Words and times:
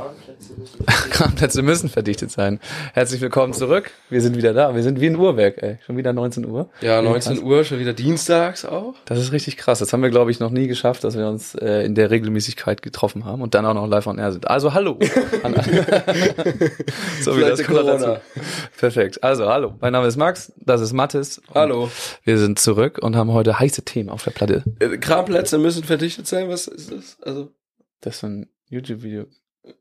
Kranplätze 1.10 1.62
müssen 1.62 1.88
verdichtet 1.88 2.30
sein. 2.30 2.60
Herzlich 2.94 3.20
willkommen 3.20 3.52
zurück. 3.52 3.90
Wir 4.08 4.20
sind 4.20 4.36
wieder 4.36 4.54
da. 4.54 4.74
Wir 4.74 4.82
sind 4.82 5.00
wie 5.00 5.06
ein 5.06 5.16
Uhrwerk, 5.16 5.62
ey. 5.62 5.78
Schon 5.84 5.96
wieder 5.96 6.12
19 6.12 6.46
Uhr. 6.46 6.70
Ja, 6.80 7.02
19 7.02 7.42
Uhr, 7.42 7.64
schon 7.64 7.78
wieder 7.78 7.92
dienstags 7.92 8.64
auch. 8.64 8.94
Das 9.04 9.18
ist 9.18 9.32
richtig 9.32 9.56
krass. 9.56 9.80
Das 9.80 9.92
haben 9.92 10.02
wir, 10.02 10.10
glaube 10.10 10.30
ich, 10.30 10.40
noch 10.40 10.50
nie 10.50 10.66
geschafft, 10.66 11.04
dass 11.04 11.16
wir 11.16 11.28
uns 11.28 11.54
äh, 11.54 11.84
in 11.84 11.94
der 11.94 12.10
Regelmäßigkeit 12.10 12.82
getroffen 12.82 13.24
haben 13.24 13.42
und 13.42 13.54
dann 13.54 13.66
auch 13.66 13.74
noch 13.74 13.86
live 13.86 14.06
on 14.06 14.18
air 14.18 14.32
sind. 14.32 14.48
Also 14.48 14.74
hallo. 14.74 14.98
so 17.22 17.36
wie 17.36 17.40
das 17.40 17.62
kommt 17.62 17.86
dazu. 17.86 18.20
Perfekt. 18.78 19.22
Also 19.22 19.46
hallo. 19.46 19.74
Mein 19.80 19.92
Name 19.92 20.06
ist 20.06 20.16
Max. 20.16 20.52
Das 20.56 20.80
ist 20.80 20.92
Mathis. 20.92 21.40
Hallo. 21.54 21.90
Wir 22.24 22.38
sind 22.38 22.58
zurück 22.58 22.98
und 23.02 23.16
haben 23.16 23.32
heute 23.32 23.58
heiße 23.58 23.84
Themen 23.84 24.08
auf 24.08 24.24
der 24.24 24.30
Platte. 24.32 24.64
Äh, 24.78 24.98
Kranplätze 24.98 25.58
müssen 25.58 25.84
verdichtet 25.84 26.26
sein. 26.26 26.48
Was 26.48 26.66
ist 26.66 26.92
das? 26.92 27.18
Also 27.22 27.50
Das 28.00 28.16
ist 28.16 28.24
ein 28.24 28.48
YouTube-Video. 28.68 29.26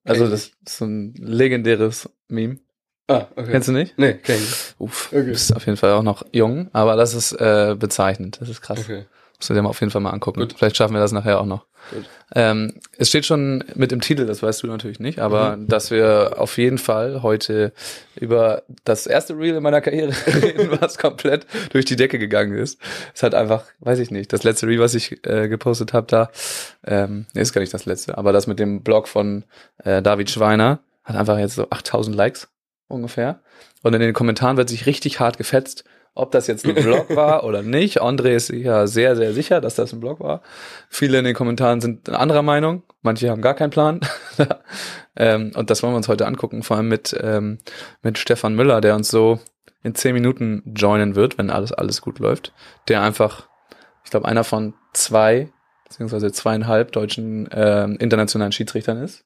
Also 0.03 0.27
das 0.29 0.47
ist 0.47 0.53
so 0.77 0.85
ein 0.85 1.13
legendäres 1.15 2.09
Meme. 2.27 2.59
Ah, 3.07 3.27
okay. 3.35 3.51
Kennst 3.51 3.67
du 3.67 3.71
nicht? 3.71 3.97
Nee, 3.97 4.13
kenn 4.15 4.37
ich. 4.37 4.75
Uff, 4.77 5.07
Okay. 5.11 5.23
bist 5.31 5.55
auf 5.55 5.65
jeden 5.65 5.77
Fall 5.77 5.93
auch 5.93 6.03
noch 6.03 6.23
jung, 6.31 6.69
aber 6.73 6.95
das 6.95 7.13
ist 7.15 7.31
äh, 7.33 7.75
bezeichnend. 7.77 8.39
Das 8.39 8.49
ist 8.49 8.61
krass. 8.61 8.79
Okay. 8.79 9.05
Musst 9.39 9.49
du 9.49 9.53
dir 9.53 9.61
mal 9.61 9.69
auf 9.69 9.79
jeden 9.79 9.89
Fall 9.91 10.01
mal 10.01 10.09
angucken. 10.11 10.41
Gut. 10.41 10.53
Vielleicht 10.57 10.75
schaffen 10.75 10.93
wir 10.93 10.99
das 10.99 11.13
nachher 11.13 11.39
auch 11.39 11.45
noch. 11.45 11.65
Gut. 11.91 12.03
Ähm, 12.35 12.73
es 12.97 13.07
steht 13.07 13.25
schon 13.25 13.63
mit 13.75 13.93
im 13.93 14.01
Titel, 14.01 14.25
das 14.25 14.43
weißt 14.43 14.61
du 14.63 14.67
natürlich 14.67 14.99
nicht, 14.99 15.19
aber 15.19 15.55
Mhm. 15.55 15.67
dass 15.69 15.91
wir 15.91 16.33
auf 16.37 16.57
jeden 16.57 16.77
Fall 16.77 17.23
heute 17.23 17.71
über 18.19 18.63
das 18.83 19.07
erste 19.07 19.37
Reel 19.37 19.55
in 19.55 19.63
meiner 19.63 19.79
Karriere 19.79 20.11
reden, 20.27 20.77
was 20.81 20.97
komplett 20.97 21.47
durch 21.71 21.85
die 21.85 21.95
Decke 21.95 22.19
gegangen 22.19 22.53
ist. 22.57 22.79
Es 23.15 23.23
hat 23.23 23.33
einfach, 23.33 23.63
weiß 23.79 23.99
ich 23.99 24.11
nicht, 24.11 24.33
das 24.33 24.43
letzte 24.43 24.67
Reel, 24.67 24.79
was 24.81 24.93
ich 24.93 25.25
äh, 25.25 25.47
gepostet 25.47 25.93
habe 25.93 26.07
da, 26.07 26.29
ähm, 26.85 27.25
ist 27.33 27.53
gar 27.53 27.61
nicht 27.61 27.73
das 27.73 27.85
letzte, 27.85 28.17
aber 28.17 28.33
das 28.33 28.45
mit 28.45 28.59
dem 28.59 28.83
Blog 28.83 29.07
von 29.07 29.45
äh, 29.85 30.01
David 30.01 30.29
Schweiner 30.29 30.79
hat 31.05 31.15
einfach 31.15 31.39
jetzt 31.39 31.55
so 31.55 31.69
8000 31.69 32.13
Likes 32.15 32.49
ungefähr. 32.89 33.39
Und 33.83 33.93
in 33.93 34.01
den 34.01 34.13
Kommentaren 34.13 34.57
wird 34.57 34.67
sich 34.69 34.85
richtig 34.85 35.21
hart 35.21 35.37
gefetzt, 35.37 35.85
ob 36.15 36.31
das 36.31 36.47
jetzt 36.47 36.65
ein 36.65 36.75
Blog 36.83 37.15
war 37.15 37.43
oder 37.43 37.61
nicht. 37.61 38.01
André 38.01 38.29
ist 38.29 38.49
ja 38.49 38.87
sehr, 38.87 39.15
sehr 39.15 39.33
sicher, 39.33 39.61
dass 39.61 39.75
das 39.75 39.93
ein 39.93 39.99
Blog 39.99 40.19
war. 40.19 40.41
Viele 40.89 41.19
in 41.19 41.25
den 41.25 41.35
Kommentaren 41.35 41.81
sind 41.81 42.09
anderer 42.09 42.41
Meinung. 42.41 42.83
Manche 43.01 43.29
haben 43.29 43.41
gar 43.41 43.53
keinen 43.53 43.69
Plan. 43.69 44.01
ähm, 45.15 45.51
und 45.55 45.69
das 45.69 45.81
wollen 45.81 45.93
wir 45.93 45.97
uns 45.97 46.07
heute 46.07 46.27
angucken, 46.27 46.63
vor 46.63 46.77
allem 46.77 46.87
mit, 46.87 47.17
ähm, 47.21 47.59
mit 48.01 48.17
Stefan 48.17 48.55
Müller, 48.55 48.81
der 48.81 48.95
uns 48.95 49.09
so 49.09 49.39
in 49.83 49.95
zehn 49.95 50.13
Minuten 50.13 50.63
joinen 50.75 51.15
wird, 51.15 51.37
wenn 51.37 51.49
alles, 51.49 51.71
alles 51.71 52.01
gut 52.01 52.19
läuft. 52.19 52.53
Der 52.87 53.01
einfach, 53.01 53.47
ich 54.03 54.11
glaube, 54.11 54.27
einer 54.27 54.43
von 54.43 54.73
zwei, 54.93 55.49
beziehungsweise 55.85 56.31
zweieinhalb 56.31 56.91
deutschen 56.91 57.47
ähm, 57.51 57.97
internationalen 57.99 58.51
Schiedsrichtern 58.51 59.01
ist. 59.01 59.23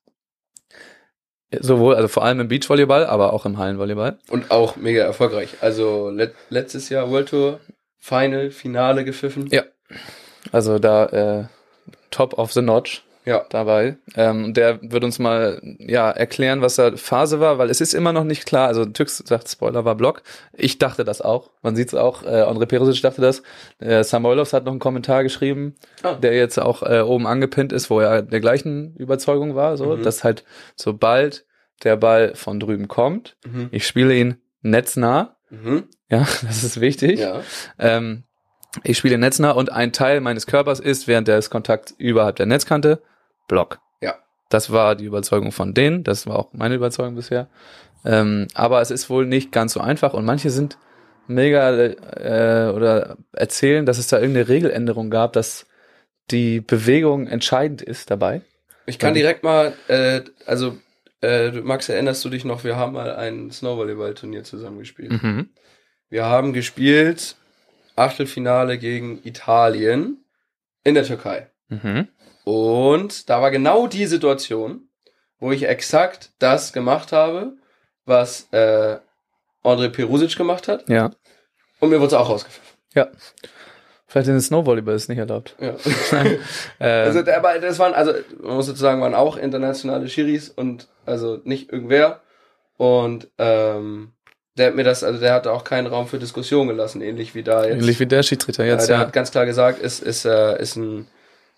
Sowohl, 1.62 1.96
also 1.96 2.08
vor 2.08 2.24
allem 2.24 2.40
im 2.40 2.48
Beachvolleyball, 2.48 3.06
aber 3.06 3.34
auch 3.34 3.46
im 3.46 3.58
Hallenvolleyball. 3.58 4.18
Und 4.30 4.52
auch 4.52 4.76
mega 4.76 5.04
erfolgreich. 5.04 5.50
Also 5.62 6.10
let 6.10 6.34
letztes 6.50 6.90
Jahr 6.90 7.10
World 7.12 7.30
Tour 7.30 7.60
Final, 8.00 8.52
Finale 8.52 9.06
gepfiffen. 9.06 9.48
Ja. 9.52 9.64
Also 10.52 10.80
da 10.80 11.06
äh, 11.06 11.44
top 12.12 12.38
of 12.38 12.52
the 12.52 12.62
notch 12.62 13.04
Ja. 13.26 13.46
dabei. 13.50 13.98
Ähm, 14.16 14.54
der 14.54 14.80
wird 14.82 15.04
uns 15.04 15.18
mal 15.20 15.62
ja 15.80 16.12
erklären, 16.12 16.62
was 16.62 16.76
da 16.76 16.96
Phase 16.98 17.40
war, 17.40 17.58
weil 17.58 17.70
es 17.70 17.80
ist 17.82 17.94
immer 17.94 18.12
noch 18.14 18.24
nicht 18.26 18.46
klar. 18.46 18.68
Also 18.68 18.86
Tüx 18.86 19.18
sagt, 19.26 19.50
Spoiler 19.50 19.86
war 19.86 19.96
Block. 19.96 20.24
Ich 20.54 20.78
dachte 20.80 21.04
das 21.04 21.22
auch. 21.22 21.52
Man 21.62 21.76
sieht 21.76 21.88
es 21.90 21.96
auch. 21.96 22.24
Äh, 22.24 22.44
André 22.44 22.66
Perisic 22.66 23.02
dachte 23.02 23.22
das. 23.22 23.44
Äh, 23.80 24.04
Samoilovs 24.04 24.54
hat 24.54 24.66
noch 24.66 24.72
einen 24.74 24.80
Kommentar 24.80 25.24
geschrieben, 25.24 25.76
Ah. 26.04 26.14
der 26.16 26.36
jetzt 26.36 26.60
auch 26.60 26.84
äh, 26.84 27.02
oben 27.02 27.26
angepinnt 27.28 27.72
ist, 27.74 27.90
wo 27.90 28.00
er 28.00 28.22
der 28.22 28.40
gleichen 28.42 28.96
Überzeugung 28.98 29.56
war, 29.56 29.78
so, 29.78 29.96
Mhm. 29.96 30.04
dass 30.04 30.24
halt 30.24 30.44
sobald 30.76 31.46
der 31.84 31.96
Ball 31.98 32.36
von 32.36 32.60
drüben 32.60 32.88
kommt, 32.88 33.36
Mhm. 33.46 33.70
ich 33.72 33.86
spiele 33.88 34.14
ihn 34.16 34.36
netznah. 34.62 35.36
Mhm. 35.50 35.84
Ja, 36.10 36.20
das 36.48 36.64
ist 36.64 36.80
wichtig. 36.82 37.20
Ja. 37.20 37.42
Ähm, 37.80 38.24
ich 38.84 38.98
spiele 38.98 39.18
netznah 39.18 39.52
und 39.52 39.72
ein 39.72 39.92
Teil 39.94 40.20
meines 40.20 40.48
Körpers 40.48 40.80
ist 40.80 41.08
während 41.08 41.28
des 41.28 41.50
Kontakts 41.50 41.94
überhalb 41.98 42.38
der 42.38 42.48
Netzkante 42.48 43.02
Block. 43.48 43.80
Ja. 44.02 44.16
Das 44.50 44.72
war 44.72 44.96
die 44.96 45.06
Überzeugung 45.06 45.52
von 45.52 45.74
denen. 45.74 46.04
Das 46.04 46.28
war 46.28 46.38
auch 46.40 46.54
meine 46.54 46.76
Überzeugung 46.76 47.16
bisher. 47.16 47.48
Ähm, 48.06 48.48
aber 48.54 48.82
es 48.82 48.92
ist 48.92 49.10
wohl 49.10 49.26
nicht 49.26 49.52
ganz 49.52 49.74
so 49.74 49.80
einfach 49.80 50.14
und 50.14 50.26
manche 50.26 50.50
sind 50.50 50.78
mega 51.28 51.72
äh, 51.78 52.72
oder 52.74 53.18
erzählen, 53.32 53.86
dass 53.86 53.98
es 53.98 54.08
da 54.08 54.20
irgendeine 54.20 54.50
Regeländerung 54.50 55.10
gab, 55.10 55.34
dass 55.34 55.68
die 56.32 56.60
Bewegung 56.60 57.28
entscheidend 57.28 57.82
ist 57.82 58.12
dabei. 58.12 58.42
Ich 58.86 59.00
kann 59.00 59.10
Dann- 59.10 59.14
direkt 59.16 59.44
mal, 59.44 59.74
äh, 59.88 60.22
also 60.46 60.78
äh, 61.22 61.52
du- 61.52 61.62
Max, 61.62 61.88
erinnerst 61.88 62.26
du 62.26 62.30
dich 62.30 62.44
noch, 62.44 62.66
wir 62.66 62.76
haben 62.76 62.92
mal 62.94 63.16
ein 63.16 63.52
Snowvolleyball-Turnier 63.52 64.44
zusammen 64.44 64.80
gespielt. 64.80 65.24
Mhm. 65.24 65.50
Wir 66.10 66.26
haben 66.26 66.52
gespielt 66.52 67.38
Achtelfinale 67.96 68.78
gegen 68.78 69.20
Italien 69.24 70.26
in 70.84 70.96
der 70.96 71.04
Türkei. 71.06 71.50
Mhm. 71.70 72.10
Und 72.44 73.30
da 73.30 73.42
war 73.42 73.52
genau 73.52 73.88
die 73.88 74.06
Situation, 74.06 74.90
wo 75.40 75.52
ich 75.52 75.64
exakt 75.68 76.32
das 76.40 76.74
gemacht 76.74 77.12
habe, 77.12 77.54
was 78.06 78.48
äh, 78.52 78.98
André 79.64 79.90
Perusic 79.90 80.36
gemacht 80.36 80.68
hat. 80.68 80.88
Ja. 80.90 81.12
Und 81.80 81.90
mir 81.90 82.00
wurde 82.00 82.08
es 82.08 82.14
auch 82.14 82.30
rausgepfiffen. 82.30 82.78
Ja. 82.94 83.08
Vielleicht 84.08 84.28
in 84.28 84.36
den 84.36 84.42
Snowvolleyball 84.42 84.94
ist 84.94 85.10
nicht 85.10 85.18
erlaubt. 85.18 85.56
Ja. 85.60 85.76
äh, 86.80 87.08
Also, 87.08 87.20
aber 87.20 87.60
das 87.60 87.80
waren, 87.80 87.94
also 87.94 88.14
man 88.42 88.58
muss 88.58 88.68
sozusagen, 88.68 89.02
waren 89.02 89.16
auch 89.16 89.38
internationale 89.38 90.08
Schiris 90.08 90.50
und 90.50 90.88
also 91.06 91.40
nicht 91.44 91.72
irgendwer. 91.72 92.22
Und 92.78 93.30
ähm, 93.38 94.14
der 94.58 94.68
hat 94.68 94.76
mir 94.76 94.84
das, 94.84 95.04
also 95.04 95.20
der 95.20 95.34
hat 95.34 95.48
auch 95.48 95.64
keinen 95.64 95.88
Raum 95.88 96.08
für 96.08 96.20
Diskussion 96.20 96.68
gelassen, 96.68 97.02
ähnlich 97.02 97.34
wie 97.34 97.44
da 97.44 97.66
jetzt. 97.66 97.78
ähnlich 97.82 98.00
wie 98.00 98.06
der 98.06 98.24
Schiedsrichter 98.24 98.66
jetzt. 98.66 98.88
der 98.88 98.98
Ja, 98.98 99.02
hat 99.02 99.14
ganz 99.14 99.32
klar 99.32 99.46
gesagt, 99.46 99.80
ist, 99.80 100.02
ist, 100.04 100.26
äh, 100.26 100.62
ist 100.62 100.76
ein, 100.76 101.08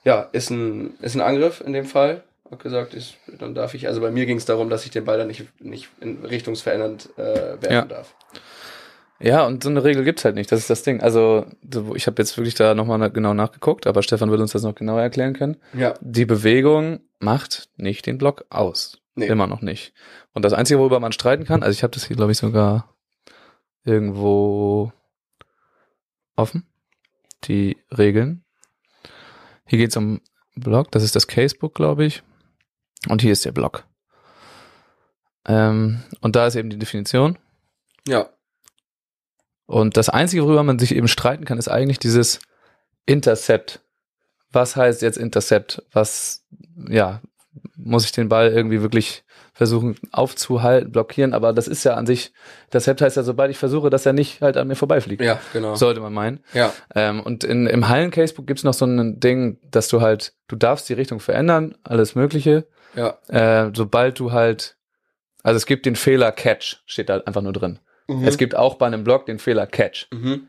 ja, 0.05 0.21
ist 0.31 0.49
ein, 0.51 0.93
ist 1.01 1.15
ein 1.15 1.21
Angriff 1.21 1.61
in 1.65 1.73
dem 1.73 1.85
Fall. 1.85 2.23
Hat 2.49 2.59
gesagt, 2.59 2.93
ist, 2.93 3.15
dann 3.39 3.55
darf 3.55 3.73
ich, 3.73 3.87
also 3.87 3.99
bei 4.01 4.11
mir 4.11 4.25
ging 4.27 4.37
es 4.37 4.45
darum, 4.45 4.69
dass 4.69 4.85
ich 4.85 4.91
den 4.91 5.03
Ball 5.03 5.17
dann 5.17 5.27
nicht, 5.27 5.43
nicht 5.61 5.89
in 5.99 6.23
richtungsverändernd 6.23 7.09
äh, 7.17 7.23
werfen 7.61 7.71
Ja. 7.71 7.85
darf. 7.85 8.15
Ja, 9.19 9.45
und 9.47 9.63
so 9.63 9.69
eine 9.69 9.83
Regel 9.83 10.03
gibt's 10.03 10.25
halt 10.25 10.35
nicht. 10.35 10.51
Das 10.51 10.59
ist 10.59 10.69
das 10.69 10.83
Ding. 10.83 11.01
Also, 11.01 11.45
so, 11.73 11.95
ich 11.95 12.05
habe 12.05 12.21
jetzt 12.21 12.37
wirklich 12.37 12.53
da 12.53 12.75
nochmal 12.75 13.09
genau 13.11 13.33
nachgeguckt, 13.33 13.87
aber 13.87 14.03
Stefan 14.03 14.29
will 14.29 14.41
uns 14.41 14.51
das 14.51 14.63
noch 14.63 14.75
genauer 14.75 15.01
erklären 15.01 15.33
können. 15.33 15.57
Ja. 15.73 15.93
Die 16.01 16.25
Bewegung 16.25 16.99
macht 17.19 17.69
nicht 17.77 18.05
den 18.05 18.17
Block 18.17 18.45
aus. 18.49 18.99
Nee. 19.15 19.27
Immer 19.27 19.47
noch 19.47 19.61
nicht. 19.61 19.93
Und 20.33 20.43
das 20.43 20.51
Einzige, 20.53 20.79
worüber 20.79 20.99
man 20.99 21.13
streiten 21.13 21.45
kann, 21.45 21.63
also 21.63 21.71
ich 21.71 21.81
habe 21.81 21.91
das 21.91 22.05
hier, 22.05 22.17
glaube 22.17 22.33
ich, 22.33 22.37
sogar 22.37 22.93
irgendwo 23.85 24.91
offen. 26.35 26.67
Die 27.45 27.77
Regeln. 27.97 28.43
Hier 29.67 29.79
geht's 29.79 29.97
um 29.97 30.21
Block. 30.55 30.91
Das 30.91 31.03
ist 31.03 31.15
das 31.15 31.27
Casebook, 31.27 31.73
glaube 31.73 32.05
ich. 32.05 32.23
Und 33.09 33.21
hier 33.21 33.31
ist 33.31 33.45
der 33.45 33.51
Block. 33.51 33.85
Ähm, 35.47 36.03
und 36.21 36.35
da 36.35 36.47
ist 36.47 36.55
eben 36.55 36.69
die 36.69 36.79
Definition. 36.79 37.37
Ja. 38.07 38.29
Und 39.67 39.97
das 39.97 40.09
Einzige, 40.09 40.43
worüber 40.43 40.63
man 40.63 40.79
sich 40.79 40.93
eben 40.93 41.07
streiten 41.07 41.45
kann, 41.45 41.57
ist 41.57 41.67
eigentlich 41.67 41.99
dieses 41.99 42.39
Intercept. 43.05 43.81
Was 44.51 44.75
heißt 44.75 45.01
jetzt 45.01 45.17
Intercept? 45.17 45.83
Was, 45.91 46.45
ja, 46.87 47.21
muss 47.75 48.05
ich 48.05 48.11
den 48.11 48.29
Ball 48.29 48.51
irgendwie 48.51 48.81
wirklich 48.81 49.23
versuchen 49.53 49.95
aufzuhalten, 50.11 50.91
blockieren? 50.91 51.33
Aber 51.33 51.53
das 51.53 51.67
ist 51.67 51.83
ja 51.83 51.93
an 51.93 52.05
sich, 52.05 52.33
Intercept 52.65 53.01
heißt 53.01 53.17
ja, 53.17 53.23
sobald 53.23 53.51
ich 53.51 53.57
versuche, 53.57 53.89
dass 53.89 54.05
er 54.05 54.13
nicht 54.13 54.41
halt 54.41 54.57
an 54.57 54.67
mir 54.67 54.75
vorbeifliegt. 54.75 55.21
Ja, 55.21 55.39
genau. 55.53 55.75
Sollte 55.75 56.01
man 56.01 56.13
meinen. 56.13 56.41
Ja. 56.53 56.73
Ähm, 56.93 57.21
und 57.21 57.43
in, 57.43 57.67
im 57.67 57.87
Hallen-Casebook 57.87 58.47
gibt's 58.47 58.63
noch 58.63 58.73
so 58.73 58.85
ein 58.85 59.19
Ding, 59.19 59.59
dass 59.69 59.87
du 59.87 60.01
halt, 60.01 60.33
du 60.47 60.55
darfst 60.55 60.89
die 60.89 60.93
Richtung 60.93 61.19
verändern, 61.19 61.75
alles 61.83 62.15
Mögliche. 62.15 62.67
Ja. 62.95 63.17
Äh, 63.27 63.71
sobald 63.73 64.19
du 64.19 64.31
halt, 64.31 64.77
also 65.43 65.57
es 65.57 65.65
gibt 65.65 65.85
den 65.85 65.95
Fehler 65.95 66.31
Catch, 66.31 66.81
steht 66.85 67.09
da 67.09 67.19
einfach 67.19 67.41
nur 67.41 67.53
drin. 67.53 67.79
Mhm. 68.07 68.27
Es 68.27 68.37
gibt 68.37 68.55
auch 68.55 68.75
bei 68.75 68.87
einem 68.87 69.03
Block 69.03 69.25
den 69.25 69.39
Fehler 69.39 69.67
Catch. 69.67 70.07
Mhm. 70.13 70.47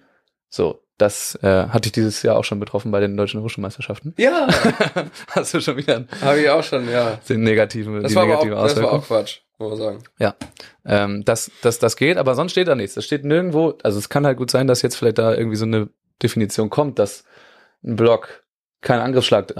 So, 0.48 0.80
das 0.98 1.38
äh, 1.42 1.46
hatte 1.68 1.88
ich 1.88 1.92
dieses 1.92 2.22
Jahr 2.22 2.36
auch 2.36 2.44
schon 2.44 2.58
betroffen 2.60 2.90
bei 2.90 3.00
den 3.00 3.16
deutschen 3.16 3.42
Hochschulmeisterschaften. 3.42 4.14
Ja, 4.18 4.48
Hast 5.30 5.52
du 5.54 5.60
schon 5.60 5.76
wieder 5.76 6.04
habe 6.22 6.40
ich 6.40 6.48
auch 6.48 6.62
schon, 6.62 6.88
ja. 6.88 7.18
den 7.28 7.42
negativen, 7.42 8.02
Das 8.02 8.12
die 8.12 8.16
war, 8.16 8.24
auch, 8.38 8.44
das 8.44 8.80
war 8.80 8.92
auch 8.92 9.06
Quatsch, 9.06 9.40
muss 9.58 9.78
man 9.78 9.78
sagen. 9.78 10.34
Ähm, 10.84 11.24
das, 11.24 11.50
das, 11.62 11.78
das 11.78 11.96
geht, 11.96 12.16
aber 12.16 12.34
sonst 12.34 12.52
steht 12.52 12.68
da 12.68 12.74
nichts. 12.74 12.94
Das 12.94 13.04
steht 13.04 13.24
nirgendwo. 13.24 13.74
Also 13.82 13.98
es 13.98 14.08
kann 14.08 14.24
halt 14.26 14.38
gut 14.38 14.50
sein, 14.50 14.66
dass 14.66 14.82
jetzt 14.82 14.96
vielleicht 14.96 15.18
da 15.18 15.34
irgendwie 15.34 15.56
so 15.56 15.64
eine 15.66 15.88
Definition 16.22 16.70
kommt, 16.70 16.98
dass 16.98 17.24
ein 17.84 17.96
Block 17.96 18.44
kein 18.80 19.00
Angriffsschlag 19.00 19.52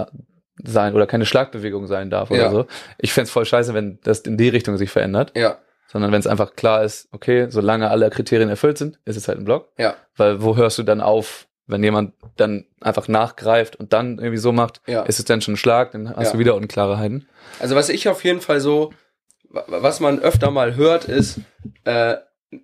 sein 0.63 0.95
oder 0.95 1.05
keine 1.05 1.25
Schlagbewegung 1.25 1.85
sein 1.87 2.09
darf 2.09 2.31
oder 2.31 2.43
Ja. 2.43 2.51
so. 2.51 2.65
Ich 2.97 3.13
fänd's 3.13 3.29
voll 3.29 3.45
scheiße, 3.45 3.73
wenn 3.73 3.99
das 4.03 4.21
in 4.21 4.37
die 4.37 4.49
Richtung 4.49 4.77
sich 4.77 4.89
verändert, 4.89 5.33
Ja, 5.35 5.59
sondern 5.87 6.11
wenn 6.11 6.19
es 6.19 6.27
einfach 6.27 6.55
klar 6.55 6.83
ist, 6.83 7.07
okay, 7.11 7.47
solange 7.49 7.89
alle 7.89 8.09
Kriterien 8.09 8.49
erfüllt 8.49 8.77
sind, 8.77 8.99
ist 9.05 9.15
es 9.17 9.27
halt 9.27 9.37
ein 9.39 9.45
Block. 9.45 9.69
ja, 9.77 9.95
Weil 10.15 10.41
wo 10.43 10.55
hörst 10.55 10.77
du 10.77 10.83
dann 10.83 11.01
auf, 11.01 11.47
wenn 11.65 11.83
jemand 11.83 12.13
dann 12.37 12.65
einfach 12.81 13.07
nachgreift 13.07 13.75
und 13.75 13.91
dann 13.93 14.19
irgendwie 14.19 14.37
so 14.37 14.51
macht, 14.51 14.81
ja. 14.87 15.03
ist 15.03 15.19
es 15.19 15.25
dann 15.25 15.41
schon 15.41 15.55
ein 15.55 15.57
Schlag, 15.57 15.91
dann 15.91 16.15
hast 16.15 16.27
Ja. 16.27 16.33
du 16.33 16.39
wieder 16.39 16.55
Unklarheiten. 16.55 17.27
Also 17.59 17.75
was 17.75 17.89
ich 17.89 18.07
auf 18.09 18.23
jeden 18.23 18.41
Fall 18.41 18.59
so 18.59 18.91
was 19.49 19.99
man 20.01 20.19
öfter 20.19 20.51
mal 20.51 20.75
hört, 20.75 21.05
ist, 21.05 21.39
äh, 21.85 22.15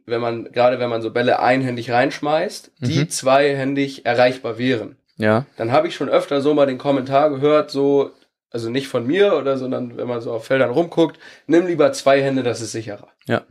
wenn 0.05 0.19
man, 0.21 0.51
gerade 0.51 0.79
wenn 0.79 0.89
man 0.89 1.01
so 1.01 1.11
Bälle 1.11 1.39
einhändig 1.39 1.91
reinschmeißt, 1.91 2.71
die 2.79 2.99
Mhm. 2.99 3.09
zweihändig 3.09 4.05
erreichbar 4.05 4.57
wären. 4.57 4.97
Ja. 5.17 5.45
Dann 5.57 5.71
habe 5.71 5.87
ich 5.87 5.95
schon 5.95 6.09
öfter 6.09 6.41
so 6.41 6.53
mal 6.53 6.65
den 6.65 6.77
Kommentar 6.77 7.29
gehört, 7.29 7.71
so, 7.71 8.11
also 8.51 8.69
nicht 8.69 8.87
von 8.89 9.07
mir 9.07 9.35
oder, 9.37 9.57
sondern 9.57 9.95
wenn 9.97 10.07
man 10.07 10.19
so 10.21 10.31
auf 10.33 10.45
Feldern 10.45 10.71
rumguckt, 10.71 11.17
nimm 11.47 11.67
lieber 11.67 11.91
zwei 11.93 12.21
Hände, 12.21 12.43
das 12.43 12.59
ist 12.61 12.73
sicherer. 12.73 13.07
Ja. 13.27 13.43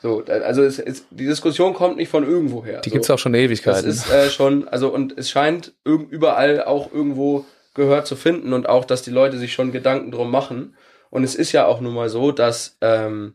So, 0.00 0.24
also 0.24 0.64
es, 0.64 0.80
es, 0.80 1.06
die 1.10 1.26
Diskussion 1.26 1.74
kommt 1.74 1.96
nicht 1.96 2.08
von 2.08 2.24
irgendwoher. 2.24 2.80
Die 2.80 2.88
so. 2.90 2.94
gibt's 2.94 3.10
auch 3.10 3.18
schon 3.18 3.34
Das 3.34 3.42
Ewigkeiten. 3.42 3.88
ist 3.88 4.10
äh, 4.10 4.30
schon, 4.30 4.66
also 4.66 4.92
und 4.92 5.16
es 5.16 5.30
scheint 5.30 5.74
überall 5.84 6.64
auch 6.64 6.92
irgendwo 6.92 7.44
Gehör 7.74 8.04
zu 8.04 8.16
finden 8.16 8.52
und 8.52 8.68
auch, 8.68 8.84
dass 8.84 9.02
die 9.02 9.10
Leute 9.10 9.38
sich 9.38 9.52
schon 9.52 9.70
Gedanken 9.70 10.10
drum 10.10 10.30
machen. 10.30 10.74
Und 11.10 11.24
es 11.24 11.34
ist 11.34 11.52
ja 11.52 11.66
auch 11.66 11.80
nun 11.80 11.94
mal 11.94 12.08
so, 12.08 12.32
dass, 12.32 12.76
ähm, 12.80 13.34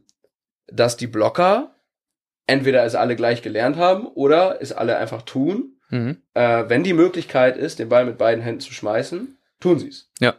dass 0.68 0.98
die 0.98 1.08
Blocker 1.08 1.72
entweder 2.48 2.84
es 2.84 2.96
alle 2.96 3.16
gleich 3.16 3.42
gelernt 3.42 3.78
haben 3.78 4.06
oder 4.08 4.62
es 4.62 4.72
alle 4.74 4.98
einfach 4.98 5.22
tun. 5.22 5.78
mhm. 5.90 6.18
Äh, 6.34 6.66
wenn 6.68 6.84
die 6.84 6.94
Möglichkeit 6.94 7.56
ist, 7.58 7.80
den 7.80 7.90
Ball 7.90 8.06
mit 8.06 8.18
beiden 8.18 8.44
Händen 8.44 8.62
zu 8.62 8.74
schmeißen, 8.74 9.38
tun 9.60 9.80
sie 9.80 9.88
es. 9.90 10.10
Ja, 10.20 10.34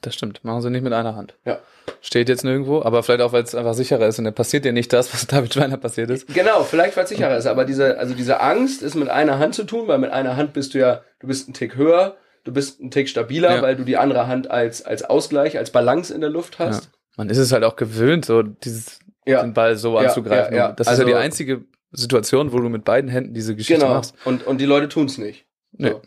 das 0.00 0.14
stimmt. 0.14 0.44
Machen 0.44 0.62
sie 0.62 0.70
nicht 0.70 0.82
mit 0.82 0.92
einer 0.92 1.16
Hand. 1.16 1.34
Ja. 1.44 1.60
Steht 2.04 2.28
jetzt 2.28 2.42
nirgendwo, 2.44 2.82
aber 2.82 3.02
vielleicht 3.04 3.22
auch, 3.22 3.32
weil 3.32 3.44
es 3.44 3.54
einfach 3.54 3.74
sicherer 3.74 4.08
ist 4.08 4.18
und 4.18 4.24
dann 4.24 4.34
passiert 4.34 4.64
dir 4.64 4.72
nicht 4.72 4.92
das, 4.92 5.14
was 5.14 5.26
David 5.28 5.54
Schweiner 5.54 5.76
passiert 5.76 6.10
ist. 6.10 6.26
Genau, 6.34 6.64
vielleicht 6.64 6.96
weil 6.96 7.04
es 7.04 7.10
sicherer 7.10 7.36
ist, 7.36 7.46
aber 7.46 7.64
diese, 7.64 7.96
also 7.98 8.12
diese 8.14 8.40
Angst 8.40 8.82
ist 8.82 8.96
mit 8.96 9.08
einer 9.08 9.38
Hand 9.38 9.54
zu 9.54 9.62
tun, 9.64 9.86
weil 9.86 9.98
mit 9.98 10.10
einer 10.10 10.36
Hand 10.36 10.52
bist 10.52 10.74
du 10.74 10.78
ja, 10.78 11.02
du 11.20 11.28
bist 11.28 11.48
ein 11.48 11.54
Tick 11.54 11.76
höher, 11.76 12.16
du 12.44 12.52
bist 12.52 12.80
ein 12.80 12.90
Tick 12.90 13.08
stabiler, 13.08 13.56
Ja. 13.56 13.62
weil 13.62 13.76
du 13.76 13.84
die 13.84 13.96
andere 13.96 14.26
Hand 14.26 14.50
als, 14.50 14.82
als 14.84 15.04
Ausgleich, 15.04 15.56
als 15.58 15.70
Balance 15.70 16.12
in 16.12 16.20
der 16.20 16.30
Luft 16.30 16.58
hast. 16.58 16.90
Man 17.16 17.30
ist 17.30 17.38
es 17.38 17.52
halt 17.52 17.62
auch 17.62 17.76
gewöhnt, 17.76 18.24
so 18.24 18.42
dieses, 18.42 18.98
Ja, 19.24 19.40
den 19.42 19.54
Ball 19.54 19.76
so 19.76 20.00
Ja, 20.00 20.08
anzugreifen. 20.08 20.54
ja, 20.54 20.68
ja. 20.68 20.72
Das 20.72 20.88
ist 20.88 20.92
ja 20.98 21.04
Also- 21.04 21.04
die 21.06 21.14
einzige 21.14 21.62
Situation, 21.92 22.52
wo 22.52 22.58
du 22.58 22.68
mit 22.68 22.84
beiden 22.84 23.10
Händen 23.10 23.34
diese 23.34 23.54
Geschichte 23.54 23.80
genau. 23.80 23.94
machst. 23.94 24.14
Und, 24.24 24.44
und 24.46 24.58
die 24.60 24.66
Leute 24.66 24.88
tun's 24.88 25.18
nicht. 25.18 25.46
Nee. 25.72 25.90
So. 25.90 26.02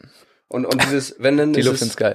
Und, 0.50 0.66
und 0.66 0.84
dieses, 0.84 1.16
wenn 1.20 1.38
dann 1.38 1.54
Die 1.54 1.62
Luft 1.62 1.82
ins 1.82 1.94
Sky. 1.94 2.14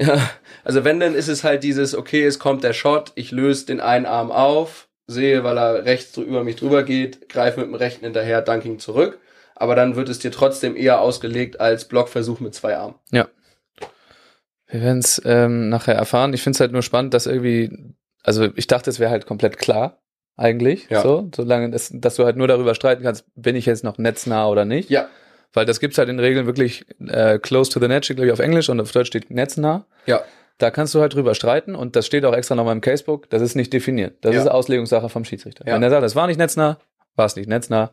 Ja, 0.00 0.30
also 0.64 0.84
wenn 0.84 0.98
dann 0.98 1.14
ist 1.14 1.28
es 1.28 1.44
halt 1.44 1.62
dieses, 1.62 1.94
okay, 1.94 2.24
es 2.24 2.38
kommt 2.38 2.64
der 2.64 2.72
Shot, 2.72 3.12
ich 3.16 3.30
löse 3.32 3.66
den 3.66 3.80
einen 3.80 4.06
Arm 4.06 4.30
auf, 4.30 4.88
sehe, 5.06 5.44
weil 5.44 5.58
er 5.58 5.84
rechts 5.84 6.16
über 6.16 6.42
mich 6.42 6.56
drüber 6.56 6.82
geht, 6.84 7.28
greife 7.28 7.60
mit 7.60 7.68
dem 7.68 7.74
rechten 7.74 8.04
hinterher, 8.04 8.40
Dunking 8.40 8.78
zurück. 8.78 9.18
Aber 9.56 9.74
dann 9.74 9.96
wird 9.96 10.08
es 10.08 10.18
dir 10.18 10.32
trotzdem 10.32 10.74
eher 10.74 11.00
ausgelegt 11.02 11.60
als 11.60 11.84
Blockversuch 11.86 12.40
mit 12.40 12.54
zwei 12.54 12.76
Armen. 12.78 12.94
Wir 13.10 14.82
werden 14.82 15.00
es 15.00 15.20
ähm, 15.24 15.68
nachher 15.68 15.96
erfahren. 15.96 16.32
Ich 16.32 16.42
finde 16.42 16.56
es 16.56 16.60
halt 16.60 16.72
nur 16.72 16.82
spannend, 16.82 17.12
dass 17.12 17.26
irgendwie, 17.26 17.94
also 18.22 18.48
ich 18.54 18.68
dachte, 18.68 18.88
es 18.88 19.00
wäre 19.00 19.10
halt 19.10 19.26
komplett 19.26 19.58
klar, 19.58 20.00
eigentlich, 20.36 20.88
Ja. 20.88 21.02
so, 21.02 21.28
solange, 21.34 21.70
das, 21.70 21.90
dass 21.92 22.14
du 22.14 22.24
halt 22.24 22.36
nur 22.36 22.48
darüber 22.48 22.74
streiten 22.74 23.02
kannst, 23.02 23.24
bin 23.34 23.56
ich 23.56 23.66
jetzt 23.66 23.84
noch 23.84 23.98
netznah 23.98 24.46
oder 24.48 24.64
nicht. 24.64 24.88
Ja, 24.88 25.08
Weil 25.52 25.66
das 25.66 25.80
gibt's 25.80 25.98
halt 25.98 26.08
in 26.08 26.18
Regeln 26.20 26.46
wirklich 26.46 26.84
äh, 27.08 27.38
close 27.38 27.70
to 27.70 27.80
the 27.80 27.88
net, 27.88 28.04
steht 28.04 28.16
glaube 28.16 28.28
ich 28.28 28.32
auf 28.32 28.38
Englisch 28.38 28.68
und 28.68 28.80
auf 28.80 28.92
Deutsch 28.92 29.08
steht 29.08 29.30
netznah. 29.30 29.84
ja, 30.06 30.22
Da 30.58 30.70
kannst 30.70 30.94
du 30.94 31.00
halt 31.00 31.14
drüber 31.14 31.34
streiten 31.34 31.74
und 31.74 31.96
das 31.96 32.06
steht 32.06 32.24
auch 32.24 32.34
extra 32.34 32.54
nochmal 32.54 32.74
im 32.74 32.80
Casebook, 32.80 33.28
das 33.30 33.42
ist 33.42 33.54
nicht 33.56 33.72
definiert. 33.72 34.14
Das 34.20 34.34
Ja. 34.34 34.42
ist 34.42 34.48
Auslegungssache 34.48 35.08
vom 35.08 35.24
Schiedsrichter. 35.24 35.66
Ja. 35.66 35.74
Wenn 35.74 35.82
er 35.82 35.90
sagt, 35.90 36.04
es 36.04 36.14
war 36.14 36.26
nicht 36.26 36.36
netznah, 36.38 36.78
war 37.16 37.26
es 37.26 37.34
nicht 37.36 37.48
netznah, 37.48 37.90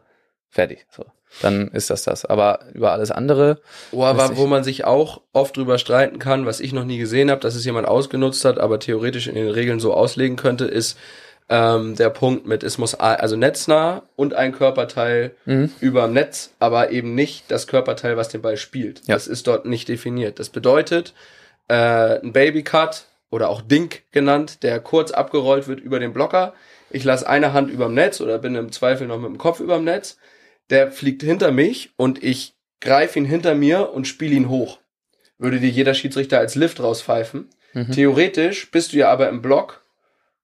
fertig. 0.50 0.86
So. 0.92 1.06
Dann 1.42 1.68
ist 1.70 1.90
das 1.90 2.04
das. 2.04 2.24
Aber 2.26 2.60
über 2.74 2.92
alles 2.94 3.12
andere, 3.12 3.60
Wo, 3.92 4.04
aber, 4.06 4.38
wo 4.38 4.48
man 4.48 4.64
sich 4.64 4.86
auch 4.86 5.22
oft 5.34 5.58
drüber 5.58 5.78
streiten 5.78 6.20
kann, 6.20 6.46
was 6.46 6.60
ich 6.62 6.72
noch 6.74 6.86
nie 6.86 6.98
gesehen 6.98 7.30
habe, 7.32 7.42
dass 7.42 7.56
es 7.56 7.66
jemand 7.66 7.88
ausgenutzt 7.88 8.46
hat, 8.46 8.60
aber 8.60 8.80
theoretisch 8.80 9.28
in 9.28 9.36
den 9.36 9.50
Regeln 9.50 9.80
so 9.80 9.94
auslegen 9.94 10.38
könnte, 10.38 10.66
ist 10.66 10.98
ähm, 11.50 11.96
der 11.96 12.10
Punkt 12.10 12.46
mit, 12.46 12.64
es 12.64 12.78
muss 12.78 12.94
also 12.96 13.36
netznah 13.38 14.04
und 14.16 14.34
ein 14.34 14.52
Körperteil 14.52 15.32
Mhm. 15.46 15.72
überm 15.80 16.14
Netz, 16.14 16.52
aber 16.60 16.92
eben 16.92 17.16
nicht 17.16 17.50
das 17.50 17.68
Körperteil, 17.68 18.18
was 18.18 18.30
den 18.30 18.42
Ball 18.42 18.58
spielt. 18.58 19.02
Ja. 19.08 19.16
Das 19.16 19.28
ist 19.28 19.48
dort 19.48 19.66
nicht 19.66 19.88
definiert. 19.88 20.40
Das 20.40 20.50
bedeutet, 20.50 21.14
äh, 21.70 22.20
ein 22.22 22.34
Babycut 22.34 23.06
oder 23.30 23.50
auch 23.50 23.62
Dink 23.62 24.04
genannt, 24.12 24.64
der 24.64 24.80
kurz 24.80 25.12
abgerollt 25.12 25.68
wird 25.68 25.80
über 25.80 26.00
den 26.00 26.14
Blocker. 26.14 26.54
Ich 26.90 27.04
lasse 27.04 27.28
eine 27.28 27.54
Hand 27.54 27.70
überm 27.70 27.94
Netz 27.94 28.22
oder 28.22 28.40
bin 28.40 28.56
im 28.56 28.72
Zweifel 28.72 29.08
noch 29.08 29.18
mit 29.20 29.30
dem 29.30 29.38
Kopf 29.38 29.60
überm 29.60 29.84
Netz. 29.84 30.18
Der 30.70 30.92
fliegt 30.92 31.24
hinter 31.24 31.52
mich 31.52 31.92
und 31.98 32.24
ich 32.24 32.56
greife 32.82 33.20
ihn 33.20 33.26
hinter 33.26 33.56
mir 33.56 33.92
und 33.94 34.06
spiele 34.08 34.36
ihn 34.36 34.50
hoch. 34.50 34.80
Würde 35.38 35.60
dir 35.60 35.70
jeder 35.70 35.94
Schiedsrichter 35.94 36.40
als 36.40 36.56
Lift 36.56 36.82
rauspfeifen. 36.82 37.50
Mhm. 37.74 37.92
Theoretisch 37.92 38.72
bist 38.72 38.94
du 38.94 38.98
ja 38.98 39.10
aber 39.10 39.30
im 39.30 39.42
Block, 39.42 39.82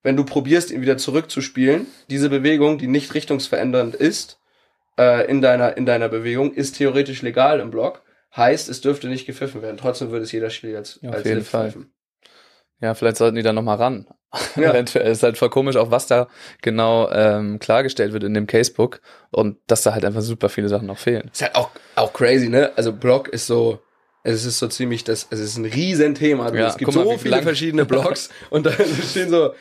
wenn 0.04 0.16
du 0.18 0.24
probierst, 0.26 0.70
ihn 0.72 0.82
wieder 0.82 0.98
zurückzuspielen. 0.98 1.88
Diese 2.10 2.30
Bewegung, 2.30 2.78
die 2.78 2.88
nicht 2.88 3.14
richtungsverändernd 3.14 3.96
ist, 3.96 4.40
äh, 5.00 5.26
in, 5.30 5.42
deiner, 5.42 5.76
in 5.78 5.86
deiner 5.86 6.10
Bewegung, 6.10 6.54
ist 6.54 6.78
theoretisch 6.78 7.22
legal 7.22 7.60
im 7.60 7.72
Block. 7.72 8.02
Heißt, 8.36 8.68
es 8.70 8.82
dürfte 8.82 9.08
nicht 9.08 9.26
gepfiffen 9.26 9.62
werden. 9.62 9.78
Trotzdem 9.78 10.12
würde 10.12 10.24
es 10.26 10.32
jeder 10.32 10.50
Schiri 10.50 10.76
als, 10.76 11.00
Ja, 11.02 11.10
auf 11.10 11.16
als 11.16 11.26
jeden 11.26 11.38
Lift 11.40 11.50
Fall. 11.52 11.66
pfeifen. 11.72 11.94
ja, 12.82 12.94
vielleicht 12.96 13.18
sollten 13.18 13.36
die 13.36 13.44
da 13.44 13.54
nochmal 13.54 13.78
ran. 13.78 14.08
Ja. 14.56 14.72
Eventuell 14.72 15.12
ist 15.12 15.22
halt 15.22 15.38
voll 15.38 15.52
komisch, 15.52 15.76
auch 15.76 15.92
was 15.92 16.08
da 16.08 16.28
genau 16.64 17.08
ähm, 17.12 17.60
klargestellt 17.60 18.14
wird 18.14 18.24
in 18.24 18.34
dem 18.34 18.48
Casebook 18.48 19.00
und 19.30 19.58
dass 19.68 19.84
da 19.84 19.94
halt 19.94 20.04
einfach 20.06 20.22
super 20.22 20.50
viele 20.50 20.70
Sachen 20.70 20.88
noch 20.88 20.98
fehlen. 20.98 21.30
Ist 21.32 21.44
halt 21.44 21.54
auch, 21.56 21.70
auch 21.96 22.12
crazy, 22.14 22.50
ne? 22.50 22.72
Also 22.76 22.92
Block 22.94 23.28
ist 23.30 23.46
so, 23.46 23.80
es 24.24 24.44
ist 24.46 24.58
so 24.58 24.68
ziemlich 24.68 25.04
das, 25.04 25.28
es 25.30 25.40
ist 25.40 25.58
ein 25.58 25.66
Riesenthema. 25.66 26.52
Ja, 26.56 26.68
es 26.70 26.78
gibt 26.78 26.94
mal, 26.96 27.04
so 27.04 27.18
viele 27.20 27.36
lang- 27.36 27.44
verschiedene 27.44 27.86
Blocks 27.86 28.30
und 28.50 28.66
da 28.66 28.72
stehen 29.10 29.30
so, 29.30 29.54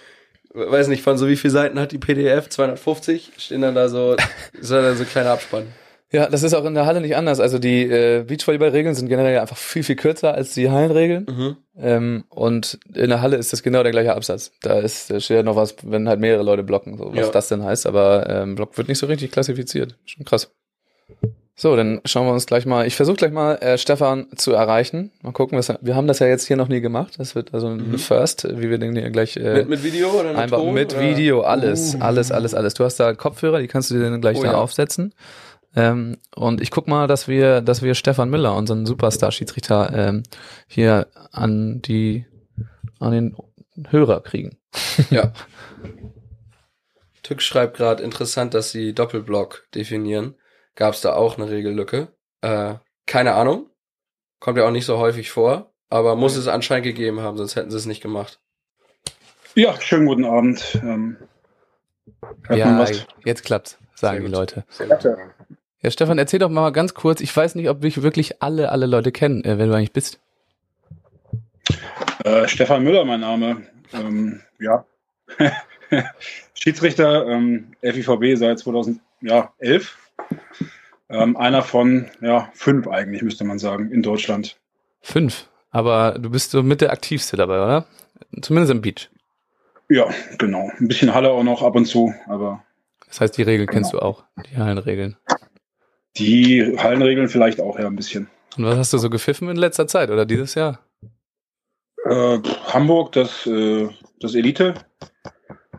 weiß 0.55 0.89
nicht, 0.89 1.03
von 1.03 1.19
so 1.19 1.29
wie 1.29 1.37
viele 1.37 1.51
Seiten 1.53 1.79
hat 1.81 1.93
die 1.93 1.99
PDF? 1.99 2.49
250? 2.49 3.33
Stehen 3.39 3.63
dann 3.63 3.75
da 3.75 3.89
so, 3.89 4.17
ist 4.61 4.71
dann 4.71 4.97
so 4.97 5.03
ein 5.03 5.09
kleiner 5.09 5.31
Abspann. 5.31 5.65
Ja, 6.11 6.29
das 6.29 6.43
ist 6.43 6.53
auch 6.53 6.67
in 6.67 6.75
der 6.75 6.85
Halle 6.85 7.01
nicht 7.01 7.17
anders. 7.17 7.41
Also 7.41 7.59
die 7.59 7.85
äh, 7.85 8.25
Beachvolleyball-Regeln 8.25 8.95
sind 8.95 9.09
generell 9.09 9.39
einfach 9.39 9.57
viel, 9.57 9.83
viel 9.83 9.97
kürzer 9.97 10.35
als 10.35 10.53
die 10.53 10.71
Hallenregeln. 10.71 11.25
Mhm. 11.27 11.57
Ähm, 11.79 12.25
und 12.29 12.79
in 12.95 13.09
der 13.09 13.23
Halle 13.23 13.37
ist 13.39 13.51
das 13.55 13.63
genau 13.63 13.83
der 13.83 13.93
gleiche 13.93 14.15
Absatz. 14.15 14.53
Da 14.61 14.79
ist 14.79 15.09
da 15.11 15.21
steht 15.21 15.39
ja 15.39 15.43
noch 15.43 15.57
was, 15.57 15.75
wenn 15.85 16.11
halt 16.11 16.21
mehrere 16.21 16.43
Leute 16.43 16.65
blocken, 16.65 16.99
so, 16.99 17.13
was 17.15 17.19
Ja. 17.19 17.29
das 17.33 17.49
denn 17.49 17.65
heißt. 17.65 17.87
Aber 17.87 18.29
ähm, 18.29 18.57
Block 18.57 18.77
wird 18.77 18.89
nicht 18.89 18.99
so 18.99 19.07
richtig 19.07 19.31
klassifiziert. 19.33 19.97
Schon 20.05 20.27
krass. 20.27 20.53
So, 21.63 21.77
dann 21.77 22.01
schauen 22.05 22.27
wir 22.27 22.33
uns 22.33 22.47
gleich 22.47 22.67
mal. 22.67 22.89
Ich 22.89 22.97
versuche 22.97 23.15
gleich 23.15 23.31
mal 23.31 23.55
äh, 23.59 23.79
Stefan 23.79 24.27
zu 24.35 24.51
erreichen. 24.51 25.13
Mal 25.23 25.31
gucken, 25.31 25.57
was 25.57 25.73
wir 25.81 25.95
haben 25.95 26.09
das 26.09 26.19
ja 26.19 26.27
jetzt 26.27 26.49
hier 26.49 26.57
noch 26.57 26.67
nie 26.67 26.81
gemacht. 26.81 27.15
Das 27.19 27.37
wird 27.37 27.55
also 27.55 27.69
ein 27.69 27.93
Mhm. 27.93 27.99
First, 28.01 28.49
wie 28.59 28.69
wir 28.69 28.79
den 28.79 28.97
hier 28.97 29.09
gleich 29.11 29.37
äh, 29.37 29.59
Mit, 29.59 29.69
mit 29.69 29.85
Video 29.85 30.11
oder 30.11 30.31
mit 30.31 30.39
Einfach 30.39 30.57
Ton, 30.57 30.75
mit 30.75 30.93
oder? 30.93 31.03
Video, 31.03 31.43
alles, 31.43 31.95
Uh. 31.95 31.99
alles, 32.01 32.33
alles, 32.33 32.55
alles. 32.55 32.75
Du 32.75 32.83
hast 32.83 32.99
da 32.99 33.15
Kopfhörer, 33.15 33.61
die 33.61 33.69
kannst 33.69 33.93
du 33.93 33.95
dir 33.95 34.11
dann 34.11 34.21
gleich 34.21 34.39
Oh 34.39 34.43
da 34.43 34.51
ja. 34.51 34.59
aufsetzen. 34.59 35.15
Ähm, 35.77 36.17
und 36.35 36.61
ich 36.61 36.73
guck 36.73 36.89
mal, 36.89 37.07
dass 37.07 37.29
wir, 37.29 37.61
dass 37.61 37.81
wir 37.81 37.95
Stefan 37.95 38.29
Müller, 38.29 38.57
unseren 38.57 38.85
Superstar-Schiedsrichter, 38.85 39.93
ähm, 39.95 40.25
hier 40.67 41.07
an 41.31 41.81
die, 41.81 42.27
an 42.99 43.13
den 43.13 43.37
Hörer 43.89 44.21
kriegen. 44.21 44.59
Ja. 45.11 45.33
Tück 47.23 47.41
schreibt 47.41 47.77
gerade, 47.77 48.03
interessant, 48.03 48.53
dass 48.53 48.73
sie 48.73 48.95
Doppelblock 48.95 49.63
definieren. 49.77 50.35
Gab 50.75 50.95
es 50.95 51.01
da 51.01 51.15
auch 51.15 51.37
eine 51.39 51.51
Regellücke? 51.51 52.09
Äh, 52.41 52.75
keine 53.07 53.35
Ahnung. 53.35 53.67
Kommt 54.41 54.59
ja 54.59 54.67
auch 54.67 54.71
nicht 54.71 54.87
so 54.87 54.99
häufig 54.99 55.31
vor, 55.31 55.73
aber 55.91 56.17
muss 56.17 56.37
es 56.37 56.49
anscheinend 56.49 56.85
gegeben 56.85 57.21
haben, 57.21 57.37
sonst 57.37 57.57
hätten 57.57 57.71
sie 57.71 57.77
es 57.77 57.87
nicht 57.87 58.03
gemacht. 58.03 58.41
Ja, 59.55 59.79
schönen 59.81 60.07
guten 60.07 60.25
Abend. 60.25 60.81
Ähm, 60.83 61.17
Ja, 62.51 62.85
jetzt 63.25 63.45
klappt's, 63.45 63.79
sagen 63.95 64.19
Sehr 64.19 64.27
die 64.27 64.33
gut. 64.33 64.35
Leute. 64.35 64.65
Ja, 65.83 65.91
Stefan, 65.91 66.19
erzähl 66.19 66.39
doch 66.39 66.49
mal 66.49 66.71
ganz 66.73 66.95
kurz. 66.95 67.21
Ich 67.21 67.37
weiß 67.37 67.55
nicht, 67.57 67.69
ob 67.69 67.81
dich 67.81 68.03
wirklich 68.03 68.41
alle, 68.43 68.71
alle 68.71 68.87
Leute 68.87 69.13
kennen, 69.13 69.45
äh, 69.45 69.59
wer 69.59 69.67
du 69.67 69.75
eigentlich 69.75 69.93
bist. 69.93 70.21
Äh, 72.25 72.49
Stefan 72.49 72.85
Müller, 72.85 73.05
mein 73.05 73.21
Name. 73.21 73.67
Ähm, 73.93 74.41
ja. 74.59 74.85
Schiedsrichter, 76.55 77.27
ähm, 77.27 77.73
FIVB 77.83 78.37
seit 78.37 78.61
2011. 78.61 79.99
Ähm, 81.09 81.37
einer 81.37 81.63
von 81.63 82.07
ja, 82.21 82.51
fünf 82.55 82.89
eigentlich, 82.89 83.23
müsste 83.23 83.45
man 83.45 83.59
sagen, 83.59 83.91
in 83.91 84.03
Deutschland. 84.03 84.57
Fünf. 85.03 85.49
Aber 85.71 86.19
du 86.19 86.31
bist 86.31 86.51
so 86.53 86.63
mit 86.63 86.81
der 86.81 86.93
aktivste 86.93 87.37
dabei, 87.37 87.63
oder? 87.63 87.87
Zumindest 88.41 88.73
im 88.73 88.81
Beach. 88.83 89.11
Ja, 89.89 90.07
genau. 90.39 90.71
Ein 90.79 90.89
bisschen 90.89 91.13
Halle 91.15 91.31
auch 91.31 91.43
noch 91.43 91.63
ab 91.63 91.75
und 91.77 91.85
zu, 91.87 92.15
aber 92.27 92.63
Das 93.09 93.21
heißt, 93.21 93.37
die 93.37 93.43
Regeln 93.43 93.69
kennst 93.69 93.93
du 93.93 93.99
auch, 93.99 94.25
die 94.51 94.57
Hallenregeln. 94.57 95.17
die 96.17 96.77
Hallenregeln 96.79 97.29
vielleicht 97.29 97.61
auch 97.61 97.79
ja 97.79 97.87
ein 97.87 97.97
bisschen. 97.97 98.29
Und 98.57 98.65
was 98.65 98.77
hast 98.79 98.93
du 98.93 98.99
so 98.99 99.11
gepfiffen 99.11 99.49
in 99.49 99.57
letzter 99.57 99.87
Zeit 99.87 100.11
oder 100.11 100.25
dieses 100.27 100.55
Jahr? 100.55 100.79
Äh, 102.05 102.39
Hamburg, 102.69 103.13
das, 103.13 103.47
äh, 103.47 103.89
das 104.21 104.35
Elite 104.35 104.75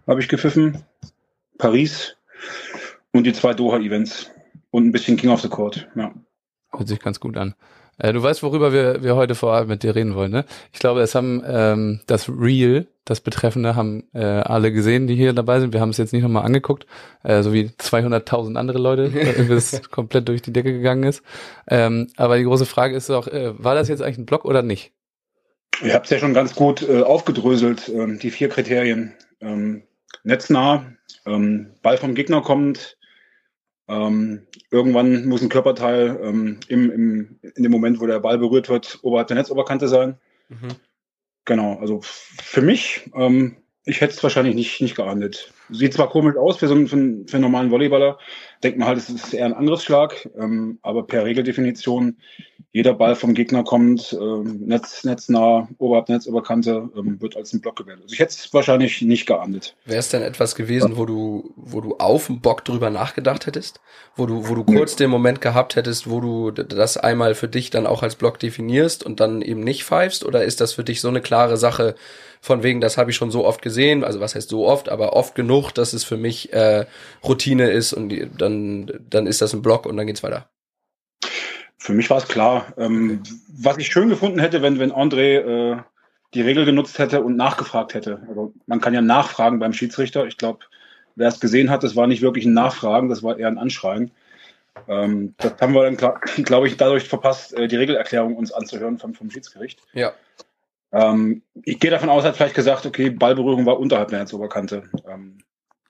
habe 0.07 0.19
ich 0.21 0.27
gepfiffen. 0.29 0.83
Paris 1.57 2.15
und 3.13 3.25
die 3.25 3.33
zwei 3.33 3.53
Doha-Events. 3.53 4.31
Und 4.73 4.87
ein 4.87 4.91
bisschen 4.91 5.17
King 5.17 5.29
of 5.29 5.41
the 5.41 5.49
Court. 5.49 5.87
Ja. 5.95 6.11
Hört 6.75 6.87
sich 6.87 6.99
ganz 6.99 7.19
gut 7.19 7.37
an. 7.37 7.53
Äh, 7.99 8.11
du 8.11 8.23
weißt, 8.23 8.41
worüber 8.41 8.73
wir, 8.73 9.03
wir 9.03 9.15
heute 9.15 9.35
vor 9.35 9.53
allem 9.53 9.67
mit 9.67 9.83
dir 9.83 9.93
reden 9.93 10.15
wollen, 10.15 10.31
ne? 10.31 10.45
Ich 10.71 10.79
glaube, 10.79 11.01
es 11.01 11.13
haben 11.13 11.43
ähm, 11.45 12.01
das 12.07 12.27
Real, 12.27 12.87
das 13.05 13.21
Betreffende, 13.21 13.75
haben 13.75 14.05
äh, 14.15 14.23
alle 14.23 14.71
gesehen, 14.71 15.05
die 15.05 15.13
hier 15.13 15.33
dabei 15.33 15.59
sind. 15.59 15.73
Wir 15.73 15.79
haben 15.79 15.91
es 15.91 15.97
jetzt 15.97 16.11
nicht 16.11 16.23
nochmal 16.23 16.43
angeguckt, 16.43 16.87
äh, 17.21 17.43
so 17.43 17.53
wie 17.53 17.65
200.000 17.65 18.55
andere 18.55 18.79
Leute, 18.79 19.09
bis 19.47 19.73
es 19.73 19.91
komplett 19.91 20.27
durch 20.27 20.41
die 20.41 20.51
Decke 20.51 20.73
gegangen 20.73 21.03
ist. 21.03 21.21
Ähm, 21.67 22.07
aber 22.17 22.39
die 22.39 22.45
große 22.45 22.65
Frage 22.65 22.95
ist 22.95 23.11
auch, 23.11 23.27
äh, 23.27 23.53
war 23.63 23.75
das 23.75 23.89
jetzt 23.89 24.01
eigentlich 24.01 24.17
ein 24.17 24.25
Blog 24.25 24.43
oder 24.43 24.63
nicht? 24.63 24.91
Ihr 25.83 25.93
habt 25.93 26.07
es 26.07 26.09
ja 26.09 26.17
schon 26.17 26.33
ganz 26.33 26.55
gut 26.55 26.81
äh, 26.81 27.03
aufgedröselt, 27.03 27.89
äh, 27.89 28.17
die 28.17 28.31
vier 28.31 28.49
Kriterien. 28.49 29.13
Ähm, 29.39 29.83
netznah, 30.23 30.87
ähm, 31.27 31.75
Ball 31.83 31.97
vom 31.97 32.15
Gegner 32.15 32.41
kommt, 32.41 32.97
ähm, 33.87 34.47
irgendwann 34.71 35.25
muss 35.25 35.41
ein 35.41 35.49
Körperteil 35.49 36.19
ähm, 36.23 36.59
im, 36.67 36.91
im, 36.91 37.39
in 37.41 37.63
dem 37.63 37.71
Moment, 37.71 37.99
wo 37.99 38.07
der 38.07 38.19
Ball 38.19 38.37
berührt 38.37 38.69
wird, 38.69 38.99
oberhalb 39.01 39.27
der 39.27 39.37
Netzoberkante 39.37 39.87
sein. 39.87 40.17
Mhm. 40.49 40.69
Genau, 41.45 41.77
also 41.79 41.99
für 42.01 42.61
mich, 42.61 43.09
ähm, 43.15 43.57
ich 43.85 43.99
hätte 43.99 44.13
es 44.13 44.23
wahrscheinlich 44.23 44.55
nicht, 44.55 44.81
nicht 44.81 44.95
geahndet. 44.95 45.53
Sieht 45.69 45.93
zwar 45.93 46.09
komisch 46.09 46.35
aus 46.35 46.57
für 46.57 46.67
so 46.67 46.75
einen, 46.75 46.87
für 46.87 46.95
einen, 46.95 47.27
für 47.27 47.37
einen 47.37 47.43
normalen 47.43 47.71
Volleyballer, 47.71 48.17
denkt 48.63 48.77
man 48.77 48.87
halt, 48.87 48.97
es 48.97 49.09
ist 49.09 49.33
eher 49.33 49.45
ein 49.45 49.53
Angriffsschlag, 49.53 50.29
ähm, 50.37 50.79
aber 50.81 51.03
per 51.03 51.25
Regeldefinition 51.25 52.17
jeder 52.73 52.95
Ball 52.95 53.15
vom 53.15 53.35
Gegner 53.35 53.63
kommt, 53.63 54.17
ähm, 54.19 54.61
Netz, 54.65 55.03
netznah, 55.03 55.67
oberhalb 55.77 56.09
Netzoberkante, 56.09 56.89
ähm, 56.97 57.21
wird 57.21 57.37
als 57.37 57.53
ein 57.53 57.61
Block 57.61 57.75
gewählt. 57.75 57.99
Also 58.01 58.13
ich 58.13 58.19
hätte 58.19 58.33
es 58.33 58.51
wahrscheinlich 58.51 58.99
nicht 59.03 59.27
geahndet. 59.27 59.75
Wäre 59.85 59.99
es 59.99 60.09
denn 60.09 60.23
etwas 60.23 60.55
gewesen, 60.55 60.97
wo 60.97 61.05
du, 61.05 61.53
wo 61.55 61.81
du 61.81 61.97
auf 61.97 62.25
dem 62.25 62.41
Bock 62.41 62.65
drüber 62.65 62.89
nachgedacht 62.89 63.45
hättest? 63.45 63.79
Wo 64.15 64.25
du, 64.25 64.49
wo 64.49 64.55
du 64.55 64.63
kurz 64.63 64.95
den 64.95 65.11
Moment 65.11 65.39
gehabt 65.39 65.75
hättest, 65.75 66.09
wo 66.09 66.19
du 66.19 66.49
das 66.49 66.97
einmal 66.97 67.35
für 67.35 67.47
dich 67.47 67.69
dann 67.69 67.85
auch 67.85 68.01
als 68.01 68.15
Block 68.15 68.39
definierst 68.39 69.03
und 69.03 69.19
dann 69.19 69.43
eben 69.43 69.63
nicht 69.63 69.83
pfeifst? 69.83 70.25
Oder 70.25 70.43
ist 70.43 70.59
das 70.59 70.73
für 70.73 70.83
dich 70.83 70.99
so 70.99 71.09
eine 71.09 71.21
klare 71.21 71.57
Sache, 71.57 71.93
von 72.43 72.61
wegen, 72.61 72.81
das 72.81 72.97
habe 72.97 73.09
ich 73.09 73.15
schon 73.15 73.31
so 73.31 73.45
oft 73.45 73.61
gesehen, 73.61 74.03
also 74.03 74.19
was 74.19 74.35
heißt 74.35 74.49
so 74.49 74.67
oft, 74.67 74.89
aber 74.89 75.13
oft 75.13 75.33
genug, 75.33 75.52
dass 75.71 75.93
es 75.93 76.03
für 76.03 76.17
mich 76.17 76.53
äh, 76.53 76.85
Routine 77.23 77.69
ist 77.69 77.93
und 77.93 78.09
die, 78.09 78.29
dann, 78.37 78.91
dann 79.09 79.27
ist 79.27 79.41
das 79.41 79.53
ein 79.53 79.61
Block 79.61 79.85
und 79.85 79.97
dann 79.97 80.07
geht's 80.07 80.23
weiter? 80.23 80.49
Für 81.77 81.93
mich 81.93 82.09
war 82.09 82.17
es 82.17 82.27
klar. 82.27 82.73
Ähm, 82.77 83.21
was 83.57 83.77
ich 83.77 83.87
schön 83.87 84.09
gefunden 84.09 84.39
hätte, 84.39 84.61
wenn, 84.61 84.79
wenn 84.79 84.91
André 84.91 85.73
äh, 85.73 85.81
die 86.33 86.41
Regel 86.41 86.65
genutzt 86.65 86.97
hätte 86.97 87.21
und 87.21 87.35
nachgefragt 87.35 87.93
hätte. 87.93 88.21
Also 88.27 88.53
man 88.65 88.81
kann 88.81 88.93
ja 88.93 89.01
nachfragen 89.01 89.59
beim 89.59 89.73
Schiedsrichter. 89.73 90.25
Ich 90.25 90.37
glaube, 90.37 90.59
wer 91.15 91.27
es 91.27 91.39
gesehen 91.39 91.69
hat, 91.69 91.83
das 91.83 91.95
war 91.95 92.07
nicht 92.07 92.21
wirklich 92.21 92.45
ein 92.45 92.53
Nachfragen, 92.53 93.09
das 93.09 93.21
war 93.21 93.37
eher 93.37 93.47
ein 93.47 93.57
Anschreien. 93.57 94.11
Ähm, 94.87 95.35
das 95.37 95.53
haben 95.61 95.73
wir 95.73 95.83
dann, 95.83 95.97
glaube 96.43 96.67
ich, 96.67 96.77
dadurch 96.77 97.07
verpasst, 97.07 97.53
äh, 97.53 97.67
die 97.67 97.75
Regelerklärung 97.75 98.35
uns 98.35 98.51
anzuhören 98.51 98.97
vom, 98.97 99.13
vom 99.13 99.29
Schiedsgericht. 99.29 99.81
Ja. 99.93 100.13
Ähm, 100.93 101.41
ich 101.63 101.79
gehe 101.79 101.89
davon 101.89 102.09
aus, 102.09 102.23
er 102.23 102.29
hat 102.29 102.37
vielleicht 102.37 102.55
gesagt, 102.55 102.85
okay, 102.85 103.09
Ballberührung 103.09 103.65
war 103.65 103.79
unterhalb 103.79 104.09
der 104.09 104.19
Herzoberkante. 104.19 104.83
Ähm, 105.07 105.39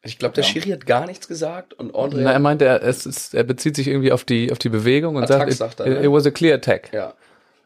ich 0.01 0.17
glaube, 0.17 0.33
der 0.33 0.43
ja. 0.43 0.49
Schiri 0.49 0.69
hat 0.69 0.85
gar 0.85 1.05
nichts 1.05 1.27
gesagt 1.27 1.73
und 1.73 1.93
André. 1.93 2.21
Na, 2.23 2.31
er 2.31 2.39
meinte, 2.39 2.65
er, 2.65 2.83
es 2.83 3.05
ist, 3.05 3.33
er 3.33 3.43
bezieht 3.43 3.75
sich 3.75 3.87
irgendwie 3.87 4.11
auf 4.11 4.23
die, 4.23 4.51
auf 4.51 4.59
die 4.59 4.69
Bewegung 4.69 5.15
und 5.15 5.23
Attack 5.23 5.51
sagt, 5.51 5.79
it, 5.81 5.85
ne? 5.85 6.03
it, 6.03 6.11
was 6.11 6.25
a 6.25 6.31
clear 6.31 6.55
attack. 6.55 6.91
Ja. 6.93 7.13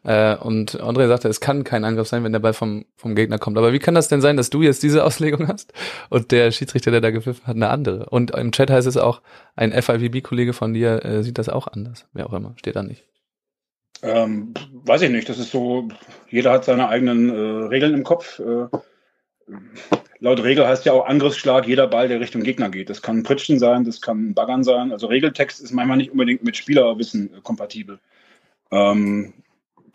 Äh, 0.04 0.36
und 0.36 0.80
André 0.80 1.08
sagte, 1.08 1.28
es 1.28 1.40
kann 1.40 1.64
kein 1.64 1.84
Angriff 1.84 2.08
sein, 2.08 2.22
wenn 2.22 2.32
der 2.32 2.38
Ball 2.38 2.52
vom, 2.52 2.86
vom 2.96 3.14
Gegner 3.14 3.38
kommt. 3.38 3.58
Aber 3.58 3.72
wie 3.72 3.80
kann 3.80 3.94
das 3.94 4.08
denn 4.08 4.20
sein, 4.20 4.36
dass 4.36 4.50
du 4.50 4.62
jetzt 4.62 4.82
diese 4.82 5.04
Auslegung 5.04 5.48
hast 5.48 5.72
und 6.10 6.30
der 6.30 6.50
Schiedsrichter, 6.52 6.90
der 6.90 7.00
da 7.00 7.10
gepfiffen 7.10 7.46
hat, 7.46 7.56
eine 7.56 7.70
andere? 7.70 8.06
Und 8.06 8.32
im 8.32 8.52
Chat 8.52 8.70
heißt 8.70 8.86
es 8.86 8.96
auch, 8.96 9.20
ein 9.56 9.72
FIVB-Kollege 9.72 10.52
von 10.52 10.74
dir 10.74 11.04
äh, 11.04 11.22
sieht 11.22 11.38
das 11.38 11.48
auch 11.48 11.66
anders. 11.66 12.06
Wer 12.12 12.26
auch 12.26 12.32
immer, 12.32 12.54
steht 12.56 12.76
da 12.76 12.82
nicht. 12.82 13.04
Ähm, 14.02 14.54
weiß 14.72 15.02
ich 15.02 15.10
nicht. 15.10 15.28
Das 15.28 15.38
ist 15.38 15.50
so, 15.50 15.88
jeder 16.28 16.52
hat 16.52 16.64
seine 16.64 16.88
eigenen 16.88 17.30
äh, 17.30 17.66
Regeln 17.66 17.94
im 17.94 18.04
Kopf. 18.04 18.38
Äh, 18.38 18.68
laut 20.20 20.42
Regel 20.42 20.66
heißt 20.66 20.84
ja 20.84 20.92
auch 20.92 21.06
Angriffsschlag 21.06 21.66
jeder 21.66 21.86
Ball, 21.86 22.08
der 22.08 22.20
Richtung 22.20 22.42
Gegner 22.42 22.70
geht. 22.70 22.90
Das 22.90 23.02
kann 23.02 23.22
Pritschen 23.22 23.58
sein, 23.58 23.84
das 23.84 24.00
kann 24.00 24.34
Baggern 24.34 24.64
sein. 24.64 24.92
Also 24.92 25.06
Regeltext 25.08 25.60
ist 25.60 25.72
manchmal 25.72 25.96
nicht 25.96 26.12
unbedingt 26.12 26.44
mit 26.44 26.56
Spielerwissen 26.56 27.34
äh, 27.34 27.40
kompatibel. 27.42 27.98
Ähm, 28.70 29.34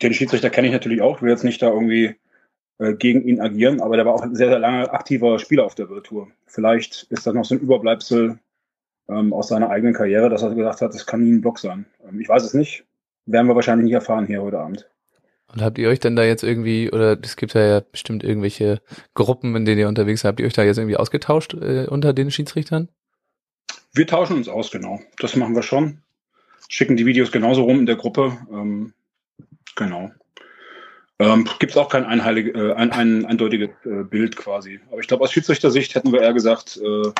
den 0.02 0.12
Schiedsrichter 0.12 0.50
kenne 0.50 0.66
ich 0.66 0.72
natürlich 0.72 1.00
auch, 1.00 1.22
will 1.22 1.30
jetzt 1.30 1.44
nicht 1.44 1.62
da 1.62 1.70
irgendwie 1.70 2.16
äh, 2.78 2.94
gegen 2.94 3.26
ihn 3.26 3.40
agieren, 3.40 3.80
aber 3.80 3.96
der 3.96 4.04
war 4.04 4.14
auch 4.14 4.22
ein 4.22 4.34
sehr, 4.34 4.48
sehr 4.48 4.58
lange 4.58 4.90
aktiver 4.90 5.38
Spieler 5.38 5.64
auf 5.64 5.76
der 5.76 5.86
Tour. 6.02 6.28
Vielleicht 6.46 7.04
ist 7.10 7.26
das 7.26 7.34
noch 7.34 7.44
so 7.44 7.54
ein 7.54 7.60
Überbleibsel 7.60 8.38
ähm, 9.08 9.32
aus 9.32 9.48
seiner 9.48 9.70
eigenen 9.70 9.94
Karriere, 9.94 10.28
dass 10.28 10.42
er 10.42 10.54
gesagt 10.54 10.80
hat, 10.80 10.94
das 10.94 11.06
kann 11.06 11.22
nie 11.22 11.32
ein 11.32 11.40
Block 11.40 11.58
sein. 11.58 11.86
Ähm, 12.08 12.20
ich 12.20 12.28
weiß 12.28 12.42
es 12.42 12.54
nicht. 12.54 12.84
Werden 13.26 13.46
wir 13.46 13.54
wahrscheinlich 13.54 13.84
nicht 13.84 13.94
erfahren 13.94 14.26
hier 14.26 14.42
heute 14.42 14.58
Abend. 14.58 14.88
Und 15.52 15.62
habt 15.62 15.78
ihr 15.78 15.88
euch 15.88 16.00
denn 16.00 16.16
da 16.16 16.24
jetzt 16.24 16.42
irgendwie, 16.42 16.90
oder 16.90 17.16
es 17.22 17.36
gibt 17.36 17.54
ja, 17.54 17.64
ja 17.64 17.80
bestimmt 17.80 18.24
irgendwelche 18.24 18.80
Gruppen, 19.14 19.54
in 19.54 19.64
denen 19.64 19.78
ihr 19.78 19.88
unterwegs 19.88 20.22
seid, 20.22 20.30
habt 20.30 20.40
ihr 20.40 20.46
euch 20.46 20.52
da 20.52 20.64
jetzt 20.64 20.78
irgendwie 20.78 20.96
ausgetauscht 20.96 21.54
äh, 21.54 21.86
unter 21.86 22.12
den 22.12 22.30
Schiedsrichtern? 22.30 22.88
Wir 23.92 24.06
tauschen 24.06 24.36
uns 24.36 24.48
aus, 24.48 24.70
genau. 24.72 25.00
Das 25.18 25.36
machen 25.36 25.54
wir 25.54 25.62
schon. 25.62 26.02
Schicken 26.68 26.96
die 26.96 27.06
Videos 27.06 27.30
genauso 27.30 27.62
rum 27.62 27.78
in 27.78 27.86
der 27.86 27.96
Gruppe. 27.96 28.36
Ähm, 28.50 28.94
genau. 29.76 30.10
Ähm, 31.20 31.48
Gibt 31.60 31.72
es 31.72 31.76
auch 31.76 31.88
kein 31.88 32.04
einheilig, 32.04 32.54
äh, 32.56 32.72
ein, 32.72 32.90
ein 32.90 33.24
eindeutiges 33.24 33.70
äh, 33.84 34.02
Bild 34.02 34.36
quasi. 34.36 34.80
Aber 34.90 35.00
ich 35.00 35.06
glaube, 35.06 35.22
aus 35.22 35.32
Schiedsrichtersicht 35.32 35.94
hätten 35.94 36.12
wir 36.12 36.22
eher 36.22 36.32
gesagt, 36.32 36.80
äh, 36.82 37.12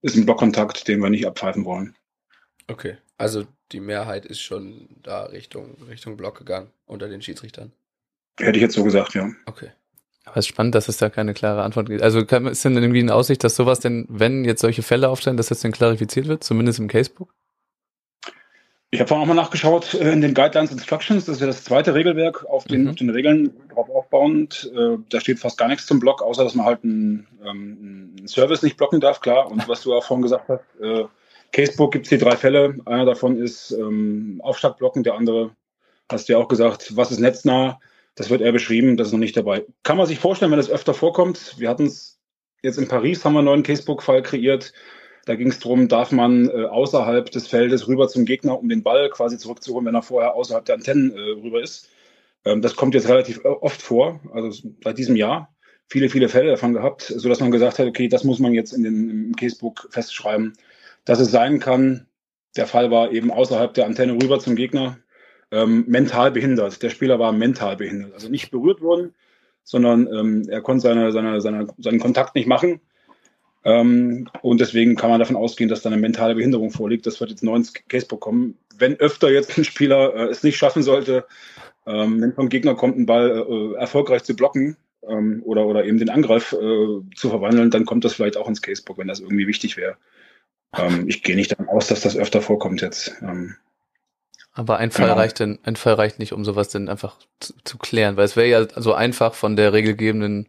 ist 0.00 0.16
ein 0.16 0.24
Blockkontakt, 0.24 0.88
den 0.88 1.00
wir 1.00 1.10
nicht 1.10 1.26
abpfeifen 1.26 1.66
wollen. 1.66 1.94
Okay, 2.66 2.96
also 3.18 3.44
die 3.72 3.80
Mehrheit 3.80 4.26
ist 4.26 4.40
schon 4.40 4.88
da 5.02 5.24
Richtung, 5.24 5.76
Richtung 5.88 6.16
Block 6.16 6.38
gegangen 6.38 6.70
unter 6.86 7.08
den 7.08 7.22
Schiedsrichtern. 7.22 7.72
Hätte 8.38 8.56
ich 8.56 8.62
jetzt 8.62 8.74
so 8.74 8.84
gesagt, 8.84 9.14
ja. 9.14 9.30
Okay. 9.46 9.70
Aber 10.24 10.38
es 10.38 10.46
ist 10.46 10.48
spannend, 10.48 10.74
dass 10.74 10.88
es 10.88 10.96
da 10.96 11.10
keine 11.10 11.34
klare 11.34 11.62
Antwort 11.62 11.88
gibt. 11.88 12.02
Also 12.02 12.24
kann, 12.24 12.46
ist 12.46 12.64
denn 12.64 12.76
irgendwie 12.76 13.00
eine 13.00 13.14
Aussicht, 13.14 13.44
dass 13.44 13.56
sowas 13.56 13.80
denn, 13.80 14.06
wenn 14.08 14.44
jetzt 14.44 14.62
solche 14.62 14.82
Fälle 14.82 15.08
aufstellen, 15.08 15.36
dass 15.36 15.48
das 15.48 15.60
denn 15.60 15.72
klarifiziert 15.72 16.28
wird, 16.28 16.42
zumindest 16.42 16.78
im 16.78 16.88
Casebook? 16.88 17.34
Ich 18.90 19.00
habe 19.00 19.08
vorhin 19.08 19.24
auch 19.24 19.34
mal 19.34 19.40
nachgeschaut 19.42 19.94
äh, 19.94 20.12
in 20.12 20.20
den 20.20 20.34
Guidelines 20.34 20.70
Instructions, 20.70 21.24
das 21.24 21.36
ist 21.36 21.40
ja 21.40 21.48
das 21.48 21.64
zweite 21.64 21.94
Regelwerk 21.94 22.44
auf 22.44 22.64
den, 22.64 22.84
mhm. 22.84 22.90
auf 22.90 22.94
den 22.94 23.10
Regeln 23.10 23.52
drauf 23.74 23.90
aufbauend. 23.90 24.70
Äh, 24.74 24.98
da 25.10 25.20
steht 25.20 25.40
fast 25.40 25.58
gar 25.58 25.68
nichts 25.68 25.86
zum 25.86 25.98
Block, 25.98 26.22
außer 26.22 26.44
dass 26.44 26.54
man 26.54 26.64
halt 26.64 26.84
einen, 26.84 27.26
ähm, 27.44 28.16
einen 28.16 28.28
Service 28.28 28.62
nicht 28.62 28.76
blocken 28.76 29.00
darf, 29.00 29.20
klar. 29.20 29.50
Und 29.50 29.68
was 29.68 29.82
du 29.82 29.92
auch 29.94 30.04
vorhin 30.04 30.22
gesagt 30.22 30.48
hast, 30.48 30.62
äh, 30.80 31.04
Casebook 31.54 31.92
gibt 31.92 32.06
es 32.06 32.10
die 32.10 32.18
drei 32.18 32.36
Fälle. 32.36 32.78
Einer 32.84 33.04
davon 33.04 33.38
ist 33.38 33.70
ähm, 33.70 34.40
Aufschlagblocken, 34.42 35.04
der 35.04 35.14
andere, 35.14 35.54
hast 36.10 36.28
du 36.28 36.32
ja 36.32 36.38
auch 36.40 36.48
gesagt, 36.48 36.96
was 36.96 37.12
ist 37.12 37.20
netznah? 37.20 37.78
Das 38.16 38.28
wird 38.28 38.40
eher 38.40 38.50
beschrieben, 38.50 38.96
das 38.96 39.08
ist 39.08 39.12
noch 39.12 39.20
nicht 39.20 39.36
dabei. 39.36 39.64
Kann 39.84 39.96
man 39.96 40.06
sich 40.06 40.18
vorstellen, 40.18 40.50
wenn 40.50 40.58
das 40.58 40.68
öfter 40.68 40.94
vorkommt. 40.94 41.54
Wir 41.58 41.68
hatten 41.68 41.86
es 41.86 42.18
jetzt 42.62 42.78
in 42.78 42.88
Paris, 42.88 43.24
haben 43.24 43.34
wir 43.34 43.38
einen 43.38 43.46
neuen 43.46 43.62
Casebook-Fall 43.62 44.22
kreiert. 44.22 44.72
Da 45.26 45.36
ging 45.36 45.48
es 45.48 45.60
darum, 45.60 45.86
darf 45.86 46.10
man 46.10 46.48
äh, 46.48 46.64
außerhalb 46.64 47.30
des 47.30 47.46
Feldes 47.46 47.86
rüber 47.86 48.08
zum 48.08 48.24
Gegner, 48.24 48.58
um 48.58 48.68
den 48.68 48.82
Ball 48.82 49.08
quasi 49.10 49.38
zurückzuholen, 49.38 49.86
wenn 49.86 49.94
er 49.94 50.02
vorher 50.02 50.34
außerhalb 50.34 50.64
der 50.64 50.74
Antennen 50.74 51.12
äh, 51.12 51.20
rüber 51.40 51.62
ist. 51.62 51.88
Ähm, 52.44 52.62
das 52.62 52.74
kommt 52.74 52.94
jetzt 52.94 53.08
relativ 53.08 53.44
äh, 53.44 53.48
oft 53.48 53.80
vor, 53.80 54.20
also 54.32 54.50
seit 54.82 54.98
diesem 54.98 55.14
Jahr. 55.14 55.54
Viele, 55.86 56.08
viele 56.08 56.28
Fälle 56.28 56.50
davon 56.50 56.74
gehabt, 56.74 57.02
so 57.02 57.28
dass 57.28 57.38
man 57.38 57.52
gesagt 57.52 57.78
hat, 57.78 57.86
okay, 57.86 58.08
das 58.08 58.24
muss 58.24 58.40
man 58.40 58.54
jetzt 58.54 58.72
in 58.72 58.82
den, 58.82 59.10
im 59.10 59.36
Casebook 59.36 59.86
festschreiben 59.90 60.54
dass 61.04 61.20
es 61.20 61.30
sein 61.30 61.60
kann, 61.60 62.06
der 62.56 62.66
Fall 62.66 62.90
war 62.90 63.12
eben 63.12 63.30
außerhalb 63.30 63.74
der 63.74 63.86
Antenne 63.86 64.12
rüber 64.14 64.38
zum 64.38 64.56
Gegner, 64.56 64.98
ähm, 65.50 65.84
mental 65.86 66.30
behindert. 66.30 66.82
Der 66.82 66.90
Spieler 66.90 67.18
war 67.18 67.32
mental 67.32 67.76
behindert. 67.76 68.14
Also 68.14 68.28
nicht 68.28 68.50
berührt 68.50 68.80
worden, 68.80 69.14
sondern 69.62 70.06
ähm, 70.06 70.48
er 70.48 70.60
konnte 70.60 70.82
seine, 70.82 71.12
seine, 71.12 71.40
seine, 71.40 71.66
seinen 71.78 72.00
Kontakt 72.00 72.34
nicht 72.34 72.46
machen. 72.46 72.80
Ähm, 73.64 74.28
und 74.42 74.60
deswegen 74.60 74.94
kann 74.94 75.10
man 75.10 75.20
davon 75.20 75.36
ausgehen, 75.36 75.70
dass 75.70 75.82
da 75.82 75.90
eine 75.90 76.00
mentale 76.00 76.34
Behinderung 76.34 76.70
vorliegt. 76.70 77.06
Das 77.06 77.20
wird 77.20 77.30
jetzt 77.30 77.42
neu 77.42 77.56
ins 77.56 77.72
Case 77.72 78.06
bekommen. 78.06 78.58
Wenn 78.76 78.96
öfter 78.96 79.30
jetzt 79.30 79.56
ein 79.56 79.64
Spieler 79.64 80.14
äh, 80.14 80.28
es 80.28 80.42
nicht 80.42 80.56
schaffen 80.56 80.82
sollte, 80.82 81.24
ähm, 81.86 82.20
wenn 82.20 82.34
vom 82.34 82.48
Gegner 82.48 82.74
kommt, 82.74 82.96
einen 82.96 83.06
Ball 83.06 83.46
äh, 83.48 83.74
erfolgreich 83.78 84.24
zu 84.24 84.36
blocken 84.36 84.76
ähm, 85.08 85.42
oder, 85.44 85.66
oder 85.66 85.84
eben 85.84 85.98
den 85.98 86.10
Angriff 86.10 86.52
äh, 86.52 87.16
zu 87.16 87.30
verwandeln, 87.30 87.70
dann 87.70 87.84
kommt 87.84 88.04
das 88.04 88.14
vielleicht 88.14 88.36
auch 88.36 88.48
ins 88.48 88.62
Casebook, 88.62 88.98
wenn 88.98 89.08
das 89.08 89.20
irgendwie 89.20 89.46
wichtig 89.46 89.76
wäre. 89.76 89.96
Ähm, 90.78 91.08
ich 91.08 91.22
gehe 91.22 91.36
nicht 91.36 91.52
davon 91.52 91.68
aus, 91.68 91.88
dass 91.88 92.00
das 92.00 92.16
öfter 92.16 92.42
vorkommt 92.42 92.80
jetzt. 92.80 93.14
Ähm, 93.22 93.56
aber 94.52 94.78
ein 94.78 94.92
Fall 94.92 95.06
genau. 95.06 95.18
reicht 95.18 95.40
denn, 95.40 95.58
ein 95.64 95.76
Fall 95.76 95.94
reicht 95.94 96.18
nicht, 96.20 96.32
um 96.32 96.44
sowas 96.44 96.68
denn 96.68 96.88
einfach 96.88 97.16
zu, 97.40 97.54
zu 97.64 97.76
klären, 97.76 98.16
weil 98.16 98.24
es 98.24 98.36
wäre 98.36 98.48
ja 98.48 98.80
so 98.80 98.94
einfach 98.94 99.34
von 99.34 99.56
der 99.56 99.72
regelgebenden 99.72 100.48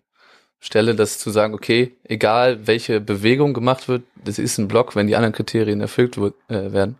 Stelle, 0.59 0.95
das 0.95 1.17
zu 1.17 1.31
sagen, 1.31 1.53
okay, 1.53 1.95
egal 2.03 2.67
welche 2.67 3.01
Bewegung 3.01 3.53
gemacht 3.53 3.87
wird, 3.87 4.03
das 4.23 4.39
ist 4.39 4.57
ein 4.57 4.67
Block, 4.67 4.95
wenn 4.95 5.07
die 5.07 5.15
anderen 5.15 5.33
Kriterien 5.33 5.81
erfüllt 5.81 6.17
äh, 6.17 6.71
werden. 6.71 6.97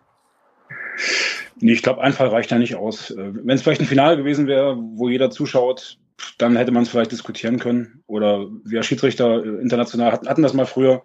Nee, 1.58 1.72
ich 1.72 1.82
glaube, 1.82 2.02
ein 2.02 2.12
Fall 2.12 2.28
reicht 2.28 2.52
da 2.52 2.58
nicht 2.58 2.74
aus. 2.74 3.10
Äh, 3.10 3.16
wenn 3.34 3.54
es 3.54 3.62
vielleicht 3.62 3.80
ein 3.80 3.86
Finale 3.86 4.16
gewesen 4.16 4.46
wäre, 4.46 4.76
wo 4.76 5.08
jeder 5.08 5.30
zuschaut, 5.30 5.98
dann 6.38 6.56
hätte 6.56 6.72
man 6.72 6.82
es 6.82 6.88
vielleicht 6.88 7.12
diskutieren 7.12 7.58
können. 7.58 8.02
Oder 8.06 8.46
wir 8.64 8.82
Schiedsrichter 8.82 9.44
äh, 9.44 9.60
international 9.60 10.12
hatten, 10.12 10.28
hatten 10.28 10.42
das 10.42 10.54
mal 10.54 10.66
früher, 10.66 11.02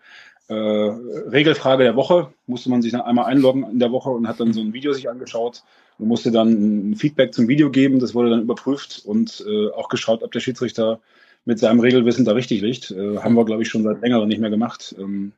äh, 0.48 0.54
Regelfrage 0.54 1.84
der 1.84 1.96
Woche. 1.96 2.34
Musste 2.48 2.70
man 2.70 2.82
sich 2.82 2.92
dann 2.92 3.02
einmal 3.02 3.26
einloggen 3.26 3.64
in 3.72 3.80
der 3.80 3.92
Woche 3.92 4.10
und 4.10 4.28
hat 4.28 4.40
dann 4.40 4.54
so 4.54 4.62
ein 4.62 4.74
Video 4.74 4.94
sich 4.94 5.10
angeschaut 5.10 5.64
und 5.98 6.08
musste 6.08 6.32
dann 6.32 6.92
ein 6.92 6.96
Feedback 6.96 7.34
zum 7.34 7.48
Video 7.48 7.70
geben. 7.70 8.00
Das 8.00 8.14
wurde 8.14 8.30
dann 8.32 8.42
überprüft 8.42 9.02
und 9.06 9.44
äh, 9.48 9.70
auch 9.70 9.90
geschaut, 9.90 10.24
ob 10.24 10.32
der 10.32 10.40
Schiedsrichter 10.40 11.00
mit 11.46 11.60
seinem 11.60 11.80
Regelwissen 11.80 12.26
da 12.26 12.34
richtig 12.34 12.62
liegt. 12.62 12.92
Äh, 12.92 13.18
haben 13.18 13.36
wir, 13.36 13.46
glaube 13.46 13.64
ich, 13.64 13.70
schon 13.70 13.84
seit 13.84 14.02
längerem 14.02 14.28
nicht 14.28 14.42
mehr 14.42 14.50
gemacht. 14.50 14.96
Ähm, 15.00 15.34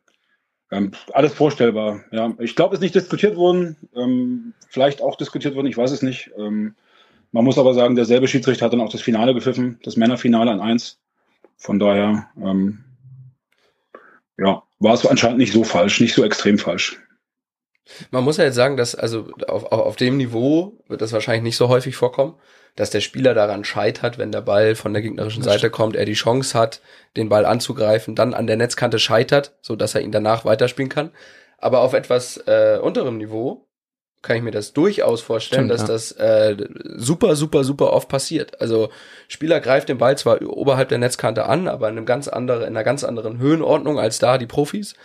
ähm, 0.71 0.91
alles 1.13 1.33
vorstellbar. 1.33 2.03
Ja, 2.11 2.33
ich 2.39 2.55
glaube, 2.55 2.73
es 2.73 2.79
ist 2.79 2.83
nicht 2.83 2.95
diskutiert 2.95 3.35
worden. 3.35 3.77
Ähm, 3.95 4.53
vielleicht 4.69 5.01
auch 5.01 5.15
diskutiert 5.15 5.55
worden. 5.55 5.67
Ich 5.67 5.77
weiß 5.77 5.91
es 5.91 6.01
nicht. 6.01 6.31
Ähm, 6.37 6.75
man 7.31 7.45
muss 7.45 7.57
aber 7.57 7.73
sagen, 7.73 7.95
derselbe 7.95 8.27
Schiedsrichter 8.27 8.65
hat 8.65 8.73
dann 8.73 8.81
auch 8.81 8.91
das 8.91 9.01
Finale 9.01 9.33
gepfiffen, 9.33 9.79
das 9.83 9.97
Männerfinale 9.97 10.51
an 10.51 10.61
eins. 10.61 10.99
Von 11.57 11.79
daher, 11.79 12.27
ähm, 12.41 12.83
ja, 14.37 14.63
war 14.83 14.93
es 14.93 15.05
anscheinend 15.05 15.39
nicht 15.39 15.53
so 15.53 15.63
falsch, 15.63 15.99
nicht 16.01 16.13
so 16.13 16.23
extrem 16.23 16.57
falsch. 16.57 16.99
Man 18.11 18.23
muss 18.23 18.37
ja 18.37 18.45
jetzt 18.45 18.55
sagen, 18.55 18.77
dass 18.77 18.95
also 18.95 19.29
auf, 19.47 19.71
auf 19.71 19.95
dem 19.95 20.17
Niveau 20.17 20.83
wird 20.87 21.01
das 21.01 21.11
wahrscheinlich 21.11 21.43
nicht 21.43 21.57
so 21.57 21.67
häufig 21.69 21.95
vorkommen, 21.95 22.35
dass 22.75 22.89
der 22.89 23.01
Spieler 23.01 23.33
daran 23.33 23.65
scheitert, 23.65 24.17
wenn 24.17 24.31
der 24.31 24.41
Ball 24.41 24.75
von 24.75 24.93
der 24.93 25.01
gegnerischen 25.01 25.43
Seite 25.43 25.69
kommt, 25.69 25.95
er 25.95 26.05
die 26.05 26.13
Chance 26.13 26.57
hat, 26.57 26.81
den 27.17 27.29
Ball 27.29 27.45
anzugreifen, 27.45 28.15
dann 28.15 28.33
an 28.33 28.47
der 28.47 28.57
Netzkante 28.57 28.99
scheitert, 28.99 29.53
so 29.61 29.75
dass 29.75 29.95
er 29.95 30.01
ihn 30.01 30.11
danach 30.11 30.45
weiterspielen 30.45 30.89
kann. 30.89 31.11
Aber 31.57 31.81
auf 31.81 31.93
etwas 31.93 32.37
äh, 32.47 32.79
unterem 32.81 33.17
Niveau 33.17 33.67
kann 34.23 34.37
ich 34.37 34.41
mir 34.41 34.51
das 34.51 34.73
durchaus 34.73 35.21
vorstellen, 35.21 35.67
Stimmt, 35.67 35.71
dass 35.71 35.81
ja. 35.81 35.87
das 35.87 36.11
äh, 36.13 36.67
super, 36.95 37.35
super, 37.35 37.63
super 37.63 37.93
oft 37.93 38.09
passiert. 38.09 38.59
Also 38.59 38.89
Spieler 39.27 39.59
greift 39.59 39.89
den 39.89 39.99
Ball 39.99 40.17
zwar 40.17 40.41
oberhalb 40.41 40.89
der 40.89 40.97
Netzkante 40.97 41.45
an, 41.45 41.67
aber 41.67 41.89
in 41.89 41.97
einem 41.97 42.05
ganz 42.05 42.27
anderen, 42.27 42.61
in 42.61 42.69
einer 42.69 42.83
ganz 42.83 43.03
anderen 43.03 43.37
Höhenordnung 43.37 43.99
als 43.99 44.19
da 44.19 44.37
die 44.37 44.47
Profis, 44.47 44.95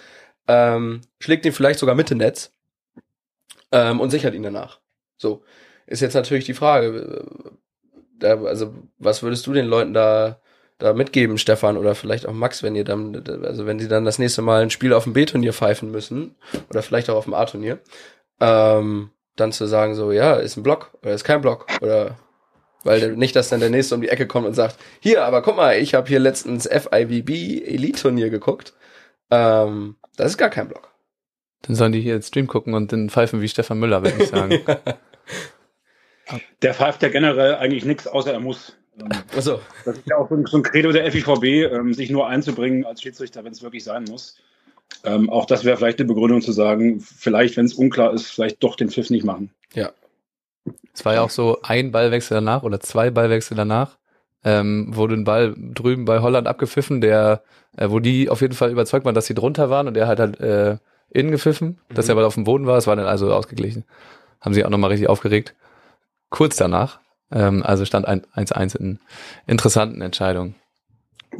ähm, 0.46 1.02
schlägt 1.18 1.44
ihn 1.44 1.52
vielleicht 1.52 1.80
sogar 1.80 1.94
Mitte 1.94 2.14
Netz 2.14 2.52
ähm, 3.72 4.00
und 4.00 4.10
sichert 4.10 4.34
ihn 4.34 4.44
danach. 4.44 4.78
So 5.18 5.42
ist 5.87 6.00
jetzt 6.00 6.14
natürlich 6.14 6.44
die 6.44 6.54
Frage, 6.54 6.87
äh, 6.87 7.50
da, 8.20 8.42
also 8.44 8.72
was 8.98 9.22
würdest 9.22 9.46
du 9.46 9.52
den 9.52 9.66
Leuten 9.66 9.94
da 9.94 10.40
da 10.78 10.92
mitgeben, 10.92 11.38
Stefan 11.38 11.76
oder 11.76 11.96
vielleicht 11.96 12.26
auch 12.26 12.32
Max, 12.32 12.62
wenn 12.62 12.76
ihr 12.76 12.84
dann, 12.84 13.25
also 13.42 13.66
wenn 13.66 13.80
sie 13.80 13.88
dann 13.88 14.04
das 14.04 14.20
nächste 14.20 14.42
Mal 14.42 14.62
ein 14.62 14.70
Spiel 14.70 14.92
auf 14.92 15.04
dem 15.04 15.12
B-Turnier 15.12 15.52
pfeifen 15.52 15.90
müssen 15.90 16.37
oder 16.70 16.82
vielleicht 16.82 17.10
auch 17.10 17.16
auf 17.16 17.25
dem 17.25 17.34
A-Turnier, 17.34 17.80
ähm, 18.40 19.11
dann 19.37 19.52
zu 19.52 19.66
sagen 19.66 19.95
so, 19.95 20.12
ja, 20.12 20.35
ist 20.35 20.57
ein 20.57 20.62
Block 20.62 20.92
oder 21.02 21.12
ist 21.12 21.25
kein 21.25 21.40
Block 21.40 21.66
oder 21.80 22.16
weil 22.85 23.16
nicht, 23.16 23.35
dass 23.35 23.49
dann 23.49 23.61
der 23.61 23.71
nächste 23.71 23.95
um 23.95 24.00
die 24.00 24.09
Ecke 24.09 24.26
kommt 24.26 24.47
und 24.47 24.54
sagt, 24.54 24.76
hier, 25.00 25.25
aber 25.25 25.42
guck 25.42 25.57
mal, 25.57 25.76
ich 25.76 25.95
habe 25.95 26.09
hier 26.09 26.21
letztens 26.21 26.68
FIVB 26.68 27.30
Elite 27.66 28.00
Turnier 28.00 28.30
geguckt, 28.30 28.75
ähm, 29.30 29.97
das 30.16 30.33
ist 30.33 30.38
gar 30.38 30.50
kein 30.50 30.68
Block. 30.68 30.92
Dann 31.62 31.75
sollen 31.75 31.92
die 31.92 32.00
hier 32.00 32.16
den 32.16 32.23
Stream 32.23 32.47
gucken 32.47 32.75
und 32.75 32.92
dann 32.92 33.11
pfeifen 33.11 33.40
wie 33.40 33.49
Stefan 33.49 33.78
Müller, 33.78 34.02
würde 34.02 34.23
ich 34.23 34.28
sagen. 34.28 34.61
Der 36.62 36.75
pfeift 36.75 37.02
ja 37.02 37.09
generell 37.09 37.54
eigentlich 37.54 37.87
nichts, 37.87 38.07
außer 38.07 38.33
er 38.33 38.40
muss. 38.40 38.76
Achso. 39.35 39.61
Das 39.85 39.97
ist 39.97 40.07
ja 40.07 40.16
auch 40.16 40.28
so 40.28 40.59
ein 40.59 40.62
Credo 40.62 40.92
der 40.92 41.11
FIVB, 41.11 41.73
ähm, 41.73 41.95
sich 41.95 42.11
nur 42.11 42.26
einzubringen 42.26 42.85
als 42.85 43.00
Schiedsrichter, 43.00 43.45
wenn 43.45 43.52
es 43.52 43.62
wirklich 43.62 43.85
sein 43.85 44.04
muss. 44.04 44.37
Ähm, 45.04 45.30
auch 45.30 45.47
das 45.47 45.64
wäre 45.64 45.76
vielleicht 45.76 45.99
eine 45.99 46.09
Begründung 46.09 46.40
zu 46.40 46.52
sagen, 46.52 47.00
vielleicht, 47.00 47.57
wenn 47.57 47.66
es 47.66 47.75
unklar 47.75 48.12
ist, 48.12 48.26
vielleicht 48.26 48.62
doch 48.62 48.76
den 48.76 48.90
Pfiff 48.90 49.11
nicht 49.11 49.25
machen. 49.25 49.50
Ja. 49.75 49.90
Es 50.92 51.04
war 51.04 51.14
ja 51.14 51.23
auch 51.23 51.30
so 51.30 51.59
ein 51.62 51.92
Ballwechsel 51.92 52.35
danach 52.35 52.62
oder 52.62 52.80
zwei 52.80 53.11
Ballwechsel 53.11 53.57
danach, 53.57 53.97
ähm, 54.45 54.95
wurde 54.95 55.14
ein 55.14 55.25
Ball 55.25 55.54
drüben 55.57 56.04
bei 56.04 56.21
Holland 56.21 56.47
abgepfiffen, 56.47 57.00
der, 57.00 57.42
äh, 57.76 57.88
wo 57.90 58.00
die 58.00 58.28
auf 58.28 58.40
jeden 58.40 58.54
Fall 58.54 58.71
überzeugt 58.71 59.04
waren, 59.04 59.14
dass 59.14 59.26
sie 59.26 59.35
drunter 59.35 59.71
waren 59.71 59.88
und 59.88 59.97
er 59.97 60.09
hat 60.09 60.18
halt 60.18 60.40
äh, 60.40 60.78
innen 61.11 61.30
gepfiffen, 61.30 61.78
mhm. 61.88 61.95
dass 61.95 62.07
der 62.07 62.14
Ball 62.14 62.25
auf 62.25 62.35
dem 62.35 62.45
Boden 62.45 62.66
war, 62.66 62.76
es 62.76 62.87
war 62.87 62.97
dann 62.97 63.07
also 63.07 63.33
ausgeglichen. 63.33 63.85
Haben 64.40 64.54
sie 64.54 64.64
auch 64.64 64.71
nochmal 64.71 64.90
richtig 64.90 65.09
aufgeregt. 65.09 65.54
Kurz 66.30 66.57
danach, 66.57 67.00
ähm, 67.33 67.62
also 67.62 67.85
stand 67.85 68.09
1-1 68.09 68.76
in 68.76 68.99
interessanten 69.47 70.02
Entscheidungen. 70.02 70.54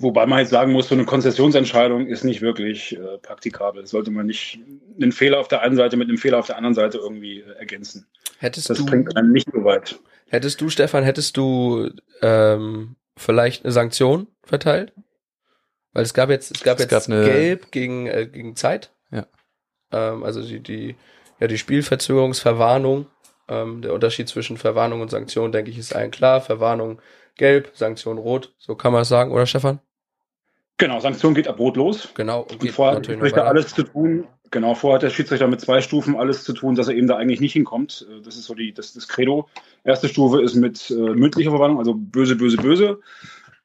Wobei 0.01 0.27
man 0.27 0.39
jetzt 0.39 0.51
sagen 0.51 0.71
muss, 0.71 0.89
so 0.89 0.95
eine 0.95 1.05
Konzessionsentscheidung 1.05 2.07
ist 2.07 2.23
nicht 2.23 2.41
wirklich 2.41 2.97
äh, 2.97 3.19
praktikabel. 3.19 3.83
Das 3.83 3.91
sollte 3.91 4.13
man 4.13 4.27
nicht 4.27 4.61
einen 4.95 5.11
Fehler 5.11 5.41
auf 5.41 5.49
der 5.49 5.61
einen 5.63 5.75
Seite 5.75 5.97
mit 5.97 6.09
einem 6.09 6.19
Fehler 6.19 6.39
auf 6.39 6.47
der 6.47 6.57
anderen 6.57 6.75
Seite 6.75 6.99
irgendwie 6.99 7.41
äh, 7.41 7.59
ergänzen. 7.59 8.07
Hättest 8.39 8.71
das 8.71 8.79
du, 8.79 8.87
bringt 8.87 9.17
einen 9.17 9.33
nicht 9.33 9.49
so 9.53 9.65
weit. 9.65 9.99
Hättest 10.29 10.61
du, 10.61 10.69
Stefan, 10.69 11.03
hättest 11.03 11.37
du 11.37 11.91
ähm, 12.23 12.95
vielleicht 13.17 13.65
eine 13.65 13.73
Sanktion 13.73 14.29
verteilt? 14.45 14.93
Weil 15.93 16.05
es 16.05 16.15
gab 16.15 16.31
jetzt, 16.31 16.55
es 16.55 16.63
gab 16.63 16.77
es 16.77 16.85
jetzt 16.85 16.91
gab 16.91 17.09
eine, 17.09 17.25
Gelb 17.25 17.73
gegen, 17.73 18.07
äh, 18.07 18.29
gegen 18.33 18.55
Zeit. 18.55 18.93
Ja. 19.11 19.27
Ähm, 19.91 20.23
also 20.23 20.43
die, 20.43 20.61
die, 20.61 20.95
ja, 21.41 21.49
die 21.49 21.59
Spielverzögerungsverwarnung. 21.59 23.07
Ähm, 23.49 23.83
der 23.83 23.95
Unterschied 23.95 24.29
zwischen 24.29 24.59
Verwarnung 24.59 25.01
und 25.01 25.11
Sanktion, 25.11 25.51
denke 25.51 25.73
ich, 25.73 25.79
ist 25.79 25.97
allen 25.97 26.13
klar. 26.13 26.41
Verwarnung 26.41 27.03
gelb, 27.37 27.73
Sanktion 27.75 28.19
rot. 28.19 28.55
So 28.59 28.77
kann 28.77 28.93
man 28.93 29.03
es 29.03 29.09
sagen, 29.09 29.33
oder 29.33 29.47
Stefan? 29.47 29.81
Genau, 30.79 31.01
Sanktion 31.01 31.35
geht 31.35 31.49
ab 31.49 31.59
rot 31.59 31.77
los. 31.77 32.09
Genau. 32.15 32.43
Und, 32.43 32.63
und 32.63 32.71
vorher 32.71 32.97
hat 32.97 33.07
der 33.07 33.13
Schiedsrichter 33.13 33.47
alles 33.47 33.75
zu 33.75 33.83
tun. 33.83 34.27
Genau, 34.51 34.75
vorher 34.75 34.95
hat 34.95 35.03
der 35.03 35.11
Schiedsrichter 35.11 35.47
mit 35.49 35.61
zwei 35.61 35.81
Stufen 35.81 36.17
alles 36.17 36.45
zu 36.45 36.53
tun, 36.53 36.75
dass 36.75 36.89
er 36.89 36.95
eben 36.95 37.09
da 37.09 37.17
eigentlich 37.17 37.41
nicht 37.41 37.53
hinkommt. 37.53 38.07
Äh, 38.09 38.23
das 38.23 38.37
ist 38.37 38.45
so 38.45 38.55
die, 38.55 38.73
das, 38.73 38.95
das 38.95 39.09
Credo. 39.09 39.49
Erste 39.85 40.09
Stufe 40.09 40.41
ist 40.41 40.55
mit 40.55 40.91
äh, 40.91 40.95
mündlicher 40.95 41.51
Verwarnung, 41.51 41.79
also 41.79 41.95
böse, 41.95 42.37
böse, 42.37 42.57
böse. 42.57 43.01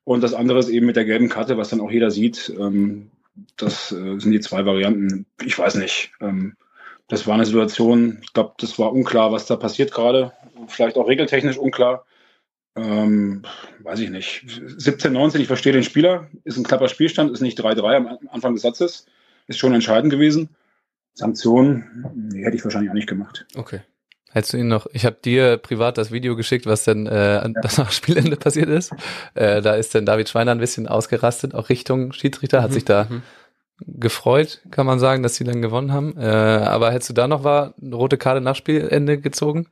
Und 0.04 0.22
das 0.22 0.34
andere 0.34 0.60
ist 0.60 0.70
eben 0.70 0.86
mit 0.86 0.96
der 0.96 1.06
gelben 1.06 1.30
Karte, 1.30 1.58
was 1.58 1.70
dann 1.70 1.80
auch 1.80 1.92
jeder 1.92 2.12
sieht. 2.12 2.52
Ähm, 2.60 3.12
das 3.58 3.92
äh, 3.92 4.20
sind 4.20 4.32
die 4.32 4.40
zwei 4.40 4.66
Varianten. 4.66 5.26
Ich 5.44 5.58
weiß 5.58 5.76
nicht. 5.76 6.12
Ähm, 6.20 6.56
das 7.08 7.28
war 7.28 7.36
eine 7.36 7.46
Situation, 7.46 8.20
ich 8.22 8.34
glaube, 8.34 8.54
das 8.58 8.80
war 8.80 8.92
unklar, 8.92 9.32
was 9.32 9.46
da 9.46 9.56
passiert 9.56 9.92
gerade. 9.92 10.34
Vielleicht 10.68 10.98
auch 10.98 11.08
regeltechnisch 11.08 11.58
unklar. 11.58 12.06
Ähm, 12.76 13.44
weiß 13.80 14.00
ich 14.00 14.10
nicht. 14.10 14.46
17, 14.78 15.14
19, 15.14 15.42
ich 15.42 15.48
verstehe 15.48 15.74
den 15.74 15.84
Spieler. 15.84 16.28
Ist 16.44 16.58
ein 16.58 16.64
knapper 16.64 16.88
Spielstand, 16.88 17.32
ist 17.32 17.42
nicht 17.42 17.60
3-3 17.60 17.96
am 17.96 18.20
Anfang 18.30 18.54
des 18.54 18.64
Satzes. 18.64 19.06
Ist 19.48 19.60
schon 19.60 19.74
entscheidend 19.74 20.12
gewesen. 20.12 20.50
Sanktionen, 21.14 22.30
die 22.34 22.44
hätte 22.44 22.58
ich 22.58 22.64
wahrscheinlich 22.64 22.90
auch 22.90 22.96
nicht 22.96 23.10
gemacht. 23.10 23.46
Okay. 23.56 23.82
Hättest 24.32 24.54
du 24.54 24.58
ihn 24.58 24.68
noch, 24.68 24.88
ich 24.92 25.06
habe 25.06 25.18
dir 25.24 25.58
privat 25.58 26.00
das 26.00 26.12
Video 26.12 26.36
geschickt, 26.36 26.66
was 26.66 26.86
denn 26.86 27.06
äh, 27.06 27.36
ja. 27.36 27.48
das 27.62 27.78
nach 27.78 27.92
Spielende 27.92 28.36
passiert 28.36 28.68
ist. 28.68 28.92
Äh, 29.36 29.62
da 29.62 29.76
ist 29.76 29.94
dann 29.94 30.08
David 30.08 30.28
Schweiner 30.28 30.52
ein 30.52 30.60
bisschen 30.60 30.88
ausgerastet, 30.88 31.54
auch 31.54 31.70
Richtung 31.70 32.14
Schiedsrichter, 32.14 32.60
mhm. 32.60 32.64
hat 32.64 32.74
sich 32.74 32.84
da 32.84 33.08
mhm. 33.08 33.22
gefreut, 33.86 34.62
kann 34.72 34.88
man 34.88 34.98
sagen, 34.98 35.22
dass 35.22 35.36
sie 35.36 35.44
dann 35.44 35.62
gewonnen 35.62 35.92
haben. 35.94 36.18
Äh, 36.18 36.24
aber 36.26 36.92
hättest 36.92 37.12
du 37.12 37.14
da 37.14 37.28
noch 37.28 37.44
war, 37.44 37.76
eine 37.80 37.96
rote 37.96 38.18
Karte 38.18 38.42
nach 38.42 38.56
Spielende 38.56 39.20
gezogen? 39.20 39.68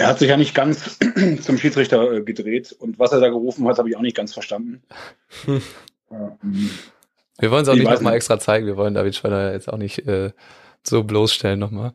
Er 0.00 0.06
hat 0.06 0.18
sich 0.18 0.30
ja 0.30 0.38
nicht 0.38 0.54
ganz 0.54 0.98
zum 1.42 1.58
Schiedsrichter 1.58 2.10
äh, 2.10 2.22
gedreht 2.22 2.72
und 2.72 2.98
was 2.98 3.12
er 3.12 3.20
da 3.20 3.28
gerufen 3.28 3.68
hat, 3.68 3.76
habe 3.76 3.90
ich 3.90 3.96
auch 3.98 4.00
nicht 4.00 4.16
ganz 4.16 4.32
verstanden. 4.32 4.82
ähm, 5.46 6.70
wir 7.38 7.50
wollen 7.50 7.64
es 7.64 7.68
auch 7.68 7.74
nicht 7.74 7.84
nochmal 7.84 8.14
extra 8.14 8.38
zeigen. 8.38 8.66
Wir 8.66 8.78
wollen 8.78 8.94
David 8.94 9.14
Schweiner 9.14 9.52
jetzt 9.52 9.70
auch 9.70 9.76
nicht 9.76 10.06
äh, 10.06 10.30
so 10.82 11.04
bloßstellen 11.04 11.60
nochmal. 11.60 11.92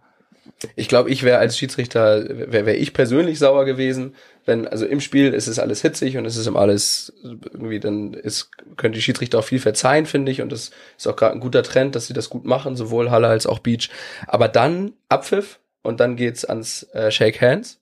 Ich 0.76 0.88
glaube, 0.88 1.10
ich 1.10 1.24
wäre 1.24 1.40
als 1.40 1.58
Schiedsrichter, 1.58 2.52
wäre 2.52 2.68
wär 2.68 2.80
ich 2.80 2.94
persönlich 2.94 3.40
sauer 3.40 3.66
gewesen, 3.66 4.14
wenn, 4.46 4.68
also 4.68 4.86
im 4.86 5.02
Spiel 5.02 5.34
ist 5.34 5.48
es 5.48 5.58
alles 5.58 5.82
hitzig 5.82 6.18
und 6.18 6.26
es 6.26 6.38
ist 6.38 6.46
immer 6.46 6.60
alles 6.60 7.12
irgendwie, 7.24 7.80
dann 7.80 8.14
ist, 8.14 8.52
können 8.78 8.94
die 8.94 9.02
Schiedsrichter 9.02 9.40
auch 9.40 9.44
viel 9.44 9.60
verzeihen, 9.60 10.06
finde 10.06 10.32
ich, 10.32 10.44
und 10.44 10.52
das 10.52 10.70
ist 10.96 11.08
auch 11.08 11.16
gerade 11.16 11.34
ein 11.34 11.40
guter 11.40 11.64
Trend, 11.64 11.96
dass 11.96 12.06
sie 12.06 12.14
das 12.14 12.30
gut 12.30 12.46
machen, 12.46 12.76
sowohl 12.76 13.10
Halle 13.10 13.28
als 13.28 13.48
auch 13.48 13.58
Beach. 13.58 13.90
Aber 14.28 14.48
dann 14.48 14.94
Abpfiff 15.10 15.60
und 15.82 16.00
dann 16.00 16.16
geht's 16.16 16.46
ans 16.46 16.84
äh, 16.94 17.10
Shake 17.10 17.42
Hands 17.42 17.80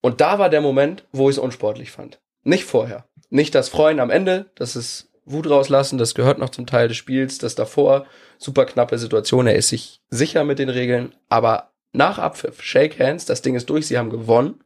und 0.00 0.20
da 0.20 0.38
war 0.38 0.48
der 0.48 0.60
Moment, 0.60 1.04
wo 1.12 1.28
ich 1.28 1.36
es 1.36 1.42
unsportlich 1.42 1.90
fand. 1.90 2.20
Nicht 2.42 2.64
vorher. 2.64 3.06
Nicht 3.28 3.54
das 3.54 3.68
Freuen 3.68 4.00
am 4.00 4.10
Ende, 4.10 4.50
das 4.54 4.76
ist 4.76 5.10
Wut 5.24 5.48
rauslassen, 5.48 5.98
das 5.98 6.14
gehört 6.14 6.38
noch 6.38 6.48
zum 6.48 6.66
Teil 6.66 6.88
des 6.88 6.96
Spiels, 6.96 7.38
das 7.38 7.54
davor, 7.54 8.06
super 8.38 8.64
knappe 8.64 8.98
Situation, 8.98 9.46
er 9.46 9.54
ist 9.54 9.68
sich 9.68 10.00
sicher 10.08 10.44
mit 10.44 10.58
den 10.58 10.68
Regeln, 10.68 11.14
aber 11.28 11.70
nach 11.92 12.18
Abpfiff, 12.18 12.62
Shake 12.62 12.98
Hands, 12.98 13.24
das 13.24 13.42
Ding 13.42 13.54
ist 13.54 13.68
durch, 13.70 13.86
sie 13.86 13.98
haben 13.98 14.10
gewonnen, 14.10 14.64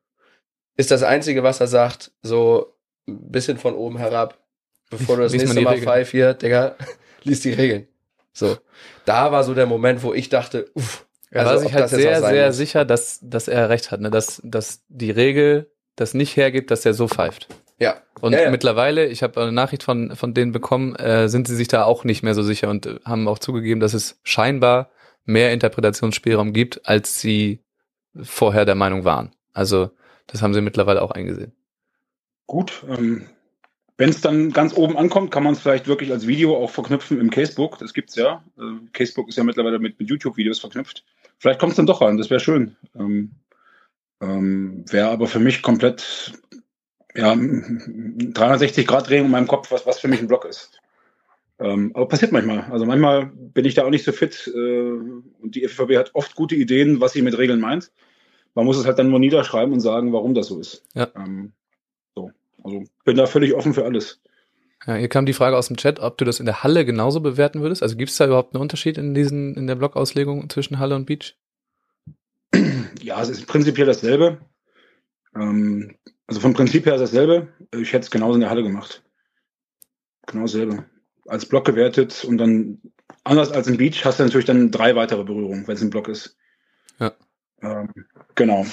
ist 0.76 0.90
das 0.90 1.02
Einzige, 1.02 1.42
was 1.42 1.60
er 1.60 1.66
sagt, 1.66 2.12
so 2.22 2.74
ein 3.06 3.30
bisschen 3.30 3.58
von 3.58 3.74
oben 3.74 3.98
herab, 3.98 4.38
bevor 4.90 5.16
du 5.16 5.22
das 5.22 5.32
nächste 5.32 5.60
Mal 5.60 5.78
Five 5.78 6.10
hier, 6.10 6.34
Digga, 6.34 6.76
liest 7.22 7.44
die 7.44 7.52
Regeln. 7.52 7.88
So. 8.32 8.58
Da 9.04 9.30
war 9.32 9.44
so 9.44 9.54
der 9.54 9.66
Moment, 9.66 10.02
wo 10.02 10.12
ich 10.12 10.28
dachte, 10.28 10.70
uff, 10.74 11.06
also, 11.42 11.54
war 11.54 11.58
sich 11.58 11.74
halt 11.74 11.88
sehr, 11.88 12.22
sehr 12.22 12.46
muss. 12.46 12.56
sicher, 12.56 12.84
dass, 12.84 13.18
dass 13.22 13.48
er 13.48 13.68
recht 13.68 13.90
hat, 13.90 14.00
ne? 14.00 14.10
dass, 14.10 14.40
dass 14.44 14.84
die 14.88 15.10
Regel 15.10 15.70
das 15.96 16.14
nicht 16.14 16.36
hergibt, 16.36 16.70
dass 16.70 16.84
er 16.86 16.94
so 16.94 17.08
pfeift. 17.08 17.48
Ja. 17.78 17.96
Und 18.20 18.32
ja, 18.32 18.42
ja. 18.42 18.50
mittlerweile, 18.50 19.06
ich 19.06 19.22
habe 19.22 19.40
eine 19.42 19.52
Nachricht 19.52 19.82
von, 19.82 20.14
von 20.16 20.34
denen 20.34 20.52
bekommen, 20.52 20.94
äh, 20.96 21.28
sind 21.28 21.48
sie 21.48 21.56
sich 21.56 21.68
da 21.68 21.84
auch 21.84 22.04
nicht 22.04 22.22
mehr 22.22 22.34
so 22.34 22.42
sicher 22.42 22.68
und 22.70 22.86
äh, 22.86 23.00
haben 23.04 23.28
auch 23.28 23.38
zugegeben, 23.38 23.80
dass 23.80 23.94
es 23.94 24.20
scheinbar 24.22 24.90
mehr 25.24 25.52
Interpretationsspielraum 25.52 26.52
gibt, 26.52 26.86
als 26.86 27.20
sie 27.20 27.64
vorher 28.20 28.64
der 28.64 28.74
Meinung 28.74 29.04
waren. 29.04 29.34
Also 29.52 29.90
das 30.26 30.42
haben 30.42 30.54
sie 30.54 30.60
mittlerweile 30.60 31.02
auch 31.02 31.10
eingesehen. 31.10 31.52
Gut, 32.46 32.84
ähm, 32.88 33.26
Wenn 33.96 34.10
es 34.10 34.20
dann 34.20 34.52
ganz 34.52 34.76
oben 34.76 34.96
ankommt, 34.96 35.30
kann 35.30 35.44
man 35.44 35.54
es 35.54 35.60
vielleicht 35.60 35.86
wirklich 35.86 36.10
als 36.12 36.26
Video 36.26 36.56
auch 36.56 36.70
verknüpfen 36.70 37.20
im 37.20 37.30
Casebook. 37.30 37.78
Das 37.78 37.94
gibt's 37.94 38.14
ja. 38.16 38.44
Äh, 38.58 38.88
Casebook 38.92 39.28
ist 39.28 39.36
ja 39.36 39.44
mittlerweile 39.44 39.78
mit, 39.78 39.98
mit 39.98 40.08
YouTube-Videos 40.08 40.60
verknüpft. 40.60 41.04
Vielleicht 41.44 41.60
kommt 41.60 41.72
es 41.72 41.76
dann 41.76 41.84
doch 41.84 42.00
rein, 42.00 42.16
das 42.16 42.30
wäre 42.30 42.40
schön. 42.40 42.74
Ähm, 42.98 43.32
ähm, 44.22 44.86
wäre 44.88 45.10
aber 45.10 45.26
für 45.26 45.40
mich 45.40 45.60
komplett 45.60 46.32
ja, 47.14 47.34
360-Grad-Drehung 47.34 49.26
in 49.26 49.30
meinem 49.30 49.46
Kopf, 49.46 49.70
was, 49.70 49.84
was 49.84 50.00
für 50.00 50.08
mich 50.08 50.20
ein 50.20 50.26
Block 50.26 50.46
ist. 50.46 50.80
Ähm, 51.58 51.92
aber 51.94 52.08
passiert 52.08 52.32
manchmal. 52.32 52.60
Also 52.70 52.86
manchmal 52.86 53.26
bin 53.26 53.66
ich 53.66 53.74
da 53.74 53.84
auch 53.84 53.90
nicht 53.90 54.06
so 54.06 54.12
fit 54.12 54.50
äh, 54.54 54.58
und 54.58 55.54
die 55.54 55.68
FVB 55.68 55.98
hat 55.98 56.14
oft 56.14 56.34
gute 56.34 56.54
Ideen, 56.54 57.02
was 57.02 57.12
sie 57.12 57.20
mit 57.20 57.36
Regeln 57.36 57.60
meint. 57.60 57.92
Man 58.54 58.64
muss 58.64 58.78
es 58.78 58.86
halt 58.86 58.98
dann 58.98 59.10
nur 59.10 59.18
niederschreiben 59.18 59.74
und 59.74 59.80
sagen, 59.80 60.14
warum 60.14 60.32
das 60.32 60.46
so 60.46 60.58
ist. 60.58 60.82
Ja. 60.94 61.08
Ähm, 61.14 61.52
so. 62.14 62.30
Also 62.62 62.84
bin 63.04 63.18
da 63.18 63.26
völlig 63.26 63.52
offen 63.52 63.74
für 63.74 63.84
alles. 63.84 64.22
Ja, 64.86 64.94
hier 64.96 65.08
kam 65.08 65.24
die 65.24 65.32
Frage 65.32 65.56
aus 65.56 65.68
dem 65.68 65.76
Chat, 65.76 65.98
ob 66.00 66.18
du 66.18 66.24
das 66.24 66.40
in 66.40 66.46
der 66.46 66.62
Halle 66.62 66.84
genauso 66.84 67.20
bewerten 67.20 67.62
würdest. 67.62 67.82
Also 67.82 67.96
gibt 67.96 68.10
es 68.10 68.16
da 68.16 68.26
überhaupt 68.26 68.54
einen 68.54 68.62
Unterschied 68.62 68.98
in 68.98 69.14
diesen 69.14 69.54
in 69.54 69.66
der 69.66 69.76
Blockauslegung 69.76 70.48
zwischen 70.50 70.78
Halle 70.78 70.94
und 70.94 71.06
Beach? 71.06 71.36
Ja, 73.00 73.20
es 73.20 73.28
ist 73.28 73.46
prinzipiell 73.46 73.86
dasselbe. 73.86 74.38
Ähm, 75.34 75.96
also 76.26 76.40
vom 76.40 76.54
Prinzip 76.54 76.86
her 76.86 76.94
ist 76.94 77.00
dasselbe. 77.00 77.48
Ich 77.72 77.92
hätte 77.92 78.04
es 78.04 78.10
genauso 78.10 78.34
in 78.34 78.40
der 78.40 78.50
Halle 78.50 78.62
gemacht. 78.62 79.02
Genau 80.26 80.42
dasselbe. 80.42 80.84
Als 81.26 81.46
Block 81.46 81.64
gewertet 81.64 82.24
und 82.24 82.38
dann 82.38 82.80
anders 83.24 83.50
als 83.52 83.66
im 83.66 83.76
Beach 83.76 84.04
hast 84.04 84.18
du 84.18 84.24
natürlich 84.24 84.46
dann 84.46 84.70
drei 84.70 84.96
weitere 84.96 85.24
Berührungen, 85.24 85.66
wenn 85.66 85.76
es 85.76 85.82
ein 85.82 85.90
Block 85.90 86.08
ist. 86.08 86.36
Ja. 86.98 87.12
Ähm, 87.62 87.92
genau. 88.34 88.66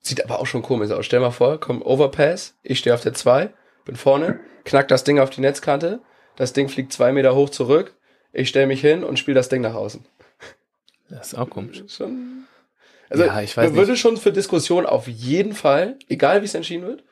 Sieht 0.00 0.24
aber 0.24 0.40
auch 0.40 0.46
schon 0.46 0.62
komisch 0.62 0.90
aus. 0.90 1.06
Stell 1.06 1.20
mal 1.20 1.30
vor, 1.30 1.60
kommt 1.60 1.84
Overpass, 1.84 2.56
ich 2.62 2.78
stehe 2.78 2.94
auf 2.94 3.02
der 3.02 3.14
2, 3.14 3.52
bin 3.84 3.96
vorne, 3.96 4.40
knack 4.64 4.88
das 4.88 5.04
Ding 5.04 5.18
auf 5.18 5.30
die 5.30 5.40
Netzkante, 5.40 6.00
das 6.36 6.52
Ding 6.52 6.68
fliegt 6.68 6.92
zwei 6.92 7.12
Meter 7.12 7.34
hoch 7.34 7.50
zurück, 7.50 7.94
ich 8.32 8.48
stelle 8.48 8.66
mich 8.66 8.80
hin 8.80 9.04
und 9.04 9.18
spiele 9.18 9.34
das 9.34 9.48
Ding 9.48 9.62
nach 9.62 9.74
außen. 9.74 10.04
Das 11.10 11.32
ist 11.32 11.38
auch 11.38 11.50
komisch. 11.50 11.84
Schon, 11.88 12.44
also 13.10 13.24
ja, 13.24 13.40
ich 13.42 13.56
weiß 13.56 13.70
man 13.70 13.76
würde 13.76 13.96
schon 13.96 14.16
für 14.16 14.32
Diskussion 14.32 14.86
auf 14.86 15.06
jeden 15.06 15.52
Fall, 15.52 15.96
egal 16.08 16.40
wie 16.40 16.46
es 16.46 16.54
entschieden 16.54 16.86
wird, 16.86 17.04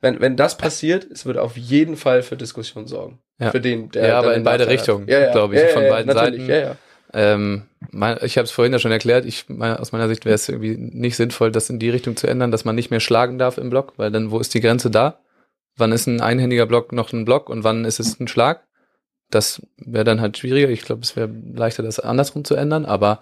wenn, 0.00 0.20
wenn 0.20 0.36
das 0.36 0.58
passiert, 0.58 1.04
es 1.10 1.24
wird 1.24 1.38
auf 1.38 1.56
jeden 1.56 1.96
Fall 1.96 2.22
für 2.22 2.36
Diskussion 2.36 2.86
sorgen. 2.86 3.20
Ja, 3.38 3.50
für 3.50 3.60
den, 3.60 3.90
der 3.90 4.08
ja 4.08 4.18
aber 4.18 4.34
in 4.34 4.44
beide 4.44 4.66
Richtungen, 4.68 5.08
ja, 5.08 5.20
ja. 5.20 5.32
glaube 5.32 5.54
ich, 5.54 5.62
ja, 5.62 5.68
von 5.68 5.88
beiden 5.88 6.12
Seiten. 6.12 6.46
Ja, 6.46 6.56
ja. 6.56 6.76
Ähm, 7.12 7.62
mein, 7.90 8.18
ich 8.22 8.36
habe 8.36 8.44
es 8.44 8.50
vorhin 8.50 8.72
ja 8.72 8.80
schon 8.80 8.90
erklärt, 8.90 9.24
ich, 9.24 9.44
mein, 9.48 9.76
aus 9.76 9.92
meiner 9.92 10.08
Sicht 10.08 10.24
wäre 10.24 10.34
es 10.34 10.48
irgendwie 10.48 10.76
nicht 10.76 11.16
sinnvoll, 11.16 11.52
das 11.52 11.70
in 11.70 11.78
die 11.78 11.90
Richtung 11.90 12.16
zu 12.16 12.26
ändern, 12.26 12.50
dass 12.50 12.64
man 12.64 12.74
nicht 12.74 12.90
mehr 12.90 13.00
schlagen 13.00 13.38
darf 13.38 13.56
im 13.56 13.70
Block, 13.70 13.92
weil 13.96 14.10
dann, 14.10 14.32
wo 14.32 14.40
ist 14.40 14.52
die 14.54 14.60
Grenze 14.60 14.90
da? 14.90 15.20
Wann 15.76 15.92
ist 15.92 16.06
ein 16.06 16.20
einhändiger 16.20 16.66
Block 16.66 16.92
noch 16.92 17.12
ein 17.12 17.24
Block 17.24 17.48
und 17.48 17.64
wann 17.64 17.84
ist 17.84 18.00
es 18.00 18.20
ein 18.20 18.28
Schlag? 18.28 18.64
Das 19.30 19.62
wäre 19.76 20.04
dann 20.04 20.20
halt 20.20 20.38
schwieriger. 20.38 20.68
Ich 20.68 20.82
glaube, 20.82 21.02
es 21.02 21.16
wäre 21.16 21.28
leichter, 21.28 21.82
das 21.82 21.98
andersrum 21.98 22.44
zu 22.44 22.54
ändern, 22.54 22.84
aber 22.84 23.20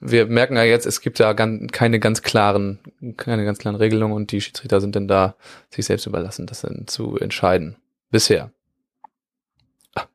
wir 0.00 0.26
merken 0.26 0.56
ja 0.56 0.64
jetzt, 0.64 0.86
es 0.86 1.00
gibt 1.00 1.18
ja 1.18 1.32
ganz, 1.34 1.72
keine 1.72 2.00
ganz 2.00 2.22
klaren, 2.22 2.80
keine 3.16 3.44
ganz 3.44 3.58
klaren 3.58 3.76
Regelungen 3.76 4.14
und 4.14 4.32
die 4.32 4.40
Schiedsrichter 4.40 4.80
sind 4.80 4.96
dann 4.96 5.08
da 5.08 5.36
sich 5.70 5.86
selbst 5.86 6.06
überlassen, 6.06 6.46
das 6.46 6.62
dann 6.62 6.86
zu 6.86 7.18
entscheiden. 7.18 7.76
Bisher. 8.10 8.50
Ah. 9.94 10.06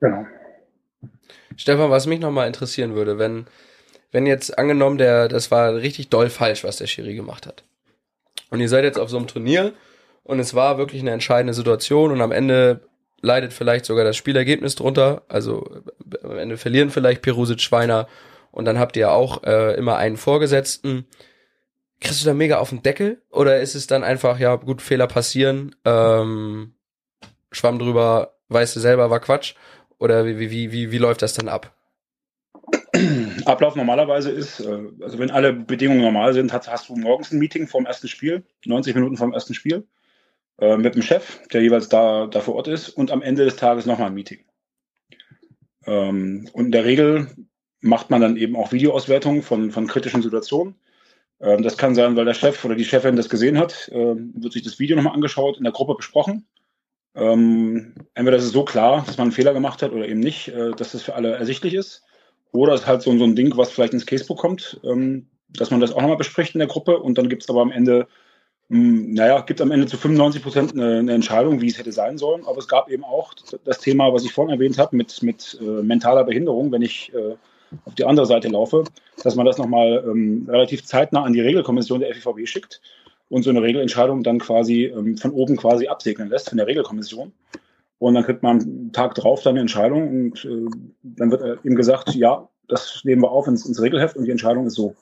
Genau. 0.00 0.26
Stefan, 1.56 1.90
was 1.90 2.06
mich 2.06 2.20
nochmal 2.20 2.46
interessieren 2.46 2.94
würde, 2.94 3.18
wenn, 3.18 3.46
wenn 4.10 4.26
jetzt 4.26 4.58
angenommen, 4.58 4.96
der, 4.96 5.28
das 5.28 5.50
war 5.50 5.74
richtig 5.76 6.08
doll 6.08 6.30
falsch, 6.30 6.64
was 6.64 6.76
der 6.76 6.86
Schiri 6.86 7.14
gemacht 7.14 7.46
hat. 7.46 7.64
Und 8.48 8.60
ihr 8.60 8.68
seid 8.68 8.84
jetzt 8.84 8.98
auf 8.98 9.10
so 9.10 9.18
einem 9.18 9.26
Turnier 9.26 9.74
und 10.30 10.38
es 10.38 10.54
war 10.54 10.78
wirklich 10.78 11.02
eine 11.02 11.10
entscheidende 11.10 11.54
Situation 11.54 12.12
und 12.12 12.20
am 12.20 12.30
Ende 12.30 12.82
leidet 13.20 13.52
vielleicht 13.52 13.84
sogar 13.84 14.04
das 14.04 14.16
Spielergebnis 14.16 14.76
drunter. 14.76 15.22
Also 15.26 15.82
am 16.22 16.38
Ende 16.38 16.56
verlieren 16.56 16.90
vielleicht 16.90 17.22
Perusic 17.22 17.60
Schweiner 17.60 18.06
und 18.52 18.64
dann 18.64 18.78
habt 18.78 18.96
ihr 18.96 19.10
auch 19.10 19.42
äh, 19.42 19.74
immer 19.74 19.96
einen 19.96 20.16
Vorgesetzten. 20.16 21.04
Kriegst 22.00 22.22
du 22.22 22.26
da 22.26 22.34
mega 22.34 22.58
auf 22.58 22.68
den 22.68 22.80
Deckel? 22.84 23.20
Oder 23.32 23.58
ist 23.58 23.74
es 23.74 23.88
dann 23.88 24.04
einfach, 24.04 24.38
ja, 24.38 24.54
gut, 24.54 24.82
Fehler 24.82 25.08
passieren, 25.08 25.74
ähm, 25.84 26.74
Schwamm 27.50 27.80
drüber, 27.80 28.36
weißt 28.50 28.76
du 28.76 28.80
selber, 28.80 29.10
war 29.10 29.18
Quatsch? 29.18 29.54
Oder 29.98 30.26
wie, 30.26 30.38
wie, 30.38 30.70
wie, 30.70 30.92
wie 30.92 30.98
läuft 30.98 31.22
das 31.22 31.34
dann 31.34 31.48
ab? 31.48 31.74
Ablauf 33.46 33.74
normalerweise 33.74 34.30
ist, 34.30 34.60
äh, 34.60 34.78
also 35.00 35.18
wenn 35.18 35.32
alle 35.32 35.52
Bedingungen 35.52 36.02
normal 36.02 36.34
sind, 36.34 36.52
hast, 36.52 36.70
hast 36.70 36.88
du 36.88 36.94
morgens 36.94 37.32
ein 37.32 37.40
Meeting 37.40 37.66
vorm 37.66 37.86
ersten 37.86 38.06
Spiel, 38.06 38.44
90 38.64 38.94
Minuten 38.94 39.16
vorm 39.16 39.32
ersten 39.32 39.54
Spiel, 39.54 39.88
äh, 40.60 40.76
mit 40.76 40.94
dem 40.94 41.02
Chef, 41.02 41.40
der 41.48 41.62
jeweils 41.62 41.88
da, 41.88 42.26
da 42.26 42.40
vor 42.40 42.54
Ort 42.54 42.68
ist, 42.68 42.90
und 42.90 43.10
am 43.10 43.22
Ende 43.22 43.44
des 43.44 43.56
Tages 43.56 43.86
nochmal 43.86 44.08
ein 44.08 44.14
Meeting. 44.14 44.44
Ähm, 45.86 46.48
und 46.52 46.66
in 46.66 46.72
der 46.72 46.84
Regel 46.84 47.28
macht 47.80 48.10
man 48.10 48.20
dann 48.20 48.36
eben 48.36 48.56
auch 48.56 48.72
Videoauswertungen 48.72 49.42
von, 49.42 49.70
von 49.70 49.86
kritischen 49.86 50.22
Situationen. 50.22 50.74
Ähm, 51.40 51.62
das 51.62 51.76
kann 51.76 51.94
sein, 51.94 52.16
weil 52.16 52.26
der 52.26 52.34
Chef 52.34 52.64
oder 52.64 52.74
die 52.74 52.84
Chefin 52.84 53.16
das 53.16 53.28
gesehen 53.28 53.58
hat, 53.58 53.90
ähm, 53.92 54.32
wird 54.36 54.52
sich 54.52 54.62
das 54.62 54.78
Video 54.78 54.96
nochmal 54.96 55.14
angeschaut, 55.14 55.56
in 55.56 55.64
der 55.64 55.72
Gruppe 55.72 55.94
besprochen. 55.94 56.46
Ähm, 57.14 57.94
entweder 58.14 58.36
ist 58.36 58.44
es 58.44 58.52
so 58.52 58.64
klar, 58.64 59.02
dass 59.06 59.16
man 59.16 59.26
einen 59.26 59.32
Fehler 59.32 59.52
gemacht 59.52 59.82
hat 59.82 59.92
oder 59.92 60.06
eben 60.06 60.20
nicht, 60.20 60.48
äh, 60.48 60.72
dass 60.72 60.92
das 60.92 61.02
für 61.02 61.14
alle 61.14 61.32
ersichtlich 61.32 61.74
ist. 61.74 62.04
Oder 62.52 62.74
es 62.74 62.82
ist 62.82 62.86
halt 62.86 63.02
so, 63.02 63.16
so 63.16 63.24
ein 63.24 63.36
Ding, 63.36 63.56
was 63.56 63.70
vielleicht 63.70 63.94
ins 63.94 64.06
Casebook 64.06 64.38
kommt, 64.38 64.80
ähm, 64.84 65.28
dass 65.48 65.70
man 65.70 65.80
das 65.80 65.92
auch 65.92 66.00
nochmal 66.00 66.16
bespricht 66.16 66.54
in 66.54 66.60
der 66.60 66.68
Gruppe 66.68 66.98
und 66.98 67.18
dann 67.18 67.28
gibt 67.28 67.42
es 67.42 67.50
aber 67.50 67.62
am 67.62 67.72
Ende, 67.72 68.06
naja, 68.72 69.40
gibt 69.40 69.60
am 69.60 69.72
Ende 69.72 69.88
zu 69.88 69.96
95 69.96 70.42
Prozent 70.44 70.72
eine, 70.74 70.98
eine, 70.98 71.12
Entscheidung, 71.12 71.60
wie 71.60 71.66
es 71.66 71.76
hätte 71.76 71.90
sein 71.90 72.18
sollen. 72.18 72.46
Aber 72.46 72.58
es 72.58 72.68
gab 72.68 72.88
eben 72.88 73.02
auch 73.02 73.34
das 73.64 73.80
Thema, 73.80 74.12
was 74.12 74.24
ich 74.24 74.32
vorhin 74.32 74.54
erwähnt 74.54 74.78
habe, 74.78 74.96
mit, 74.96 75.24
mit 75.24 75.58
äh, 75.60 75.82
mentaler 75.82 76.22
Behinderung, 76.22 76.70
wenn 76.70 76.82
ich 76.82 77.12
äh, 77.12 77.34
auf 77.84 77.96
die 77.96 78.04
andere 78.04 78.26
Seite 78.26 78.46
laufe, 78.46 78.84
dass 79.24 79.34
man 79.34 79.44
das 79.44 79.58
nochmal 79.58 80.04
ähm, 80.06 80.46
relativ 80.48 80.84
zeitnah 80.84 81.24
an 81.24 81.32
die 81.32 81.40
Regelkommission 81.40 81.98
der 81.98 82.14
FIVB 82.14 82.46
schickt 82.46 82.80
und 83.28 83.42
so 83.42 83.50
eine 83.50 83.60
Regelentscheidung 83.60 84.22
dann 84.22 84.38
quasi 84.38 84.84
ähm, 84.84 85.16
von 85.16 85.32
oben 85.32 85.56
quasi 85.56 85.88
absegnen 85.88 86.28
lässt 86.28 86.48
von 86.48 86.58
der 86.58 86.68
Regelkommission. 86.68 87.32
Und 87.98 88.14
dann 88.14 88.24
kriegt 88.24 88.44
man 88.44 88.60
einen 88.60 88.92
Tag 88.92 89.16
drauf 89.16 89.42
dann 89.42 89.54
eine 89.54 89.62
Entscheidung 89.62 90.08
und 90.08 90.44
äh, 90.44 90.70
dann 91.02 91.32
wird 91.32 91.42
äh, 91.42 91.56
ihm 91.64 91.74
gesagt, 91.74 92.14
ja, 92.14 92.48
das 92.68 93.00
nehmen 93.02 93.22
wir 93.22 93.32
auf 93.32 93.48
ins, 93.48 93.66
ins 93.66 93.82
Regelheft 93.82 94.16
und 94.16 94.26
die 94.26 94.30
Entscheidung 94.30 94.66
ist 94.66 94.74
so. 94.74 94.94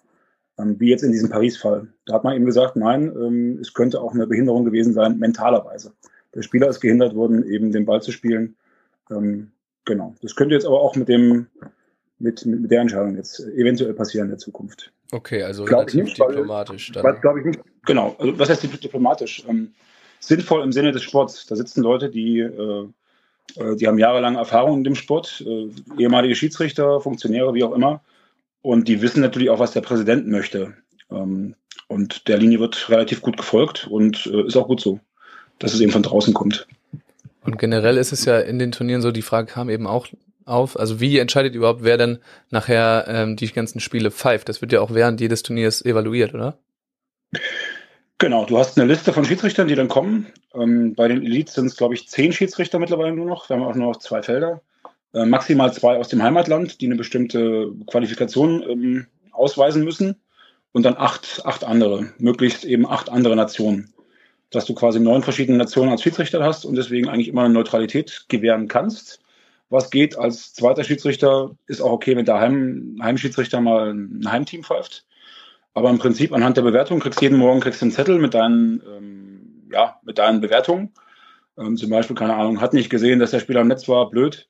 Ähm, 0.58 0.78
wie 0.78 0.90
jetzt 0.90 1.02
in 1.02 1.12
diesem 1.12 1.30
Paris-Fall. 1.30 1.88
Da 2.06 2.14
hat 2.14 2.24
man 2.24 2.34
eben 2.34 2.44
gesagt, 2.44 2.76
nein, 2.76 3.12
ähm, 3.14 3.58
es 3.60 3.74
könnte 3.74 4.00
auch 4.00 4.12
eine 4.12 4.26
Behinderung 4.26 4.64
gewesen 4.64 4.92
sein, 4.92 5.18
mentalerweise. 5.18 5.92
Der 6.34 6.42
Spieler 6.42 6.68
ist 6.68 6.80
gehindert 6.80 7.14
worden, 7.14 7.44
eben 7.44 7.72
den 7.72 7.86
Ball 7.86 8.02
zu 8.02 8.12
spielen. 8.12 8.56
Ähm, 9.10 9.52
genau. 9.84 10.14
Das 10.22 10.36
könnte 10.36 10.54
jetzt 10.54 10.66
aber 10.66 10.80
auch 10.80 10.96
mit 10.96 11.08
dem 11.08 11.46
mit, 12.18 12.44
mit, 12.46 12.70
der 12.70 12.80
Entscheidung 12.80 13.16
jetzt 13.16 13.40
eventuell 13.40 13.94
passieren 13.94 14.26
in 14.26 14.30
der 14.30 14.38
Zukunft. 14.38 14.92
Okay, 15.12 15.42
also 15.42 15.64
glaub 15.64 15.80
relativ 15.80 16.04
nicht, 16.04 16.18
diplomatisch 16.18 16.92
weil, 16.94 17.02
dann. 17.02 17.20
Glaube 17.20 17.40
ich 17.40 17.46
nicht. 17.46 17.60
Genau, 17.86 18.16
also 18.18 18.38
was 18.38 18.50
heißt 18.50 18.62
diplomatisch? 18.82 19.44
Ähm, 19.48 19.72
sinnvoll 20.20 20.62
im 20.62 20.72
Sinne 20.72 20.92
des 20.92 21.02
Sports. 21.02 21.46
Da 21.46 21.56
sitzen 21.56 21.82
Leute, 21.82 22.10
die, 22.10 22.40
äh, 22.40 22.88
äh, 23.56 23.76
die 23.76 23.86
haben 23.86 23.98
jahrelang 23.98 24.36
Erfahrung 24.36 24.78
in 24.78 24.84
dem 24.84 24.94
Sport, 24.94 25.44
äh, 25.46 25.70
ehemalige 25.98 26.34
Schiedsrichter, 26.34 27.00
Funktionäre, 27.00 27.54
wie 27.54 27.64
auch 27.64 27.72
immer. 27.72 28.02
Und 28.62 28.88
die 28.88 29.02
wissen 29.02 29.20
natürlich 29.20 29.50
auch, 29.50 29.58
was 29.58 29.72
der 29.72 29.80
Präsident 29.80 30.26
möchte. 30.26 30.74
Ähm, 31.10 31.54
und 31.86 32.28
der 32.28 32.38
Linie 32.38 32.60
wird 32.60 32.90
relativ 32.90 33.22
gut 33.22 33.36
gefolgt 33.36 33.86
und 33.88 34.26
äh, 34.26 34.46
ist 34.46 34.56
auch 34.56 34.68
gut 34.68 34.80
so, 34.80 35.00
dass 35.58 35.74
es 35.74 35.80
eben 35.80 35.92
von 35.92 36.02
draußen 36.02 36.34
kommt. 36.34 36.66
Und 37.44 37.58
generell 37.58 37.96
ist 37.96 38.12
es 38.12 38.24
ja 38.24 38.38
in 38.40 38.58
den 38.58 38.72
Turnieren 38.72 39.00
so, 39.00 39.10
die 39.10 39.22
Frage 39.22 39.50
kam 39.50 39.70
eben 39.70 39.86
auch 39.86 40.06
auf? 40.44 40.78
Also 40.78 41.00
wie 41.00 41.18
entscheidet 41.18 41.54
überhaupt, 41.54 41.82
wer 41.82 41.96
denn 41.96 42.18
nachher 42.50 43.04
ähm, 43.08 43.36
die 43.36 43.50
ganzen 43.52 43.80
Spiele 43.80 44.10
pfeift? 44.10 44.48
Das 44.48 44.60
wird 44.60 44.72
ja 44.72 44.80
auch 44.80 44.92
während 44.92 45.20
jedes 45.20 45.42
Turniers 45.42 45.84
evaluiert, 45.84 46.34
oder? 46.34 46.58
Genau, 48.18 48.44
du 48.44 48.58
hast 48.58 48.78
eine 48.78 48.90
Liste 48.90 49.12
von 49.12 49.24
Schiedsrichtern, 49.24 49.68
die 49.68 49.76
dann 49.76 49.88
kommen. 49.88 50.26
Ähm, 50.52 50.94
bei 50.94 51.06
den 51.06 51.22
Elites 51.22 51.54
sind 51.54 51.66
es, 51.66 51.76
glaube 51.76 51.94
ich, 51.94 52.08
zehn 52.08 52.32
Schiedsrichter 52.32 52.78
mittlerweile 52.78 53.14
nur 53.14 53.26
noch. 53.26 53.48
Wir 53.48 53.56
haben 53.56 53.64
auch 53.64 53.74
nur 53.74 53.92
noch 53.92 53.98
zwei 53.98 54.22
Felder. 54.22 54.60
Äh, 55.14 55.24
maximal 55.24 55.72
zwei 55.72 55.96
aus 55.96 56.08
dem 56.08 56.22
Heimatland, 56.22 56.80
die 56.80 56.86
eine 56.86 56.96
bestimmte 56.96 57.72
Qualifikation 57.86 58.62
ähm, 58.62 59.06
ausweisen 59.32 59.84
müssen. 59.84 60.16
Und 60.72 60.82
dann 60.84 60.96
acht, 60.96 61.42
acht 61.44 61.64
andere, 61.64 62.12
möglichst 62.18 62.64
eben 62.64 62.86
acht 62.86 63.08
andere 63.10 63.34
Nationen. 63.34 63.92
Dass 64.50 64.66
du 64.66 64.74
quasi 64.74 65.00
neun 65.00 65.22
verschiedene 65.22 65.58
Nationen 65.58 65.90
als 65.90 66.02
Schiedsrichter 66.02 66.42
hast 66.42 66.64
und 66.64 66.76
deswegen 66.76 67.08
eigentlich 67.08 67.28
immer 67.28 67.44
eine 67.44 67.54
Neutralität 67.54 68.26
gewähren 68.28 68.68
kannst 68.68 69.20
was 69.70 69.90
geht. 69.90 70.18
Als 70.18 70.54
zweiter 70.54 70.84
Schiedsrichter 70.84 71.54
ist 71.66 71.80
auch 71.80 71.92
okay, 71.92 72.16
wenn 72.16 72.24
der 72.24 72.40
Heim, 72.40 72.98
Heimschiedsrichter 73.02 73.60
mal 73.60 73.92
ein 73.92 74.30
Heimteam 74.30 74.62
pfeift. 74.62 75.04
Aber 75.74 75.90
im 75.90 75.98
Prinzip 75.98 76.32
anhand 76.32 76.56
der 76.56 76.62
Bewertung 76.62 77.00
kriegst 77.00 77.20
du 77.20 77.24
jeden 77.24 77.38
Morgen 77.38 77.60
kriegst 77.60 77.82
einen 77.82 77.92
Zettel 77.92 78.18
mit 78.18 78.34
deinen, 78.34 78.82
ähm, 78.86 79.68
ja, 79.70 80.00
mit 80.02 80.18
deinen 80.18 80.40
Bewertungen. 80.40 80.92
Ähm, 81.56 81.76
zum 81.76 81.90
Beispiel, 81.90 82.16
keine 82.16 82.34
Ahnung, 82.34 82.60
hat 82.60 82.72
nicht 82.72 82.90
gesehen, 82.90 83.18
dass 83.18 83.30
der 83.30 83.40
Spieler 83.40 83.60
im 83.60 83.68
Netz 83.68 83.88
war, 83.88 84.10
blöd. 84.10 84.48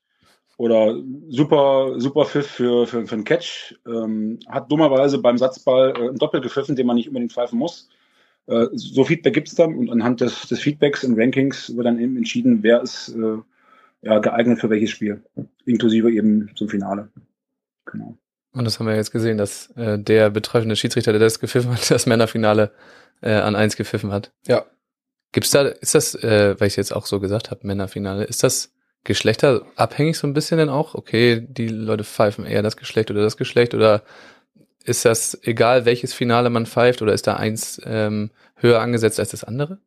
Oder 0.59 1.01
super, 1.29 1.95
super 1.99 2.25
Pfiff 2.25 2.49
für, 2.49 2.87
für, 2.87 3.07
für 3.07 3.15
einen 3.15 3.25
Catch. 3.25 3.77
Ähm, 3.87 4.41
hat 4.49 4.71
dummerweise 4.71 5.19
beim 5.19 5.39
Satzball 5.39 5.91
äh, 5.91 6.09
einen 6.09 6.19
Doppel 6.19 6.41
gepfiffen, 6.41 6.75
den 6.75 6.87
man 6.87 6.97
nicht 6.97 7.07
unbedingt 7.07 7.33
pfeifen 7.33 7.59
muss. 7.59 7.89
Äh, 8.49 8.67
so 8.73 9.05
Feedback 9.05 9.35
gibt 9.35 9.49
es 9.49 9.55
dann 9.55 9.77
und 9.77 9.89
anhand 9.89 10.21
des, 10.21 10.49
des 10.49 10.61
Feedbacks 10.61 11.05
und 11.05 11.17
Rankings 11.17 11.77
wird 11.77 11.87
dann 11.87 12.01
eben 12.01 12.17
entschieden, 12.17 12.59
wer 12.63 12.83
ist 12.83 13.11
äh, 13.11 13.39
ja, 14.03 14.19
geeignet 14.19 14.59
für 14.59 14.69
welches 14.69 14.91
Spiel, 14.91 15.23
inklusive 15.65 16.11
eben 16.11 16.51
zum 16.57 16.69
Finale. 16.69 17.09
Genau. 17.87 18.19
Und 18.53 18.65
das 18.65 18.81
haben 18.81 18.87
wir 18.87 18.97
jetzt 18.97 19.13
gesehen, 19.13 19.39
dass 19.39 19.71
äh, 19.77 19.97
der 19.97 20.31
betreffende 20.31 20.75
Schiedsrichter, 20.75 21.13
der 21.13 21.21
das 21.21 21.39
gepfiffen 21.39 21.71
hat, 21.71 21.89
das 21.91 22.07
Männerfinale 22.07 22.73
äh, 23.21 23.31
an 23.31 23.55
eins 23.55 23.77
gepfiffen 23.77 24.11
hat. 24.11 24.33
Ja. 24.49 24.67
Gibt's 25.31 25.51
da, 25.51 25.63
ist 25.63 25.95
das, 25.95 26.17
äh, 26.17 26.59
weil 26.59 26.67
ich 26.67 26.77
jetzt 26.77 26.93
auch 26.93 27.07
so 27.07 27.21
gesagt 27.21 27.53
habe, 27.53 27.65
Männerfinale, 27.65 28.25
ist 28.25 28.43
das 28.43 28.73
geschlechterabhängig 29.09 30.19
so 30.19 30.27
ein 30.27 30.35
bisschen 30.35 30.59
denn 30.59 30.69
auch? 30.69 30.95
Okay, 30.95 31.45
die 31.49 31.69
Leute 31.69 32.05
pfeifen 32.05 32.45
eher 32.45 32.63
das 32.63 32.77
Geschlecht 32.77 33.11
oder 33.11 33.23
das 33.23 33.37
Geschlecht 33.37 33.75
oder 33.75 34.05
ist 34.85 35.05
das 35.05 35.39
egal, 35.43 35.85
welches 35.85 36.15
Finale 36.15 36.51
man 36.51 36.67
pfeift 36.67 37.03
oder 37.03 37.13
ist 37.13 37.27
da 37.27 37.35
eins 37.35 37.81
ähm, 37.85 38.31
höher 38.57 38.81
angesetzt 38.81 39.19
als 39.19 39.31
das 39.31 39.45
andere? 39.45 39.79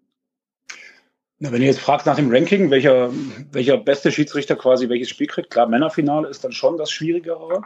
Na, 1.39 1.51
wenn 1.51 1.61
ihr 1.61 1.67
jetzt 1.67 1.79
fragt 1.79 2.05
nach 2.05 2.15
dem 2.15 2.31
Ranking, 2.31 2.69
welcher, 2.71 3.11
welcher 3.51 3.77
beste 3.77 4.11
Schiedsrichter 4.11 4.55
quasi 4.55 4.89
welches 4.89 5.09
Spiel 5.09 5.27
kriegt, 5.27 5.49
klar, 5.51 5.67
Männerfinale 5.67 6.27
ist 6.27 6.43
dann 6.43 6.51
schon 6.51 6.77
das 6.77 6.91
Schwierigere. 6.91 7.61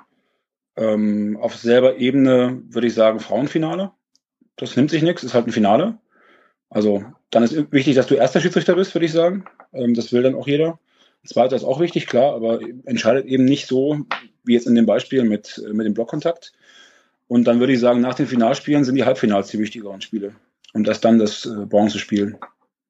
Ähm, 0.78 1.38
auf 1.42 1.56
selber 1.56 1.98
Ebene 1.98 2.62
würde 2.70 2.88
ich 2.88 2.94
sagen 2.94 3.20
Frauenfinale. 3.20 3.92
Das 4.58 4.76
nimmt 4.76 4.92
sich 4.92 5.04
nichts, 5.04 5.24
ist 5.24 5.34
halt 5.34 5.48
ein 5.48 5.52
Finale. 5.52 5.98
Also 6.70 7.04
dann 7.32 7.44
ist 7.44 7.72
wichtig, 7.72 7.96
dass 7.96 8.08
du 8.08 8.16
erster 8.16 8.42
Schiedsrichter 8.42 8.76
bist, 8.76 8.94
würde 8.94 9.06
ich 9.06 9.14
sagen. 9.14 9.46
Ähm, 9.74 9.94
das 9.94 10.12
will 10.12 10.24
dann 10.24 10.36
auch 10.36 10.48
jeder. 10.48 10.80
Zweiter 11.26 11.56
ist 11.56 11.64
auch 11.64 11.80
wichtig, 11.80 12.08
klar, 12.08 12.36
aber 12.36 12.60
entscheidet 12.86 13.26
eben 13.26 13.46
nicht 13.46 13.68
so, 13.68 14.06
wie 14.44 14.54
jetzt 14.54 14.68
in 14.68 14.76
dem 14.76 14.86
Beispiel 14.86 15.24
mit, 15.24 15.62
mit 15.72 15.86
dem 15.86 15.94
Blockkontakt. 15.94 16.54
Und 17.28 17.46
dann 17.46 17.60
würde 17.60 17.74
ich 17.74 17.80
sagen, 17.80 18.02
nach 18.02 18.14
den 18.14 18.28
Finalspielen 18.28 18.84
sind 18.84 18.96
die 18.96 19.04
Halbfinals 19.04 19.48
die 19.48 19.60
wichtigeren 19.60 20.02
Spiele. 20.02 20.36
Und 20.74 20.86
das 20.88 21.02
dann 21.02 21.20
das 21.20 21.46
äh, 21.46 21.66
Bronzespiel. 21.66 22.38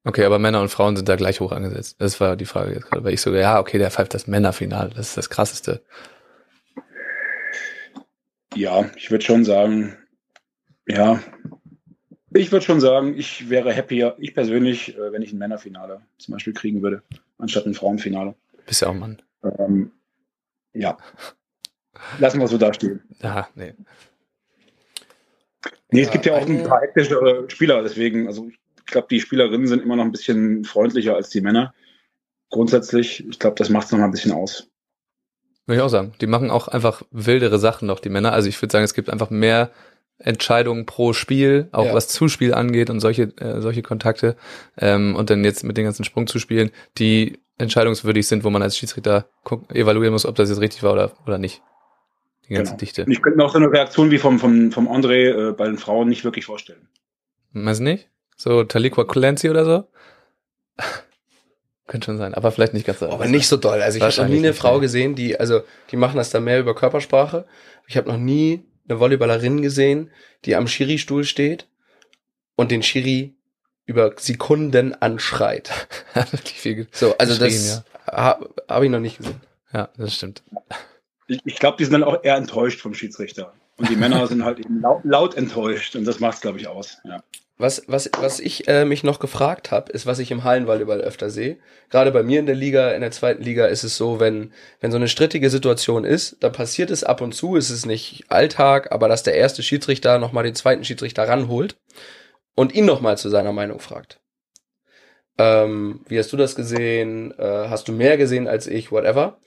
Okay, 0.04 0.24
aber 0.24 0.38
Männer 0.38 0.60
und 0.60 0.68
Frauen 0.68 0.96
sind 0.96 1.08
da 1.08 1.16
gleich 1.16 1.40
hoch 1.40 1.52
angesetzt. 1.52 1.96
Das 1.98 2.20
war 2.20 2.36
die 2.36 2.44
Frage 2.44 2.74
jetzt 2.74 2.86
gerade, 2.86 3.02
weil 3.02 3.14
ich 3.14 3.20
so, 3.20 3.34
ja, 3.34 3.58
okay, 3.58 3.78
der 3.78 3.90
pfeift 3.90 4.14
das 4.14 4.26
Männerfinale, 4.26 4.90
das 4.90 5.08
ist 5.08 5.16
das 5.16 5.30
krasseste. 5.30 5.82
Ja, 8.54 8.88
ich 8.96 9.10
würde 9.10 9.24
schon 9.24 9.44
sagen, 9.44 9.96
ja, 10.86 11.20
ich 12.32 12.52
würde 12.52 12.64
schon 12.64 12.80
sagen, 12.80 13.18
ich 13.18 13.50
wäre 13.50 13.74
happier, 13.74 14.14
ich 14.18 14.34
persönlich, 14.34 14.96
äh, 14.96 15.12
wenn 15.12 15.22
ich 15.22 15.32
ein 15.32 15.38
Männerfinale 15.38 16.02
zum 16.18 16.34
Beispiel 16.34 16.52
kriegen 16.52 16.82
würde, 16.82 17.02
anstatt 17.38 17.66
ein 17.66 17.74
Frauenfinale. 17.74 18.34
Bist 18.66 18.82
ja 18.82 18.88
auch 18.88 18.94
Mann. 18.94 19.22
Ähm, 19.42 19.92
ja. 20.72 20.98
Lassen 22.18 22.40
wir 22.40 22.48
so 22.48 22.58
da 22.58 22.72
stehen. 22.74 23.02
Ja, 23.22 23.48
nee. 23.54 23.74
Nee, 25.90 26.02
es 26.02 26.10
gibt 26.10 26.26
ja 26.26 26.34
auch 26.34 26.46
ein 26.46 26.64
paar 26.64 26.80
hektische 26.80 27.44
Spieler, 27.48 27.82
deswegen, 27.82 28.26
also 28.26 28.48
ich 28.48 28.58
ich 28.86 28.92
glaube, 28.92 29.08
die 29.10 29.20
Spielerinnen 29.20 29.66
sind 29.66 29.82
immer 29.82 29.96
noch 29.96 30.04
ein 30.04 30.12
bisschen 30.12 30.64
freundlicher 30.64 31.16
als 31.16 31.28
die 31.28 31.40
Männer. 31.40 31.74
Grundsätzlich, 32.50 33.26
ich 33.28 33.38
glaube, 33.40 33.56
das 33.56 33.68
macht 33.68 33.86
es 33.86 33.92
noch 33.92 33.98
mal 33.98 34.04
ein 34.04 34.12
bisschen 34.12 34.30
aus. 34.30 34.68
Würde 35.66 35.80
ich 35.80 35.82
auch 35.82 35.88
sagen. 35.88 36.12
Die 36.20 36.28
machen 36.28 36.52
auch 36.52 36.68
einfach 36.68 37.02
wildere 37.10 37.58
Sachen 37.58 37.88
noch, 37.88 37.98
die 37.98 38.10
Männer. 38.10 38.32
Also 38.32 38.48
ich 38.48 38.62
würde 38.62 38.70
sagen, 38.70 38.84
es 38.84 38.94
gibt 38.94 39.10
einfach 39.10 39.30
mehr 39.30 39.72
Entscheidungen 40.18 40.86
pro 40.86 41.12
Spiel, 41.12 41.68
auch 41.72 41.86
ja. 41.86 41.94
was 41.94 42.08
Zuspiel 42.08 42.54
angeht 42.54 42.90
und 42.90 43.00
solche, 43.00 43.24
äh, 43.38 43.60
solche 43.60 43.82
Kontakte. 43.82 44.36
Ähm, 44.78 45.14
und 45.14 45.30
dann 45.30 45.44
jetzt 45.44 45.62
mit 45.62 45.76
den 45.76 45.84
ganzen 45.84 46.04
Sprungzuspielen, 46.04 46.70
die 46.98 47.38
entscheidungswürdig 47.58 48.26
sind, 48.26 48.44
wo 48.44 48.50
man 48.50 48.62
als 48.62 48.76
Schiedsrichter 48.76 49.26
evaluieren 49.72 50.12
muss, 50.12 50.26
ob 50.26 50.34
das 50.34 50.48
jetzt 50.48 50.60
richtig 50.60 50.82
war 50.82 50.92
oder, 50.92 51.12
oder 51.26 51.38
nicht. 51.38 51.62
Die 52.48 52.54
ganze 52.54 52.72
genau. 52.72 52.78
Dichte. 52.78 53.06
Ich 53.08 53.22
könnte 53.22 53.38
mir 53.38 53.44
auch 53.44 53.52
so 53.52 53.58
eine 53.58 53.70
Reaktion 53.70 54.10
wie 54.10 54.18
vom, 54.18 54.38
vom, 54.38 54.70
vom 54.70 54.88
André 54.88 55.50
äh, 55.50 55.52
bei 55.52 55.66
den 55.66 55.78
Frauen 55.78 56.08
nicht 56.08 56.24
wirklich 56.24 56.46
vorstellen. 56.46 56.88
Meinst 57.52 57.80
du 57.80 57.84
nicht? 57.84 58.08
So 58.36 58.64
Taliqua 58.64 59.04
Clancy 59.04 59.50
oder 59.50 59.64
so? 59.64 59.84
Könnte 61.86 62.06
schon 62.06 62.18
sein, 62.18 62.34
aber 62.34 62.50
vielleicht 62.50 62.74
nicht 62.74 62.86
ganz 62.86 62.98
so. 62.98 63.08
Aber 63.08 63.26
nicht 63.26 63.48
so 63.48 63.56
doll. 63.56 63.80
Also 63.80 63.98
ich 63.98 64.02
habe 64.02 64.16
noch 64.16 64.28
nie 64.28 64.38
eine 64.38 64.54
Frau 64.54 64.80
gesehen, 64.80 65.14
die, 65.14 65.38
also 65.38 65.60
die 65.90 65.96
machen 65.96 66.16
das 66.16 66.30
dann 66.30 66.44
mehr 66.44 66.58
über 66.58 66.74
Körpersprache. 66.74 67.46
Ich 67.86 67.96
habe 67.96 68.08
noch 68.08 68.18
nie 68.18 68.64
eine 68.88 68.98
Volleyballerin 68.98 69.62
gesehen, 69.62 70.10
die 70.44 70.56
am 70.56 70.68
Schiri-Stuhl 70.68 71.24
steht 71.24 71.68
und 72.54 72.70
den 72.70 72.82
Schiri 72.82 73.34
über 73.84 74.14
Sekunden 74.16 74.94
anschreit. 74.94 75.70
so, 76.92 77.16
also 77.18 77.38
das 77.38 77.84
ja. 78.06 78.12
habe 78.12 78.54
hab 78.68 78.82
ich 78.82 78.90
noch 78.90 79.00
nicht 79.00 79.18
gesehen. 79.18 79.40
Ja, 79.72 79.88
das 79.96 80.14
stimmt. 80.14 80.42
Ich, 81.28 81.40
ich 81.44 81.58
glaube, 81.58 81.76
die 81.76 81.84
sind 81.84 81.92
dann 81.92 82.04
auch 82.04 82.22
eher 82.22 82.36
enttäuscht 82.36 82.80
vom 82.80 82.94
Schiedsrichter. 82.94 83.52
Und 83.76 83.88
die 83.88 83.96
Männer 83.96 84.26
sind 84.28 84.44
halt 84.44 84.58
eben 84.58 84.80
laut, 84.80 85.04
laut 85.04 85.34
enttäuscht 85.36 85.96
und 85.96 86.04
das 86.04 86.20
macht's, 86.20 86.40
glaube 86.40 86.58
ich, 86.58 86.66
aus. 86.66 86.98
Ja. 87.04 87.22
Was, 87.58 87.84
was, 87.86 88.10
was 88.20 88.38
ich 88.38 88.68
äh, 88.68 88.84
mich 88.84 89.02
noch 89.02 89.18
gefragt 89.18 89.70
habe, 89.70 89.90
ist, 89.90 90.04
was 90.04 90.18
ich 90.18 90.30
im 90.30 90.44
Hallenvolleyball 90.44 91.00
öfter 91.00 91.30
sehe. 91.30 91.56
Gerade 91.88 92.12
bei 92.12 92.22
mir 92.22 92.38
in 92.38 92.44
der 92.44 92.54
Liga, 92.54 92.90
in 92.90 93.00
der 93.00 93.12
zweiten 93.12 93.42
Liga 93.42 93.64
ist 93.66 93.82
es 93.82 93.96
so, 93.96 94.20
wenn, 94.20 94.52
wenn 94.80 94.90
so 94.90 94.98
eine 94.98 95.08
strittige 95.08 95.48
Situation 95.48 96.04
ist, 96.04 96.36
dann 96.40 96.52
passiert 96.52 96.90
es 96.90 97.02
ab 97.02 97.22
und 97.22 97.32
zu, 97.32 97.56
ist 97.56 97.70
es 97.70 97.86
nicht 97.86 98.26
Alltag, 98.28 98.92
aber 98.92 99.08
dass 99.08 99.22
der 99.22 99.36
erste 99.36 99.62
Schiedsrichter 99.62 100.18
nochmal 100.18 100.44
den 100.44 100.54
zweiten 100.54 100.84
Schiedsrichter 100.84 101.26
ranholt 101.26 101.76
und 102.54 102.74
ihn 102.74 102.84
nochmal 102.84 103.16
zu 103.16 103.30
seiner 103.30 103.52
Meinung 103.52 103.80
fragt. 103.80 104.20
Ähm, 105.38 106.00
wie 106.08 106.18
hast 106.18 106.32
du 106.32 106.36
das 106.36 106.56
gesehen? 106.56 107.32
Äh, 107.38 107.68
hast 107.68 107.88
du 107.88 107.92
mehr 107.92 108.18
gesehen 108.18 108.48
als 108.48 108.66
ich? 108.66 108.92
Whatever. 108.92 109.38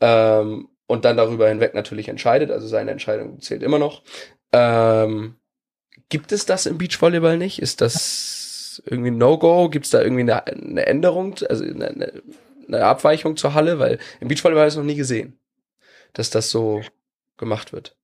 Ähm, 0.00 0.68
und 0.86 1.04
dann 1.04 1.18
darüber 1.18 1.48
hinweg 1.48 1.74
natürlich 1.74 2.08
entscheidet, 2.08 2.50
also 2.50 2.66
seine 2.66 2.90
Entscheidung 2.90 3.40
zählt 3.40 3.62
immer 3.62 3.78
noch. 3.78 4.02
Ähm, 4.52 5.36
Gibt 6.10 6.32
es 6.32 6.44
das 6.44 6.66
im 6.66 6.76
Beachvolleyball 6.76 7.38
nicht? 7.38 7.62
Ist 7.62 7.80
das 7.80 8.82
irgendwie 8.84 9.12
No-Go? 9.12 9.70
Gibt 9.70 9.86
es 9.86 9.90
da 9.90 10.02
irgendwie 10.02 10.22
eine, 10.22 10.46
eine 10.46 10.86
Änderung, 10.86 11.36
also 11.48 11.64
eine, 11.64 12.22
eine, 12.68 12.84
Abweichung 12.84 13.36
zur 13.36 13.54
Halle? 13.54 13.78
Weil 13.78 13.98
im 14.20 14.28
Beachvolleyball 14.28 14.62
habe 14.62 14.68
ich 14.68 14.74
es 14.74 14.78
noch 14.78 14.84
nie 14.84 14.96
gesehen, 14.96 15.38
dass 16.12 16.28
das 16.28 16.50
so 16.50 16.82
gemacht 17.36 17.72
wird. 17.72 17.96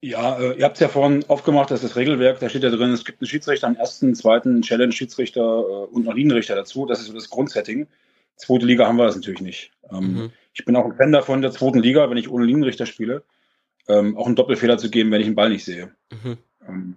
Ja, 0.00 0.36
äh, 0.36 0.58
ihr 0.58 0.64
habt 0.64 0.76
es 0.76 0.80
ja 0.80 0.88
vorhin 0.88 1.24
aufgemacht, 1.28 1.70
dass 1.70 1.82
das 1.82 1.94
Regelwerk, 1.94 2.40
da 2.40 2.48
steht 2.48 2.64
ja 2.64 2.70
drin, 2.70 2.90
es 2.90 3.04
gibt 3.04 3.22
einen 3.22 3.28
Schiedsrichter, 3.28 3.68
einen 3.68 3.76
ersten, 3.76 4.16
zweiten 4.16 4.60
Challenge-Schiedsrichter 4.60 5.40
äh, 5.40 5.94
und 5.94 6.04
noch 6.04 6.14
Linienrichter 6.14 6.56
dazu. 6.56 6.86
Das 6.86 7.00
ist 7.00 7.06
so 7.06 7.14
das 7.14 7.30
Grundsetting. 7.30 7.86
Zweite 8.34 8.66
Liga 8.66 8.88
haben 8.88 8.96
wir 8.96 9.06
das 9.06 9.14
natürlich 9.14 9.42
nicht. 9.42 9.70
Ähm, 9.92 10.14
mhm. 10.14 10.32
Ich 10.54 10.64
bin 10.64 10.74
auch 10.74 10.84
ein 10.84 10.96
Fan 10.96 11.12
davon, 11.12 11.40
der 11.40 11.52
zweiten 11.52 11.78
Liga, 11.78 12.10
wenn 12.10 12.16
ich 12.16 12.28
ohne 12.28 12.44
Linienrichter 12.44 12.86
spiele, 12.86 13.22
ähm, 13.88 14.16
auch 14.16 14.26
einen 14.26 14.34
Doppelfehler 14.34 14.76
zu 14.76 14.90
geben, 14.90 15.12
wenn 15.12 15.20
ich 15.20 15.28
einen 15.28 15.36
Ball 15.36 15.50
nicht 15.50 15.64
sehe. 15.64 15.94
Mhm. 16.10 16.38
Ähm, 16.68 16.96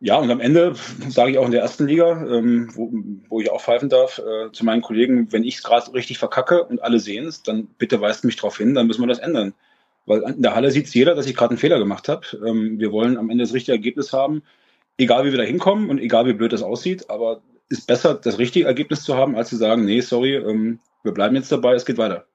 ja, 0.00 0.18
und 0.18 0.30
am 0.30 0.40
Ende 0.40 0.74
sage 1.08 1.30
ich 1.30 1.38
auch 1.38 1.46
in 1.46 1.52
der 1.52 1.62
ersten 1.62 1.86
Liga, 1.86 2.10
ähm, 2.26 2.68
wo, 2.74 2.90
wo 3.28 3.40
ich 3.40 3.50
auch 3.50 3.62
pfeifen 3.62 3.88
darf, 3.88 4.18
äh, 4.18 4.52
zu 4.52 4.64
meinen 4.64 4.82
Kollegen, 4.82 5.32
wenn 5.32 5.44
ich 5.44 5.56
es 5.56 5.62
gerade 5.62 5.92
richtig 5.94 6.18
verkacke 6.18 6.64
und 6.64 6.82
alle 6.82 7.00
sehen 7.00 7.26
es, 7.26 7.42
dann 7.42 7.66
bitte 7.78 8.00
weist 8.00 8.24
mich 8.24 8.36
darauf 8.36 8.58
hin, 8.58 8.74
dann 8.74 8.86
müssen 8.86 9.02
wir 9.02 9.08
das 9.08 9.18
ändern. 9.18 9.54
Weil 10.04 10.22
in 10.22 10.42
der 10.42 10.54
Halle 10.54 10.70
sieht 10.70 10.88
jeder, 10.94 11.14
dass 11.14 11.26
ich 11.26 11.34
gerade 11.34 11.50
einen 11.50 11.58
Fehler 11.58 11.78
gemacht 11.78 12.08
habe. 12.08 12.26
Ähm, 12.46 12.78
wir 12.78 12.92
wollen 12.92 13.16
am 13.16 13.30
Ende 13.30 13.44
das 13.44 13.54
richtige 13.54 13.72
Ergebnis 13.72 14.12
haben, 14.12 14.42
egal 14.98 15.24
wie 15.24 15.30
wir 15.32 15.38
da 15.38 15.44
hinkommen 15.44 15.90
und 15.90 15.98
egal 15.98 16.26
wie 16.26 16.34
blöd 16.34 16.52
das 16.52 16.62
aussieht, 16.62 17.08
aber 17.10 17.42
ist 17.68 17.86
besser, 17.86 18.14
das 18.14 18.38
richtige 18.38 18.66
Ergebnis 18.66 19.02
zu 19.02 19.16
haben, 19.16 19.34
als 19.34 19.48
zu 19.48 19.56
sagen, 19.56 19.84
nee, 19.84 20.00
sorry, 20.00 20.36
ähm, 20.36 20.78
wir 21.02 21.12
bleiben 21.12 21.36
jetzt 21.36 21.50
dabei, 21.50 21.74
es 21.74 21.86
geht 21.86 21.98
weiter. 21.98 22.26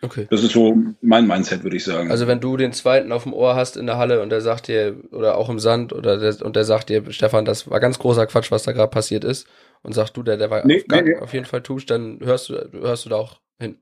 Okay. 0.00 0.26
Das 0.30 0.44
ist 0.44 0.52
so 0.52 0.76
mein 1.00 1.26
Mindset, 1.26 1.64
würde 1.64 1.76
ich 1.76 1.84
sagen. 1.84 2.10
Also 2.10 2.26
wenn 2.28 2.40
du 2.40 2.56
den 2.56 2.72
zweiten 2.72 3.10
auf 3.10 3.24
dem 3.24 3.32
Ohr 3.32 3.56
hast 3.56 3.76
in 3.76 3.86
der 3.86 3.98
Halle 3.98 4.22
und 4.22 4.30
der 4.30 4.40
sagt 4.40 4.68
dir, 4.68 4.96
oder 5.10 5.36
auch 5.36 5.48
im 5.48 5.58
Sand, 5.58 5.92
oder 5.92 6.18
der, 6.18 6.44
und 6.44 6.54
der 6.54 6.64
sagt 6.64 6.88
dir, 6.88 7.10
Stefan, 7.10 7.44
das 7.44 7.68
war 7.68 7.80
ganz 7.80 7.98
großer 7.98 8.26
Quatsch, 8.26 8.50
was 8.52 8.62
da 8.62 8.72
gerade 8.72 8.90
passiert 8.90 9.24
ist, 9.24 9.48
und 9.82 9.94
sagt 9.94 10.16
du, 10.16 10.22
der, 10.22 10.36
der 10.36 10.50
war 10.50 10.64
nee, 10.66 10.78
auf, 10.78 10.84
nee, 10.88 11.02
nee. 11.02 11.16
auf, 11.16 11.32
jeden 11.32 11.46
Fall 11.46 11.62
tusch, 11.62 11.86
dann 11.86 12.20
hörst 12.22 12.48
du, 12.48 12.54
hörst 12.72 13.06
du 13.06 13.08
da 13.08 13.16
auch 13.16 13.40
hin. 13.58 13.78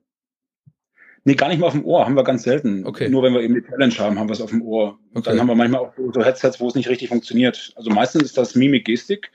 Nee, 1.23 1.35
gar 1.35 1.49
nicht 1.49 1.59
mal 1.59 1.67
auf 1.67 1.73
dem 1.73 1.85
Ohr, 1.85 2.05
haben 2.05 2.15
wir 2.15 2.23
ganz 2.23 2.43
selten. 2.43 2.85
Okay. 2.85 3.09
Nur 3.09 3.21
wenn 3.21 3.33
wir 3.33 3.41
eben 3.41 3.53
die 3.53 3.63
Challenge 3.63 3.93
haben, 3.99 4.17
haben 4.17 4.29
wir 4.29 4.33
es 4.33 4.41
auf 4.41 4.49
dem 4.49 4.61
Ohr. 4.63 4.97
Und 5.13 5.19
okay. 5.19 5.29
dann 5.29 5.39
haben 5.39 5.47
wir 5.47 5.55
manchmal 5.55 5.81
auch 5.81 5.93
so 6.13 6.23
Headsets, 6.23 6.59
wo 6.59 6.67
es 6.67 6.75
nicht 6.75 6.89
richtig 6.89 7.09
funktioniert. 7.09 7.73
Also 7.75 7.91
meistens 7.91 8.23
ist 8.23 8.37
das 8.37 8.55
Mimik-Gestik. 8.55 9.31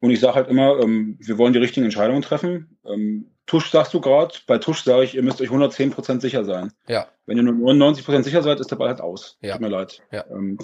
Und 0.00 0.10
ich 0.10 0.18
sage 0.18 0.34
halt 0.34 0.48
immer, 0.48 0.80
ähm, 0.80 1.16
wir 1.20 1.38
wollen 1.38 1.52
die 1.52 1.60
richtigen 1.60 1.84
Entscheidungen 1.84 2.22
treffen. 2.22 2.76
Ähm, 2.84 3.31
Tusch 3.46 3.70
sagst 3.70 3.92
du 3.92 4.00
gerade, 4.00 4.34
bei 4.46 4.58
Tusch 4.58 4.84
sage 4.84 5.04
ich, 5.04 5.14
ihr 5.14 5.22
müsst 5.22 5.40
euch 5.40 5.50
110% 5.50 6.20
sicher 6.20 6.44
sein. 6.44 6.72
Ja. 6.88 7.08
Wenn 7.26 7.36
ihr 7.36 7.42
nur 7.42 7.72
99% 7.72 8.22
sicher 8.22 8.42
seid, 8.42 8.60
ist 8.60 8.70
der 8.70 8.76
Ball 8.76 8.88
halt 8.88 9.00
aus. 9.00 9.36
Ja. 9.40 9.52
Tut 9.52 9.62
mir 9.62 9.68
leid. 9.68 10.00
Ja. 10.10 10.24
Ähm, 10.30 10.58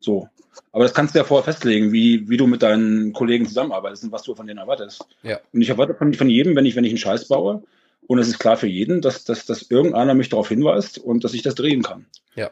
so. 0.00 0.28
Aber 0.72 0.84
das 0.84 0.94
kannst 0.94 1.14
du 1.14 1.18
ja 1.18 1.24
vorher 1.24 1.44
festlegen, 1.44 1.92
wie, 1.92 2.28
wie 2.28 2.36
du 2.36 2.46
mit 2.46 2.62
deinen 2.62 3.12
Kollegen 3.12 3.46
zusammenarbeitest 3.46 4.04
und 4.04 4.12
was 4.12 4.22
du 4.22 4.34
von 4.34 4.46
denen 4.46 4.58
erwartest. 4.58 5.06
Ja. 5.22 5.38
Und 5.52 5.60
ich 5.62 5.68
erwarte 5.68 5.94
von, 5.94 6.14
von 6.14 6.28
jedem, 6.28 6.56
wenn 6.56 6.66
ich, 6.66 6.76
wenn 6.76 6.84
ich 6.84 6.90
einen 6.90 6.98
Scheiß 6.98 7.28
baue, 7.28 7.62
und 8.06 8.18
es 8.18 8.28
ist 8.28 8.38
klar 8.38 8.56
für 8.56 8.68
jeden, 8.68 9.00
dass, 9.00 9.24
dass, 9.24 9.46
dass 9.46 9.70
irgendeiner 9.70 10.14
mich 10.14 10.28
darauf 10.28 10.48
hinweist 10.48 10.98
und 10.98 11.24
dass 11.24 11.34
ich 11.34 11.42
das 11.42 11.54
drehen 11.54 11.82
kann. 11.82 12.06
Ja. 12.34 12.50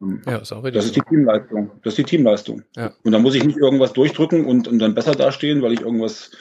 Ähm, 0.00 0.22
ja, 0.26 0.36
ist 0.36 0.52
auch 0.52 0.62
das 0.62 0.84
ist 0.84 0.96
die 0.96 1.00
Teamleistung. 1.00 1.70
Das 1.82 1.92
ist 1.92 1.98
die 1.98 2.04
Teamleistung. 2.04 2.62
Ja. 2.76 2.92
Und 3.02 3.12
da 3.12 3.18
muss 3.18 3.34
ich 3.34 3.44
nicht 3.44 3.58
irgendwas 3.58 3.92
durchdrücken 3.92 4.44
und, 4.44 4.68
und 4.68 4.78
dann 4.78 4.94
besser 4.94 5.12
dastehen, 5.12 5.62
weil 5.62 5.72
ich 5.72 5.80
irgendwas 5.80 6.32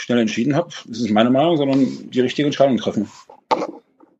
schnell 0.00 0.18
entschieden 0.18 0.56
habe. 0.56 0.70
Das 0.86 0.98
ist 0.98 1.10
meine 1.10 1.30
Meinung, 1.30 1.56
sondern 1.56 2.10
die 2.10 2.20
richtige 2.20 2.46
Entscheidung 2.46 2.76
treffen. 2.78 3.08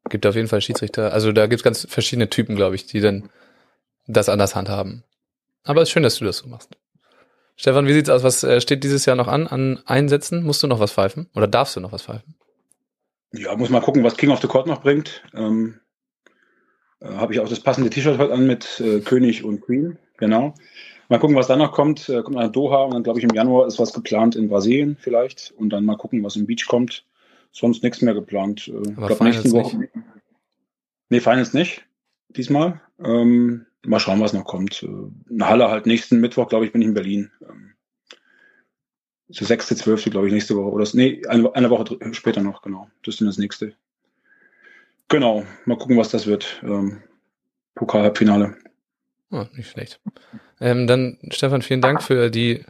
Gibt 0.08 0.26
auf 0.26 0.34
jeden 0.34 0.48
Fall 0.48 0.60
Schiedsrichter. 0.60 1.12
Also 1.12 1.32
da 1.32 1.46
gibt 1.46 1.60
es 1.60 1.64
ganz 1.64 1.86
verschiedene 1.88 2.28
Typen, 2.28 2.56
glaube 2.56 2.74
ich, 2.74 2.86
die 2.86 3.00
dann 3.00 3.30
das 4.06 4.28
anders 4.28 4.54
handhaben. 4.54 5.04
Aber 5.62 5.82
es 5.82 5.88
ist 5.88 5.92
schön, 5.92 6.02
dass 6.02 6.18
du 6.18 6.24
das 6.24 6.38
so 6.38 6.48
machst. 6.48 6.70
Stefan, 7.56 7.86
wie 7.86 7.92
sieht's 7.92 8.08
aus? 8.08 8.22
Was 8.22 8.42
äh, 8.42 8.60
steht 8.60 8.84
dieses 8.84 9.06
Jahr 9.06 9.16
noch 9.16 9.28
an 9.28 9.46
an 9.46 9.80
Einsätzen? 9.84 10.42
Musst 10.42 10.62
du 10.62 10.66
noch 10.66 10.80
was 10.80 10.92
pfeifen? 10.92 11.28
Oder 11.34 11.46
darfst 11.46 11.76
du 11.76 11.80
noch 11.80 11.92
was 11.92 12.02
pfeifen? 12.02 12.34
Ja, 13.32 13.54
muss 13.54 13.70
mal 13.70 13.80
gucken, 13.80 14.02
was 14.02 14.16
King 14.16 14.30
of 14.30 14.40
the 14.40 14.48
Court 14.48 14.66
noch 14.66 14.82
bringt. 14.82 15.22
Ähm, 15.34 15.78
äh, 17.00 17.08
Habe 17.08 17.34
ich 17.34 17.40
auch 17.40 17.48
das 17.48 17.60
passende 17.60 17.90
T-Shirt 17.90 18.18
heute 18.18 18.32
an 18.32 18.46
mit 18.46 18.80
äh, 18.80 19.00
König 19.00 19.44
und 19.44 19.60
Queen. 19.60 19.98
Genau. 20.16 20.54
Mal 21.10 21.18
gucken, 21.18 21.34
was 21.34 21.48
da 21.48 21.56
noch 21.56 21.72
kommt. 21.72 22.08
Äh, 22.08 22.22
kommt 22.22 22.36
nach 22.36 22.52
Doha 22.52 22.84
und 22.84 22.94
dann 22.94 23.02
glaube 23.02 23.18
ich 23.18 23.24
im 23.24 23.34
Januar 23.34 23.66
ist 23.66 23.80
was 23.80 23.92
geplant 23.92 24.36
in 24.36 24.48
Brasilien 24.48 24.96
vielleicht. 24.98 25.52
Und 25.56 25.70
dann 25.70 25.84
mal 25.84 25.96
gucken, 25.96 26.22
was 26.22 26.36
im 26.36 26.46
Beach 26.46 26.66
kommt. 26.68 27.04
Sonst 27.50 27.82
nichts 27.82 28.00
mehr 28.00 28.14
geplant. 28.14 28.68
Äh, 28.68 28.76
Aber 28.96 29.08
glaub, 29.08 29.18
Finals 29.18 29.42
nächste 29.42 29.52
Woche. 29.52 29.88
Nee, 31.08 31.18
Finals 31.18 31.52
nicht. 31.52 31.84
Diesmal. 32.28 32.80
Ähm, 33.02 33.66
mal 33.84 33.98
schauen, 33.98 34.20
was 34.20 34.32
noch 34.32 34.44
kommt. 34.44 34.84
Äh, 34.84 35.32
Eine 35.32 35.48
Halle 35.48 35.68
halt 35.68 35.86
nächsten 35.86 36.20
Mittwoch, 36.20 36.48
glaube 36.48 36.66
ich, 36.66 36.72
bin 36.72 36.80
ich 36.80 36.86
in 36.86 36.94
Berlin. 36.94 37.32
Ähm, 37.42 37.72
so 39.28 39.44
sechste, 39.44 39.74
zwölfte, 39.74 40.10
glaube 40.10 40.28
ich, 40.28 40.32
nächste 40.32 40.54
Woche. 40.54 40.70
Oder 40.70 40.86
nee, 40.92 41.26
eine, 41.26 41.52
eine 41.56 41.70
Woche 41.70 41.98
später 42.12 42.40
noch, 42.40 42.62
genau. 42.62 42.88
Das 43.02 43.14
ist 43.14 43.20
dann 43.20 43.26
das 43.26 43.38
nächste. 43.38 43.74
Genau, 45.08 45.44
mal 45.64 45.76
gucken, 45.76 45.96
was 45.96 46.10
das 46.10 46.28
wird. 46.28 46.60
Ähm, 46.62 47.02
Pokal-Halbfinale. 47.74 48.56
Oh, 49.30 49.44
nicht 49.54 49.70
schlecht. 49.70 50.00
Ähm, 50.60 50.86
dann, 50.86 51.18
Stefan, 51.30 51.62
vielen 51.62 51.80
Dank 51.80 52.02
für 52.02 52.30
die 52.30 52.64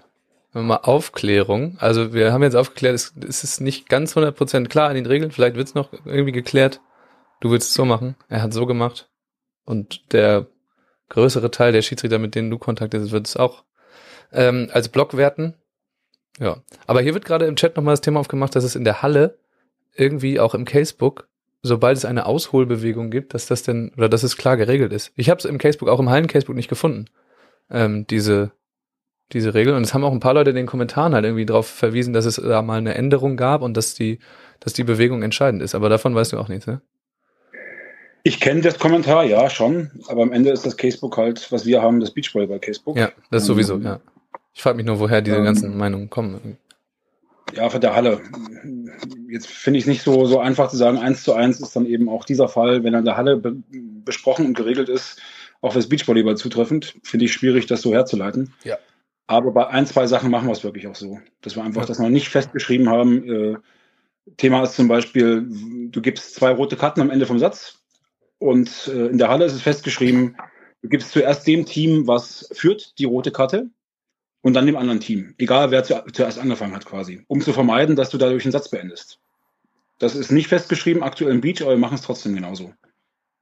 mal 0.52 0.76
Aufklärung. 0.76 1.76
Also 1.78 2.12
wir 2.12 2.32
haben 2.32 2.42
jetzt 2.42 2.56
aufgeklärt, 2.56 2.94
es, 2.94 3.14
es 3.26 3.44
ist 3.44 3.60
nicht 3.60 3.88
ganz 3.88 4.16
100% 4.16 4.68
klar 4.68 4.90
in 4.90 4.96
den 4.96 5.06
Regeln. 5.06 5.30
Vielleicht 5.30 5.56
wird 5.56 5.68
es 5.68 5.74
noch 5.74 5.92
irgendwie 6.04 6.32
geklärt. 6.32 6.80
Du 7.40 7.50
willst 7.50 7.68
es 7.68 7.74
so 7.74 7.84
machen. 7.84 8.16
Er 8.28 8.42
hat 8.42 8.52
so 8.52 8.66
gemacht. 8.66 9.08
Und 9.64 10.12
der 10.12 10.46
größere 11.08 11.50
Teil 11.50 11.72
der 11.72 11.82
Schiedsrichter, 11.82 12.18
mit 12.18 12.34
denen 12.34 12.50
du 12.50 12.58
kontaktierst, 12.58 13.12
wird 13.12 13.26
es 13.26 13.36
auch 13.36 13.64
ähm, 14.32 14.68
als 14.72 14.88
Block 14.88 15.16
werten. 15.16 15.54
Ja. 16.38 16.62
Aber 16.86 17.00
hier 17.00 17.14
wird 17.14 17.24
gerade 17.24 17.46
im 17.46 17.56
Chat 17.56 17.76
nochmal 17.76 17.92
das 17.92 18.00
Thema 18.00 18.20
aufgemacht, 18.20 18.54
dass 18.54 18.64
es 18.64 18.76
in 18.76 18.84
der 18.84 19.02
Halle 19.02 19.38
irgendwie 19.94 20.40
auch 20.40 20.54
im 20.54 20.64
Casebook 20.64 21.28
sobald 21.62 21.96
es 21.96 22.04
eine 22.04 22.26
Ausholbewegung 22.26 23.10
gibt, 23.10 23.34
dass 23.34 23.46
das 23.46 23.62
denn, 23.62 23.92
oder 23.96 24.08
dass 24.08 24.22
es 24.22 24.36
klar 24.36 24.56
geregelt 24.56 24.92
ist. 24.92 25.12
Ich 25.16 25.30
habe 25.30 25.38
es 25.38 25.44
im 25.44 25.58
Casebook, 25.58 25.88
auch 25.88 26.00
im 26.00 26.10
Hallen-Casebook 26.10 26.56
nicht 26.56 26.68
gefunden, 26.68 27.06
ähm, 27.70 28.06
diese, 28.08 28.52
diese 29.32 29.54
Regel. 29.54 29.74
Und 29.74 29.82
es 29.82 29.94
haben 29.94 30.04
auch 30.04 30.12
ein 30.12 30.20
paar 30.20 30.34
Leute 30.34 30.50
in 30.50 30.56
den 30.56 30.66
Kommentaren 30.66 31.14
halt 31.14 31.24
irgendwie 31.24 31.46
darauf 31.46 31.66
verwiesen, 31.66 32.12
dass 32.12 32.24
es 32.24 32.36
da 32.36 32.62
mal 32.62 32.78
eine 32.78 32.94
Änderung 32.94 33.36
gab 33.36 33.62
und 33.62 33.76
dass 33.76 33.94
die, 33.94 34.18
dass 34.60 34.72
die 34.72 34.84
Bewegung 34.84 35.22
entscheidend 35.22 35.62
ist. 35.62 35.74
Aber 35.74 35.88
davon 35.88 36.14
weißt 36.14 36.32
du 36.32 36.38
auch 36.38 36.48
nichts, 36.48 36.66
ne? 36.66 36.80
Ich 38.22 38.38
kenne 38.38 38.60
das 38.60 38.78
Kommentar, 38.78 39.24
ja, 39.24 39.48
schon. 39.48 39.90
Aber 40.08 40.22
am 40.22 40.32
Ende 40.32 40.50
ist 40.50 40.66
das 40.66 40.76
Casebook 40.76 41.16
halt, 41.16 41.50
was 41.52 41.64
wir 41.64 41.80
haben, 41.80 42.00
das 42.00 42.10
Beachvolleyball-Casebook. 42.10 42.98
Ja, 42.98 43.12
das 43.30 43.46
sowieso, 43.46 43.76
Ähm, 43.76 43.82
ja. 43.82 44.00
Ich 44.52 44.62
frage 44.62 44.76
mich 44.76 44.84
nur, 44.84 44.98
woher 44.98 45.22
diese 45.22 45.36
ähm, 45.36 45.44
ganzen 45.44 45.76
Meinungen 45.76 46.10
kommen. 46.10 46.58
Ja, 47.54 47.68
von 47.70 47.80
der 47.80 47.94
Halle. 47.94 48.20
Jetzt 49.28 49.48
finde 49.48 49.78
ich 49.78 49.84
es 49.84 49.88
nicht 49.88 50.02
so, 50.02 50.26
so 50.26 50.38
einfach 50.40 50.68
zu 50.70 50.76
sagen, 50.76 50.98
eins 50.98 51.22
zu 51.22 51.34
eins 51.34 51.60
ist 51.60 51.74
dann 51.76 51.86
eben 51.86 52.08
auch 52.08 52.24
dieser 52.24 52.48
Fall, 52.48 52.84
wenn 52.84 52.94
er 52.94 53.00
in 53.00 53.04
der 53.04 53.16
Halle 53.16 53.36
be 53.36 53.56
besprochen 54.04 54.46
und 54.46 54.54
geregelt 54.54 54.88
ist, 54.88 55.20
auch 55.60 55.72
fürs 55.72 55.88
Beachvolleyball 55.88 56.36
zutreffend, 56.36 56.96
finde 57.02 57.26
ich 57.26 57.32
schwierig, 57.32 57.66
das 57.66 57.82
so 57.82 57.92
herzuleiten. 57.92 58.52
Ja. 58.64 58.78
Aber 59.26 59.52
bei 59.52 59.68
ein, 59.68 59.86
zwei 59.86 60.06
Sachen 60.06 60.30
machen 60.30 60.48
wir 60.48 60.52
es 60.52 60.64
wirklich 60.64 60.86
auch 60.88 60.94
so. 60.96 61.20
Dass 61.42 61.54
wir 61.54 61.62
einfach 61.62 61.82
Ja. 61.82 61.86
das 61.86 61.98
noch 61.98 62.08
nicht 62.08 62.28
festgeschrieben 62.28 62.88
haben. 62.88 63.28
Äh, 63.30 63.56
Thema 64.36 64.62
ist 64.62 64.74
zum 64.74 64.88
Beispiel, 64.88 65.46
du 65.90 66.00
gibst 66.00 66.34
zwei 66.34 66.50
rote 66.50 66.76
Karten 66.76 67.00
am 67.00 67.10
Ende 67.10 67.26
vom 67.26 67.38
Satz 67.38 67.78
und 68.38 68.88
äh, 68.88 69.06
in 69.06 69.18
der 69.18 69.28
Halle 69.28 69.44
ist 69.44 69.52
es 69.54 69.62
festgeschrieben, 69.62 70.36
du 70.82 70.88
gibst 70.88 71.12
zuerst 71.12 71.46
dem 71.46 71.66
Team, 71.66 72.06
was 72.06 72.48
führt, 72.52 72.98
die 72.98 73.04
rote 73.04 73.30
Karte 73.30 73.68
und 74.42 74.54
dann 74.54 74.66
dem 74.66 74.76
anderen 74.76 75.00
Team. 75.00 75.34
Egal, 75.38 75.70
wer 75.70 75.84
zu, 75.84 76.02
zuerst 76.12 76.38
angefangen 76.38 76.74
hat 76.74 76.86
quasi. 76.86 77.24
Um 77.28 77.40
zu 77.40 77.52
vermeiden, 77.52 77.96
dass 77.96 78.10
du 78.10 78.18
dadurch 78.18 78.44
einen 78.44 78.52
Satz 78.52 78.68
beendest. 78.70 79.18
Das 79.98 80.14
ist 80.16 80.30
nicht 80.32 80.48
festgeschrieben 80.48 81.02
aktuell 81.02 81.32
im 81.32 81.40
Beach, 81.42 81.60
aber 81.62 81.72
wir 81.72 81.78
machen 81.78 81.94
es 81.96 82.02
trotzdem 82.02 82.34
genauso. 82.34 82.72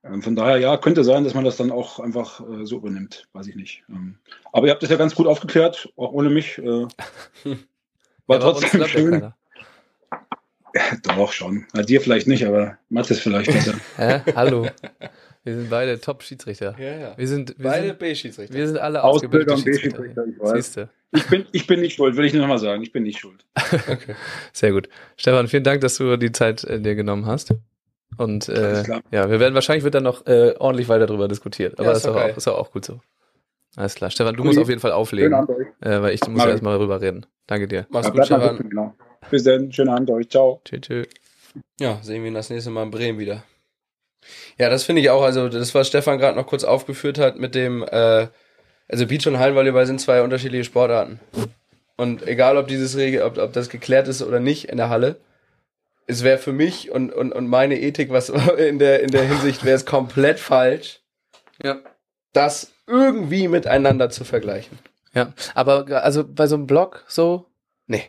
Ähm, 0.04 0.22
von 0.22 0.34
daher, 0.36 0.58
ja, 0.58 0.76
könnte 0.76 1.04
sein, 1.04 1.24
dass 1.24 1.34
man 1.34 1.44
das 1.44 1.56
dann 1.56 1.70
auch 1.70 2.00
einfach 2.00 2.40
äh, 2.40 2.64
so 2.64 2.76
übernimmt. 2.78 3.28
Weiß 3.32 3.46
ich 3.46 3.54
nicht. 3.56 3.84
Ähm, 3.88 4.18
aber 4.52 4.66
ihr 4.66 4.72
habt 4.72 4.82
das 4.82 4.90
ja 4.90 4.96
ganz 4.96 5.14
gut 5.14 5.26
aufgeklärt, 5.26 5.88
auch 5.96 6.12
ohne 6.12 6.30
mich. 6.30 6.58
Äh, 6.58 6.64
war 8.26 8.36
Ja, 8.36 8.38
trotzdem 8.38 8.80
ja 8.80 8.88
schön. 8.88 9.10
keiner. 9.12 9.36
Doch, 11.02 11.32
schon. 11.32 11.66
Na, 11.72 11.82
dir 11.82 12.00
vielleicht 12.00 12.26
nicht, 12.28 12.44
aber 12.46 12.78
Mathis 12.88 13.20
vielleicht. 13.20 13.50
besser. 13.52 13.74
Hä? 13.96 14.20
Hallo. 14.34 14.68
Wir 15.48 15.56
sind 15.56 15.70
beide 15.70 15.98
Top-Schiedsrichter. 15.98 16.76
Ja, 16.78 16.98
ja. 16.98 17.12
Wir 17.16 17.26
sind, 17.26 17.58
wir 17.58 17.70
Beide 17.70 17.94
B-Schiedsrichter. 17.94 18.54
wir 18.54 18.66
sind 18.66 18.76
alle 18.78 19.02
Ausbilder 19.02 19.54
ausgebildete 19.54 19.54
und 19.54 19.60
Schiedsrichter. 19.62 20.02
B-Schiedsrichter, 20.02 20.82
ich 20.82 20.82
weiß. 20.82 20.88
Ich, 21.24 21.26
bin, 21.30 21.46
ich 21.52 21.66
bin 21.66 21.80
nicht 21.80 21.94
schuld, 21.94 22.16
will 22.16 22.26
ich 22.26 22.34
nur 22.34 22.42
noch 22.42 22.48
mal 22.48 22.58
sagen. 22.58 22.82
Ich 22.82 22.92
bin 22.92 23.04
nicht 23.04 23.18
schuld. 23.18 23.46
Okay. 23.88 24.14
Sehr 24.52 24.72
gut. 24.72 24.90
Stefan, 25.16 25.48
vielen 25.48 25.64
Dank, 25.64 25.80
dass 25.80 25.96
du 25.96 26.18
die 26.18 26.32
Zeit 26.32 26.64
äh, 26.64 26.80
dir 26.80 26.94
genommen 26.96 27.24
hast. 27.24 27.54
Und 28.18 28.50
äh, 28.50 28.52
Alles 28.52 28.84
klar. 28.84 29.00
ja, 29.10 29.30
wir 29.30 29.40
werden 29.40 29.54
wahrscheinlich 29.54 29.84
wird 29.84 29.94
dann 29.94 30.02
noch 30.02 30.26
äh, 30.26 30.54
ordentlich 30.58 30.88
weiter 30.90 31.06
darüber 31.06 31.28
diskutiert. 31.28 31.74
Aber 31.78 31.84
Ja, 31.84 31.88
das 31.90 31.98
ist 32.00 32.04
ist, 32.04 32.14
doch 32.14 32.22
auch, 32.22 32.36
ist 32.36 32.48
auch, 32.48 32.70
gut 32.72 32.84
so. 32.84 33.00
Alles 33.76 33.94
klar. 33.94 34.10
Stefan, 34.10 34.34
du 34.34 34.42
Cool. 34.42 34.48
musst 34.48 34.58
auf 34.58 34.68
jeden 34.68 34.80
Fall 34.82 34.92
auflegen, 34.92 35.32
äh, 35.80 36.02
weil 36.02 36.12
ich 36.12 36.26
muss 36.28 36.42
ja 36.44 36.50
erstmal 36.50 36.76
rüber 36.76 37.00
reden. 37.00 37.24
Danke 37.46 37.68
dir. 37.68 37.86
Mach's 37.88 38.08
Ja, 38.08 38.12
gut, 38.12 38.26
Stefan. 38.26 38.58
genau. 38.68 38.94
Bis 39.30 39.44
dann. 39.44 39.72
Schönen 39.72 39.88
Abend 39.88 40.10
euch. 40.10 40.28
Ciao. 40.28 40.60
Tschö, 40.66 40.78
tschö. 40.78 41.04
Ja, 41.80 41.98
sehen 42.02 42.22
wir 42.22 42.28
ihn 42.28 42.34
das 42.34 42.50
nächste 42.50 42.68
Mal 42.70 42.82
in 42.82 42.90
Bremen 42.90 43.18
wieder. 43.18 43.44
Ja, 44.58 44.68
das 44.68 44.84
finde 44.84 45.02
ich 45.02 45.10
auch, 45.10 45.22
also 45.22 45.48
das, 45.48 45.74
was 45.74 45.88
Stefan 45.88 46.18
gerade 46.18 46.36
noch 46.36 46.46
kurz 46.46 46.64
aufgeführt 46.64 47.18
hat 47.18 47.38
mit 47.38 47.54
dem, 47.54 47.82
äh, 47.82 48.26
also 48.88 49.06
Beach 49.06 49.26
und 49.26 49.38
Hallenvolleyball 49.38 49.86
sind 49.86 50.00
zwei 50.00 50.22
unterschiedliche 50.22 50.64
Sportarten. 50.64 51.20
Und 51.96 52.26
egal, 52.26 52.56
ob 52.56 52.68
dieses 52.68 52.96
Regel, 52.96 53.22
ob, 53.22 53.38
ob 53.38 53.52
das 53.52 53.68
geklärt 53.68 54.08
ist 54.08 54.22
oder 54.22 54.40
nicht 54.40 54.68
in 54.68 54.76
der 54.76 54.88
Halle, 54.88 55.16
es 56.06 56.24
wäre 56.24 56.38
für 56.38 56.52
mich 56.52 56.90
und, 56.90 57.12
und, 57.12 57.32
und 57.32 57.48
meine 57.48 57.78
Ethik, 57.80 58.10
was 58.10 58.28
in 58.58 58.78
der, 58.78 59.02
in 59.02 59.10
der 59.10 59.22
Hinsicht 59.24 59.64
wäre 59.64 59.76
es 59.76 59.84
komplett 59.84 60.38
falsch, 60.40 61.00
Ja. 61.62 61.78
das 62.32 62.72
irgendwie 62.86 63.48
miteinander 63.48 64.08
zu 64.10 64.24
vergleichen. 64.24 64.78
Ja, 65.14 65.32
aber 65.54 65.86
also 66.02 66.24
bei 66.24 66.46
so 66.46 66.54
einem 66.54 66.66
Block 66.66 67.04
so, 67.08 67.46
Nee. 67.86 68.04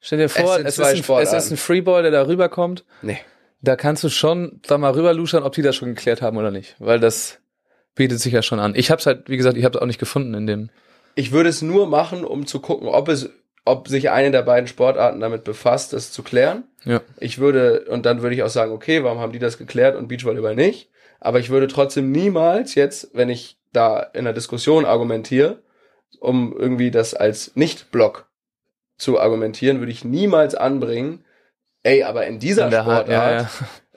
stell 0.00 0.18
dir 0.18 0.28
vor, 0.28 0.58
es, 0.60 0.76
zwei 0.76 0.92
ist, 0.92 1.10
ein, 1.10 1.22
es 1.22 1.32
ist 1.32 1.50
ein 1.50 1.56
Freeball, 1.56 2.02
der 2.02 2.10
da 2.12 2.26
rüberkommt. 2.26 2.84
Nee. 3.02 3.18
Da 3.62 3.76
kannst 3.76 4.02
du 4.04 4.08
schon, 4.08 4.60
sag 4.66 4.80
mal, 4.80 4.92
rüberluschern, 4.92 5.44
ob 5.44 5.54
die 5.54 5.62
das 5.62 5.76
schon 5.76 5.88
geklärt 5.88 6.20
haben 6.20 6.36
oder 6.36 6.50
nicht. 6.50 6.74
Weil 6.78 7.00
das 7.00 7.38
bietet 7.94 8.20
sich 8.20 8.32
ja 8.32 8.42
schon 8.42 8.58
an. 8.58 8.74
Ich 8.74 8.90
hab's 8.90 9.06
halt, 9.06 9.28
wie 9.28 9.36
gesagt, 9.36 9.56
ich 9.56 9.64
hab's 9.64 9.76
auch 9.76 9.86
nicht 9.86 10.00
gefunden 10.00 10.34
in 10.34 10.46
dem. 10.46 10.70
Ich 11.14 11.32
würde 11.32 11.48
es 11.48 11.62
nur 11.62 11.86
machen, 11.86 12.24
um 12.24 12.46
zu 12.46 12.60
gucken, 12.60 12.88
ob 12.88 13.08
es, 13.08 13.30
ob 13.64 13.86
sich 13.86 14.10
eine 14.10 14.30
der 14.30 14.42
beiden 14.42 14.66
Sportarten 14.66 15.20
damit 15.20 15.44
befasst, 15.44 15.92
das 15.92 16.10
zu 16.10 16.22
klären. 16.22 16.64
Ja. 16.84 17.02
Ich 17.20 17.38
würde, 17.38 17.84
und 17.88 18.04
dann 18.04 18.22
würde 18.22 18.34
ich 18.34 18.42
auch 18.42 18.48
sagen, 18.48 18.72
okay, 18.72 19.04
warum 19.04 19.20
haben 19.20 19.32
die 19.32 19.38
das 19.38 19.58
geklärt 19.58 19.96
und 19.96 20.08
Beachvolleyball 20.08 20.56
nicht? 20.56 20.90
Aber 21.20 21.38
ich 21.38 21.50
würde 21.50 21.68
trotzdem 21.68 22.10
niemals 22.10 22.74
jetzt, 22.74 23.10
wenn 23.14 23.28
ich 23.28 23.58
da 23.72 24.00
in 24.00 24.24
der 24.24 24.32
Diskussion 24.34 24.84
argumentiere, 24.84 25.62
um 26.18 26.52
irgendwie 26.58 26.90
das 26.90 27.14
als 27.14 27.54
Nicht-Block 27.54 28.26
zu 28.96 29.20
argumentieren, 29.20 29.78
würde 29.78 29.92
ich 29.92 30.04
niemals 30.04 30.54
anbringen, 30.54 31.24
ey, 31.82 32.02
aber 32.02 32.26
in 32.26 32.38
dieser 32.38 32.66
In 32.66 32.72
Sportart 32.72 33.08
ja, 33.08 33.32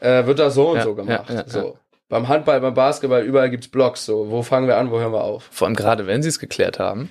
ja. 0.01 0.19
Äh, 0.19 0.27
wird 0.27 0.39
das 0.39 0.53
so 0.55 0.69
und 0.71 0.77
Ja, 0.77 0.83
so 0.83 0.95
gemacht. 0.95 1.29
ja, 1.29 1.35
ja, 1.35 1.43
so. 1.47 1.59
ja. 1.59 1.73
Beim 2.09 2.27
Handball, 2.27 2.61
beim 2.61 2.73
Basketball, 2.75 3.23
überall 3.23 3.49
gibt's 3.49 3.67
Blocks. 3.67 4.05
So, 4.05 4.29
wo 4.29 4.43
fangen 4.43 4.67
wir 4.67 4.77
an, 4.77 4.91
wo 4.91 4.99
hören 4.99 5.11
wir 5.11 5.23
auf? 5.23 5.47
Vor 5.51 5.67
allem 5.67 5.75
gerade, 5.75 6.05
wenn 6.05 6.21
sie 6.21 6.29
es 6.29 6.37
geklärt 6.39 6.77
haben, 6.77 7.09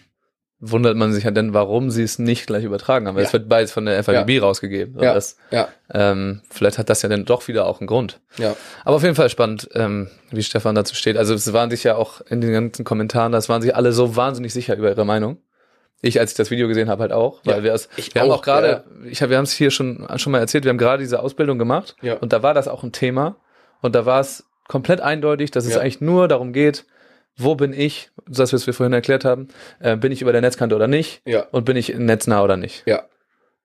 wundert 0.61 0.97
man 0.97 1.13
sich 1.13 1.25
ja 1.25 1.31
dann, 1.33 1.53
warum 1.53 1.91
sie 1.91 2.05
es 2.05 2.19
nicht 2.21 2.47
gleich 2.47 2.63
übertragen 2.65 3.09
haben. 3.09 3.17
Weil 3.17 3.25
Ja. 3.25 3.27
es 3.27 3.33
wird 3.33 3.49
beides 3.49 3.73
von 3.73 3.85
der 3.87 4.03
FABB 4.05 4.41
rausgegeben. 4.41 4.95
Und 4.95 5.03
Ja. 5.03 5.13
Das, 5.13 5.37
Ja, 5.51 5.69
ähm, 5.93 6.43
vielleicht 6.49 6.79
hat 6.79 6.89
das 6.89 7.03
ja 7.03 7.09
dann 7.09 7.25
doch 7.25 7.49
wieder 7.49 7.67
auch 7.67 7.81
einen 7.81 7.89
Grund. 7.89 8.21
ja. 8.39 8.55
Aber 8.85 8.97
auf 8.97 9.03
jeden 9.03 9.17
Fall 9.17 9.29
spannend, 9.31 9.69
ähm, 9.75 10.09
wie 10.31 10.43
Stefan 10.45 10.75
dazu 10.77 10.95
steht. 10.95 11.17
Also 11.17 11.35
es 11.35 11.53
waren 11.53 11.71
sich 11.71 11.83
ja 11.85 11.97
auch 11.97 12.21
in 12.23 12.41
den 12.41 12.53
ganzen 12.53 12.85
Kommentaren, 12.85 13.33
das 13.33 13.49
waren 13.49 13.61
sich 13.63 13.75
alle 13.75 13.93
so 13.93 14.15
wahnsinnig 14.17 14.53
sicher 14.55 14.77
über 14.77 14.89
ihre 14.91 15.05
Meinung. 15.05 15.39
Ich, 16.05 16.21
als 16.21 16.33
ich 16.33 16.37
das 16.37 16.51
Video 16.51 16.69
gesehen 16.69 16.89
habe, 16.89 17.03
halt 17.03 17.13
auch, 17.13 17.41
weil 17.45 17.57
Ja, 17.59 17.63
wir 17.65 17.73
es, 17.75 17.89
wir 18.13 18.23
haben 18.23 18.31
auch, 18.31 18.43
gerade, 18.43 18.85
ich 19.09 19.23
hab, 19.23 19.31
wir 19.31 19.37
haben 19.37 19.45
es 19.45 19.53
hier 19.53 19.71
schon 19.71 20.07
schon 20.17 20.33
mal 20.33 20.39
erzählt, 20.39 20.65
wir 20.65 20.71
haben 20.71 20.79
gerade 20.79 21.03
diese 21.03 21.21
Ausbildung 21.21 21.59
gemacht 21.59 21.97
Ja. 22.03 22.15
und 22.19 22.33
da 22.33 22.43
war 22.43 22.55
das 22.55 22.69
auch 22.69 22.83
ein 22.83 22.93
Thema 22.93 23.37
und 23.81 23.95
da 23.95 24.05
war 24.07 24.21
es 24.21 24.45
komplett 24.69 25.01
eindeutig, 25.01 25.51
dass 25.51 25.65
es 25.67 25.75
Ja. 25.75 25.81
eigentlich 25.81 26.01
nur 26.01 26.29
darum 26.29 26.53
geht, 26.53 26.85
wo 27.37 27.55
bin 27.55 27.73
ich, 27.73 28.11
das 28.29 28.53
was 28.53 28.67
wir 28.67 28.75
vorhin 28.75 28.93
erklärt 28.93 29.25
haben, 29.25 29.49
äh, 29.81 29.97
bin 29.97 30.13
ich 30.13 30.23
über 30.23 30.33
der 30.33 30.41
Netzkante 30.41 30.77
oder 30.77 30.87
nicht 30.87 31.21
Ja, 31.27 31.47
und 31.51 31.65
bin 31.65 31.77
ich 31.77 31.89
netznah 31.97 32.43
oder 32.43 32.57
nicht. 32.57 32.83
ja, 32.87 33.03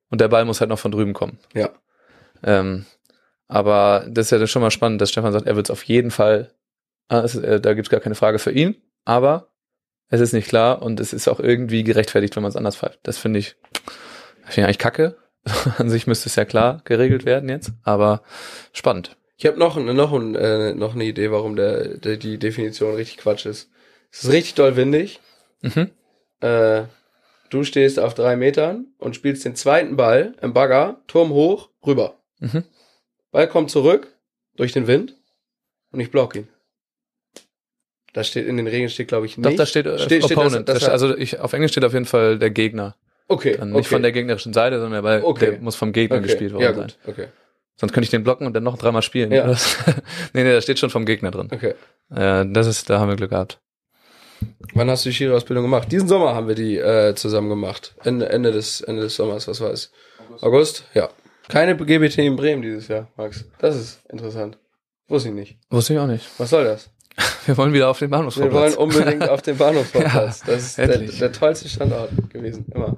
Und 0.10 0.22
der 0.22 0.28
Ball 0.28 0.44
muss 0.46 0.60
halt 0.60 0.70
noch 0.70 0.80
von 0.80 0.92
drüben 0.92 1.14
kommen. 1.14 1.38
ja. 1.54 1.70
Ähm, 2.42 2.86
aber 3.48 4.06
das 4.08 4.32
ist 4.32 4.40
ja 4.40 4.48
schon 4.48 4.62
mal 4.62 4.72
spannend, 4.72 5.02
dass 5.02 5.10
Stefan 5.12 5.34
sagt, 5.34 5.48
er 5.48 5.56
wird 5.56 5.68
es 5.68 5.72
auf 5.72 5.84
jeden 5.84 6.12
Fall, 6.12 6.52
ah, 7.10 7.22
äh, 7.26 7.60
da 7.60 7.74
gibt 7.74 7.88
es 7.88 7.90
gar 7.92 8.00
keine 8.00 8.16
Frage 8.16 8.40
für 8.40 8.52
ihn, 8.52 8.76
aber 9.06 9.48
es 10.10 10.22
ist 10.22 10.34
nicht 10.34 10.48
klar 10.48 10.82
und 10.82 11.00
es 11.00 11.14
ist 11.14 11.28
auch 11.28 11.40
irgendwie 11.40 11.84
gerechtfertigt, 11.84 12.36
wenn 12.36 12.44
man 12.44 12.50
es 12.50 12.56
anders 12.56 12.78
pfeift. 12.78 13.00
Das 13.04 13.18
finde 13.18 13.40
ich, 13.40 13.56
finde 14.44 14.62
ich 14.62 14.64
eigentlich 14.64 14.80
kacke. 14.80 15.18
An 15.78 15.90
sich 15.90 16.08
müsste 16.08 16.30
es 16.30 16.36
ja 16.36 16.46
klar 16.46 16.82
geregelt 16.84 17.26
werden 17.26 17.50
jetzt, 17.50 17.72
aber 17.84 18.24
spannend. 18.74 19.16
Ich 19.38 19.46
habe 19.46 19.58
noch, 19.58 19.78
noch, 19.78 20.14
äh, 20.36 20.74
noch 20.74 20.96
eine 20.96 21.06
Idee, 21.06 21.32
warum 21.32 21.56
der, 21.56 21.98
der, 21.98 22.18
die 22.18 22.38
Definition 22.38 22.96
richtig 22.96 23.18
Quatsch 23.18 23.46
ist. 23.46 23.70
Es 24.12 24.26
ist 24.26 24.32
richtig 24.32 24.56
doll 24.56 24.76
windig. 24.76 25.22
Mhm. 25.62 25.92
Äh, 26.42 26.84
Du 27.50 27.64
stehst 27.64 28.00
auf 28.00 28.14
drei 28.14 28.36
Metern 28.36 28.94
und 29.00 29.16
spielst 29.16 29.44
den 29.44 29.56
zweiten 29.56 29.96
Ball 29.96 30.36
im 30.42 30.54
Bagger, 30.54 31.02
Turm 31.08 31.32
hoch, 31.32 31.70
rüber. 31.86 32.20
Mhm. 32.40 32.64
Ball 33.32 33.48
kommt 33.48 33.72
zurück 33.72 34.16
durch 34.56 34.72
den 34.72 34.86
Wind 34.86 35.16
und 35.92 36.00
ich 36.00 36.12
block 36.12 36.36
ihn. 36.36 36.48
Da 38.14 38.24
steht 38.24 38.48
in 38.48 38.58
den 38.58 38.68
Regeln 38.68 38.90
steht 38.90 39.08
glaube 39.08 39.26
ich 39.26 39.38
nicht. 39.38 39.46
Doch, 39.46 39.56
da 39.56 39.66
steht, 39.66 39.86
äh, 39.86 40.00
Steht- 40.00 40.24
steht 40.26 40.38
Opponent. 40.38 40.68
das- 40.70 40.80
das- 40.80 40.80
Da 40.80 40.80
steht- 40.80 40.90
also 40.92 41.18
ich, 41.18 41.40
auf 41.40 41.54
Englisch 41.54 41.72
steht 41.72 41.86
auf 41.86 41.94
jeden 41.94 42.06
Fall 42.06 42.40
der 42.40 42.50
Gegner. 42.50 42.96
okay, 43.28 43.56
Dann 43.58 43.70
okay. 43.70 43.78
nicht 43.80 43.90
von 43.90 44.02
der 44.02 44.12
gegnerischen 44.12 44.54
Seite, 44.54 44.80
sondern 44.80 45.04
weil 45.04 45.22
Okay. 45.24 45.52
der 45.52 45.60
muss 45.62 45.76
vom 45.76 45.92
Gegner 45.92 46.18
okay. 46.18 46.26
gespielt 46.28 46.54
worden 46.54 46.64
Ja 46.64 46.74
sein. 46.74 46.88
gut, 46.88 46.98
okay, 47.08 47.28
Sonst 47.76 47.94
könnte 47.94 48.06
ich 48.06 48.10
den 48.12 48.24
blocken 48.24 48.46
und 48.48 48.54
dann 48.54 48.64
noch 48.64 48.78
dreimal 48.78 49.02
spielen. 49.04 49.32
Ja. 49.32 49.46
nee, 50.34 50.44
nee, 50.44 50.52
da 50.52 50.60
steht 50.62 50.80
schon 50.80 50.90
vom 50.90 51.06
Gegner 51.06 51.32
drin. 51.32 51.48
okay. 51.54 51.76
Äh, 52.14 52.46
das 52.52 52.68
ist, 52.68 52.90
da 52.90 53.00
haben 53.00 53.08
wir 53.10 53.16
Glück 53.16 53.30
gehabt. 53.30 53.60
Wann 54.74 54.90
hast 54.90 55.06
du 55.06 55.10
die 55.10 55.16
Schiri-Ausbildung 55.16 55.64
gemacht? 55.66 55.92
Diesen 55.92 56.08
Sommer 56.08 56.34
haben 56.34 56.48
wir 56.48 56.56
die 56.56 56.78
äh, 56.78 57.14
zusammen 57.16 57.50
gemacht. 57.50 57.94
Ende, 58.04 58.30
Ende 58.30 58.52
des 58.52 58.82
Ende 58.82 59.04
des 59.04 59.16
Sommers, 59.16 59.48
was 59.48 59.62
war 59.62 59.72
es? 59.72 59.92
August? 60.42 60.86
Ja. 60.94 61.10
Keine 61.50 61.76
GBT 61.76 62.20
in 62.20 62.36
Bremen 62.36 62.62
dieses 62.62 62.88
Jahr, 62.88 63.08
Max. 63.18 63.46
Das 63.60 63.76
ist 63.76 64.02
interessant. 64.10 64.58
Wusste 65.08 65.30
ich 65.30 65.36
nicht. 65.36 65.58
Wusste 65.70 65.94
ich 65.94 66.00
auch 66.00 66.08
nicht. 66.08 66.26
Was 66.38 66.52
soll 66.52 66.64
das? 66.64 66.90
Wir 67.46 67.58
wollen 67.58 67.74
wieder 67.74 67.90
auf 67.90 68.00
den 68.00 68.10
Wir 68.10 68.18
wollen 68.18 68.32
Bahnhofsvorplatz. 68.32 68.76
unbedingt 68.76 69.30
auf 69.30 69.42
den 69.42 69.58
Bahnhofsvorplatz. 69.58 70.42
Ja, 70.46 70.54
das 70.54 70.64
ist 70.64 70.78
der, 70.78 70.98
der 70.98 71.32
tollste 71.32 71.70
Standort 71.70 72.12
gewesen, 72.30 72.66
immer. 72.74 72.96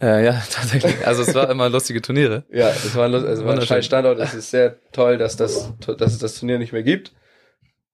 Äh, 0.00 0.24
ja, 0.24 0.32
tatsächlich. 0.50 1.06
Also 1.06 1.22
es 1.22 1.34
war 1.34 1.50
immer 1.50 1.68
lustige 1.68 2.00
Turniere. 2.00 2.44
Ja, 2.50 2.68
es 2.70 2.94
war, 2.94 3.12
also 3.12 3.44
war 3.44 3.54
ein 3.54 3.62
scheiß 3.62 3.84
Standort. 3.84 4.18
Es 4.20 4.34
ist 4.34 4.50
sehr 4.50 4.76
toll, 4.92 5.18
dass, 5.18 5.36
das, 5.36 5.72
dass 5.80 6.12
es 6.12 6.18
das 6.18 6.38
Turnier 6.38 6.58
nicht 6.58 6.72
mehr 6.72 6.82
gibt. 6.82 7.12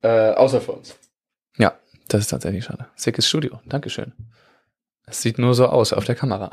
Äh, 0.02 0.32
außer 0.32 0.60
für 0.60 0.72
uns. 0.72 0.96
Ja, 1.56 1.74
das 2.08 2.22
ist 2.22 2.28
tatsächlich 2.28 2.64
schade. 2.64 2.86
Sickes 2.94 3.26
Studio. 3.26 3.60
Dankeschön. 3.66 4.12
Es 5.06 5.22
sieht 5.22 5.38
nur 5.38 5.54
so 5.54 5.66
aus 5.66 5.92
auf 5.92 6.04
der 6.04 6.14
Kamera. 6.14 6.50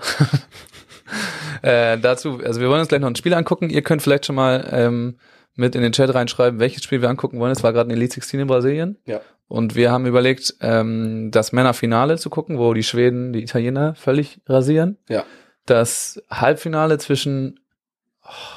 äh, 1.61 1.97
dazu, 1.97 2.39
also 2.43 2.61
wir 2.61 2.69
wollen 2.69 2.79
uns 2.79 2.89
gleich 2.89 3.01
noch 3.01 3.09
ein 3.09 3.15
Spiel 3.15 3.33
angucken. 3.33 3.69
Ihr 3.69 3.81
könnt 3.81 4.01
vielleicht 4.01 4.25
schon 4.25 4.35
mal 4.35 4.67
ähm, 4.71 5.17
mit 5.55 5.75
in 5.75 5.81
den 5.81 5.91
Chat 5.91 6.13
reinschreiben, 6.13 6.59
welches 6.59 6.83
Spiel 6.83 7.01
wir 7.01 7.09
angucken 7.09 7.39
wollen. 7.39 7.51
Es 7.51 7.63
war 7.63 7.73
gerade 7.73 7.89
ein 7.89 7.93
Elite 7.93 8.15
16 8.15 8.39
in 8.39 8.47
Brasilien. 8.47 8.97
Ja. 9.05 9.21
Und 9.47 9.75
wir 9.75 9.91
haben 9.91 10.05
überlegt, 10.05 10.55
ähm, 10.61 11.29
das 11.31 11.51
Männerfinale 11.51 12.17
zu 12.17 12.29
gucken, 12.29 12.57
wo 12.57 12.73
die 12.73 12.83
Schweden 12.83 13.33
die 13.33 13.43
Italiener 13.43 13.95
völlig 13.95 14.39
rasieren. 14.47 14.97
Ja. 15.09 15.25
Das 15.65 16.23
Halbfinale 16.29 16.97
zwischen 16.97 17.59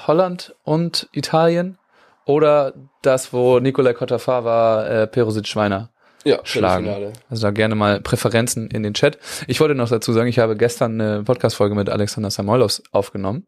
Holland 0.06 0.54
und 0.62 1.08
Italien 1.12 1.78
oder 2.26 2.74
das, 3.02 3.32
wo 3.32 3.58
Nikolai 3.58 3.92
Kotafava 3.92 4.86
äh, 4.86 5.06
Perusic 5.06 5.46
Schweiner 5.46 5.90
Ja, 6.24 6.38
Schlagen. 6.44 7.12
Also 7.28 7.42
da 7.42 7.50
gerne 7.50 7.74
mal 7.74 8.00
Präferenzen 8.00 8.70
in 8.70 8.82
den 8.82 8.94
Chat. 8.94 9.18
Ich 9.46 9.60
wollte 9.60 9.74
noch 9.74 9.88
dazu 9.88 10.12
sagen, 10.12 10.28
ich 10.28 10.38
habe 10.38 10.56
gestern 10.56 11.00
eine 11.00 11.24
Podcast-Folge 11.24 11.74
mit 11.74 11.90
Alexander 11.90 12.30
Samoilos 12.30 12.82
aufgenommen. 12.92 13.46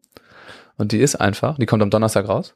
Und 0.77 0.91
die 0.91 0.99
ist 0.99 1.15
einfach, 1.15 1.57
die 1.57 1.65
kommt 1.65 1.81
am 1.81 1.89
Donnerstag 1.89 2.27
raus. 2.27 2.55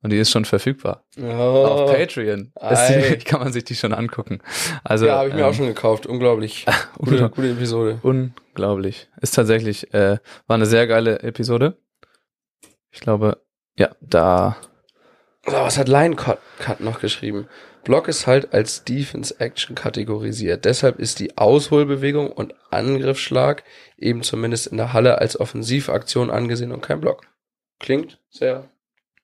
Und 0.00 0.10
die 0.10 0.18
ist 0.18 0.30
schon 0.30 0.44
verfügbar. 0.44 1.04
Oh. 1.20 1.24
Auf 1.24 1.90
Patreon. 1.92 2.52
Die, 2.60 3.18
kann 3.24 3.40
man 3.40 3.52
sich 3.52 3.64
die 3.64 3.74
schon 3.74 3.92
angucken. 3.92 4.40
Also, 4.84 5.06
ja, 5.06 5.18
habe 5.18 5.28
ich 5.28 5.34
mir 5.34 5.40
ähm, 5.40 5.46
auch 5.46 5.54
schon 5.54 5.66
gekauft. 5.66 6.06
Unglaublich. 6.06 6.66
Gute, 6.98 7.28
gute 7.30 7.50
Episode. 7.50 7.98
Unglaublich. 8.02 9.08
Ist 9.20 9.34
tatsächlich, 9.34 9.92
äh, 9.92 10.18
war 10.46 10.54
eine 10.54 10.66
sehr 10.66 10.86
geile 10.86 11.20
Episode. 11.22 11.76
Ich 12.90 13.00
glaube, 13.00 13.42
ja, 13.76 13.90
da, 14.00 14.56
So, 15.46 15.52
was 15.52 15.78
hat 15.78 15.88
Line 15.88 16.16
Cut, 16.16 16.38
Cut 16.58 16.80
noch 16.80 17.00
geschrieben? 17.00 17.48
Block 17.84 18.06
ist 18.06 18.26
halt 18.26 18.52
als 18.52 18.84
Defense 18.84 19.40
Action 19.40 19.74
kategorisiert. 19.74 20.64
Deshalb 20.64 20.98
ist 20.98 21.20
die 21.20 21.38
Ausholbewegung 21.38 22.30
und 22.30 22.54
Angriffsschlag 22.70 23.64
eben 23.96 24.22
zumindest 24.22 24.66
in 24.66 24.76
der 24.76 24.92
Halle 24.92 25.18
als 25.18 25.38
Offensivaktion 25.40 26.30
angesehen 26.30 26.72
und 26.72 26.82
kein 26.82 27.00
Block. 27.00 27.22
Klingt 27.78 28.20
sehr 28.30 28.68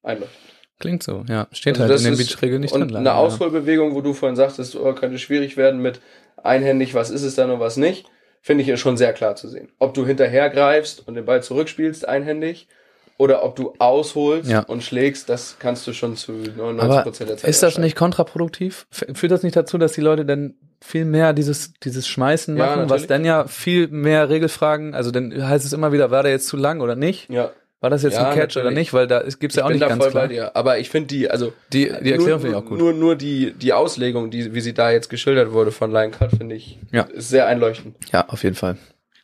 einleuchtend. 0.03 0.54
Klingt 0.81 1.03
so, 1.03 1.25
ja. 1.29 1.47
Steht 1.53 1.79
Also 1.81 1.93
halt 1.95 2.01
in 2.05 2.07
den 2.07 2.17
Beachregeln 2.19 2.61
nicht 2.61 2.73
und 2.75 2.89
drin. 2.89 2.97
eine 2.99 3.09
ja. 3.11 3.15
Ausholbewegung, 3.15 3.95
wo 3.95 4.01
du 4.01 4.13
vorhin 4.13 4.37
sagtest, 4.37 4.77
oh, 4.77 4.93
könnte 4.95 5.19
schwierig 5.19 5.57
werden 5.57 5.81
mit 5.81 6.01
einhändig, 6.43 6.95
was 6.95 7.11
ist 7.11 7.23
es 7.23 7.35
dann 7.35 7.51
und 7.51 7.61
was 7.61 7.77
nicht, 7.77 8.07
finde 8.43 8.63
ich 8.63 8.69
ja 8.69 8.77
schon 8.77 8.97
sehr 8.97 9.13
klar 9.13 9.37
zu 9.37 9.49
sehen. 9.49 9.69
Ob 9.79 9.95
du 9.95 10.05
hinterher 10.07 10.51
greifst 10.51 11.07
und 11.07 11.15
den 11.15 11.25
Ball 11.25 11.43
zurückspielst 11.43 12.07
einhändig 12.07 12.69
oder 13.17 13.45
ob 13.45 13.55
du 13.57 13.75
ausholst 13.79 14.51
Ja. 14.51 14.61
und 14.61 14.83
schlägst, 14.83 15.29
das 15.29 15.57
kannst 15.59 15.87
du 15.87 15.93
schon 15.93 16.17
zu 16.17 16.33
99% 16.33 16.81
Aber 16.81 17.03
der 17.05 17.13
Zeit 17.13 17.45
ist 17.45 17.63
das 17.63 17.79
nicht 17.79 17.97
kontraproduktiv? 17.97 18.87
Führt 18.91 19.31
das 19.33 19.43
nicht 19.45 19.57
dazu, 19.57 19.79
dass 19.79 19.93
die 19.93 20.01
Leute 20.01 20.27
dann 20.27 20.55
viel 20.83 21.05
mehr 21.07 21.33
dieses, 21.33 21.73
dieses 21.75 22.07
Schmeißen 22.07 22.57
Ja, 22.57 22.67
machen, 22.67 22.81
was 22.83 23.03
natürlich. 23.03 23.07
dann 23.07 23.25
ja 23.25 23.47
viel 23.47 23.89
mehr 23.89 24.29
Regelfragen, 24.29 24.95
also 24.95 25.11
dann 25.11 25.33
heißt 25.49 25.65
es 25.65 25.73
immer 25.73 25.93
wieder, 25.93 26.11
war 26.11 26.23
der 26.25 26.33
jetzt 26.33 26.49
zu 26.49 26.57
lang 26.59 26.81
oder 26.83 26.97
nicht? 26.97 27.31
Ja, 27.31 27.53
War 27.85 27.91
das 27.91 28.03
jetzt 28.03 28.15
Ja, 28.15 28.31
ein 28.31 28.35
Catch 28.35 28.57
oder 28.57 28.65
natürlich. 28.71 28.79
nicht? 28.79 28.95
Weil 28.95 29.07
da 29.07 29.21
gibt's 29.25 29.43
ich 29.43 29.55
ja 29.57 29.65
auch 29.65 29.69
bin 29.69 29.75
nicht 29.75 29.83
da 29.83 29.89
ganz 29.89 30.03
voll 30.03 30.11
klar. 30.11 30.23
bei 30.23 30.29
dir. 30.29 30.57
Aber 30.57 30.79
ich 30.79 30.89
finde 30.89 31.09
die, 31.09 31.31
also 31.31 31.53
Die, 31.71 31.81
die 31.81 31.89
Erklärung 31.91 32.17
nur, 32.27 32.41
finde 32.41 32.49
ich 32.49 32.55
auch 32.55 32.65
gut. 32.65 32.79
Nur, 32.79 32.93
nur 32.95 33.15
die, 33.15 33.53
die 33.53 33.75
Auslegung, 33.75 34.31
die, 34.31 34.55
wie 34.55 34.63
sie 34.63 34.73
da 34.73 34.91
jetzt 34.91 35.11
geschildert 35.11 35.53
wurde 35.53 35.71
von 35.71 35.93
Line 35.93 36.11
Cut, 36.11 36.31
finde 36.31 36.55
ich, 36.55 36.79
Ja. 36.93 37.03
ist 37.03 37.29
sehr 37.29 37.47
einleuchtend. 37.47 37.95
Ja, 38.11 38.27
auf 38.29 38.43
jeden 38.43 38.57
Fall. 38.57 38.79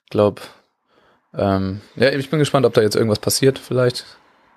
Ich 0.05 0.11
glaube, 0.11 0.43
ähm, 1.35 1.81
ja, 1.97 2.11
ich 2.11 2.29
bin 2.29 2.39
gespannt, 2.39 2.67
ob 2.67 2.75
da 2.75 2.83
jetzt 2.83 2.97
irgendwas 2.97 3.21
passiert. 3.21 3.59
Vielleicht, 3.59 4.05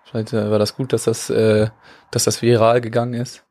vielleicht 0.04 0.34
äh, 0.34 0.52
war 0.52 0.60
das 0.60 0.76
gut, 0.76 0.92
dass 0.92 1.06
das, 1.06 1.30
äh, 1.30 1.70
dass 2.12 2.26
das 2.26 2.42
viral 2.42 2.82
gegangen 2.82 3.14
ist. 3.14 3.46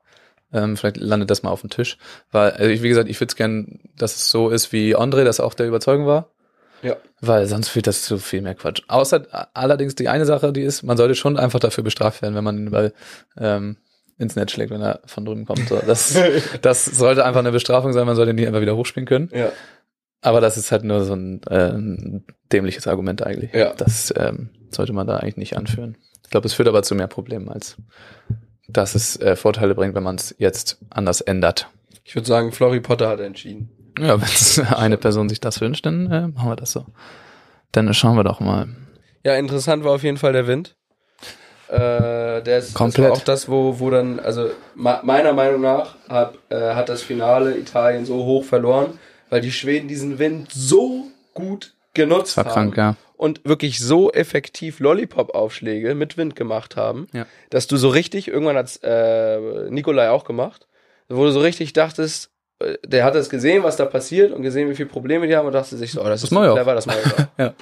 Ähm, 0.53 0.76
vielleicht 0.76 0.98
landet 0.98 1.30
das 1.30 1.42
mal 1.42 1.48
auf 1.50 1.62
dem 1.62 1.70
Tisch. 1.70 1.96
Weil, 2.30 2.50
also 2.50 2.66
ich, 2.70 2.82
wie 2.82 2.90
gesagt, 2.90 3.09
ich 3.09 3.18
würde 3.18 3.30
es 3.30 3.36
gern, 3.36 3.80
dass 3.96 4.16
es 4.16 4.30
so 4.30 4.50
ist, 4.50 4.70
wie 4.70 4.94
Andre 4.96 5.24
das 5.24 5.40
auch 5.40 5.55
der 5.55 5.66
Überzeugung 5.66 6.05
war. 6.07 6.28
Ja. 6.83 6.97
Weil 7.20 7.47
sonst 7.47 7.68
führt 7.68 7.87
das 7.87 8.03
zu 8.03 8.18
viel 8.18 8.43
mehr 8.43 8.55
Quatsch. 8.55 8.83
Außer 8.89 9.26
a- 9.30 9.49
allerdings 9.55 9.95
die 9.95 10.09
eine 10.09 10.26
Sache, 10.26 10.53
die 10.53 10.62
ist, 10.62 10.83
man 10.83 10.97
sollte 10.97 11.14
schon 11.14 11.37
einfach 11.39 11.61
dafür 11.61 11.85
bestraft 11.85 12.22
werden, 12.22 12.35
wenn 12.35 12.45
man 12.45 12.57
den 12.57 12.70
Ball 12.70 12.93
ähm, 13.39 13.76
ins 14.18 14.37
Netz 14.37 14.53
schlägt, 14.53 14.70
wenn 14.70 14.83
er 14.83 15.01
von 15.07 15.24
drüben 15.24 15.45
kommt. 15.47 15.68
So, 15.68 15.80
das, 15.87 16.18
das 16.62 16.85
sollte 16.85 17.24
einfach 17.24 17.41
eine 17.41 17.53
Bestrafung 17.53 17.93
sein, 17.93 18.07
man 18.07 18.16
sollte 18.16 18.35
nie 18.35 18.47
einfach 18.47 18.61
wieder 18.61 18.76
hochspielen 18.76 19.07
können. 19.07 19.30
Ja. 19.33 19.51
Aber 20.20 20.41
das 20.41 20.57
ist 20.57 20.70
halt 20.70 20.85
nur 20.85 21.05
so 21.05 21.14
ein, 21.14 21.43
äh, 21.45 22.20
dämliches 22.53 22.87
Argument 22.87 23.22
eigentlich. 23.24 23.53
Ja. 23.53 23.72
Das 23.74 24.12
ähm, 24.16 24.51
sollte 24.70 24.93
man 24.93 25.07
da 25.07 25.16
eigentlich 25.16 25.37
nicht 25.37 25.57
anführen. 25.57 25.97
Ich 26.24 26.30
glaube, 26.30 26.47
es 26.47 26.55
führt 26.55 26.68
aber 26.68 26.83
zu 26.83 26.95
mehr 26.95 27.09
Problemen, 27.09 27.49
als 27.49 27.76
dass 28.68 28.95
es 28.95 29.16
äh, 29.20 29.37
Vorteile 29.37 29.74
bringt, 29.74 29.95
wenn 29.95 30.03
man 30.05 30.14
es 30.16 30.35
jetzt 30.39 30.78
anders 30.91 31.20
ändert. 31.20 31.68
Ich 32.05 32.14
würde 32.14 32.26
sagen, 32.28 32.53
Florry 32.53 32.80
Potter 32.80 33.09
hat 33.09 33.20
entschieden. 33.20 33.70
Ja, 33.99 34.20
wenn 34.20 34.66
eine 34.76 34.97
Person 34.97 35.28
sich 35.28 35.40
das 35.40 35.61
wünscht, 35.61 35.86
dann 35.86 36.11
äh, 36.11 36.28
machen 36.28 36.49
wir 36.51 36.57
das 36.57 36.72
so. 36.72 36.86
Dann 37.72 37.93
schauen 37.95 38.16
wir 38.16 38.24
doch 38.24 38.40
mal. 38.40 38.68
Ja, 39.24 39.34
interessant 39.34 39.84
war 39.84 39.93
auf 39.93 40.03
jeden 40.03 40.16
Fall 40.18 40.32
der 40.32 40.47
Wind. 40.47 40.76
Äh, 41.68 42.43
der 42.43 42.59
ist 42.59 42.74
Komplett. 42.74 43.11
Das 43.11 43.18
auch 43.18 43.24
das, 43.24 43.49
wo, 43.49 43.78
wo 43.80 43.88
dann, 43.88 44.20
also 44.20 44.51
meiner 44.74 45.32
Meinung 45.32 45.62
nach 45.62 45.97
hat, 46.09 46.34
äh, 46.51 46.74
hat 46.74 46.88
das 46.90 47.03
Finale 47.03 47.57
Italien 47.57 48.05
so 48.05 48.16
hoch 48.24 48.45
verloren, 48.45 48.99
weil 49.30 49.40
die 49.40 49.53
Schweden 49.53 49.88
diesen 49.88 50.18
Wind 50.18 50.53
so 50.53 51.07
gut 51.32 51.74
genutzt 51.95 52.36
haben 52.36 52.49
krank, 52.51 52.76
ja. 52.76 52.97
und 53.16 53.40
wirklich 53.45 53.78
so 53.78 54.12
effektiv 54.12 54.80
Lollipop-Aufschläge 54.80 55.95
mit 55.95 56.18
Wind 56.18 56.36
gemacht 56.36 56.76
haben, 56.76 57.07
Ja. 57.14 57.24
dass 57.49 57.66
du 57.66 57.78
so 57.78 57.88
richtig, 57.88 58.28
irgendwann 58.28 58.57
hat's 58.57 58.76
äh, 58.82 59.70
Nikolai 59.70 60.11
auch 60.11 60.24
gemacht, 60.24 60.66
wo 61.09 61.24
du 61.24 61.30
so 61.30 61.40
richtig 61.40 61.72
dachtest, 61.72 62.32
der 62.85 63.05
hat 63.05 63.15
das 63.15 63.29
gesehen, 63.31 63.63
was 63.63 63.77
da 63.77 63.85
passiert 63.85 64.33
und 64.33 64.43
gesehen, 64.43 64.69
wie 64.71 64.75
viele 64.75 64.89
Probleme 64.89 65.27
die 65.27 65.37
haben 65.37 65.47
und 65.47 65.53
dachte 65.53 65.77
sich 65.77 65.93
so, 65.93 66.01
oh, 66.01 66.05
das, 66.05 66.23
Das 66.23 66.31
ist 66.33 66.37
clever, 66.39 66.75
das 66.75 66.87
mache 66.87 66.99
ich 67.05 67.13
auch. 67.15 67.27
ja. 67.39 67.55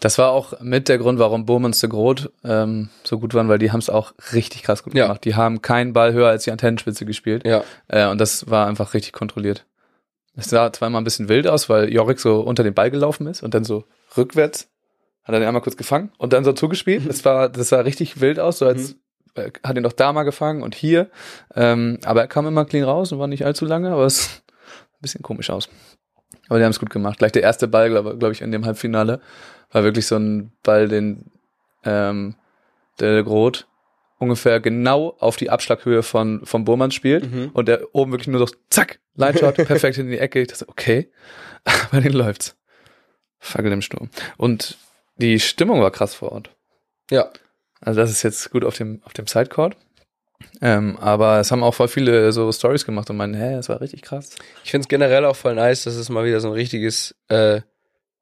Das 0.00 0.16
war 0.16 0.30
auch 0.30 0.58
mit 0.60 0.88
der 0.88 0.96
Grund, 0.96 1.18
warum 1.18 1.44
Burmans 1.44 1.78
de 1.80 1.90
Groot 1.90 2.30
ähm, 2.42 2.88
so 3.04 3.18
gut 3.18 3.34
waren, 3.34 3.48
weil 3.50 3.58
die 3.58 3.70
haben 3.70 3.80
es 3.80 3.90
auch 3.90 4.14
richtig 4.32 4.62
krass 4.62 4.82
gut 4.82 4.94
Ja. 4.94 5.04
gemacht. 5.04 5.24
Die 5.24 5.34
haben 5.34 5.60
keinen 5.60 5.92
Ball 5.92 6.14
höher 6.14 6.28
als 6.28 6.44
die 6.44 6.50
Antennenspitze 6.52 7.04
gespielt. 7.04 7.46
Ja, 7.46 7.62
Äh, 7.88 8.06
und 8.08 8.18
das 8.18 8.48
war 8.50 8.66
einfach 8.66 8.94
richtig 8.94 9.12
kontrolliert. 9.12 9.66
Es 10.36 10.46
sah 10.48 10.72
zweimal 10.72 11.02
ein 11.02 11.04
bisschen 11.04 11.28
wild 11.28 11.46
aus, 11.46 11.68
weil 11.68 11.92
Jorik 11.92 12.18
so 12.18 12.40
unter 12.40 12.62
den 12.62 12.72
Ball 12.72 12.90
gelaufen 12.90 13.26
ist 13.26 13.42
und 13.42 13.52
dann 13.52 13.64
so 13.64 13.84
rückwärts 14.16 14.68
hat 15.22 15.34
er 15.34 15.40
den 15.40 15.46
einmal 15.48 15.60
kurz 15.60 15.76
gefangen 15.76 16.12
und 16.16 16.32
dann 16.32 16.44
so 16.44 16.54
zugespielt. 16.54 17.06
Das 17.06 17.22
war, 17.26 17.50
das 17.50 17.68
sah 17.68 17.80
richtig 17.80 18.22
wild 18.22 18.40
aus, 18.40 18.58
so 18.58 18.66
als 18.66 18.96
äh, 19.34 19.50
hat 19.64 19.76
ihn 19.76 19.82
doch 19.82 19.92
da 19.92 20.12
mal 20.12 20.22
gefangen 20.24 20.62
und 20.62 20.74
hier. 20.74 21.10
Ähm, 21.54 21.98
aber 22.04 22.20
er 22.22 22.28
kam 22.28 22.46
immer 22.46 22.64
clean 22.64 22.84
raus 22.84 23.12
und 23.12 23.18
war 23.18 23.26
nicht 23.26 23.44
allzu 23.44 23.64
lange, 23.66 23.90
aber 23.90 24.04
es 24.06 24.24
sah 24.24 24.30
ein 24.40 25.00
bisschen 25.02 25.22
komisch 25.22 25.50
aus. 25.50 25.68
Aber 26.48 26.58
die 26.58 26.64
haben 26.64 26.70
es 26.72 26.80
gut 26.80 26.90
gemacht. 26.90 27.18
Gleich 27.18 27.32
der 27.32 27.42
erste 27.42 27.68
Ball, 27.68 27.90
glaube 27.90 28.16
glaub 28.18 28.32
ich, 28.32 28.42
in 28.42 28.50
dem 28.52 28.66
Halbfinale 28.66 29.20
war 29.72 29.84
wirklich 29.84 30.06
so 30.06 30.16
ein 30.16 30.52
Ball, 30.62 30.88
den 30.88 31.30
ähm, 31.84 32.34
der 32.98 33.22
Groth 33.22 33.66
ungefähr 34.18 34.60
genau 34.60 35.16
auf 35.18 35.36
die 35.36 35.48
Abschlaghöhe 35.48 36.02
von, 36.02 36.44
von 36.44 36.64
Burmann 36.64 36.90
spielt 36.90 37.30
Mhm. 37.32 37.50
und 37.54 37.68
der 37.68 37.94
oben 37.94 38.12
wirklich 38.12 38.28
nur 38.28 38.46
so 38.46 38.52
zack, 38.68 38.98
Line 39.14 39.38
Shot, 39.38 39.54
perfekt 39.66 39.96
in 39.96 40.10
die 40.10 40.18
Ecke. 40.18 40.40
Ich 40.42 40.48
dachte, 40.48 40.68
okay, 40.68 41.10
bei 41.90 42.00
denen 42.00 42.14
läuft's. 42.16 42.56
Fackel 43.38 43.72
im 43.72 43.80
Sturm. 43.80 44.10
Und 44.36 44.76
die 45.16 45.40
Stimmung 45.40 45.80
war 45.80 45.90
krass 45.90 46.14
vor 46.14 46.32
Ort. 46.32 46.50
ja. 47.10 47.30
Also 47.80 48.00
das 48.00 48.10
ist 48.10 48.22
jetzt 48.22 48.50
gut 48.50 48.64
auf 48.64 48.76
dem, 48.76 49.00
auf 49.04 49.12
dem 49.12 49.26
Sidecourt. 49.26 49.76
Ähm, 50.62 50.96
aber 50.98 51.40
es 51.40 51.50
haben 51.50 51.62
auch 51.62 51.74
voll 51.74 51.88
viele 51.88 52.32
so 52.32 52.50
Stories 52.50 52.84
gemacht 52.86 53.10
und 53.10 53.16
meinen, 53.16 53.34
hä, 53.34 53.56
das 53.56 53.68
war 53.68 53.80
richtig 53.80 54.02
krass. 54.02 54.36
Ich 54.64 54.70
finde 54.70 54.84
es 54.84 54.88
generell 54.88 55.24
auch 55.24 55.36
voll 55.36 55.54
nice, 55.54 55.84
dass 55.84 55.96
es 55.96 56.08
mal 56.08 56.24
wieder 56.24 56.40
so 56.40 56.48
ein 56.48 56.54
richtiges 56.54 57.14
äh, 57.28 57.60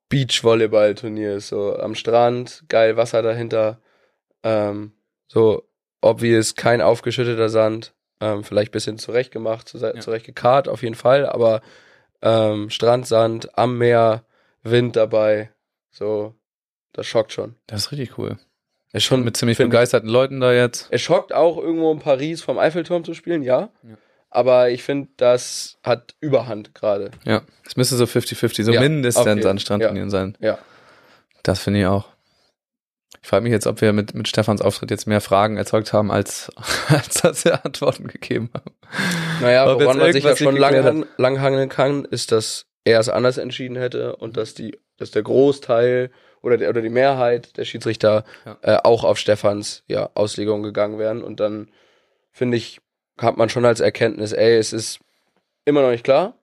Beachvolleyball-Turnier 0.08 1.34
ist. 1.36 1.48
So 1.48 1.76
am 1.76 1.94
Strand, 1.94 2.64
geil 2.68 2.96
Wasser 2.96 3.22
dahinter. 3.22 3.80
Ähm, 4.42 4.92
so 5.28 5.68
obvious, 6.00 6.54
kein 6.54 6.80
aufgeschütteter 6.80 7.48
Sand. 7.48 7.94
Ähm, 8.20 8.42
vielleicht 8.42 8.72
bisschen 8.72 8.98
zurechtgemacht, 8.98 9.68
zu, 9.68 9.78
Ja. 9.78 9.94
zurechtgekarrt 10.00 10.68
auf 10.68 10.82
jeden 10.82 10.96
Fall, 10.96 11.24
aber 11.26 11.60
ähm, 12.20 12.68
Strand, 12.68 13.06
Sand, 13.06 13.56
am 13.56 13.78
Meer, 13.78 14.24
Wind 14.64 14.96
dabei. 14.96 15.52
So, 15.90 16.34
das 16.92 17.06
schockt 17.06 17.32
schon. 17.32 17.54
Das 17.68 17.82
ist 17.82 17.92
richtig 17.92 18.18
cool. 18.18 18.38
Ist 18.92 19.04
schon 19.04 19.22
Mit 19.22 19.36
ziemlich 19.36 19.58
begeisterten 19.58 20.08
Leuten 20.08 20.40
da 20.40 20.52
jetzt. 20.52 20.88
Es 20.90 21.02
schockt 21.02 21.32
auch 21.34 21.58
irgendwo 21.58 21.92
in 21.92 21.98
Paris 21.98 22.40
vom 22.42 22.58
Eiffelturm 22.58 23.04
zu 23.04 23.12
spielen, 23.14 23.42
ja. 23.42 23.68
Ja. 23.82 23.96
Aber 24.30 24.70
ich 24.70 24.82
finde, 24.82 25.08
das 25.16 25.78
hat 25.82 26.14
Überhand 26.20 26.74
gerade. 26.74 27.10
Ja. 27.24 27.42
Es 27.66 27.76
müsste 27.76 27.96
so 27.96 28.04
50-50, 28.04 28.64
so 28.64 28.72
Ja, 28.72 28.80
mindestens 28.80 29.26
jeden- 29.26 29.46
an 29.46 29.58
Strandturnieren 29.58 30.10
sein. 30.10 30.36
Ja. 30.40 30.58
Das 31.42 31.60
finde 31.60 31.80
ich 31.80 31.86
auch. 31.86 32.06
Ich 33.22 33.28
frage 33.28 33.42
mich 33.42 33.52
jetzt, 33.52 33.66
ob 33.66 33.80
wir 33.80 33.92
mit, 33.92 34.14
mit 34.14 34.28
Stefans 34.28 34.62
Auftritt 34.62 34.90
jetzt 34.90 35.06
mehr 35.06 35.20
Fragen 35.20 35.56
erzeugt 35.56 35.92
haben, 35.92 36.10
als, 36.10 36.50
als 36.88 37.20
dass 37.22 37.44
wir 37.44 37.64
Antworten 37.64 38.06
gegeben 38.06 38.50
haben. 38.54 38.74
Naja, 39.42 39.70
Ob 39.70 39.82
woran 39.82 39.98
man 39.98 40.12
sich 40.12 40.24
ja 40.24 40.36
schon 40.36 40.56
lang, 40.56 41.04
langhangeln 41.16 41.68
kann, 41.68 42.04
ist, 42.06 42.32
dass 42.32 42.66
er 42.84 43.00
es 43.00 43.08
anders 43.08 43.36
entschieden 43.38 43.76
hätte 43.76 44.16
und 44.16 44.36
dass 44.36 44.54
die, 44.54 44.78
dass 44.96 45.10
der 45.10 45.22
Großteil 45.22 46.10
oder 46.42 46.56
der, 46.56 46.68
oder 46.70 46.80
die 46.82 46.88
Mehrheit 46.88 47.56
der 47.56 47.64
Schiedsrichter 47.64 48.24
Ja. 48.44 48.58
äh, 48.62 48.76
auch 48.84 49.04
auf 49.04 49.18
Stefans 49.18 49.82
ja, 49.86 50.10
Auslegung 50.14 50.62
gegangen 50.62 50.98
wären. 50.98 51.22
Und 51.22 51.40
dann 51.40 51.68
finde 52.32 52.56
ich, 52.56 52.80
hat 53.18 53.36
man 53.36 53.48
schon 53.48 53.64
als 53.64 53.80
Erkenntnis, 53.80 54.32
ey, 54.32 54.56
es 54.56 54.72
ist 54.72 55.00
immer 55.64 55.82
noch 55.82 55.90
nicht 55.90 56.04
klar, 56.04 56.34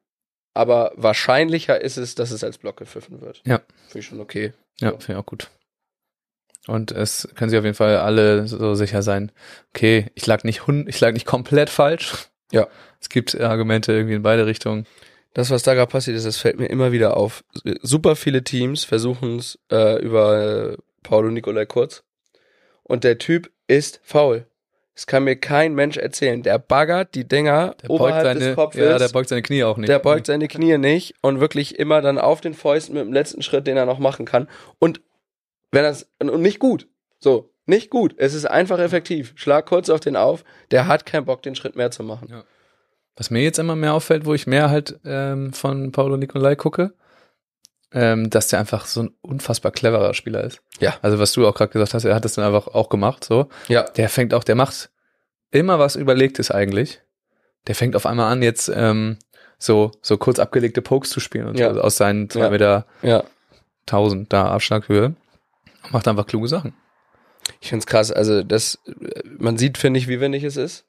aber 0.54 0.91
wahrscheinlicher 0.96 1.80
ist 1.82 1.98
es, 1.98 2.16
dass 2.16 2.32
es 2.32 2.43
als 2.43 2.58
Block 2.58 2.78
gepfiffen 2.78 3.22
wird. 3.22 3.41
Ja. 3.46 3.62
Finde 3.88 4.00
ich 4.00 4.06
schon 4.06 4.20
okay. 4.20 4.54
Ja, 4.80 4.91
So. 4.91 4.98
finde 5.00 5.14
ich 5.14 5.18
auch 5.20 5.26
gut. 5.26 5.50
Und 6.68 6.91
es 6.91 7.28
können 7.36 7.50
sich 7.50 7.60
auf 7.60 7.66
jeden 7.66 7.76
Fall 7.76 7.98
alle 7.98 8.48
so 8.48 8.74
sicher 8.76 9.04
sein, 9.04 9.32
okay, 9.74 10.10
ich 10.16 10.26
lag 10.26 10.43
nicht 10.43 10.64
ich 10.88 11.00
lag 11.00 11.12
nicht 11.14 11.26
komplett 11.28 11.70
falsch. 11.70 12.28
Ja. 12.52 12.68
Es 13.00 13.10
gibt 13.10 13.39
Argumente 13.39 13.93
irgendwie 13.93 14.16
in 14.16 14.24
beide 14.24 14.46
Richtungen. 14.48 14.86
Das, 15.36 15.51
was 15.51 15.63
da 15.63 15.73
gerade 15.73 15.91
passiert 15.91 16.15
ist, 16.15 16.25
das 16.25 16.38
fällt 16.38 16.57
mir 16.57 16.67
immer 16.67 16.93
wieder 16.93 17.17
auf. 17.17 17.43
Super 17.81 18.15
viele 18.15 18.45
Teams 18.45 18.86
versuchen 18.86 19.38
es 19.38 19.59
äh, 19.69 20.01
über 20.01 20.77
Paulo 21.03 21.29
Nicolai 21.29 21.65
Kurz. 21.65 22.05
Und 22.83 23.03
der 23.03 23.17
Typ 23.17 23.51
ist 23.67 23.99
faul. 24.01 24.47
Das 24.93 25.07
kann 25.07 25.25
mir 25.25 25.36
kein 25.36 25.75
Mensch 25.75 25.97
erzählen. 25.97 26.41
Der 26.41 26.57
baggert 26.57 27.15
die 27.15 27.27
Dinger 27.27 27.75
Der 27.81 27.89
beugt 27.89 27.99
oberhalb 27.99 28.23
seine, 28.23 28.39
des 28.39 28.55
Kopfes. 28.55 28.79
ja, 28.81 28.97
der 28.97 29.09
beugt 29.09 29.27
seine 29.27 29.41
Knie 29.41 29.65
auch 29.65 29.75
nicht. 29.75 29.89
der 29.89 29.99
beugt 29.99 30.27
seine 30.27 30.47
Knie 30.47 30.77
nicht 30.77 31.15
und 31.21 31.41
wirklich 31.41 31.77
immer 31.77 32.01
dann 32.01 32.17
auf 32.17 32.39
den 32.39 32.53
Fäusten 32.53 32.95
mit 32.95 33.03
dem 33.03 33.11
letzten 33.11 33.41
Schritt, 33.41 33.67
den 33.67 33.75
er 33.75 33.86
noch 33.86 33.99
machen 33.99 34.25
kann. 34.25 34.47
Und 34.79 35.01
wenn 35.73 35.83
das 35.83 36.09
und 36.19 36.41
nicht 36.41 36.59
gut. 36.59 36.88
So, 37.19 37.51
nicht 37.65 37.89
gut. 37.89 38.15
Es 38.17 38.33
ist 38.33 38.45
einfach 38.45 38.79
effektiv. 38.79 39.33
Schlag 39.36 39.65
kurz 39.65 39.89
auf 39.89 39.99
den 39.99 40.15
auf. 40.15 40.45
Der 40.71 40.88
hat 40.88 41.05
keinen 41.05 41.25
Bock, 41.25 41.43
den 41.43 41.55
Schritt 41.55 41.75
mehr 41.75 41.91
zu 41.91 42.03
machen. 42.03 42.29
Ja. 42.31 42.45
Was 43.18 43.30
mir 43.30 43.41
jetzt 43.43 43.59
immer 43.59 43.76
mehr 43.76 43.93
auffällt, 43.93 44.26
wo 44.26 44.34
ich 44.34 44.45
mehr 44.47 44.70
halt 44.70 44.99
ähm, 45.05 45.53
von 45.53 45.91
Paulo 45.91 46.18
Nicolai 46.18 46.55
gucke, 46.55 46.93
ähm, 47.93 48.30
dass 48.30 48.47
der 48.49 48.59
einfach 48.59 48.86
so 48.86 49.03
ein 49.03 49.16
unfassbar 49.22 49.72
cleverer 49.72 50.13
Spieler 50.13 50.43
ist. 50.43 50.61
Ja. 50.80 50.95
Also 51.01 51.18
was 51.20 51.32
du 51.32 51.47
auch 51.47 51.55
gerade 51.55 51.72
gesagt 51.72 51.93
hast, 51.93 52.03
er 52.03 52.13
hat 52.16 52.26
das 52.26 52.34
dann 52.34 52.45
einfach 52.45 52.68
auch 52.68 52.89
gemacht, 52.89 53.24
so. 53.24 53.47
Ja. 53.70 53.84
Der 53.84 54.09
fängt 54.09 54.34
auch, 54.34 54.43
der 54.43 54.55
macht 54.55 54.89
immer 55.51 55.80
was 55.80 55.95
Überlegtes 55.95 56.51
eigentlich. 56.51 57.01
Der 57.68 57.76
fängt 57.76 57.95
auf 57.95 58.05
einmal 58.05 58.32
an, 58.32 58.43
jetzt 58.43 58.70
ähm, 58.74 59.18
so, 59.57 59.91
so 60.01 60.18
kurz 60.18 60.39
abgelegte 60.39 60.82
Pokes 60.82 61.09
zu 61.09 61.20
spielen 61.22 61.47
und 61.47 61.57
Ja. 61.57 61.74
so 61.74 61.82
aus 61.82 61.95
seinen 61.95 62.30
zwei 62.30 62.41
Ja. 62.41 62.49
Meter 62.49 62.86
Ja. 63.01 63.24
1000 63.88 64.34
da 64.34 64.49
Abschlaghöhe. 64.49 65.16
Und 65.84 65.93
macht 65.93 66.07
einfach 66.07 66.28
kluge 66.28 66.47
Sachen. 66.49 66.74
Ich 67.61 67.70
find's 67.70 67.86
krass. 67.86 68.11
Also 68.11 68.43
das, 68.43 68.80
man 69.38 69.57
sieht, 69.57 69.78
finde 69.78 69.99
ich, 69.99 70.07
wie 70.09 70.20
wendig 70.20 70.43
es 70.43 70.57
ist. 70.57 70.86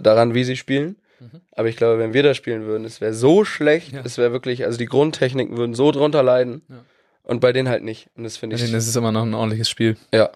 Daran, 0.00 0.34
wie 0.34 0.42
sie 0.44 0.56
spielen. 0.56 0.96
Mhm. 1.20 1.40
Aber 1.52 1.68
ich 1.68 1.76
glaube, 1.76 1.98
wenn 1.98 2.12
wir 2.12 2.22
das 2.22 2.36
spielen 2.36 2.64
würden, 2.64 2.84
es 2.84 3.00
wäre 3.00 3.14
so 3.14 3.44
schlecht. 3.44 3.92
Ja. 3.92 4.02
Es 4.04 4.18
wäre 4.18 4.32
wirklich, 4.32 4.64
also 4.64 4.78
die 4.78 4.86
Grundtechniken 4.86 5.56
würden 5.56 5.74
so 5.74 5.90
drunter 5.90 6.22
leiden. 6.22 6.62
Ja. 6.68 6.84
Und 7.22 7.40
bei 7.40 7.52
denen 7.52 7.68
halt 7.68 7.82
nicht. 7.82 8.10
Und 8.16 8.24
das 8.24 8.36
finde 8.36 8.56
Bei 8.56 8.60
ich. 8.62 8.66
denen 8.68 8.76
ist 8.78 8.86
es 8.88 8.96
immer 8.96 9.12
noch 9.12 9.22
ein 9.22 9.34
ordentliches 9.34 9.68
Spiel. 9.70 9.96
Ja. 10.12 10.30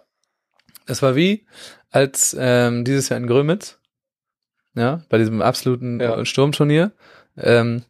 Das 0.86 1.02
war 1.02 1.14
wie, 1.16 1.46
als 1.90 2.34
ähm, 2.38 2.84
dieses 2.84 3.10
Jahr 3.10 3.18
in 3.20 3.26
Grömitz, 3.26 3.78
ja, 4.74 5.02
bei 5.10 5.18
diesem 5.18 5.42
absoluten 5.42 6.00
Ja. 6.00 6.24
Sturmturnier, 6.24 6.92
ähm, 7.36 7.82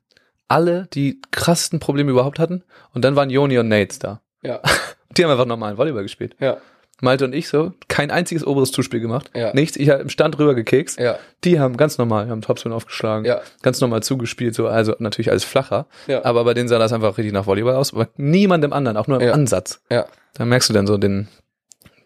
alle 0.48 0.88
die 0.94 1.20
krassesten 1.30 1.78
Probleme 1.78 2.10
überhaupt 2.10 2.38
hatten 2.38 2.64
und 2.94 3.04
dann 3.04 3.14
waren 3.14 3.30
Joni 3.30 3.58
und 3.58 3.68
Nates 3.68 3.98
da. 3.98 4.20
Ja. 4.42 4.60
Die 5.16 5.24
haben 5.24 5.30
einfach 5.30 5.46
normalen 5.46 5.76
Volleyball 5.78 6.02
gespielt. 6.02 6.36
Ja. 6.40 6.58
Malte 7.00 7.24
und 7.24 7.32
ich 7.34 7.48
so, 7.48 7.72
kein 7.86 8.10
einziges 8.10 8.44
oberes 8.46 8.72
Zuspiel 8.72 8.98
gemacht, 9.00 9.30
Ja. 9.34 9.52
nichts, 9.54 9.76
ich 9.76 9.88
hab 9.90 10.00
im 10.00 10.08
Stand 10.08 10.38
rüber 10.38 10.54
gekekst. 10.54 10.98
Ja. 10.98 11.18
Die 11.44 11.60
haben 11.60 11.76
ganz 11.76 11.96
normal, 11.98 12.28
haben 12.28 12.40
Topspin 12.42 12.72
aufgeschlagen, 12.72 13.24
Ja. 13.24 13.40
ganz 13.62 13.80
normal 13.80 14.02
zugespielt, 14.02 14.54
so, 14.54 14.66
also 14.66 14.94
natürlich 14.98 15.30
alles 15.30 15.44
flacher, 15.44 15.86
Ja. 16.08 16.24
aber 16.24 16.44
bei 16.44 16.54
denen 16.54 16.68
sah 16.68 16.78
das 16.78 16.92
einfach 16.92 17.16
richtig 17.18 17.32
nach 17.32 17.46
Volleyball 17.46 17.76
aus, 17.76 17.92
aber 17.94 18.08
niemandem 18.16 18.72
anderen, 18.72 18.96
auch 18.96 19.06
nur 19.06 19.20
im 19.20 19.28
Ja. 19.28 19.32
Ansatz. 19.32 19.80
Ja. 19.90 20.06
Da 20.34 20.44
merkst 20.44 20.68
du 20.68 20.72
dann 20.74 20.86
so 20.88 20.98
den, 20.98 21.28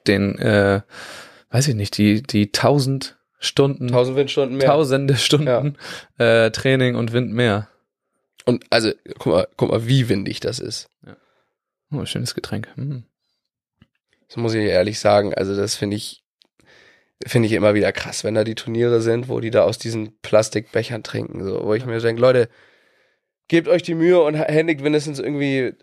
den, 0.06 0.38
äh, 0.38 0.82
weiß 1.50 1.68
ich 1.68 1.74
nicht, 1.74 1.96
die, 1.96 2.22
die 2.22 2.52
tausend 2.52 3.16
Stunden, 3.38 3.88
Tausend 3.88 4.16
Windstunden 4.16 4.56
mehr. 4.58 4.66
tausende 4.68 5.16
Stunden 5.16 5.76
äh, 6.18 6.50
Training 6.50 6.94
und 6.96 7.12
Wind 7.12 7.32
mehr. 7.32 7.68
Und 8.44 8.64
also, 8.70 8.90
guck 9.18 9.32
mal, 9.32 9.48
guck 9.56 9.70
mal, 9.70 9.86
wie 9.86 10.08
windig 10.08 10.40
das 10.40 10.58
ist. 10.60 10.86
Oh, 11.92 12.04
schönes 12.04 12.34
Getränk. 12.34 12.68
Hm. 12.76 13.04
Das 14.32 14.38
muss 14.38 14.54
ich 14.54 14.64
ehrlich 14.64 14.98
sagen. 14.98 15.34
Also, 15.34 15.54
das 15.54 15.74
finde 15.74 15.96
ich, 15.96 16.24
finde 17.26 17.46
ich 17.48 17.52
immer 17.52 17.74
wieder 17.74 17.92
krass, 17.92 18.24
wenn 18.24 18.34
da 18.34 18.44
die 18.44 18.54
Turniere 18.54 19.02
sind, 19.02 19.28
wo 19.28 19.40
die 19.40 19.50
da 19.50 19.64
aus 19.64 19.76
diesen 19.76 20.18
Plastikbechern 20.22 21.02
trinken. 21.02 21.44
So, 21.44 21.64
wo 21.64 21.74
ich 21.74 21.84
mir 21.84 22.00
denke, 22.00 22.22
Leute, 22.22 22.48
gebt 23.48 23.68
euch 23.68 23.82
die 23.82 23.94
Mühe 23.94 24.22
und 24.22 24.34
händigt 24.34 24.80
mindestens 24.80 25.18
irgendwie 25.18 25.74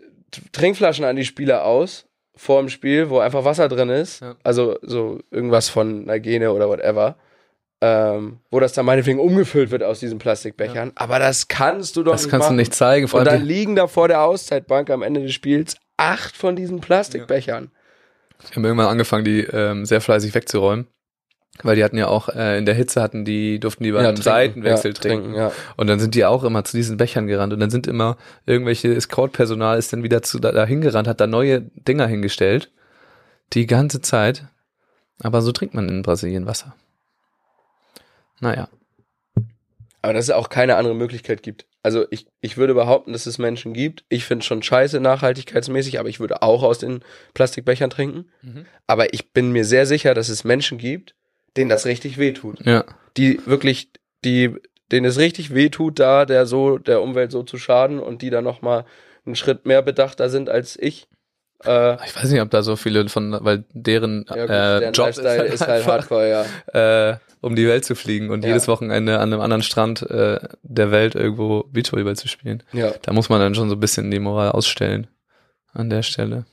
Trinkflaschen 0.50 1.04
an 1.04 1.14
die 1.14 1.24
Spieler 1.24 1.64
aus 1.64 2.06
vor 2.34 2.60
dem 2.60 2.68
Spiel, 2.68 3.08
wo 3.08 3.20
einfach 3.20 3.44
Wasser 3.44 3.68
drin 3.68 3.88
ist. 3.88 4.20
Ja. 4.20 4.34
Also 4.42 4.78
so 4.82 5.20
irgendwas 5.30 5.68
von 5.68 6.02
einer 6.02 6.18
Gene 6.18 6.52
oder 6.52 6.68
whatever. 6.68 7.16
Ähm, 7.82 8.40
wo 8.50 8.58
das 8.58 8.72
dann 8.72 8.84
meinetwegen 8.84 9.20
umgefüllt 9.20 9.70
wird 9.70 9.84
aus 9.84 10.00
diesen 10.00 10.18
Plastikbechern. 10.18 10.92
Aber 10.96 11.18
das 11.20 11.46
kannst 11.46 11.96
du 11.96 12.02
doch 12.02 12.12
Das 12.12 12.24
nicht 12.24 12.30
kannst 12.30 12.46
machen. 12.46 12.56
du 12.56 12.60
nicht 12.60 12.74
zeigen. 12.74 13.08
Und 13.10 13.24
dann 13.24 13.42
liegen 13.42 13.76
da 13.76 13.86
vor 13.86 14.08
der 14.08 14.22
Auszeitbank 14.22 14.90
am 14.90 15.02
Ende 15.02 15.22
des 15.22 15.32
Spiels 15.32 15.76
acht 15.96 16.36
von 16.36 16.56
diesen 16.56 16.80
Plastikbechern. 16.80 17.70
Die 18.48 18.54
haben 18.54 18.64
irgendwann 18.64 18.86
angefangen, 18.86 19.24
die 19.24 19.40
ähm, 19.40 19.84
sehr 19.84 20.00
fleißig 20.00 20.34
wegzuräumen. 20.34 20.86
Weil 21.62 21.76
die 21.76 21.84
hatten 21.84 21.98
ja 21.98 22.06
auch, 22.06 22.28
äh, 22.28 22.58
in 22.58 22.64
der 22.64 22.74
Hitze 22.74 23.02
hatten 23.02 23.24
die, 23.24 23.60
durften 23.60 23.84
die 23.84 23.92
beim 23.92 24.04
trinken. 24.04 24.22
Seitenwechsel 24.22 24.92
ja, 24.94 25.00
trinken. 25.00 25.34
ja. 25.34 25.52
Und 25.76 25.88
dann 25.88 26.00
sind 26.00 26.14
die 26.14 26.24
auch 26.24 26.44
immer 26.44 26.64
zu 26.64 26.76
diesen 26.76 26.96
Bechern 26.96 27.26
gerannt. 27.26 27.52
Und 27.52 27.60
dann 27.60 27.70
sind 27.70 27.86
immer 27.86 28.16
irgendwelche 28.46 28.94
Escort-Personal 28.94 29.78
ist 29.78 29.92
dann 29.92 30.02
wieder 30.02 30.22
zu, 30.22 30.38
da, 30.38 30.52
da 30.52 30.64
hingerannt, 30.64 31.08
hat 31.08 31.20
da 31.20 31.26
neue 31.26 31.60
Dinger 31.60 32.06
hingestellt. 32.06 32.70
Die 33.52 33.66
ganze 33.66 34.00
Zeit. 34.00 34.46
Aber 35.22 35.42
so 35.42 35.52
trinkt 35.52 35.74
man 35.74 35.88
in 35.88 36.02
Brasilien 36.02 36.46
Wasser. 36.46 36.74
Naja. 38.40 38.68
Aber 40.02 40.14
dass 40.14 40.24
es 40.24 40.30
auch 40.30 40.48
keine 40.48 40.76
andere 40.76 40.94
Möglichkeit 40.94 41.42
gibt. 41.42 41.66
Also 41.82 42.06
ich, 42.10 42.26
ich 42.40 42.56
würde 42.56 42.74
behaupten, 42.74 43.12
dass 43.12 43.26
es 43.26 43.38
Menschen 43.38 43.72
gibt. 43.72 44.04
Ich 44.08 44.24
finde 44.24 44.44
schon 44.44 44.62
scheiße 44.62 45.00
nachhaltigkeitsmäßig, 45.00 45.98
aber 45.98 46.08
ich 46.08 46.20
würde 46.20 46.42
auch 46.42 46.62
aus 46.62 46.78
den 46.78 47.00
Plastikbechern 47.32 47.88
trinken. 47.90 48.30
Mhm. 48.42 48.66
Aber 48.86 49.14
ich 49.14 49.32
bin 49.32 49.50
mir 49.52 49.64
sehr 49.64 49.86
sicher, 49.86 50.12
dass 50.14 50.28
es 50.28 50.44
Menschen 50.44 50.76
gibt, 50.76 51.14
denen 51.56 51.70
das 51.70 51.86
richtig 51.86 52.18
wehtut. 52.18 52.64
Ja. 52.66 52.84
Die 53.16 53.40
wirklich, 53.46 53.90
die, 54.24 54.54
denen 54.92 55.06
es 55.06 55.18
richtig 55.18 55.54
wehtut, 55.54 55.98
da 55.98 56.26
der 56.26 56.44
so, 56.44 56.76
der 56.76 57.00
Umwelt 57.00 57.32
so 57.32 57.42
zu 57.42 57.56
schaden 57.56 57.98
und 57.98 58.20
die 58.20 58.30
da 58.30 58.42
nochmal 58.42 58.84
einen 59.24 59.36
Schritt 59.36 59.64
mehr 59.64 59.80
bedachter 59.80 60.28
sind 60.28 60.50
als 60.50 60.78
ich. 60.78 61.08
Äh, 61.64 61.94
Ich 62.06 62.14
weiß 62.14 62.30
nicht, 62.30 62.40
ob 62.40 62.50
da 62.50 62.62
so 62.62 62.76
viele 62.76 63.08
von, 63.08 63.38
weil 63.40 63.64
deren 63.72 64.26
ja, 64.28 64.34
gut, 64.34 64.50
äh, 64.50 64.80
deren 64.80 64.92
Job 64.92 65.06
Lifestyle 65.06 65.44
ist 65.46 65.60
halt, 65.62 65.70
einfach, 65.70 65.92
hardcore, 65.92 66.46
ja. 66.74 67.10
äh, 67.12 67.18
um 67.40 67.56
die 67.56 67.66
Welt 67.66 67.84
zu 67.84 67.94
fliegen 67.94 68.30
und 68.30 68.42
Ja. 68.42 68.48
jedes 68.48 68.68
Wochenende 68.68 69.18
an 69.18 69.32
einem 69.32 69.40
anderen 69.40 69.62
Strand 69.62 70.02
äh, 70.10 70.40
der 70.62 70.90
Welt 70.90 71.14
irgendwo 71.14 71.64
Beachvolleyball 71.64 72.16
zu 72.16 72.28
spielen. 72.28 72.62
Ja. 72.72 72.92
Da 73.02 73.12
muss 73.12 73.28
man 73.28 73.40
dann 73.40 73.54
schon 73.54 73.68
so 73.68 73.76
ein 73.76 73.80
bisschen 73.80 74.10
die 74.10 74.18
Moral 74.20 74.50
ausstellen 74.52 75.06
an 75.72 75.88
der 75.90 76.02
Stelle. 76.02 76.46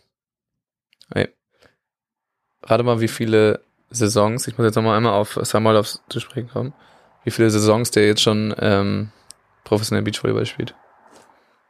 Hey. 1.13 1.29
Rate 2.63 2.83
mal, 2.83 2.99
wie 3.01 3.07
viele 3.07 3.61
Saisons, 3.89 4.47
ich 4.47 4.57
muss 4.57 4.65
jetzt 4.65 4.75
nochmal 4.75 4.97
einmal 4.97 5.13
auf 5.13 5.39
Samolovs 5.41 6.01
zu 6.09 6.19
sprechen 6.19 6.49
kommen, 6.49 6.73
wie 7.23 7.31
viele 7.31 7.49
Saisons 7.49 7.91
der 7.91 8.05
jetzt 8.07 8.21
schon 8.21 8.53
ähm, 8.59 9.11
professionell 9.63 10.03
Beachvolleyball 10.03 10.45
spielt. 10.45 10.75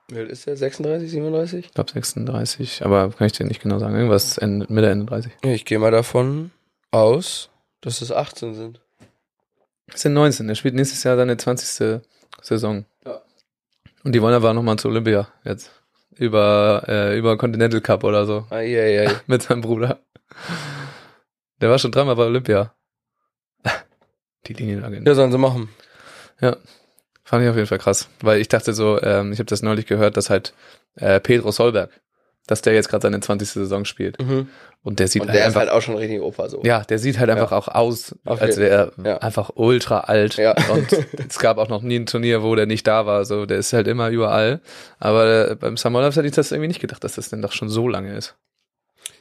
Wie 0.09 0.17
alt 0.19 0.29
ist 0.29 0.47
der? 0.47 0.55
36, 0.55 1.11
37? 1.11 1.65
Ich 1.65 1.71
glaube 1.73 1.91
36, 1.91 2.85
aber 2.85 3.09
kann 3.11 3.27
ich 3.27 3.33
dir 3.33 3.45
nicht 3.45 3.61
genau 3.61 3.77
sagen. 3.77 3.93
Irgendwas 3.95 4.37
Ende, 4.37 4.65
Mitte, 4.69 4.89
Ende 4.89 5.05
30. 5.05 5.33
Ja, 5.43 5.51
ich 5.51 5.65
gehe 5.65 5.79
mal 5.79 5.91
davon 5.91 6.51
aus, 6.91 7.49
dass 7.81 8.01
es 8.01 8.11
18 8.11 8.53
sind. 8.55 8.79
Das 9.91 10.01
sind 10.01 10.13
19. 10.13 10.49
Er 10.49 10.55
spielt 10.55 10.75
nächstes 10.75 11.03
Jahr 11.03 11.15
seine 11.15 11.37
20. 11.37 12.01
Saison. 12.41 12.85
Ja. 13.05 13.21
Und 14.03 14.13
die 14.13 14.21
wollen 14.21 14.33
aber 14.35 14.53
nochmal 14.53 14.77
zu 14.77 14.89
Olympia 14.89 15.27
jetzt. 15.43 15.71
über, 16.15 16.83
äh, 16.87 17.17
über 17.17 17.37
Continental 17.37 17.81
Cup 17.81 18.03
oder 18.03 18.25
so. 18.25 18.45
Eieiei. 18.49 19.09
Mit 19.27 19.43
seinem 19.43 19.61
Bruder. 19.61 19.99
Der 21.61 21.69
war 21.69 21.79
schon 21.79 21.91
dreimal 21.91 22.15
bei 22.15 22.25
Olympia. 22.25 22.73
Die 24.45 24.53
Linienagent. 24.53 25.07
Ja, 25.07 25.15
sollen 25.15 25.31
sie 25.31 25.37
machen. 25.37 25.69
Fand 27.23 27.43
ich 27.43 27.49
auf 27.49 27.55
jeden 27.55 27.67
Fall 27.67 27.79
krass. 27.79 28.09
Weil 28.21 28.39
ich 28.39 28.47
dachte 28.47 28.73
so, 28.73 29.01
ähm, 29.01 29.33
ich 29.33 29.39
habe 29.39 29.47
das 29.47 29.61
neulich 29.61 29.85
gehört, 29.85 30.15
dass 30.15 30.29
halt 30.29 30.53
äh, 30.95 31.19
Pedro 31.19 31.51
Solberg, 31.51 31.89
dass 32.47 32.61
der 32.61 32.73
jetzt 32.73 32.89
gerade 32.89 33.03
seine 33.03 33.19
20. 33.19 33.49
Saison 33.49 33.85
spielt. 33.85 34.19
Mhm. 34.21 34.47
Und 34.83 34.99
der 34.99 35.07
sieht 35.09 35.21
Und 35.21 35.27
halt 35.27 35.35
der 35.37 35.43
ist 35.43 35.47
einfach. 35.47 35.59
halt 35.61 35.69
auch 35.71 35.81
schon 35.81 35.95
richtig 35.97 36.21
Opa 36.21 36.47
so. 36.49 36.61
ja, 36.63 36.81
der 36.83 36.97
sieht 36.97 37.19
halt 37.19 37.27
Ja. 37.29 37.35
einfach 37.35 37.51
auch 37.51 37.67
aus, 37.67 38.15
Auf 38.25 38.41
als 38.41 38.57
wäre 38.57 38.93
er 38.97 39.05
Ja. 39.05 39.17
einfach 39.17 39.51
ultra 39.55 39.99
alt. 40.01 40.37
Ja. 40.37 40.55
Und 40.71 40.87
es 41.29 41.39
gab 41.39 41.57
auch 41.57 41.67
noch 41.67 41.81
nie 41.81 41.97
ein 41.99 42.05
Turnier, 42.05 42.41
wo 42.41 42.55
der 42.55 42.65
nicht 42.65 42.87
da 42.87 43.05
war. 43.05 43.25
So, 43.25 43.45
der 43.45 43.57
ist 43.57 43.73
halt 43.73 43.87
immer 43.87 44.09
überall. 44.09 44.61
Aber 44.97 45.51
äh, 45.51 45.55
beim 45.55 45.75
Olympics 45.83 46.15
hätte 46.15 46.27
ich 46.27 46.33
das 46.33 46.51
irgendwie 46.51 46.69
nicht 46.69 46.79
gedacht, 46.79 47.03
dass 47.03 47.15
das 47.15 47.29
denn 47.29 47.41
doch 47.41 47.51
schon 47.51 47.69
so 47.69 47.87
lange 47.87 48.15
ist. 48.15 48.35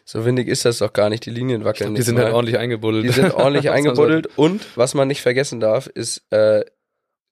So 0.05 0.25
windig 0.25 0.47
ist 0.47 0.65
das 0.65 0.79
doch 0.79 0.93
gar 0.93 1.09
nicht. 1.09 1.27
Die 1.27 1.31
Linien 1.31 1.65
wackeln 1.65 1.91
Die 1.95 1.99
nicht 1.99 2.07
sind 2.07 2.15
mal. 2.15 2.27
halt 2.27 2.35
ordentlich 2.35 2.59
eingebuddelt. 2.59 3.05
Die 3.05 3.09
sind 3.11 3.35
ordentlich 3.35 3.65
Was 3.65 3.73
man 3.75 3.83
so- 3.83 3.89
eingebuddelt. 4.03 4.29
Und 4.37 4.65
was 4.77 4.95
man 4.95 5.09
nicht 5.09 5.21
vergessen 5.23 5.59
darf, 5.59 5.89
ist, 5.89 6.23
äh, 6.31 6.65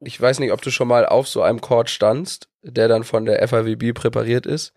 ich 0.01 0.21
weiß 0.21 0.41
nicht, 0.41 0.53
ob 0.53 0.61
du 0.61 0.71
schon 0.73 0.89
mal 0.89 1.07
auf 1.07 1.29
so 1.29 1.43
einem 1.43 1.61
Court 1.61 1.89
standst, 1.89 2.49
der 2.63 2.89
dann 2.89 3.05
von 3.05 3.27
der 3.27 3.47
FAWB 3.47 3.93
präpariert 3.95 4.45
ist. 4.45 4.73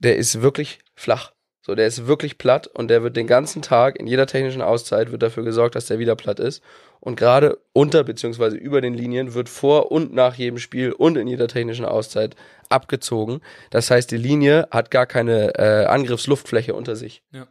Der 0.00 0.16
ist 0.16 0.42
wirklich 0.42 0.80
flach. 0.94 1.32
So, 1.62 1.74
der 1.74 1.86
ist 1.86 2.06
wirklich 2.06 2.38
platt 2.38 2.66
und 2.66 2.88
der 2.88 3.02
wird 3.02 3.16
den 3.16 3.26
ganzen 3.26 3.60
Tag 3.60 3.96
in 3.98 4.06
jeder 4.06 4.26
technischen 4.26 4.62
Auszeit 4.62 5.12
wird 5.12 5.22
dafür 5.22 5.44
gesorgt, 5.44 5.74
dass 5.74 5.86
der 5.86 5.98
wieder 5.98 6.16
platt 6.16 6.40
ist. 6.40 6.62
Und 7.00 7.16
gerade 7.16 7.58
unter 7.72 8.02
beziehungsweise 8.02 8.56
über 8.56 8.80
den 8.80 8.94
Linien 8.94 9.34
wird 9.34 9.48
vor 9.48 9.92
und 9.92 10.14
nach 10.14 10.34
jedem 10.34 10.58
Spiel 10.58 10.92
und 10.92 11.16
in 11.16 11.28
jeder 11.28 11.48
technischen 11.48 11.84
Auszeit 11.84 12.34
abgezogen. 12.70 13.40
Das 13.70 13.90
heißt, 13.90 14.10
die 14.10 14.16
Linie 14.16 14.68
hat 14.70 14.90
gar 14.90 15.06
keine 15.06 15.54
äh, 15.58 15.84
Angriffsluftfläche 15.84 16.74
unter 16.74 16.96
sich. 16.96 17.22
Ja. 17.32 17.46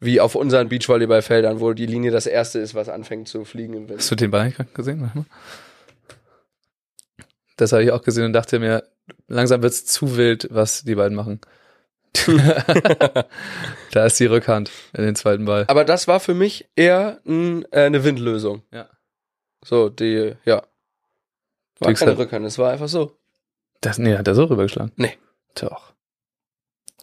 Wie 0.00 0.20
auf 0.20 0.34
unseren 0.34 0.68
Beachvolleyballfeldern, 0.68 1.60
wo 1.60 1.74
die 1.74 1.86
Linie 1.86 2.10
das 2.10 2.26
erste 2.26 2.58
ist, 2.58 2.74
was 2.74 2.88
anfängt 2.88 3.28
zu 3.28 3.44
fliegen 3.44 3.74
im 3.74 3.88
Wind. 3.88 4.00
Hast 4.00 4.10
du 4.10 4.16
den 4.16 4.30
Ball 4.30 4.46
nicht 4.46 4.74
gesehen? 4.74 5.26
Das 7.56 7.72
habe 7.72 7.84
ich 7.84 7.92
auch 7.92 8.02
gesehen 8.02 8.24
und 8.24 8.32
dachte 8.32 8.58
mir, 8.58 8.82
langsam 9.28 9.62
wird's 9.62 9.84
zu 9.84 10.16
wild, 10.16 10.48
was 10.50 10.82
die 10.82 10.94
beiden 10.94 11.14
machen. 11.14 11.40
da 13.92 14.06
ist 14.06 14.20
die 14.20 14.26
Rückhand 14.26 14.70
in 14.92 15.04
den 15.04 15.16
zweiten 15.16 15.44
Ball. 15.44 15.64
Aber 15.68 15.84
das 15.84 16.08
war 16.08 16.20
für 16.20 16.34
mich 16.34 16.68
eher 16.76 17.20
n, 17.24 17.64
äh, 17.72 17.82
eine 17.84 18.04
Windlösung. 18.04 18.62
Ja. 18.70 18.88
So, 19.64 19.88
die, 19.88 20.34
ja. 20.44 20.62
War 21.78 21.88
Kriegst 21.88 22.00
keine 22.00 22.12
halt- 22.12 22.18
Rückhand, 22.18 22.46
es 22.46 22.58
war 22.58 22.70
einfach 22.72 22.88
so. 22.88 23.16
Das, 23.80 23.98
nee, 23.98 24.16
hat 24.16 24.28
er 24.28 24.34
so 24.34 24.44
rübergeschlagen? 24.44 24.92
Nee. 24.96 25.16
Doch. 25.54 25.92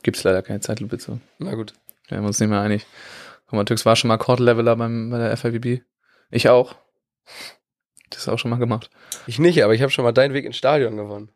Gibt's 0.03 0.23
leider 0.23 0.41
keine 0.41 0.61
Zeitlupe 0.61 0.97
zu. 0.97 1.19
Na 1.37 1.53
gut. 1.55 1.73
Wir 2.07 2.17
haben 2.17 2.25
uns 2.25 2.39
nicht 2.39 2.49
mehr 2.49 2.61
einig. 2.61 2.85
Guck 3.45 3.53
mal, 3.53 3.65
Tux 3.65 3.85
war 3.85 3.95
schon 3.95 4.07
mal 4.07 4.17
Court-Leveler 4.17 4.75
beim, 4.75 5.09
bei 5.09 5.17
der 5.17 5.35
FIVB. 5.35 5.83
Ich 6.31 6.47
auch. 6.49 6.75
Das 8.09 8.27
auch 8.29 8.39
schon 8.39 8.49
mal 8.51 8.57
gemacht. 8.59 8.89
Ich 9.27 9.39
nicht, 9.39 9.63
aber 9.63 9.73
ich 9.73 9.81
habe 9.81 9.91
schon 9.91 10.05
mal 10.05 10.11
deinen 10.11 10.33
Weg 10.33 10.45
ins 10.45 10.55
Stadion 10.57 10.95
gewonnen. 10.97 11.31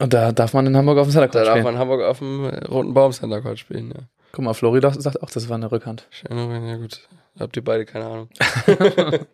Und 0.00 0.12
da 0.14 0.32
darf 0.32 0.54
man 0.54 0.66
in 0.66 0.76
Hamburg 0.76 0.98
auf 0.98 1.06
dem 1.08 1.14
Da 1.14 1.20
Center 1.20 1.28
Court 1.32 1.46
darf 1.46 1.52
spielen. 1.54 1.64
man 1.64 1.74
in 1.74 1.80
Hamburg 1.80 2.02
auf 2.02 2.18
dem 2.18 2.44
Roten 2.46 2.94
Baum 2.94 3.12
Center 3.12 3.40
Court 3.42 3.58
spielen, 3.58 3.88
ja. 3.90 4.02
Guck 4.32 4.44
mal, 4.44 4.54
Florida 4.54 4.92
sagt 4.92 5.22
auch, 5.22 5.30
das 5.30 5.48
war 5.48 5.56
eine 5.56 5.72
Rückhand. 5.72 6.06
Schön, 6.10 6.66
ja 6.66 6.76
gut. 6.76 7.00
Habt 7.40 7.56
ihr 7.56 7.64
beide 7.64 7.84
keine 7.86 8.06
Ahnung. 8.06 8.28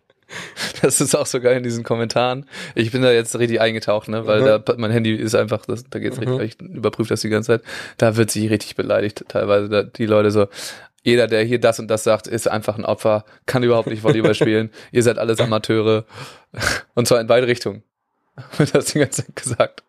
Das 0.81 1.01
ist 1.01 1.13
auch 1.15 1.27
so 1.27 1.39
geil 1.39 1.57
in 1.57 1.63
diesen 1.63 1.83
Kommentaren. 1.83 2.47
Ich 2.73 2.91
bin 2.91 3.03
da 3.03 3.11
jetzt 3.11 3.37
richtig 3.37 3.61
eingetaucht, 3.61 4.07
ne, 4.07 4.25
weil 4.25 4.41
Mhm. 4.41 4.45
da 4.65 4.73
mein 4.77 4.89
Handy 4.91 5.13
ist 5.13 5.35
einfach, 5.35 5.65
das, 5.67 5.83
da 5.89 5.99
geht's 5.99 6.19
Mhm. 6.19 6.33
richtig, 6.37 6.59
ich 6.67 6.67
überprüfe 6.75 7.09
das 7.09 7.21
die 7.21 7.29
ganze 7.29 7.59
Zeit. 7.59 7.61
Da 7.97 8.15
wird 8.17 8.31
sich 8.31 8.49
richtig 8.49 8.75
beleidigt 8.75 9.23
teilweise. 9.27 9.69
Da, 9.69 9.83
die 9.83 10.07
Leute 10.07 10.31
so, 10.31 10.47
jeder, 11.03 11.27
der 11.27 11.43
hier 11.43 11.59
das 11.59 11.79
und 11.79 11.87
das 11.89 12.03
sagt, 12.03 12.25
ist 12.25 12.47
einfach 12.49 12.75
ein 12.77 12.85
Opfer, 12.85 13.23
kann 13.45 13.61
überhaupt 13.61 13.87
nicht 13.87 14.03
Volleyball 14.03 14.33
spielen. 14.35 14.71
Ihr 14.91 15.03
seid 15.03 15.19
alles 15.19 15.39
Amateure. 15.39 16.05
Und 16.95 17.07
zwar 17.07 17.21
in 17.21 17.27
beide 17.27 17.45
Richtungen. 17.45 17.83
Wird 18.57 18.73
das 18.73 18.85
die 18.85 18.99
ganze 18.99 19.25
Zeit 19.25 19.35
gesagt. 19.35 19.83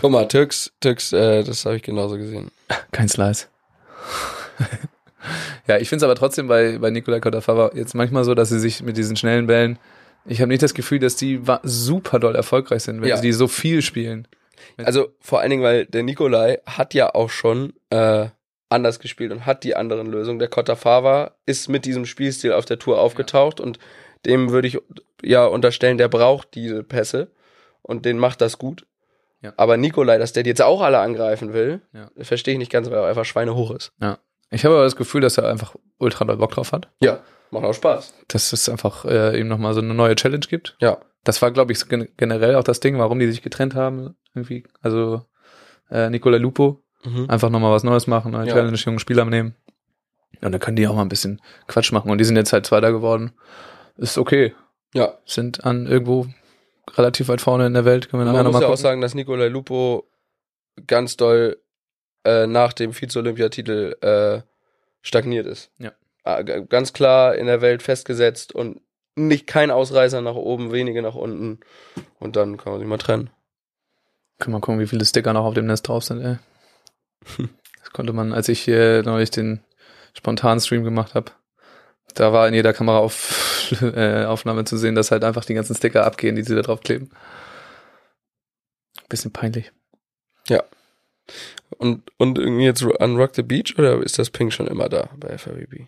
Guck 0.00 0.10
mal, 0.10 0.26
Türks, 0.28 0.72
Türks, 0.80 1.12
äh, 1.12 1.44
das 1.44 1.64
habe 1.66 1.76
ich 1.76 1.82
genauso 1.82 2.16
gesehen. 2.16 2.50
Kein 2.92 3.08
Slice. 3.08 3.48
ja, 5.66 5.78
ich 5.78 5.88
finde 5.88 5.98
es 5.98 6.02
aber 6.04 6.14
trotzdem 6.14 6.48
bei, 6.48 6.78
bei 6.78 6.90
Nikolai 6.90 7.20
Kotafava 7.20 7.72
jetzt 7.74 7.94
manchmal 7.94 8.24
so, 8.24 8.34
dass 8.34 8.48
sie 8.48 8.58
sich 8.58 8.82
mit 8.82 8.96
diesen 8.96 9.16
schnellen 9.16 9.46
Bällen, 9.46 9.78
ich 10.26 10.40
habe 10.40 10.48
nicht 10.48 10.62
das 10.62 10.74
Gefühl, 10.74 10.98
dass 10.98 11.16
die 11.16 11.40
super 11.62 12.18
doll 12.18 12.34
erfolgreich 12.36 12.82
sind, 12.82 13.00
wenn 13.00 13.08
Ja. 13.08 13.16
sie 13.16 13.22
die 13.22 13.32
so 13.32 13.48
viel 13.48 13.82
spielen. 13.82 14.28
Also 14.76 15.08
vor 15.20 15.40
allen 15.40 15.50
Dingen, 15.50 15.62
weil 15.62 15.86
der 15.86 16.02
Nikolai 16.02 16.58
hat 16.66 16.94
ja 16.94 17.14
auch 17.14 17.30
schon 17.30 17.72
äh, 17.90 18.26
anders 18.68 19.00
gespielt 19.00 19.32
und 19.32 19.46
hat 19.46 19.64
die 19.64 19.74
anderen 19.76 20.06
Lösungen. 20.06 20.38
Der 20.38 20.48
Kotafava 20.48 21.32
ist 21.46 21.68
mit 21.68 21.84
diesem 21.86 22.06
Spielstil 22.06 22.52
auf 22.52 22.66
der 22.66 22.78
Tour 22.78 23.00
aufgetaucht 23.00 23.60
und 23.60 23.78
dem 24.26 24.50
würde 24.50 24.68
ich 24.68 24.78
ja 25.22 25.46
unterstellen, 25.46 25.98
der 25.98 26.08
braucht 26.08 26.54
diese 26.54 26.82
Pässe 26.82 27.28
und 27.82 28.04
den 28.04 28.18
macht 28.18 28.40
das 28.42 28.58
gut. 28.58 28.86
Ja. 29.42 29.52
Aber 29.56 29.76
Nikolai, 29.76 30.18
dass 30.18 30.32
der 30.32 30.42
die 30.42 30.50
jetzt 30.50 30.62
auch 30.62 30.82
alle 30.82 30.98
angreifen 30.98 31.52
will, 31.52 31.80
Ja. 31.92 32.10
verstehe 32.22 32.54
ich 32.54 32.58
nicht 32.58 32.70
ganz, 32.72 32.90
weil 32.90 32.98
er 32.98 33.06
einfach 33.06 33.24
schweinehoch 33.24 33.70
ist. 33.70 33.92
Ich 34.50 34.64
habe 34.64 34.74
aber 34.74 34.84
das 34.84 34.96
Gefühl, 34.96 35.20
dass 35.20 35.38
er 35.38 35.48
einfach 35.48 35.76
ultra 35.98 36.24
doll 36.24 36.36
Bock 36.36 36.50
drauf 36.52 36.72
hat. 36.72 36.88
Ja, 37.00 37.20
macht 37.50 37.64
auch 37.64 37.72
Spaß. 37.72 38.14
Dass 38.28 38.52
es 38.52 38.68
einfach 38.68 39.04
äh, 39.04 39.38
ihm 39.40 39.48
nochmal 39.48 39.74
so 39.74 39.80
eine 39.80 39.94
neue 39.94 40.14
Challenge 40.16 40.44
gibt. 40.48 40.76
Ja. 40.80 40.98
Das 41.24 41.40
war, 41.42 41.50
glaube 41.50 41.72
ich, 41.72 41.80
generell 41.88 42.54
auch 42.56 42.64
das 42.64 42.80
Ding, 42.80 42.98
warum 42.98 43.18
die 43.18 43.26
sich 43.28 43.42
getrennt 43.42 43.74
haben. 43.74 44.16
Irgendwie. 44.34 44.64
Also 44.82 45.22
äh, 45.90 46.10
Nikolai 46.10 46.38
Lupo, 46.38 46.82
Mhm. 47.04 47.30
einfach 47.30 47.48
nochmal 47.48 47.72
was 47.72 47.82
Neues 47.84 48.06
machen, 48.06 48.32
neue 48.32 48.46
Ja. 48.46 48.52
Challenge, 48.54 48.76
jungen 48.76 48.98
Spieler 48.98 49.24
nehmen. 49.24 49.54
Und 50.42 50.52
dann 50.52 50.60
können 50.60 50.76
die 50.76 50.86
auch 50.86 50.94
mal 50.94 51.02
ein 51.02 51.08
bisschen 51.08 51.40
Quatsch 51.66 51.92
machen. 51.92 52.10
Und 52.10 52.18
die 52.18 52.24
sind 52.24 52.36
jetzt 52.36 52.52
halt 52.52 52.66
Zweiter 52.66 52.92
geworden. 52.92 53.32
Ist 53.96 54.18
okay. 54.18 54.54
Ja, 54.94 55.14
Sind 55.24 55.64
an 55.64 55.86
irgendwo 55.86 56.26
relativ 56.94 57.28
weit 57.28 57.40
vorne 57.40 57.66
in 57.66 57.74
der 57.74 57.84
Welt. 57.84 58.08
Können 58.08 58.24
wir 58.24 58.32
man 58.32 58.46
muss 58.46 58.54
ja 58.54 58.60
auch 58.66 58.70
gucken. 58.70 58.76
sagen, 58.82 59.00
dass 59.00 59.14
Nikolai 59.14 59.48
Lupo 59.48 60.08
ganz 60.86 61.16
doll 61.16 61.60
äh, 62.24 62.46
nach 62.46 62.72
dem 62.72 62.92
Vize-Olympiatitel 62.92 63.96
äh, 64.00 64.42
stagniert 65.02 65.46
ist. 65.46 65.70
Ja. 65.78 65.92
G- 66.42 66.64
ganz 66.68 66.92
klar 66.92 67.34
in 67.34 67.46
der 67.46 67.60
Welt 67.60 67.82
festgesetzt 67.82 68.54
und 68.54 68.80
nicht 69.16 69.46
kein 69.46 69.70
Ausreißer 69.70 70.20
nach 70.20 70.34
oben, 70.34 70.72
wenige 70.72 71.02
nach 71.02 71.14
unten. 71.14 71.60
Und 72.18 72.36
dann 72.36 72.56
kann 72.56 72.72
man 72.72 72.80
sich 72.80 72.88
mal 72.88 72.98
trennen. 72.98 73.30
Können 74.38 74.54
wir 74.56 74.60
gucken, 74.60 74.80
wie 74.80 74.86
viele 74.86 75.04
Sticker 75.04 75.32
noch 75.32 75.44
auf 75.44 75.54
dem 75.54 75.66
Nest 75.66 75.88
drauf 75.88 76.04
sind, 76.04 76.20
ey. 76.22 76.38
Das 77.82 77.92
konnte 77.92 78.12
man, 78.12 78.32
als 78.32 78.48
ich 78.48 78.60
hier 78.60 79.02
neulich 79.02 79.30
den 79.30 79.64
spontanen 80.14 80.60
Stream 80.60 80.84
gemacht 80.84 81.14
habe, 81.14 81.32
da 82.14 82.32
war 82.32 82.46
in 82.46 82.54
jeder 82.54 82.72
Kamera 82.72 82.98
auf, 82.98 83.49
Aufnahme 84.26 84.64
zu 84.64 84.76
sehen, 84.76 84.94
dass 84.94 85.10
halt 85.10 85.24
einfach 85.24 85.44
die 85.44 85.54
ganzen 85.54 85.74
Sticker 85.74 86.04
abgehen, 86.06 86.36
die 86.36 86.42
sie 86.42 86.54
da 86.54 86.62
drauf 86.62 86.80
kleben. 86.80 87.10
Bisschen 89.08 89.32
peinlich. 89.32 89.72
Und, 91.78 92.02
und 92.18 92.38
irgendwie 92.38 92.64
jetzt 92.64 92.82
an 92.98 93.16
Rock 93.16 93.36
the 93.36 93.42
Beach 93.44 93.78
oder 93.78 94.02
ist 94.02 94.18
das 94.18 94.30
Pink 94.30 94.52
schon 94.52 94.66
immer 94.66 94.88
da 94.88 95.08
bei 95.16 95.38
FAWB? 95.38 95.86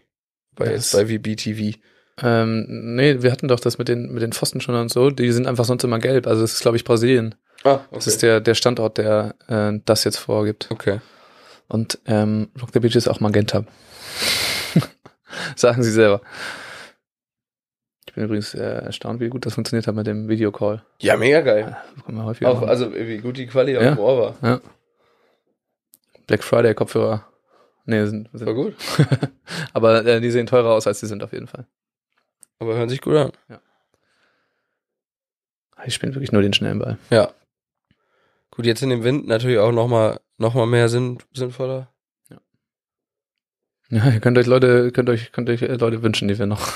Bei, 0.55 0.66
Das- 0.66 0.93
jetzt 0.93 0.93
bei 0.93 1.07
VBTV. 1.18 1.76
Ähm, 2.22 2.66
nee, 2.95 3.22
wir 3.22 3.33
hatten 3.33 3.49
doch 3.49 3.59
das 3.59 3.78
mit 3.78 3.89
den, 3.89 4.12
mit 4.12 4.22
den 4.22 4.33
Pfosten 4.33 4.61
schon 4.61 4.76
und 4.76 4.91
so. 4.91 5.11
Die 5.11 5.33
sind 5.33 5.47
einfach 5.49 5.64
sonst 5.64 5.83
immer 5.83 5.99
gelb. 5.99 6.26
Also 6.28 6.45
es 6.45 6.53
ist, 6.55 6.61
glaube 6.61 6.76
ich, 6.76 6.85
Brasilien. 6.85 7.35
Ah, 7.64 7.74
okay. 7.74 7.85
Das 7.93 8.07
ist 8.07 8.22
der, 8.22 8.41
der 8.41 8.55
Standort, 8.55 8.99
der 8.99 9.35
äh, 9.49 9.72
das 9.85 10.05
jetzt 10.05 10.18
vorgibt. 10.18 10.68
okay. 10.70 11.01
Und 11.68 11.99
ähm, 12.07 12.51
Rock 12.61 12.70
the 12.72 12.80
Beach 12.80 12.95
ist 12.97 13.09
auch 13.09 13.18
Magenta. 13.20 13.64
Sagen 15.57 15.83
sie 15.83 15.91
selber. 15.91 16.20
Ich 18.12 18.16
bin 18.16 18.24
übrigens 18.24 18.52
äh, 18.52 18.60
erstaunt, 18.84 19.20
wie 19.20 19.30
gut 19.30 19.46
das 19.46 19.54
funktioniert 19.54 19.86
hat 19.86 19.94
mit 19.94 20.06
dem 20.06 20.28
Videocall. 20.28 20.84
Ja, 21.00 21.16
mega 21.16 21.40
geil. 21.40 21.78
Man 22.06 22.26
häufiger 22.26 22.50
Auch, 22.50 22.56
machen. 22.56 22.68
also 22.68 22.94
wie 22.94 23.16
gut 23.16 23.38
die 23.38 23.46
Quali 23.46 23.74
auf 23.74 23.82
Ja. 23.82 23.94
dem 23.94 23.98
Ohr 24.00 24.36
war. 24.42 24.60
Black 26.26 26.44
Friday 26.44 26.74
Kopfhörer. 26.74 27.24
Nee, 27.86 28.04
sind, 28.04 28.30
War 28.34 28.38
sind 28.38 28.54
gut. 28.54 28.76
aber 29.72 30.04
äh, 30.04 30.20
die 30.20 30.30
sehen 30.30 30.46
teurer 30.46 30.72
aus, 30.74 30.86
als 30.86 31.00
sie 31.00 31.06
sind 31.06 31.22
auf 31.22 31.32
jeden 31.32 31.46
Fall. 31.46 31.64
Aber 32.58 32.74
hören 32.76 32.90
sich 32.90 33.00
gut 33.00 33.16
an. 33.16 33.32
Ich 35.86 35.94
spiele 35.94 36.14
wirklich 36.14 36.32
nur 36.32 36.42
den 36.42 36.52
schnellen 36.52 36.80
Ball. 36.80 36.98
Ja. 37.08 37.32
Gut, 38.50 38.66
jetzt 38.66 38.82
in 38.82 38.90
dem 38.90 39.04
Wind 39.04 39.26
natürlich 39.26 39.58
auch 39.58 39.72
nochmal 39.72 40.20
noch 40.36 40.52
mal 40.52 40.66
mehr 40.66 40.90
sinn, 40.90 41.16
sinnvoller. 41.32 41.88
Ja, 43.88 44.08
ihr 44.10 44.20
könnt 44.20 44.38
euch 44.38 44.46
Leute, 44.46 44.90
könnt 44.92 45.10
euch, 45.10 45.32
könnt 45.32 45.50
euch 45.50 45.60
äh, 45.62 45.74
Leute 45.76 46.02
wünschen, 46.02 46.26
die 46.28 46.38
wir 46.38 46.46
noch 46.46 46.66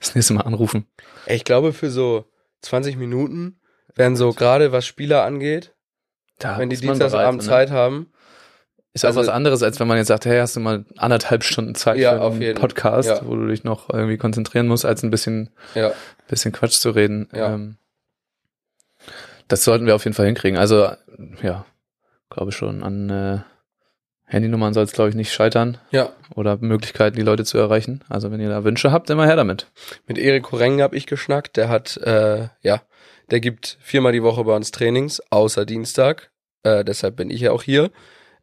das 0.00 0.14
nächste 0.14 0.34
Mal 0.34 0.42
anrufen. 0.42 0.86
Ich 1.26 1.44
glaube, 1.44 1.72
für 1.72 1.90
so 1.90 2.24
20 2.62 2.96
Minuten 2.96 3.60
werden 3.94 4.16
so 4.16 4.32
gerade 4.32 4.72
was 4.72 4.86
Spieler 4.86 5.24
angeht, 5.24 5.74
Da 6.38 6.58
wenn 6.58 6.70
die 6.70 6.76
bereit, 7.12 7.34
ne? 7.34 7.38
Zeit 7.40 7.70
haben. 7.70 8.12
Ist 8.92 9.04
auch 9.04 9.08
Also- 9.08 9.20
was 9.20 9.28
anderes, 9.28 9.62
als 9.62 9.78
wenn 9.78 9.86
man 9.86 9.98
jetzt 9.98 10.08
sagt, 10.08 10.24
hey, 10.26 10.38
hast 10.40 10.56
du 10.56 10.60
mal 10.60 10.84
anderthalb 10.96 11.44
Stunden 11.44 11.74
Zeit 11.76 11.98
Ja, 11.98 12.14
für 12.14 12.20
auf 12.22 12.34
einen. 12.34 12.54
Podcast, 12.56 13.08
Ja. 13.08 13.20
wo 13.26 13.36
du 13.36 13.46
dich 13.46 13.62
noch 13.62 13.88
irgendwie 13.90 14.16
konzentrieren 14.16 14.66
musst, 14.66 14.84
als 14.84 15.02
ein 15.04 15.10
bisschen, 15.10 15.50
Ja. 15.74 15.92
bisschen 16.28 16.50
Quatsch 16.52 16.72
zu 16.80 16.90
reden. 16.90 17.28
Ähm, 17.32 17.76
das 19.48 19.64
sollten 19.64 19.86
wir 19.86 19.94
auf 19.94 20.04
jeden 20.04 20.14
Fall 20.14 20.26
hinkriegen. 20.26 20.58
Also, 20.58 20.90
ja, 21.42 21.64
glaube 22.30 22.50
ich 22.50 22.56
schon. 22.56 22.82
An 22.82 23.10
äh, 23.10 23.38
Handynummern 24.30 24.74
soll 24.74 24.84
es, 24.84 24.92
glaube 24.92 25.10
ich, 25.10 25.16
nicht 25.16 25.32
scheitern. 25.32 25.78
Ja. 25.90 26.10
Oder 26.34 26.56
Möglichkeiten, 26.60 27.16
die 27.16 27.22
Leute 27.22 27.44
zu 27.44 27.58
erreichen. 27.58 28.02
Also 28.08 28.30
wenn 28.30 28.40
ihr 28.40 28.48
da 28.48 28.62
Wünsche 28.62 28.92
habt, 28.92 29.10
immer 29.10 29.26
her 29.26 29.36
damit. 29.36 29.66
Mit 30.06 30.18
Erik 30.18 30.44
Koreng 30.44 30.80
habe 30.80 30.96
ich 30.96 31.06
geschnackt. 31.06 31.56
Der 31.56 31.68
hat, 31.68 31.96
äh, 31.98 32.48
ja, 32.62 32.82
der 33.30 33.40
gibt 33.40 33.76
viermal 33.80 34.12
die 34.12 34.22
Woche 34.22 34.44
bei 34.44 34.54
uns 34.54 34.70
Trainings, 34.70 35.20
außer 35.30 35.66
Dienstag. 35.66 36.30
Äh, 36.62 36.84
deshalb 36.84 37.16
bin 37.16 37.28
ich 37.28 37.40
ja 37.40 37.50
auch 37.50 37.64
hier. 37.64 37.90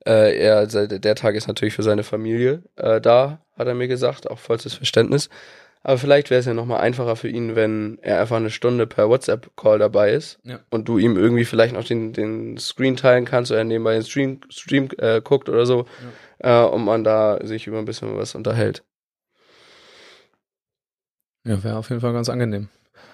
Äh, 0.06 0.38
er, 0.38 0.68
der 0.68 1.16
Tag 1.16 1.36
ist 1.36 1.48
natürlich 1.48 1.74
für 1.74 1.84
seine 1.84 2.04
Familie 2.04 2.64
äh, 2.76 3.00
da, 3.00 3.42
hat 3.58 3.68
er 3.68 3.74
mir 3.74 3.88
gesagt, 3.88 4.30
auch 4.30 4.40
vollstes 4.40 4.74
Verständnis. 4.74 5.30
Aber 5.88 5.98
vielleicht 5.98 6.30
wäre 6.30 6.42
es 6.42 6.46
ja 6.46 6.54
nochmal 6.54 6.82
einfacher 6.82 7.16
für 7.16 7.30
ihn, 7.30 7.56
wenn 7.56 7.98
er 8.02 8.20
einfach 8.20 8.36
eine 8.36 8.50
Stunde 8.50 8.88
per 8.88 9.08
WhatsApp-Call 9.08 9.80
dabei 9.80 10.12
ist 10.12 10.38
Ja. 10.44 10.60
und 10.70 10.90
du 10.90 10.98
ihm 10.98 11.16
irgendwie 11.16 11.46
vielleicht 11.46 11.74
noch 11.74 11.86
den, 11.86 12.12
den 12.12 12.58
Screen 12.58 12.98
teilen 12.98 13.24
kannst 13.24 13.52
oder 13.52 13.60
er 13.60 13.64
nebenbei 13.64 13.94
den 13.94 14.04
Stream, 14.04 14.42
Stream 14.50 14.90
äh, 14.98 15.22
guckt 15.22 15.48
oder 15.48 15.66
so 15.66 15.86
äh, 16.40 16.62
und 16.62 16.84
man 16.84 17.06
da 17.06 17.40
sich 17.42 17.68
über 17.68 17.80
ein 17.80 17.86
bisschen 17.86 18.18
was 18.18 18.36
unterhält. 18.36 18.84
Ja, 21.46 21.64
wäre 21.64 21.78
auf 21.78 21.88
jeden 21.90 22.02
Fall 22.02 22.12
ganz 22.12 22.28
angenehm. 22.28 22.68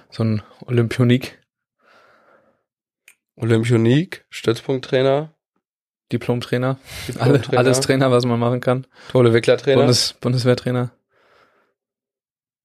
So 0.09 0.23
ein 0.23 0.41
Olympionik, 0.65 1.37
Olympionik, 3.35 4.25
Stützpunkttrainer, 4.31 5.31
Diplomtrainer, 6.11 6.79
alle, 7.19 7.33
Diplomtrainer. 7.33 7.59
alles 7.59 7.79
Trainer, 7.81 8.09
was 8.09 8.25
man 8.25 8.39
machen 8.39 8.61
kann. 8.61 8.87
Tolle 9.11 9.31
Wicklertrainer 9.31 9.81
Bundes, 9.81 10.13
Bundeswehrtrainer 10.21 10.89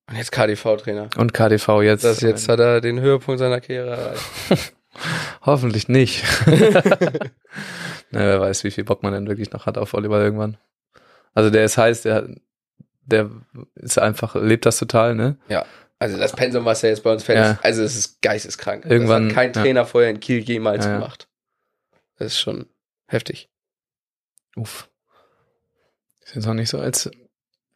und 0.08 0.16
jetzt 0.16 0.32
KDV-Trainer. 0.32 1.10
und 1.16 1.34
KDV 1.34 1.82
jetzt. 1.82 2.04
Das 2.04 2.20
jetzt 2.20 2.48
hat 2.48 2.60
er 2.60 2.80
den 2.80 3.00
Höhepunkt 3.00 3.38
seiner 3.38 3.60
Karriere 3.60 3.90
erreicht. 3.90 4.72
Hoffentlich 5.42 5.88
nicht. 5.88 6.24
Na, 8.10 8.20
wer 8.20 8.40
weiß, 8.40 8.64
wie 8.64 8.70
viel 8.70 8.84
Bock 8.84 9.02
man 9.02 9.12
denn 9.12 9.28
wirklich 9.28 9.52
noch 9.52 9.66
hat 9.66 9.78
auf 9.78 9.92
Volleyball 9.92 10.22
irgendwann. 10.22 10.56
Also 11.34 11.50
der 11.50 11.64
ist 11.64 11.78
heiß, 11.78 12.02
der, 12.02 12.28
der 13.02 13.30
ist 13.76 13.98
einfach, 13.98 14.34
lebt 14.34 14.66
das 14.66 14.78
total, 14.78 15.14
ne? 15.14 15.36
Also 16.00 16.16
das 16.16 16.32
Pensum, 16.32 16.64
was 16.64 16.82
er 16.82 16.90
jetzt 16.90 17.02
bei 17.02 17.12
uns 17.12 17.22
fällt, 17.22 17.38
Ja. 17.38 17.50
ist, 17.52 17.64
also 17.64 17.82
es 17.82 17.96
ist 17.96 18.22
geisteskrank. 18.22 18.86
Irgendwann, 18.86 19.28
das 19.28 19.36
hat 19.36 19.42
kein 19.44 19.52
ja. 19.52 19.62
Trainer 19.62 19.86
vorher 19.86 20.10
in 20.10 20.20
Kiel 20.20 20.38
jemals 20.38 20.84
Ja, 20.84 20.92
ja. 20.92 20.98
gemacht. 20.98 21.28
Das 22.18 22.28
ist 22.28 22.40
schon 22.40 22.66
heftig. 23.06 23.48
Uff. 24.56 24.88
Ist 26.24 26.34
jetzt 26.34 26.46
auch 26.48 26.54
nicht 26.54 26.70
so, 26.70 26.78
als 26.78 27.10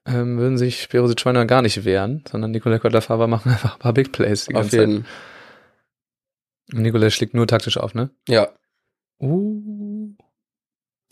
ähm, 0.07 0.39
würden 0.39 0.59
sich 0.59 0.89
Berosic 0.89 1.21
Schweiner 1.21 1.47
gar 1.47 1.63
nicht 1.63 1.85
wehren, 1.85 2.25
sondern 2.31 2.51
Nikolai 2.51 2.79
Kottler-Faber 2.79 3.27
machen 3.27 3.51
einfach 3.53 3.75
ein 3.75 3.79
paar 3.79 3.93
Big 3.93 4.13
Plays 4.13 4.47
die 4.47 4.55
Auf 4.55 4.73
jeden. 4.73 5.05
Zeit. 5.05 6.81
Nikolai 6.81 7.11
schlägt 7.11 7.35
nur 7.35 7.47
taktisch 7.47 7.77
auf, 7.77 7.95
ne? 7.95 8.11
Ja. 8.29 8.49
Uh. 9.21 10.15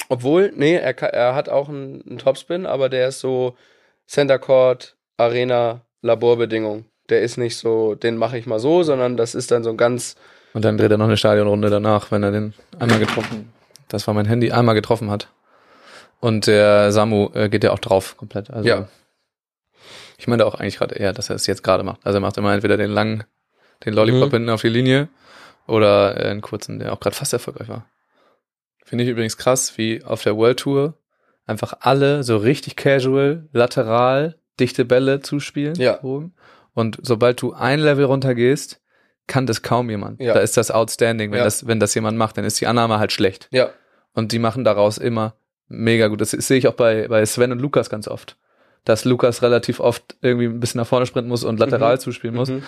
Obwohl, 0.09 0.53
nee, 0.57 0.75
er, 0.75 1.01
er 1.03 1.35
hat 1.35 1.49
auch 1.49 1.69
einen, 1.69 2.03
einen 2.03 2.19
Topspin, 2.19 2.67
aber 2.67 2.89
der 2.89 3.09
ist 3.09 3.21
so 3.21 3.57
Center 4.09 4.39
Court, 4.39 4.97
Arena, 5.17 5.83
Laborbedingung. 6.03 6.87
Der 7.11 7.23
ist 7.23 7.37
nicht 7.37 7.57
so, 7.57 7.95
den 7.95 8.17
mache 8.17 8.39
ich 8.39 8.47
mal 8.47 8.59
so, 8.59 8.83
sondern 8.83 9.17
das 9.17 9.35
ist 9.35 9.51
dann 9.51 9.63
so 9.63 9.71
ein 9.71 9.77
ganz, 9.77 10.17
Und 10.53 10.65
dann 10.65 10.79
dreht 10.79 10.91
er 10.91 10.99
noch 10.99 11.07
eine 11.07 11.17
Stadionrunde 11.17 11.71
danach, 11.71 12.11
wenn 12.11 12.23
er 12.23 12.33
den 12.33 12.55
einmal 12.79 12.99
getroffen, 12.99 13.53
das 13.89 14.07
war 14.07 14.15
mein 14.15 14.27
Handy, 14.27 14.51
einmal 14.51 14.75
getroffen 14.75 15.11
hat. 15.11 15.29
Und 16.21 16.47
der 16.47 16.93
Samu 16.93 17.31
äh, 17.35 17.49
geht 17.49 17.65
ja 17.65 17.73
auch 17.73 17.79
drauf 17.79 18.17
komplett. 18.17 18.51
Also 18.51 18.69
Ja. 18.69 18.89
ich 20.19 20.29
meine 20.29 20.45
auch 20.45 20.55
eigentlich 20.55 20.77
gerade 20.79 20.95
eher, 20.95 21.13
dass 21.13 21.31
er 21.31 21.37
es 21.37 21.47
jetzt 21.47 21.63
gerade 21.63 21.83
macht. 21.83 22.01
Also 22.05 22.19
er 22.19 22.21
macht 22.21 22.37
immer 22.37 22.53
entweder 22.53 22.77
den 22.77 22.91
langen, 22.91 23.25
den 23.85 23.95
Lollipop 23.95 24.29
Mhm. 24.29 24.37
hinten 24.37 24.51
auf 24.51 24.61
die 24.61 24.69
Linie 24.69 25.09
oder 25.67 26.17
äh, 26.23 26.29
einen 26.29 26.43
kurzen, 26.43 26.79
der 26.79 26.93
auch 26.93 27.01
gerade 27.01 27.17
fast 27.17 27.33
erfolgreich 27.33 27.69
war. 27.69 27.87
Finde 28.85 29.05
ich 29.05 29.11
übrigens 29.11 29.37
krass, 29.37 29.79
wie 29.79 30.05
auf 30.05 30.23
der 30.23 30.37
World 30.37 30.59
Tour 30.61 30.95
einfach 31.47 31.75
alle 31.81 32.23
so 32.23 32.37
richtig 32.37 32.77
casual, 32.77 33.49
lateral, 33.53 34.37
dichte 34.59 34.85
Bälle 34.85 35.21
zuspielen. 35.21 35.75
Ja. 35.77 36.03
Oben. 36.03 36.35
Und 36.75 36.99
sobald 37.03 37.41
du 37.41 37.53
ein 37.55 37.81
Level 37.81 38.05
runter 38.05 38.35
gehst, 38.35 38.81
kann 39.27 39.47
das 39.47 39.63
kaum 39.63 39.89
jemand. 39.91 40.21
Ja. 40.21 40.35
Da 40.35 40.41
ist 40.41 40.57
das 40.57 40.71
outstanding. 40.71 41.31
Wenn, 41.31 41.39
Ja. 41.39 41.45
das, 41.45 41.67
wenn 41.67 41.81
das 41.81 41.95
jemand 41.95 42.19
macht, 42.19 42.37
dann 42.37 42.45
ist 42.45 42.61
die 42.61 42.67
Annahme 42.67 42.99
halt 42.99 43.13
schlecht. 43.13 43.49
ja, 43.53 43.71
Und 44.13 44.33
die 44.33 44.39
machen 44.41 44.65
daraus 44.65 44.99
immer 44.99 45.35
mega 45.71 46.09
gut. 46.09 46.21
Das 46.21 46.33
sehe 46.33 46.59
ich 46.59 46.69
auch 46.69 46.75
bei, 46.75 47.09
bei 47.09 47.25
Sven 47.25 47.53
und 47.53 47.61
Lukas 47.61 47.89
ganz 47.89 48.07
oft. 48.09 48.37
Dass 48.85 49.05
Lukas 49.07 49.41
relativ 49.43 49.81
oft 49.81 50.17
irgendwie 50.21 50.47
ein 50.47 50.61
bisschen 50.61 50.79
nach 50.81 50.87
vorne 50.87 51.07
sprinten 51.07 51.29
muss 51.31 51.45
und 51.45 51.59
lateral 51.59 51.95
Mhm. 51.97 52.01
zuspielen 52.01 52.35
muss. 52.37 52.51
mhm. 52.51 52.63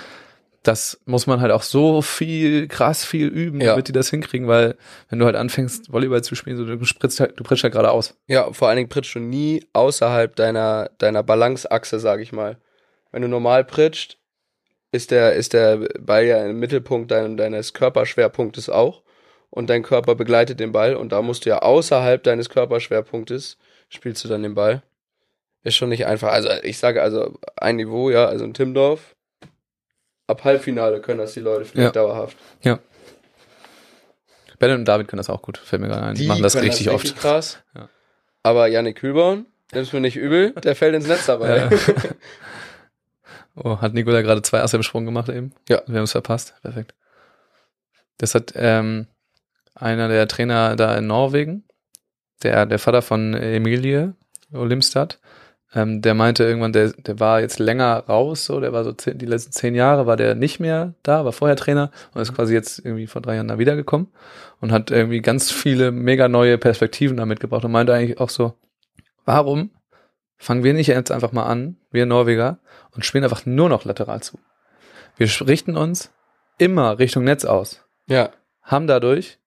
Das 0.63 1.01
muss 1.07 1.27
man 1.27 1.41
halt 1.41 1.51
auch 1.51 1.63
so 1.63 2.03
viel, 2.03 2.69
krass 2.69 3.05
viel 3.05 3.27
üben, 3.27 3.61
Ja. 3.61 3.71
damit 3.71 3.89
die 3.89 3.93
das 3.93 4.11
hinkriegen, 4.11 4.47
weil 4.47 4.77
wenn 5.09 5.19
du 5.19 5.25
halt 5.27 5.35
anfängst, 5.35 5.93
Volleyball 5.93 6.23
zu 6.23 6.37
spielen, 6.37 6.57
so, 6.57 6.65
du 6.65 6.85
spritzt 6.85 7.19
halt, 7.19 7.39
du 7.41 7.43
pritzt 7.43 7.65
halt 7.65 7.73
geradeaus. 7.73 8.15
Ja, 8.29 8.53
vor 8.53 8.69
allen 8.69 8.77
Dingen 8.77 8.89
pritschst 8.89 9.17
du 9.17 9.19
nie 9.19 9.67
außerhalb 9.73 10.37
deiner, 10.37 10.91
deiner 10.99 11.25
Balanceachse, 11.25 11.99
sag 11.99 12.21
ich 12.21 12.31
mal. 12.33 12.59
Wenn 13.11 13.23
du 13.23 13.29
normal 13.29 13.65
pritscht, 13.65 14.19
ist 14.93 15.11
der, 15.11 15.33
ist 15.33 15.53
der 15.53 15.79
Ball 15.99 16.27
ja 16.27 16.47
im 16.47 16.61
Mittelpunkt 16.61 17.11
dein, 17.11 17.37
deines 17.37 17.73
Körperschwerpunktes 17.75 18.69
auch. 18.71 19.03
Und 19.55 19.69
dein 19.69 19.83
Körper 19.83 20.15
begleitet 20.15 20.61
den 20.61 20.73
Ball. 20.73 20.97
Und 20.97 21.13
da 21.13 21.21
musst 21.21 21.45
du 21.45 21.51
ja 21.51 21.59
außerhalb 21.59 22.23
deines 22.23 22.49
Körperschwerpunktes 22.49 23.59
spielst 23.91 24.25
du 24.25 24.29
dann 24.29 24.43
den 24.43 24.55
Ball. 24.55 24.83
Ist 25.63 25.77
schon 25.77 25.91
nicht 25.91 26.07
einfach. 26.07 26.33
Also 26.33 26.49
ich 26.63 26.79
sage 26.79 27.03
also 27.03 27.39
ein 27.57 27.77
Niveau, 27.77 28.09
ja, 28.09 28.25
also 28.25 28.47
in 28.47 28.55
Timdorf. 28.55 29.15
Ab 30.27 30.43
Halbfinale 30.45 31.03
können 31.03 31.19
das 31.19 31.35
die 31.35 31.41
Leute 31.41 31.67
vielleicht 31.67 31.97
dauerhaft. 31.97 32.37
Ben 34.63 34.71
und 34.71 34.85
David 34.87 35.09
können 35.09 35.19
das 35.19 35.29
auch 35.29 35.43
gut, 35.43 35.59
fällt 35.59 35.83
mir 35.83 35.89
gerade 35.89 36.05
ein. 36.05 36.15
Die 36.15 36.27
machen 36.27 36.43
das 36.43 36.55
richtig 36.55 36.89
oft. 36.89 37.17
krass. 37.17 37.59
Ja. 37.75 37.89
Aber 38.45 38.69
Yannick 38.69 38.97
Kühlbaum, 38.97 39.47
nimm's 39.73 39.93
mir 39.93 40.01
nicht 40.01 40.17
übel, 40.17 40.53
der 40.53 40.77
fällt 40.77 40.95
ins 40.95 41.09
Netz 41.09 41.27
dabei. 41.27 41.57
Ja. 41.57 41.71
Oh, 43.55 43.83
hat 43.83 43.93
Nikola 43.93 44.23
gerade 44.23 44.41
zwei 44.41 44.63
Asse 44.63 44.79
im 44.79 44.83
Sprung 44.83 45.05
gemacht 45.05 45.29
eben? 45.29 45.53
Ja. 45.69 45.83
Wir 45.87 45.97
haben 45.97 46.05
es 46.05 46.13
verpasst. 46.13 46.55
Perfekt. 46.63 46.95
Das 48.17 48.35
hat 48.35 48.55
ähm, 48.57 49.09
einer 49.83 50.09
der 50.09 50.29
Trainer 50.29 50.77
da 50.77 50.97
in 50.97 51.07
Norwegen, 51.07 51.65
der, 52.43 52.67
der 52.67 52.79
Vater 52.79 53.03
von 53.03 53.35
Emilie 53.35 54.15
Olimstad, 54.53 55.19
ähm, 55.75 56.03
der 56.03 56.15
meinte 56.15 56.45
irgendwann, 56.45 56.73
der, 56.73 56.93
der 56.93 57.19
war 57.19 57.41
jetzt 57.41 57.59
länger 57.59 58.05
raus, 58.09 58.45
so, 58.45 58.61
der 58.61 58.73
war 58.73 58.85
so 58.85 58.93
zehn, 58.93 59.19
die 59.19 59.27
letzten 59.27 59.53
zehn 59.53 59.75
Jahre 59.75 60.07
war 60.07 60.17
der 60.17 60.35
nicht 60.35 60.61
mehr 60.61 60.95
da, 61.03 61.25
war 61.25 61.33
vorher 61.33 61.57
Trainer 61.57 61.91
und 62.15 62.21
ist 62.21 62.35
quasi 62.35 62.55
jetzt 62.55 62.79
irgendwie 62.85 63.07
vor 63.07 63.23
drei 63.23 63.37
Jahren 63.37 63.49
da 63.49 63.59
wiedergekommen 63.59 64.09
und 64.61 64.71
hat 64.71 64.91
irgendwie 64.91 65.21
ganz 65.21 65.51
viele 65.51 65.91
mega 65.91 66.29
neue 66.29 66.59
Perspektiven 66.59 67.17
damit 67.17 67.41
gebracht 67.41 67.65
und 67.65 67.73
meinte 67.73 67.95
eigentlich 67.95 68.21
auch 68.21 68.29
so, 68.29 68.55
warum 69.25 69.71
fangen 70.37 70.65
wir 70.65 70.75
nicht 70.75 70.89
jetzt 70.89 71.11
einfach 71.11 71.33
mal 71.33 71.47
an, 71.47 71.77
wir 71.91 72.05
Norweger, 72.07 72.59
und 72.95 73.07
spielen 73.07 73.25
einfach 73.25 73.47
nur 73.47 73.69
noch 73.69 73.85
lateral 73.85 74.23
zu. 74.23 74.39
Wir 75.17 75.29
richten 75.47 75.77
uns 75.77 76.13
immer 76.59 76.99
Richtung 76.99 77.25
Netz 77.25 77.45
aus, 77.45 77.83
ja, 78.07 78.31
haben 78.63 78.87
dadurch 78.87 79.39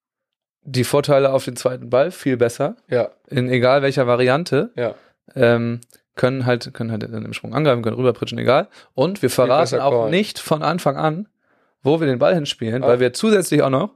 die 0.65 0.83
Vorteile 0.83 1.31
auf 1.31 1.45
den 1.45 1.55
zweiten 1.55 1.89
Ball 1.89 2.11
viel 2.11 2.37
besser, 2.37 2.75
ja, 2.89 3.09
in 3.29 3.49
egal 3.49 3.81
welcher 3.81 4.07
Variante, 4.07 4.71
ja. 4.75 4.95
ähm, 5.35 5.81
können 6.15 6.45
halt, 6.45 6.73
können 6.73 6.91
halt 6.91 7.03
dann 7.03 7.25
im 7.25 7.33
Sprung 7.33 7.53
angreifen, 7.53 7.81
können 7.81 7.97
rüberpritschen, 7.97 8.37
egal. 8.37 8.67
Und 8.93 9.21
wir 9.21 9.29
verraten 9.29 9.79
auch 9.79 9.91
callen. 9.91 10.11
nicht 10.11 10.39
von 10.39 10.63
Anfang 10.63 10.95
an, 10.97 11.27
wo 11.83 11.99
wir 11.99 12.07
den 12.07 12.19
Ball 12.19 12.33
hinspielen, 12.33 12.83
Ah. 12.83 12.87
weil 12.87 12.99
wir 12.99 13.13
zusätzlich 13.13 13.61
auch 13.61 13.69
noch 13.69 13.91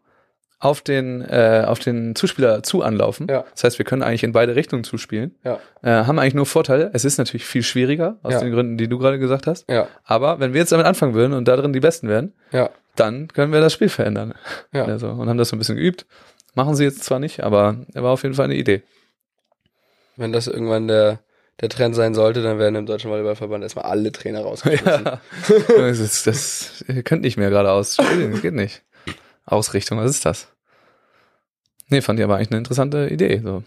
auf 0.61 0.81
den, 0.81 1.21
äh, 1.21 1.63
auf 1.65 1.79
den 1.79 2.15
Zuspieler 2.15 2.61
zu 2.63 2.83
anlaufen. 2.83 3.27
Ja. 3.29 3.45
Das 3.53 3.63
heißt, 3.63 3.77
wir 3.79 3.85
können 3.85 4.03
eigentlich 4.03 4.23
in 4.25 4.33
beide 4.33 4.57
Richtungen 4.57 4.83
zuspielen. 4.83 5.33
Ja. 5.45 5.57
Äh, 5.81 6.03
haben 6.05 6.19
eigentlich 6.19 6.33
nur 6.33 6.45
Vorteile. 6.45 6.91
Es 6.93 7.05
ist 7.05 7.17
natürlich 7.17 7.45
viel 7.45 7.63
schwieriger, 7.63 8.17
aus 8.23 8.33
Ja. 8.33 8.39
den 8.41 8.51
Gründen, 8.51 8.77
die 8.77 8.89
du 8.89 8.99
gerade 8.99 9.17
gesagt 9.19 9.47
hast. 9.47 9.69
Ja, 9.71 9.87
Aber 10.03 10.41
wenn 10.41 10.51
wir 10.53 10.59
jetzt 10.59 10.73
damit 10.73 10.85
anfangen 10.85 11.13
würden 11.13 11.31
und 11.31 11.47
da 11.47 11.55
drin 11.55 11.71
die 11.71 11.79
Besten 11.79 12.09
werden, 12.09 12.33
ja, 12.51 12.69
dann 12.97 13.29
können 13.29 13.53
wir 13.53 13.61
das 13.61 13.71
Spiel 13.71 13.87
verändern. 13.87 14.33
Ja. 14.73 14.83
Also, 14.83 15.07
und 15.07 15.29
haben 15.29 15.37
das 15.37 15.47
so 15.47 15.55
ein 15.55 15.59
bisschen 15.59 15.77
geübt. 15.77 16.05
Machen 16.59 16.75
sie 16.75 16.83
jetzt 16.83 17.05
zwar 17.05 17.19
nicht, 17.19 17.41
aber 17.41 17.77
er 17.93 18.03
war 18.03 18.11
auf 18.11 18.23
jeden 18.23 18.35
Fall 18.35 18.43
eine 18.43 18.55
Idee. 18.57 18.81
wenn 20.17 20.33
das 20.33 20.47
irgendwann 20.47 20.89
der, 20.89 21.19
der 21.61 21.69
Trend 21.69 21.95
sein 21.95 22.13
sollte, 22.13 22.43
dann 22.43 22.59
werden 22.59 22.75
im 22.75 22.85
Deutschen 22.85 23.09
Volleyballverband 23.09 23.63
erstmal 23.63 23.85
alle 23.85 24.11
Trainer 24.11 24.41
rausgeschmissen. 24.41 25.05
Ja. 25.05 25.21
das, 25.77 25.99
ist, 25.99 26.27
das 26.27 26.83
ihr 26.89 27.01
könnt 27.03 27.21
nicht 27.21 27.37
mehr 27.37 27.49
geradeaus 27.49 27.95
spielen, 27.95 28.33
das 28.33 28.41
geht 28.41 28.55
nicht. 28.55 28.83
Ausrichtung, 29.45 29.99
was 29.99 30.11
ist 30.11 30.25
das? 30.25 30.49
Nee, 31.87 32.01
fand 32.01 32.19
ich 32.19 32.25
aber 32.25 32.35
eigentlich 32.35 32.51
eine 32.51 32.57
interessante 32.57 33.07
Idee. 33.07 33.39
So. 33.41 33.63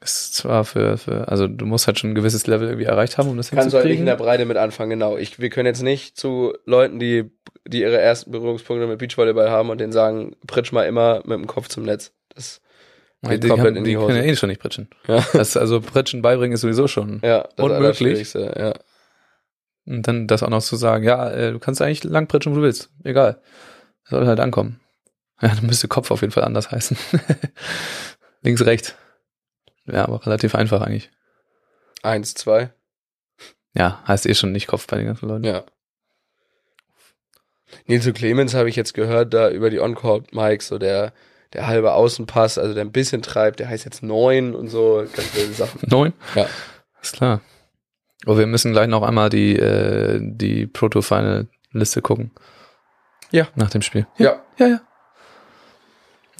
Ist 0.00 0.34
zwar 0.34 0.64
für, 0.64 0.96
für, 0.96 1.26
also 1.28 1.48
du 1.48 1.66
musst 1.66 1.88
halt 1.88 1.98
schon 1.98 2.10
ein 2.10 2.14
gewisses 2.14 2.46
Level 2.46 2.68
irgendwie 2.68 2.86
erreicht 2.86 3.18
haben, 3.18 3.28
um 3.28 3.36
das 3.36 3.50
Kannst 3.50 3.72
du 3.72 3.78
halt 3.78 3.86
nicht 3.88 3.98
in 3.98 4.06
der 4.06 4.14
Breite 4.16 4.44
mit 4.44 4.56
anfangen, 4.56 4.90
genau. 4.90 5.16
Ich, 5.16 5.40
wir 5.40 5.50
können 5.50 5.66
jetzt 5.66 5.82
nicht 5.82 6.16
zu 6.16 6.54
Leuten, 6.66 7.00
die, 7.00 7.30
die 7.66 7.80
ihre 7.80 7.98
ersten 7.98 8.30
Berührungspunkte 8.30 8.86
mit 8.86 8.98
Beachvolleyball 9.00 9.50
haben 9.50 9.70
und 9.70 9.80
denen 9.80 9.92
sagen, 9.92 10.36
pritsch 10.46 10.70
mal 10.70 10.84
immer 10.84 11.16
mit 11.24 11.32
dem 11.38 11.48
Kopf 11.48 11.68
zum 11.68 11.82
Netz. 11.82 12.12
Das 12.34 12.60
die, 13.24 13.30
geht 13.30 13.44
die, 13.44 13.48
komplett 13.48 13.70
haben, 13.70 13.76
in 13.78 13.84
die 13.84 13.90
die 13.90 13.96
können 13.96 14.10
ja 14.10 14.22
Hose. 14.22 14.30
eh 14.30 14.36
schon 14.36 14.48
nicht 14.50 14.60
pritschen. 14.60 14.88
Ja, 15.08 15.24
Das, 15.32 15.56
also 15.56 15.80
Pritschen 15.80 16.22
beibringen 16.22 16.54
ist 16.54 16.60
sowieso 16.60 16.86
schon. 16.86 17.20
ja 17.24 17.48
das 17.56 17.66
Unmöglich. 17.66 18.32
Ja. 18.34 18.74
Und 19.84 20.06
dann 20.06 20.28
das 20.28 20.44
auch 20.44 20.50
noch 20.50 20.62
zu 20.62 20.76
sagen, 20.76 21.02
ja, 21.02 21.28
äh, 21.30 21.50
du 21.50 21.58
kannst 21.58 21.82
eigentlich 21.82 22.04
lang 22.04 22.28
pritschen, 22.28 22.52
wo 22.52 22.56
du 22.56 22.62
willst. 22.62 22.90
Egal. 23.02 23.40
Soll 24.04 24.26
halt 24.28 24.38
ankommen. 24.38 24.80
Ja, 25.40 25.48
dann 25.48 25.66
müsste 25.66 25.88
Kopf 25.88 26.10
auf 26.12 26.20
jeden 26.20 26.32
Fall 26.32 26.44
anders 26.44 26.70
heißen. 26.70 26.96
Links, 28.42 28.64
rechts. 28.64 28.94
Ja, 29.90 30.04
aber 30.04 30.24
relativ 30.24 30.54
einfach 30.54 30.82
eigentlich. 30.82 31.10
Eins, 32.02 32.34
zwei. 32.34 32.70
Ja, 33.74 34.02
heißt 34.06 34.26
eh 34.26 34.34
schon 34.34 34.52
nicht 34.52 34.66
Kopf 34.66 34.86
bei 34.86 34.96
den 34.96 35.06
ganzen 35.06 35.28
Leuten. 35.28 35.44
Ja. 35.44 35.64
Nils 37.86 38.10
Clemens 38.14 38.54
habe 38.54 38.68
ich 38.68 38.76
jetzt 38.76 38.94
gehört, 38.94 39.34
da 39.34 39.50
über 39.50 39.70
die 39.70 39.80
On-Court-Mics, 39.80 40.68
so 40.68 40.78
der, 40.78 41.12
der 41.52 41.66
halbe 41.66 41.92
Außenpass, 41.92 42.58
also 42.58 42.74
der 42.74 42.84
ein 42.84 42.92
bisschen 42.92 43.22
treibt, 43.22 43.60
der 43.60 43.68
heißt 43.68 43.84
jetzt 43.84 44.02
neun 44.02 44.54
und 44.54 44.68
so, 44.68 45.04
ganz 45.14 45.34
wilde 45.34 45.52
Sachen. 45.52 45.80
Neun? 45.86 46.12
Ja. 46.34 46.46
Ist 47.02 47.14
klar. 47.14 47.40
Aber 48.24 48.38
wir 48.38 48.46
müssen 48.46 48.72
gleich 48.72 48.88
noch 48.88 49.02
einmal 49.02 49.30
die, 49.30 49.56
äh, 49.56 50.18
die 50.20 50.66
Proto-Final-Liste 50.66 52.02
gucken. 52.02 52.32
Ja. 53.30 53.48
Nach 53.54 53.70
dem 53.70 53.82
Spiel. 53.82 54.06
Ja. 54.16 54.42
Ja, 54.58 54.66
ja. 54.66 54.80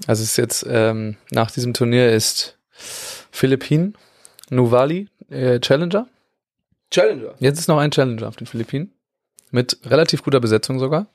Also 0.06 0.22
es 0.22 0.30
ist 0.30 0.36
jetzt, 0.38 0.66
ähm, 0.68 1.16
nach 1.30 1.50
diesem 1.50 1.74
Turnier 1.74 2.10
ist 2.12 2.58
Philippinen, 3.30 3.96
Nuvali, 4.50 5.08
äh, 5.30 5.60
Challenger. 5.60 6.06
Challenger. 6.90 7.34
Jetzt 7.38 7.58
ist 7.58 7.68
noch 7.68 7.78
ein 7.78 7.90
Challenger 7.90 8.28
auf 8.28 8.36
den 8.36 8.46
Philippinen. 8.46 8.92
Mit 9.50 9.78
relativ 9.84 10.22
guter 10.22 10.40
Besetzung 10.40 10.78
sogar. 10.78 11.06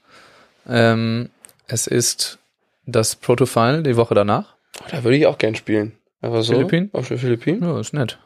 Ähm, 0.68 1.30
es 1.68 1.88
ist 1.88 2.40
das 2.86 3.16
Proto-Final 3.16 3.84
die 3.84 3.96
Woche 3.98 4.16
danach. 4.16 4.56
Oh, 4.82 4.86
da 4.90 5.04
würde 5.04 5.18
ich 5.18 5.26
auch 5.28 5.38
gern 5.38 5.56
spielen. 5.56 5.98
Aber 6.22 6.42
so. 6.42 6.54
Philippinen? 6.54 6.90
Auf 6.94 7.08
den 7.08 7.18
Philippinen. 7.18 7.64
Ja, 7.64 7.80
ist 7.80 7.94
nett. 7.94 8.20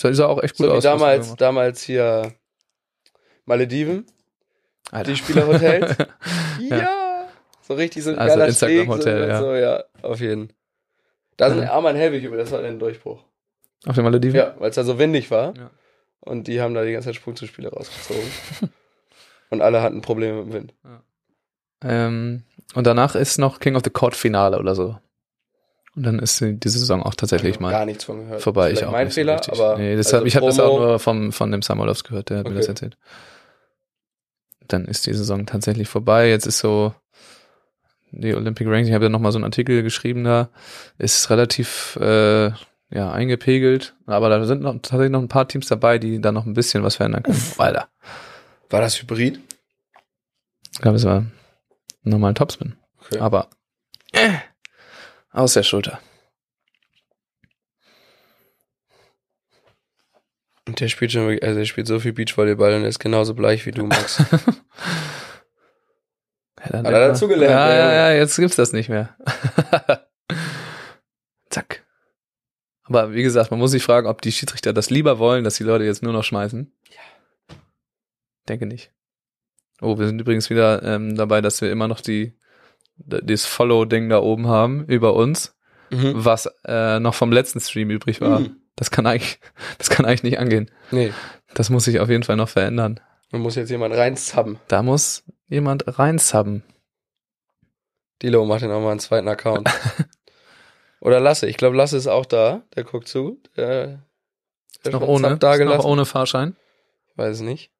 Das 0.00 0.16
sah 0.16 0.26
auch 0.26 0.42
echt 0.42 0.56
gut 0.56 0.66
So 0.66 0.72
wie 0.72 0.76
aus. 0.76 0.84
er 0.84 0.92
damals, 0.92 1.36
damals 1.36 1.82
hier 1.82 2.32
Malediven. 3.44 4.06
Alter. 4.90 5.10
die 5.12 5.16
Spielerhotels. 5.16 5.96
Ja. 6.60 6.76
ja. 6.76 7.28
So 7.62 7.74
richtig 7.74 8.04
so 8.04 8.10
ein 8.10 8.18
Also 8.18 8.34
geiler 8.34 8.48
Instagram-Hotel, 8.48 9.24
Steg, 9.24 9.24
so, 9.24 9.30
ja. 9.30 9.40
So, 9.40 9.54
ja, 9.54 9.84
auf 10.02 10.20
jeden. 10.20 10.52
Da 11.40 11.48
sind 11.50 11.62
Ja. 11.62 11.72
Arman 11.72 11.96
Helwig 11.96 12.22
über, 12.22 12.36
das 12.36 12.50
war 12.52 12.62
ein 12.62 12.78
Durchbruch. 12.78 13.24
Auf 13.86 13.94
den 13.94 14.04
Malediven? 14.04 14.36
Ja, 14.36 14.54
weil 14.58 14.68
es 14.68 14.76
da 14.76 14.84
so 14.84 14.98
windig 14.98 15.30
war. 15.30 15.54
Ja. 15.56 15.70
Und 16.20 16.48
die 16.48 16.60
haben 16.60 16.74
da 16.74 16.84
die 16.84 16.92
ganze 16.92 17.06
Zeit 17.08 17.14
Sprungzuspiele 17.16 17.70
rausgezogen. 17.70 18.30
und 19.50 19.62
alle 19.62 19.80
hatten 19.80 20.02
Probleme 20.02 20.42
mit 20.44 20.46
dem 20.48 20.52
Wind. 20.52 20.74
Ähm, 21.82 22.42
und 22.74 22.86
danach 22.86 23.14
ist 23.14 23.38
noch 23.38 23.58
King 23.58 23.74
of 23.76 23.82
the 23.84 23.90
Court 23.90 24.14
Finale 24.14 24.58
oder 24.58 24.74
so. 24.74 24.98
Und 25.96 26.02
dann 26.04 26.18
ist 26.18 26.38
die, 26.40 26.60
die 26.60 26.68
Saison 26.68 27.02
auch 27.02 27.14
tatsächlich 27.14 27.58
mal 27.58 27.70
Gar 27.70 27.86
nichts 27.86 28.04
von 28.04 28.20
gehört. 28.20 28.42
vorbei. 28.42 28.66
Vielleicht 28.66 28.82
Ich 28.82 28.88
auch 28.88 28.92
mein 28.92 29.06
nicht 29.06 29.14
Fehler, 29.14 29.34
richtig. 29.38 29.54
aber. 29.58 29.78
nee, 29.78 29.96
das 29.96 30.08
also 30.08 30.18
hab, 30.18 30.26
ich 30.26 30.36
habe 30.36 30.46
das 30.46 30.60
auch 30.60 30.78
nur 30.78 30.98
vom, 30.98 31.32
von 31.32 31.50
dem 31.50 31.62
Samulovs 31.62 32.04
gehört, 32.04 32.28
der 32.28 32.38
hat 32.38 32.44
mir 32.44 32.50
Okay. 32.50 32.58
das 32.58 32.68
erzählt. 32.68 32.98
Dann 34.68 34.84
ist 34.84 35.06
die 35.06 35.14
Saison 35.14 35.46
tatsächlich 35.46 35.88
vorbei. 35.88 36.28
Jetzt 36.28 36.46
ist 36.46 36.58
so 36.58 36.94
die 38.12 38.34
Olympic 38.34 38.66
Ranking, 38.66 38.88
ich 38.88 38.94
habe 38.94 39.04
ja 39.04 39.08
noch 39.08 39.20
mal 39.20 39.32
so 39.32 39.38
einen 39.38 39.44
Artikel 39.44 39.82
geschrieben 39.82 40.24
da, 40.24 40.50
ist 40.98 41.30
relativ 41.30 41.96
äh, 42.00 42.50
ja 42.90 43.12
eingepegelt, 43.12 43.94
aber 44.06 44.28
da 44.28 44.44
sind 44.44 44.62
noch, 44.62 44.74
tatsächlich 44.74 45.10
noch 45.10 45.20
ein 45.20 45.28
paar 45.28 45.46
Teams 45.48 45.68
dabei, 45.68 45.98
die 45.98 46.20
da 46.20 46.32
noch 46.32 46.46
ein 46.46 46.54
bisschen 46.54 46.82
was 46.82 46.96
verändern 46.96 47.22
können. 47.22 47.42
Alter. 47.58 47.88
War 48.68 48.80
das 48.80 49.00
Hybrid? 49.00 49.40
Ich 50.72 50.80
glaube, 50.80 50.96
es 50.96 51.04
war 51.04 51.24
nochmal 52.02 52.32
ein 52.32 52.36
Topspin. 52.36 52.76
Okay. 53.00 53.18
Aber 53.18 53.48
äh, 54.12 54.30
aus 55.32 55.54
der 55.54 55.62
Schulter. 55.62 56.00
Und 60.66 60.78
der 60.80 60.88
spielt 60.88 61.12
schon, 61.12 61.38
also 61.42 61.58
der 61.58 61.64
spielt 61.64 61.86
so 61.86 61.98
viel 61.98 62.12
Beachvolleyball 62.12 62.74
und 62.74 62.82
er 62.82 62.88
ist 62.88 63.00
genauso 63.00 63.34
bleich 63.34 63.66
wie 63.66 63.72
du, 63.72 63.86
Max. 63.86 64.22
Ja, 66.64 66.78
Hat 66.78 66.86
er 66.86 67.08
dazugelernt, 67.08 67.50
Ja, 67.52 67.74
ja, 67.74 67.92
ja, 67.92 68.12
jetzt 68.12 68.36
gibt's 68.36 68.56
das 68.56 68.72
nicht 68.72 68.88
mehr. 68.88 69.16
Zack. 71.50 71.84
Aber 72.84 73.12
wie 73.12 73.22
gesagt, 73.22 73.50
man 73.50 73.60
muss 73.60 73.70
sich 73.70 73.82
fragen, 73.82 74.06
ob 74.06 74.20
die 74.22 74.32
Schiedsrichter 74.32 74.72
das 74.72 74.90
lieber 74.90 75.18
wollen, 75.18 75.44
dass 75.44 75.56
die 75.56 75.64
Leute 75.64 75.84
jetzt 75.84 76.02
nur 76.02 76.12
noch 76.12 76.24
schmeißen. 76.24 76.72
Ja. 76.90 77.54
Denke 78.48 78.66
nicht. 78.66 78.92
Oh, 79.80 79.98
wir 79.98 80.06
sind 80.06 80.20
übrigens 80.20 80.50
wieder 80.50 80.82
ähm, 80.82 81.16
dabei, 81.16 81.40
dass 81.40 81.60
wir 81.60 81.70
immer 81.70 81.88
noch 81.88 82.00
die 82.00 82.36
das 83.02 83.46
Follow-Ding 83.46 84.10
da 84.10 84.18
oben 84.20 84.46
haben 84.48 84.84
über 84.84 85.14
uns, 85.14 85.56
Mhm. 85.92 86.12
was 86.14 86.48
äh, 86.66 87.00
noch 87.00 87.14
vom 87.14 87.32
letzten 87.32 87.58
Stream 87.58 87.90
übrig 87.90 88.20
war. 88.20 88.40
Mhm. 88.40 88.60
Das 88.76 88.90
kann 88.92 89.06
eigentlich, 89.08 89.40
das 89.78 89.88
kann 89.90 90.04
eigentlich 90.06 90.22
nicht 90.22 90.38
angehen. 90.38 90.70
Nee, 90.92 91.12
Das 91.54 91.68
muss 91.70 91.84
sich 91.84 91.98
auf 91.98 92.08
jeden 92.08 92.22
Fall 92.22 92.36
noch 92.36 92.48
verändern. 92.48 93.00
man 93.32 93.40
muss 93.42 93.56
jetzt 93.56 93.70
jemand 93.70 93.94
reinsubben. 93.96 94.58
Da 94.68 94.82
muss 94.84 95.24
jemand 95.50 95.98
reinsubben. 95.98 96.62
Dilo 98.22 98.44
macht 98.46 98.62
den 98.62 98.70
auch 98.70 98.80
mal 98.80 98.92
einen 98.92 99.00
zweiten 99.00 99.28
Account. 99.28 99.68
Oder 101.00 101.20
Lasse. 101.20 101.48
Ich 101.48 101.56
glaube, 101.56 101.76
Lasse 101.76 101.96
ist 101.96 102.06
auch 102.06 102.26
da. 102.26 102.62
Der 102.74 102.84
guckt 102.84 103.08
zu. 103.08 103.40
Der, 103.56 103.86
der 103.86 104.00
Ist 104.84 104.92
noch 104.92 105.02
ohne, 105.02 105.28
ist 105.32 105.42
noch 105.42 105.84
ohne 105.84 106.06
Fahrschein. 106.06 106.56
Weiß 107.16 107.36
es 107.36 107.42
nicht. 107.42 107.70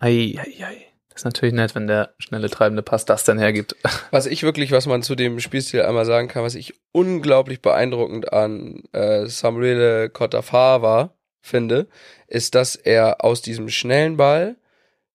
Ei, 0.00 0.34
ei, 0.38 0.64
ei. 0.64 0.86
Das 1.08 1.20
ist 1.20 1.24
natürlich 1.24 1.54
nett, 1.54 1.76
wenn 1.76 1.86
der 1.86 2.12
schnelle 2.18 2.50
treibende 2.50 2.82
Pass 2.82 3.04
das 3.04 3.22
dann 3.22 3.38
hergibt. 3.38 3.76
Was 4.10 4.26
ich 4.26 4.42
wirklich, 4.42 4.72
was 4.72 4.86
man 4.86 5.04
zu 5.04 5.14
dem 5.14 5.38
Spielstil 5.38 5.82
einmal 5.82 6.04
sagen 6.04 6.26
kann, 6.26 6.42
was 6.42 6.56
ich 6.56 6.74
unglaublich 6.90 7.62
beeindruckend 7.62 8.32
an 8.32 8.82
äh, 8.90 9.26
Samuele 9.26 10.10
Kotafava 10.10 11.14
finde, 11.40 11.86
ist, 12.26 12.56
dass 12.56 12.74
er 12.74 13.24
aus 13.24 13.42
diesem 13.42 13.68
schnellen 13.68 14.16
Ball 14.16 14.56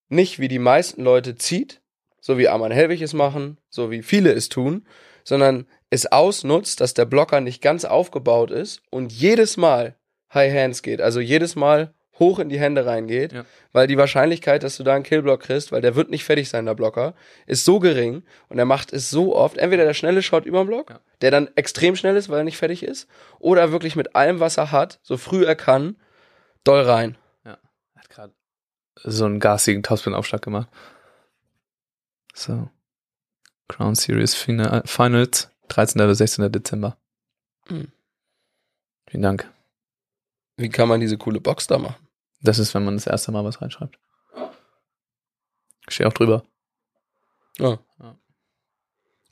nicht 0.10 0.40
wie 0.40 0.48
die 0.48 0.60
meisten 0.60 1.04
Leute 1.04 1.36
zieht, 1.36 1.82
so 2.20 2.38
wie 2.38 2.48
Arman 2.50 2.72
Helwig 2.72 3.02
es 3.02 3.14
machen, 3.14 3.58
so 3.70 3.92
wie 3.92 4.02
viele 4.04 4.32
es 4.34 4.50
tun, 4.50 4.86
sondern 5.24 5.66
es 5.90 6.12
ausnutzt, 6.12 6.82
dass 6.82 6.94
der 6.94 7.06
Blocker 7.06 7.42
nicht 7.42 7.62
ganz 7.62 7.86
aufgebaut 7.86 8.52
ist 8.52 8.82
und 8.90 9.12
jedes 9.14 9.58
Mal 9.58 9.96
High 10.34 10.54
Hands 10.54 10.82
geht, 10.82 11.02
also 11.02 11.20
jedes 11.20 11.56
Mal 11.56 11.94
hoch 12.20 12.40
in 12.40 12.50
die 12.50 12.60
Hände 12.60 12.86
reingeht, 12.86 13.32
Ja. 13.32 13.46
weil 13.72 13.88
die 13.88 13.98
Wahrscheinlichkeit, 13.98 14.64
dass 14.64 14.76
du 14.76 14.84
da 14.84 14.94
einen 14.94 15.06
Killblock 15.06 15.40
kriegst, 15.42 15.72
weil 15.72 15.82
der 15.82 15.96
wird 15.96 16.10
nicht 16.12 16.26
fertig 16.26 16.50
sein, 16.50 16.66
der 16.66 16.74
Blocker, 16.76 17.14
ist 17.48 17.64
so 17.64 17.80
gering 17.80 18.24
und 18.50 18.60
er 18.60 18.66
macht 18.66 18.92
es 18.92 19.10
so 19.10 19.36
oft, 19.36 19.58
entweder 19.58 19.86
der 19.86 19.94
schnelle 19.94 20.22
Shot 20.22 20.46
über 20.46 20.62
den 20.64 20.68
Block, 20.68 20.90
Ja. 20.90 21.00
der 21.22 21.32
dann 21.32 21.50
extrem 21.56 21.96
schnell 21.96 22.18
ist, 22.18 22.28
weil 22.28 22.40
er 22.40 22.44
nicht 22.44 22.58
fertig 22.58 22.84
ist, 22.84 23.08
oder 23.40 23.72
wirklich 23.72 23.96
mit 23.96 24.16
allem, 24.16 24.42
was 24.42 24.58
er 24.58 24.72
hat, 24.74 25.00
so 25.02 25.16
früh 25.16 25.46
er 25.46 25.56
kann, 25.56 25.96
doll 26.66 26.82
rein. 26.82 27.18
So 29.04 29.26
einen 29.26 29.40
garstigen 29.40 29.84
Topspin-Aufschlag 29.84 30.42
gemacht. 30.42 30.68
So. 32.34 32.70
Crown 33.68 33.96
Series 33.96 34.34
Fina- 34.36 34.82
Finals, 34.86 35.52
13. 35.70 36.06
bis 36.08 36.18
16. 36.18 36.52
Dezember. 36.52 36.98
Mhm. 37.70 37.92
Vielen 39.08 39.24
Dank. 39.24 39.52
Wie 40.58 40.70
kann 40.70 40.90
man 40.90 41.00
diese 41.00 41.18
coole 41.18 41.40
Box 41.40 41.68
da 41.68 41.78
machen? 41.78 42.08
Das 42.42 42.60
ist, 42.60 42.74
wenn 42.74 42.86
man 42.86 42.96
das 42.96 43.08
erste 43.08 43.32
Mal 43.32 43.44
was 43.44 43.62
reinschreibt. 43.62 44.00
Steht 45.88 46.08
auch 46.08 46.14
drüber. 46.14 46.44
Ja. 47.58 47.80
Ja. 48.00 48.16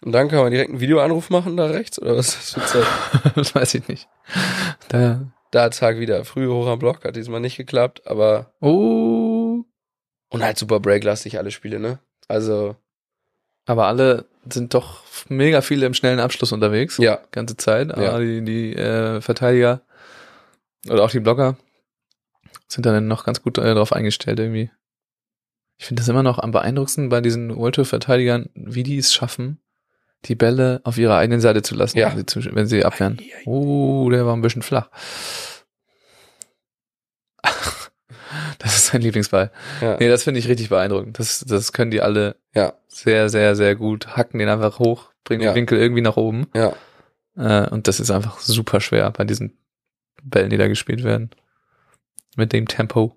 Und 0.01 0.11
dann 0.11 0.27
kann 0.29 0.39
man 0.39 0.51
direkt 0.51 0.69
einen 0.69 0.79
Videoanruf 0.79 1.29
machen 1.29 1.57
da 1.57 1.65
rechts, 1.65 1.99
oder 1.99 2.15
was 2.15 2.29
ist 2.29 2.55
das 2.57 2.63
für 2.71 2.83
Zeit? 2.83 3.35
das 3.35 3.55
weiß 3.55 3.73
ich 3.75 3.87
nicht. 3.87 4.07
Da, 4.89 5.31
Da 5.51 5.69
Tag 5.69 5.97
wieder, 5.97 6.23
früh 6.25 6.47
hoch 6.47 6.67
am 6.67 6.79
Block, 6.79 7.03
hat 7.05 7.15
diesmal 7.15 7.39
nicht 7.39 7.57
geklappt, 7.57 8.05
aber 8.05 8.53
oh. 8.59 9.26
Und 10.29 10.43
halt 10.43 10.57
super 10.57 10.79
breaklastig 10.79 11.37
alle 11.37 11.51
Spiele, 11.51 11.79
ne? 11.79 11.99
Also, 12.27 12.75
Aber 13.65 13.87
alle 13.87 14.25
sind 14.49 14.73
doch 14.73 15.03
mega 15.29 15.61
viele 15.61 15.85
im 15.85 15.93
schnellen 15.93 16.19
Abschluss 16.19 16.51
unterwegs. 16.51 16.97
ja, 16.97 17.19
ganze 17.31 17.57
Zeit. 17.57 17.91
Aber 17.91 18.03
Ja. 18.03 18.19
die, 18.19 18.41
die 18.43 18.75
äh, 18.75 19.21
Verteidiger 19.21 19.81
oder 20.89 21.03
auch 21.03 21.11
die 21.11 21.19
Blocker 21.19 21.57
sind 22.67 22.85
dann 22.85 23.07
noch 23.07 23.25
ganz 23.25 23.41
gut 23.41 23.57
äh, 23.57 23.63
darauf 23.63 23.93
eingestellt 23.93 24.39
irgendwie. 24.39 24.69
Ich 25.77 25.85
finde 25.85 26.01
das 26.01 26.07
immer 26.09 26.23
noch 26.23 26.39
am 26.39 26.51
beeindruckendsten 26.51 27.09
bei 27.09 27.21
diesen 27.21 27.55
World 27.55 27.75
Tour 27.75 27.85
Verteidigern, 27.85 28.49
wie 28.55 28.83
die 28.83 28.97
es 28.97 29.13
schaffen, 29.13 29.59
die 30.25 30.35
Bälle 30.35 30.81
auf 30.83 30.97
ihrer 30.97 31.17
eigenen 31.17 31.39
Seite 31.39 31.61
zu 31.61 31.75
lassen, 31.75 31.97
Ja. 31.97 32.09
wenn, 32.09 32.17
sie 32.17 32.25
zu, 32.25 32.43
wenn 32.55 32.67
sie 32.67 32.83
abwehren. 32.83 33.19
Oh, 33.45 34.09
der 34.09 34.25
war 34.25 34.35
ein 34.35 34.41
bisschen 34.41 34.63
flach. 34.63 34.89
Das 38.63 38.75
ist 38.75 38.87
sein 38.87 39.01
Lieblingsball. 39.01 39.51
ja, 39.81 39.97
Nee, 39.99 40.07
das 40.09 40.23
finde 40.23 40.39
ich 40.39 40.47
richtig 40.47 40.69
beeindruckend. 40.69 41.19
Das, 41.19 41.45
das 41.47 41.73
können 41.73 41.91
die 41.91 42.01
alle 42.01 42.35
ja, 42.55 42.73
sehr, 42.87 43.29
sehr, 43.29 43.55
sehr 43.55 43.75
gut. 43.75 44.15
Hacken 44.17 44.39
den 44.39 44.49
einfach 44.49 44.79
hoch, 44.79 45.11
bringen 45.23 45.43
Ja. 45.43 45.51
den 45.51 45.57
Winkel 45.57 45.77
irgendwie 45.79 46.01
nach 46.01 46.17
oben. 46.17 46.47
ja. 46.55 46.73
Äh, 47.35 47.69
und 47.69 47.87
das 47.87 47.99
ist 47.99 48.09
einfach 48.09 48.39
super 48.39 48.81
schwer 48.81 49.11
bei 49.11 49.23
diesen 49.23 49.55
Bällen, 50.23 50.49
die 50.49 50.57
da 50.57 50.67
gespielt 50.67 51.03
werden. 51.03 51.29
Mit 52.35 52.51
dem 52.51 52.67
Tempo. 52.67 53.15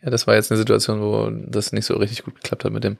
Ja, 0.00 0.08
das 0.08 0.26
war 0.26 0.36
jetzt 0.36 0.50
eine 0.50 0.56
Situation, 0.58 1.02
wo 1.02 1.28
das 1.50 1.72
nicht 1.72 1.84
so 1.84 1.96
richtig 1.98 2.24
gut 2.24 2.36
geklappt 2.36 2.64
hat 2.64 2.72
mit 2.72 2.84
dem, 2.84 2.96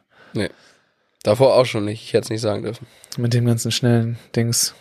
Davor 1.23 1.55
auch 1.57 1.65
schon 1.65 1.85
nicht, 1.87 2.03
ich 2.03 2.13
hätte 2.13 2.25
es 2.25 2.31
nicht 2.31 2.41
sagen 2.43 2.63
dürfen. 2.65 2.87
mit 3.17 3.33
dem 3.35 3.47
ganzen 3.47 3.73
schnellen 3.73 4.19
Dings. 4.37 4.75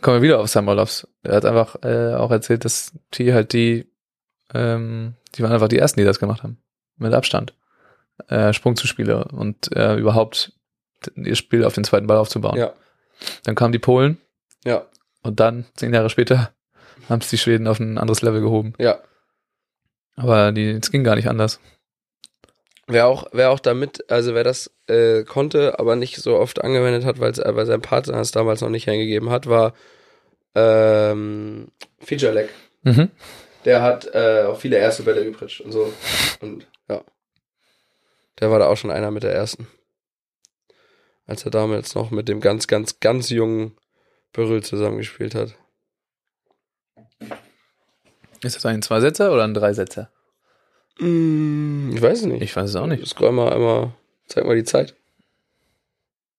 Kommen 0.00 0.18
wir 0.18 0.22
wieder 0.22 0.40
auf 0.40 0.48
Samolovs. 0.48 1.08
Er 1.22 1.36
hat 1.36 1.44
einfach 1.44 1.76
äh, 1.82 2.14
auch 2.14 2.30
erzählt, 2.30 2.64
dass 2.64 2.92
die 3.14 3.32
halt 3.32 3.52
die, 3.52 3.90
ähm, 4.54 5.14
die 5.34 5.42
waren 5.42 5.52
einfach 5.52 5.68
die 5.68 5.78
ersten, 5.78 6.00
die 6.00 6.06
das 6.06 6.18
gemacht 6.18 6.42
haben. 6.42 6.58
Mit 6.96 7.14
Abstand. 7.14 7.54
Äh, 8.28 8.52
Sprungzuspiele 8.52 9.24
und 9.32 9.74
äh, 9.74 9.96
überhaupt 9.96 10.52
ihr 11.16 11.34
Spiel 11.34 11.64
auf 11.64 11.74
den 11.74 11.84
zweiten 11.84 12.06
Ball 12.06 12.18
aufzubauen. 12.18 12.58
Ja, 12.58 12.72
Dann 13.44 13.54
kamen 13.54 13.72
die 13.72 13.78
Polen, 13.78 14.18
ja, 14.64 14.86
Und 15.22 15.40
dann, 15.40 15.64
zehn 15.74 15.92
Jahre 15.92 16.10
später, 16.10 16.52
haben 17.08 17.20
es 17.20 17.30
die 17.30 17.38
Schweden 17.38 17.66
auf 17.66 17.80
ein 17.80 17.98
anderes 17.98 18.22
Level 18.22 18.40
gehoben. 18.40 18.74
Ja. 18.78 19.00
Aber 20.16 20.52
die, 20.52 20.70
es 20.70 20.90
ging 20.90 21.04
gar 21.04 21.16
nicht 21.16 21.28
anders. 21.28 21.58
Wer 22.86 23.06
auch, 23.06 23.26
wer 23.32 23.50
auch 23.50 23.60
damit, 23.60 24.10
also 24.10 24.34
wer 24.34 24.44
das 24.44 24.70
äh, 24.86 25.24
konnte, 25.24 25.78
aber 25.78 25.96
nicht 25.96 26.16
so 26.16 26.36
oft 26.36 26.62
angewendet 26.62 27.04
hat, 27.04 27.20
weil 27.20 27.32
weil 27.36 27.66
sein 27.66 27.80
Partner 27.80 28.18
es 28.18 28.32
damals 28.32 28.60
noch 28.60 28.68
nicht 28.68 28.88
eingegeben 28.88 29.30
hat, 29.30 29.46
war 29.46 29.72
ähm, 30.54 31.68
Feature 32.00 32.32
Leg. 32.32 32.50
Mhm. 32.82 33.10
Der 33.64 33.82
hat 33.82 34.06
äh, 34.14 34.44
auch 34.44 34.58
viele 34.58 34.76
erste 34.76 35.02
Bälle 35.02 35.24
gepritscht 35.24 35.60
und 35.60 35.72
so. 35.72 35.92
Und 36.40 36.66
ja. 36.88 37.02
Der 38.40 38.50
war 38.50 38.58
da 38.58 38.66
auch 38.66 38.76
schon 38.76 38.90
einer 38.90 39.10
mit 39.10 39.22
der 39.22 39.32
ersten. 39.32 39.68
Als 41.26 41.44
er 41.44 41.50
damals 41.50 41.94
noch 41.94 42.10
mit 42.10 42.28
dem 42.28 42.40
ganz, 42.40 42.66
ganz, 42.66 42.98
ganz 42.98 43.30
jungen 43.30 43.76
Berüll 44.32 44.62
zusammengespielt 44.62 45.34
hat. 45.34 45.54
Ist 48.42 48.56
das 48.56 48.66
ein 48.66 48.82
Zweisetzer 48.82 49.32
oder 49.32 49.44
ein 49.44 49.54
Dreisetzer? 49.54 50.10
Mm, 50.98 51.92
ich 51.94 52.02
weiß 52.02 52.20
es 52.20 52.26
nicht. 52.26 52.42
Ich 52.42 52.56
weiß 52.56 52.70
es 52.70 52.76
auch 52.76 52.86
nicht. 52.86 53.06
Scroll 53.06 53.32
mal 53.32 53.52
einmal, 53.52 53.92
zeig 54.26 54.44
mal 54.44 54.56
die 54.56 54.64
Zeit. 54.64 54.96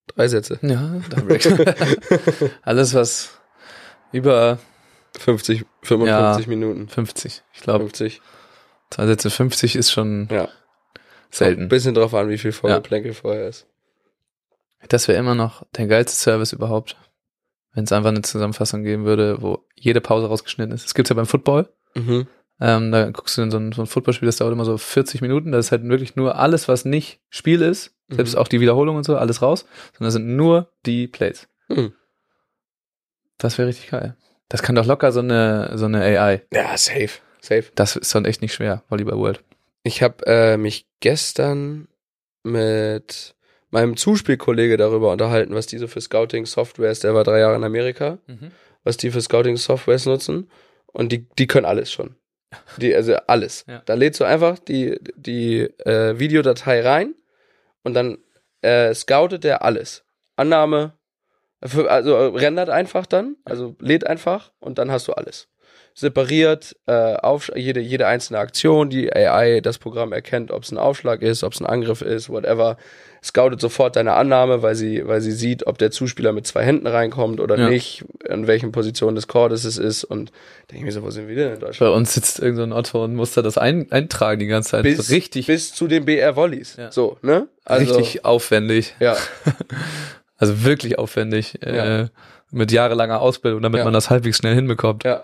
Drei 0.08 0.28
Sätze. 0.28 0.60
Ja. 0.62 1.02
Alles, 2.62 2.94
was 2.94 3.40
über 4.12 4.60
50, 5.18 5.66
55 5.84 6.48
Minuten. 6.48 6.88
50, 6.88 7.44
ich 7.54 7.62
glaube, 7.62 7.86
50. 7.86 8.22
zwei 8.90 9.06
Sätze 9.08 9.30
50 9.30 9.76
ist 9.76 9.92
schon 9.92 10.28
Ja. 10.32 10.50
selten. 11.30 11.64
Ein 11.64 11.70
bisschen 11.70 11.94
drauf 11.94 12.14
an, 12.14 12.30
wie 12.30 12.38
viel 12.38 12.52
Vorgeplänkel 12.52 13.14
vorher 13.14 13.48
ist. 13.48 13.68
Das 14.90 15.08
wäre 15.08 15.18
immer 15.20 15.36
noch 15.36 15.64
der 15.78 15.88
geilste 15.88 16.16
Service 16.16 16.52
überhaupt. 16.54 16.98
Wenn 17.74 17.86
es 17.86 17.92
einfach 17.92 18.10
eine 18.10 18.22
Zusammenfassung 18.22 18.84
geben 18.84 19.06
würde, 19.06 19.42
wo 19.42 19.66
jede 19.76 20.02
Pause 20.02 20.28
rausgeschnitten 20.28 20.76
ist. 20.76 20.86
Das 20.86 20.94
gibt's 20.94 21.10
ja 21.10 21.16
beim 21.16 21.26
Football. 21.26 21.70
Mhm. 21.96 22.28
Ähm, 22.60 22.92
da 22.92 23.10
guckst 23.10 23.38
du 23.38 23.42
in 23.42 23.50
so 23.52 23.58
ein, 23.58 23.72
so 23.72 23.82
ein 23.82 23.88
Footballspiel, 23.88 24.28
das 24.28 24.38
dauert 24.38 24.54
immer 24.54 24.66
so 24.66 24.78
40 24.78 25.22
Minuten. 25.22 25.52
Da 25.52 25.58
ist 25.58 25.72
halt 25.72 25.84
wirklich 25.88 26.16
nur 26.16 26.38
alles, 26.38 26.68
was 26.68 26.86
nicht 26.86 27.20
Spiel 27.30 27.62
ist, 27.64 27.96
selbst 28.10 28.34
Mhm. 28.36 28.40
auch 28.40 28.48
die 28.48 28.60
Wiederholung 28.62 28.96
und 28.96 29.04
so, 29.06 29.18
alles 29.18 29.42
raus, 29.42 29.66
sondern 29.94 30.06
das 30.08 30.14
sind 30.14 30.36
nur 30.36 30.70
die 30.86 31.08
Plays. 31.08 31.48
Mhm. 31.68 31.94
Das 33.40 33.58
wäre 33.58 33.68
richtig 33.70 33.90
geil. 33.90 34.16
Das 34.50 34.62
kann 34.62 34.76
doch 34.76 34.86
locker 34.86 35.12
so 35.12 35.20
eine, 35.20 35.72
so 35.76 35.86
eine 35.86 36.02
AI. 36.02 36.44
Ja, 36.54 36.78
safe. 36.78 37.20
Safe. 37.42 37.66
Das 37.76 37.96
ist 37.96 38.14
dann 38.16 38.26
echt 38.26 38.42
nicht 38.42 38.54
schwer, 38.54 38.84
Volleyball 38.90 39.18
World. 39.18 39.44
Ich 39.84 40.02
habe 40.02 40.26
äh, 40.26 40.58
mich 40.58 40.88
gestern 41.02 41.88
mit 42.44 43.36
meinem 43.70 43.98
Zuspielkollege 43.98 44.78
darüber 44.78 45.12
unterhalten, 45.12 45.56
was 45.56 45.66
die 45.66 45.78
so 45.78 45.88
für 45.88 46.00
Scouting-Softwares, 46.00 47.00
der 47.00 47.16
war 47.16 47.24
drei 47.24 47.40
Jahre 47.40 47.56
in 47.56 47.64
Amerika, 47.64 48.20
was 48.84 48.98
die 48.98 49.12
für 49.12 49.22
Scouting-Softwares 49.22 50.06
nutzen. 50.06 50.50
Und 50.86 51.12
die, 51.12 51.28
die 51.38 51.48
können 51.48 51.66
alles 51.66 51.92
schon. 51.92 52.16
Die, 52.78 52.94
also 52.96 53.16
alles. 53.28 53.66
Ja. 53.68 53.82
Da 53.86 53.96
lädst 53.96 54.20
du 54.20 54.26
einfach 54.26 54.60
die, 54.60 55.00
die 55.16 55.62
äh, 55.86 56.20
Videodatei 56.20 56.82
rein 56.82 57.16
und 57.82 57.96
dann 57.96 58.20
äh, 58.62 58.94
scoutet 58.94 59.44
der 59.44 59.64
alles. 59.64 60.06
Annahme, 60.36 60.94
also 61.88 62.28
rendert 62.30 62.70
einfach 62.70 63.06
dann, 63.06 63.36
also 63.46 63.76
lädt 63.80 64.06
einfach 64.08 64.52
und 64.60 64.78
dann 64.78 64.92
hast 64.92 65.08
du 65.08 65.14
alles. 65.14 65.48
Separiert, 65.96 66.76
äh, 66.88 67.16
auf, 67.18 67.52
jede, 67.56 67.80
jede 67.80 68.08
einzelne 68.08 68.40
Aktion, 68.40 68.90
die 68.90 69.14
AI, 69.16 69.62
das 69.62 69.78
Programm 69.78 70.12
erkennt, 70.12 70.50
ob 70.50 70.64
es 70.64 70.72
ein 70.72 70.80
Aufschlag 70.80 71.22
ist, 71.22 71.44
ob 71.44 71.54
es 71.54 71.62
ein 71.62 71.68
Angriff 71.68 72.02
ist, 72.02 72.30
whatever. 72.30 72.78
Scoutet 73.24 73.62
sofort 73.62 73.96
deine 73.96 74.14
Annahme, 74.14 74.64
weil 74.64 74.74
sie, 74.76 75.08
weil 75.08 75.22
sie 75.22 75.32
sieht, 75.32 75.68
ob 75.68 75.78
der 75.78 75.92
Zuspieler 75.92 76.34
mit 76.34 76.48
zwei 76.48 76.64
Händen 76.64 76.88
reinkommt 76.88 77.40
oder 77.40 77.58
Ja. 77.60 77.70
nicht, 77.70 78.04
in 78.28 78.48
welchen 78.48 78.72
Positionen 78.72 79.16
des 79.16 79.28
Chordes 79.28 79.66
es 79.66 79.78
ist 79.78 80.04
und 80.04 80.32
denke 80.72 80.80
ich 80.80 80.84
mir 80.86 80.92
so, 80.92 81.04
wo 81.04 81.12
sind 81.12 81.28
wir 81.28 81.36
denn 81.36 81.54
in 81.54 81.60
Bei 81.60 81.68
Deutschland? 81.68 81.96
uns 81.96 82.14
sitzt 82.16 82.40
irgend 82.40 82.58
so 82.58 82.64
ein 82.64 82.74
Otto 82.74 83.04
und 83.04 83.16
muss 83.16 83.34
da 83.34 83.44
das 83.44 83.60
ein, 83.60 83.90
eintragen 83.92 84.40
die 84.40 84.48
ganze 84.48 84.72
Zeit. 84.72 84.84
Bis, 84.84 85.12
richtig, 85.12 85.46
bis 85.46 85.74
zu 85.76 85.88
den 85.88 86.06
BR-Volleys. 86.06 86.76
Ja. 86.78 86.92
So, 86.92 87.18
ne? 87.22 87.48
Also, 87.66 87.96
richtig 87.96 88.26
aufwendig. 88.26 88.96
Ja, 89.00 89.16
Also 90.38 90.64
wirklich 90.64 90.98
aufwendig. 90.98 91.60
Ja. 91.64 92.02
Äh, 92.02 92.10
mit 92.52 92.72
jahrelanger 92.72 93.20
Ausbildung, 93.22 93.62
damit 93.62 93.80
Ja. 93.80 93.84
man 93.86 93.94
das 93.94 94.10
halbwegs 94.10 94.38
schnell 94.38 94.56
hinbekommt. 94.56 95.04
ja. 95.04 95.24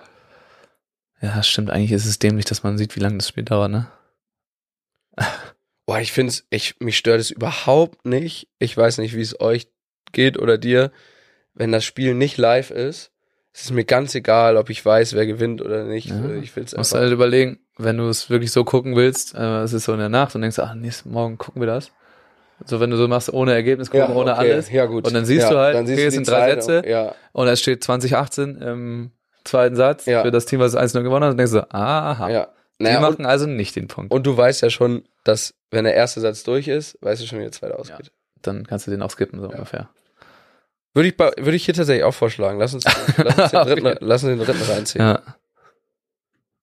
Ja, 1.21 1.43
stimmt. 1.43 1.69
Eigentlich 1.69 1.91
ist 1.91 2.05
es 2.05 2.17
dämlich, 2.17 2.45
dass 2.45 2.63
man 2.63 2.77
sieht, 2.77 2.95
wie 2.95 3.01
lange 3.01 3.17
das 3.17 3.27
Spiel 3.27 3.43
dauert, 3.43 3.69
ne? 3.71 3.87
Boah, 5.85 5.99
ich 5.99 6.11
finde 6.11 6.29
es, 6.31 6.45
ich, 6.49 6.75
mich 6.79 6.97
stört 6.97 7.19
es 7.19 7.31
überhaupt 7.31 8.05
nicht. 8.05 8.47
Ich 8.59 8.75
weiß 8.77 8.99
nicht, 8.99 9.15
wie 9.15 9.21
es 9.21 9.39
euch 9.41 9.67
geht 10.11 10.37
oder 10.39 10.57
dir. 10.57 10.91
Wenn 11.53 11.71
das 11.71 11.83
Spiel 11.83 12.13
nicht 12.13 12.37
live 12.37 12.71
ist, 12.71 13.11
ist 13.53 13.65
es 13.65 13.71
mir 13.71 13.83
ganz 13.83 14.15
egal, 14.15 14.55
ob 14.55 14.69
ich 14.69 14.85
weiß, 14.85 15.13
wer 15.13 15.25
gewinnt 15.25 15.61
oder 15.61 15.83
nicht. 15.83 16.07
Ja. 16.07 16.35
Ich 16.35 16.55
will 16.55 16.63
es 16.63 16.75
Musst 16.77 16.93
einfach. 16.93 17.03
halt 17.03 17.11
überlegen, 17.13 17.59
wenn 17.77 17.97
du 17.97 18.07
es 18.07 18.29
wirklich 18.29 18.51
so 18.51 18.63
gucken 18.63 18.95
willst, 18.95 19.33
äh, 19.35 19.61
es 19.63 19.73
ist 19.73 19.85
so 19.85 19.93
in 19.93 19.99
der 19.99 20.09
Nacht 20.09 20.35
und 20.35 20.41
denkst, 20.41 20.59
ach, 20.59 20.73
nächsten 20.75 21.11
Morgen 21.11 21.37
gucken 21.37 21.61
wir 21.61 21.67
das. 21.67 21.91
So, 22.65 22.79
wenn 22.79 22.89
du 22.89 22.97
so 22.97 23.07
machst, 23.07 23.31
ohne 23.31 23.53
Ergebnis, 23.53 23.89
gucken, 23.89 24.15
ohne 24.15 24.33
okay, 24.33 24.51
alles. 24.51 24.69
Ja, 24.71 24.85
gut. 24.85 25.07
Und 25.07 25.13
dann 25.13 25.25
siehst 25.25 25.43
ja, 25.43 25.49
du 25.49 25.57
halt, 25.57 25.75
dann 25.75 25.87
siehst 25.87 25.97
okay, 25.99 26.07
es 26.07 26.13
die 26.13 26.15
sind 26.17 26.27
drei 26.27 26.39
Zeit 26.55 26.63
Sätze. 26.63 26.77
und- 26.79 26.85
Ja, 26.87 27.15
Und 27.31 27.47
es 27.47 27.59
steht 27.61 27.83
2018 27.83 28.57
im 28.61 29.11
zweiten 29.45 29.75
Satz 29.75 30.05
Ja. 30.05 30.23
für 30.23 30.31
das 30.31 30.45
Team, 30.45 30.59
was 30.59 30.75
1-0 30.75 31.01
gewonnen 31.03 31.23
hat. 31.25 31.31
Und 31.31 31.37
denkst 31.37 31.53
du, 31.53 31.73
aha, 31.73 32.29
ja. 32.29 32.47
die 32.79 32.83
Naja, 32.83 32.97
und, 32.97 33.03
machen 33.03 33.25
also 33.25 33.45
nicht 33.45 33.75
den 33.75 33.87
Punkt. 33.87 34.11
und 34.11 34.25
du 34.27 34.35
weißt 34.35 34.61
ja 34.61 34.69
schon, 34.69 35.03
dass, 35.23 35.53
wenn 35.71 35.85
der 35.85 35.93
erste 35.95 36.19
Satz 36.21 36.43
durch 36.43 36.67
ist, 36.67 36.97
weißt 37.01 37.21
du 37.21 37.25
schon, 37.27 37.39
wie 37.39 37.43
der 37.43 37.51
zweite 37.51 37.77
ausgeht. 37.79 38.11
Dann 38.41 38.65
kannst 38.67 38.87
du 38.87 38.91
den 38.91 39.01
auch 39.01 39.09
skippen, 39.11 39.39
so 39.39 39.47
Ja. 39.47 39.53
ungefähr. 39.55 39.89
Würde 40.93 41.07
ich, 41.09 41.15
bei- 41.17 41.31
würde 41.37 41.55
ich 41.55 41.65
hier 41.65 41.73
tatsächlich 41.73 42.03
auch 42.03 42.13
vorschlagen. 42.13 42.59
Lass 42.59 42.73
uns, 42.73 42.83
lass 43.17 43.37
uns, 43.37 43.51
den, 43.51 43.61
dritten, 43.63 43.87
Okay. 43.87 43.97
lass 44.01 44.23
uns 44.23 44.37
den 44.37 44.45
dritten 44.45 44.71
reinziehen. 44.71 45.05
Ja. 45.05 45.21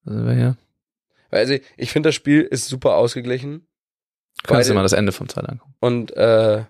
Da 0.05 0.13
sind 0.13 0.27
wir 0.27 0.35
hier. 0.35 0.57
Weil 1.31 1.41
Also, 1.41 1.55
ich 1.77 1.91
finde, 1.93 2.09
das 2.09 2.15
Spiel 2.15 2.43
ist 2.43 2.69
super 2.69 2.97
ausgeglichen. 2.97 3.67
Du 4.43 4.53
kannst 4.53 4.71
dir 4.71 4.75
mal 4.75 4.83
das 4.83 4.93
Ende 4.93 5.13
vom 5.13 5.29
Zeit 5.29 5.49
angucken. 5.49 5.75
Und 5.81 6.17
äh, 6.17 6.65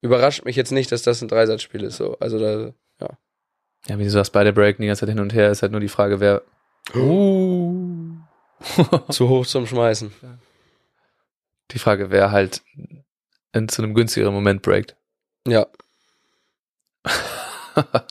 überrascht 0.00 0.44
mich 0.44 0.56
jetzt 0.56 0.72
nicht, 0.72 0.90
dass 0.92 1.02
das 1.02 1.22
ein 1.22 1.28
Dreisatzspiel 1.28 1.84
ist. 1.84 1.96
So. 1.96 2.16
Also 2.18 2.38
da, 2.38 2.72
Ja, 3.86 3.98
wie 3.98 4.04
du 4.04 4.10
sagst, 4.10 4.32
beide 4.32 4.52
breaken 4.52 4.82
die 4.82 4.86
ganze 4.86 5.00
Zeit 5.00 5.08
hin 5.10 5.20
und 5.20 5.34
her. 5.34 5.50
Ist 5.50 5.62
halt 5.62 5.72
nur 5.72 5.80
die 5.80 5.88
Frage, 5.88 6.20
wer. 6.20 6.42
Uh. 6.94 8.16
zu 9.10 9.28
hoch 9.28 9.46
zum 9.46 9.66
Schmeißen. 9.66 10.12
die 11.72 11.78
Frage, 11.78 12.10
wer 12.10 12.30
halt 12.30 12.62
in, 13.52 13.68
zu 13.68 13.82
einem 13.82 13.94
günstigeren 13.94 14.34
Moment 14.34 14.62
breakt. 14.62 14.96
Ja. 15.46 15.66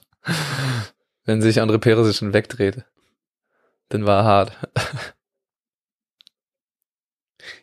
Wenn 1.26 1.42
sich 1.42 1.62
André 1.62 1.78
Perez 1.78 2.16
schon 2.18 2.34
wegdreht, 2.34 2.84
dann 3.90 4.06
war 4.06 4.20
er 4.20 4.26
hart. 4.26 4.58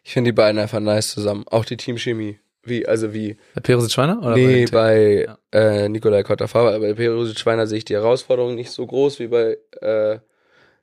Ich 0.09 0.15
finde 0.15 0.29
die 0.29 0.33
beiden 0.33 0.59
einfach 0.59 0.81
nice 0.81 1.11
zusammen. 1.11 1.45
Auch 1.51 1.67
die 1.67 1.77
Teamchemie. 1.77 2.39
Wie, 2.63 2.89
also 2.89 3.13
wie. 3.13 3.37
Der 3.55 3.61
Perez 3.61 3.93
Schweiner? 3.93 4.19
Oder 4.23 4.37
nee, 4.37 4.65
bei 4.65 4.71
bei 4.71 5.27
Ja. 5.27 5.39
äh, 5.53 5.89
Nikolai 5.91 6.23
Kotter-Fava. 6.23 6.79
Bei 6.79 6.95
Perosic 6.95 7.39
Schweiner 7.39 7.67
sehe 7.67 7.77
ich 7.77 7.85
die 7.85 7.93
Herausforderung 7.93 8.55
nicht 8.55 8.71
so 8.71 8.87
groß 8.87 9.19
wie 9.19 9.27
bei 9.27 9.59
äh, 9.83 10.19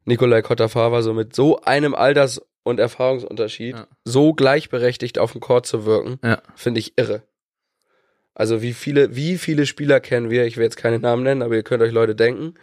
Nikolai 0.03 0.43
Kotter-Fava. 0.43 1.01
So 1.01 1.15
mit 1.15 1.35
so 1.35 1.59
einem 1.61 1.95
Alters- 1.95 2.39
und 2.61 2.79
Erfahrungsunterschied 2.79 3.73
Ja. 3.75 3.87
so 4.03 4.33
gleichberechtigt 4.33 5.17
auf 5.17 5.31
dem 5.31 5.41
Court 5.41 5.65
zu 5.65 5.87
wirken, 5.87 6.19
Ja. 6.23 6.37
finde 6.55 6.79
ich 6.81 6.93
irre. 6.95 7.23
Also 8.35 8.61
wie 8.61 8.73
viele, 8.73 9.15
wie 9.15 9.39
viele 9.39 9.65
Spieler 9.65 9.99
kennen 10.01 10.29
wir, 10.29 10.45
ich 10.45 10.57
will 10.57 10.65
jetzt 10.65 10.77
keine 10.77 10.99
Namen 10.99 11.23
nennen, 11.23 11.41
aber 11.41 11.55
ihr 11.55 11.63
könnt 11.63 11.81
euch 11.81 11.91
Leute 11.91 12.13
denken, 12.13 12.53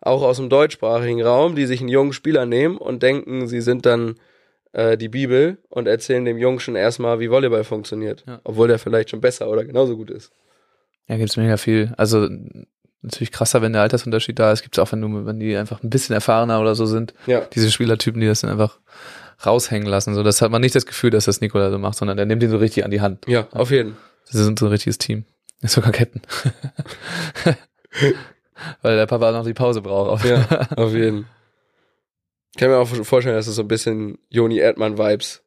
auch 0.00 0.22
aus 0.22 0.36
dem 0.36 0.48
deutschsprachigen 0.48 1.22
Raum, 1.22 1.56
die 1.56 1.66
sich 1.66 1.80
einen 1.80 1.88
jungen 1.88 2.12
Spieler 2.12 2.46
nehmen 2.46 2.76
und 2.78 3.02
denken, 3.02 3.48
sie 3.48 3.60
sind 3.60 3.84
dann 3.84 4.14
äh, 4.74 4.96
die 4.98 5.08
Bibel 5.08 5.58
und 5.70 5.86
erzählen 5.86 6.24
dem 6.24 6.36
Jungen 6.36 6.60
schon 6.60 6.76
erstmal, 6.76 7.20
wie 7.20 7.30
Volleyball 7.30 7.64
funktioniert. 7.64 8.24
Ja. 8.26 8.40
Obwohl 8.44 8.68
der 8.68 8.78
vielleicht 8.78 9.10
schon 9.10 9.20
besser 9.20 9.48
oder 9.48 9.64
genauso 9.64 9.96
gut 9.96 10.10
ist. 10.10 10.32
Ja, 11.08 11.16
gibt's 11.16 11.36
mega 11.36 11.56
viel. 11.56 11.94
Also 11.96 12.28
natürlich 13.02 13.30
krasser, 13.30 13.62
wenn 13.62 13.72
der 13.72 13.82
Altersunterschied 13.82 14.38
da 14.38 14.52
ist. 14.52 14.62
Gibt's 14.62 14.78
auch, 14.78 14.90
wenn 14.92 15.00
du, 15.00 15.26
wenn 15.26 15.38
die 15.38 15.56
einfach 15.56 15.82
ein 15.82 15.90
bisschen 15.90 16.14
erfahrener 16.14 16.60
oder 16.60 16.74
so 16.74 16.86
sind. 16.86 17.14
Ja. 17.26 17.40
Diese 17.54 17.70
Spielertypen, 17.70 18.20
die 18.20 18.26
das 18.26 18.40
dann 18.40 18.50
einfach 18.50 18.78
raushängen 19.44 19.86
lassen. 19.88 20.14
So, 20.14 20.22
das 20.22 20.42
hat 20.42 20.50
man 20.50 20.60
nicht 20.60 20.74
das 20.74 20.86
Gefühl, 20.86 21.10
dass 21.10 21.26
das 21.26 21.40
Nikola 21.40 21.70
so 21.70 21.78
macht, 21.78 21.96
sondern 21.96 22.16
der 22.16 22.26
nimmt 22.26 22.42
ihn 22.42 22.50
so 22.50 22.56
richtig 22.56 22.84
an 22.84 22.90
die 22.90 23.00
Hand. 23.00 23.26
Ja, 23.28 23.46
auf 23.52 23.70
jeden. 23.70 23.96
Das 24.30 24.42
sind 24.42 24.58
so 24.58 24.66
ein 24.66 24.72
richtiges 24.72 24.98
Team. 24.98 25.24
Ist 25.60 25.74
sogar 25.74 25.92
Ketten. 25.92 26.22
Weil 28.82 28.96
der 28.96 29.06
Papa 29.06 29.30
noch 29.32 29.44
die 29.44 29.54
Pause 29.54 29.82
braucht. 29.82 30.24
Ja, 30.24 30.46
auf 30.76 30.92
jeden. 30.92 31.26
Ich 32.54 32.60
kann 32.60 32.70
mir 32.70 32.76
auch 32.76 32.86
vorstellen, 32.86 33.34
dass 33.34 33.48
es 33.48 33.56
so 33.56 33.62
ein 33.62 33.68
bisschen 33.68 34.16
Joni 34.28 34.58
Erdmann-Vibes 34.58 35.42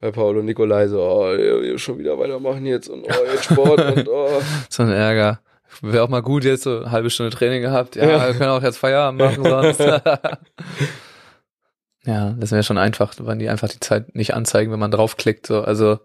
bei 0.00 0.10
Paolo 0.10 0.42
Nicolai 0.42 0.86
so, 0.86 1.00
oh, 1.00 1.78
schon 1.78 1.98
wieder 1.98 2.18
weitermachen 2.18 2.66
jetzt 2.66 2.88
und 2.88 3.04
oh, 3.04 3.32
jetzt 3.32 3.44
Sport 3.44 3.80
und 3.96 4.06
oh. 4.06 4.28
so 4.68 4.82
ein 4.82 4.90
Ärger. 4.90 5.40
Wäre 5.80 6.04
auch 6.04 6.10
mal 6.10 6.20
gut 6.20 6.44
jetzt 6.44 6.64
so 6.64 6.80
eine 6.80 6.90
halbe 6.90 7.08
Stunde 7.08 7.34
Training 7.34 7.62
gehabt. 7.62 7.96
Ja, 7.96 8.06
Ja. 8.06 8.26
wir 8.26 8.34
können 8.34 8.50
auch 8.50 8.62
jetzt 8.62 8.76
Feierabend 8.76 9.22
machen 9.22 9.44
sonst. 9.44 9.80
ja, 12.04 12.36
das 12.38 12.52
wäre 12.52 12.62
schon 12.62 12.76
einfach, 12.76 13.14
wenn 13.18 13.38
die 13.38 13.48
einfach 13.48 13.70
die 13.70 13.80
Zeit 13.80 14.14
nicht 14.14 14.34
anzeigen, 14.34 14.70
wenn 14.72 14.78
man 14.78 14.90
draufklickt. 14.90 15.46
So. 15.46 15.62
Also 15.62 16.00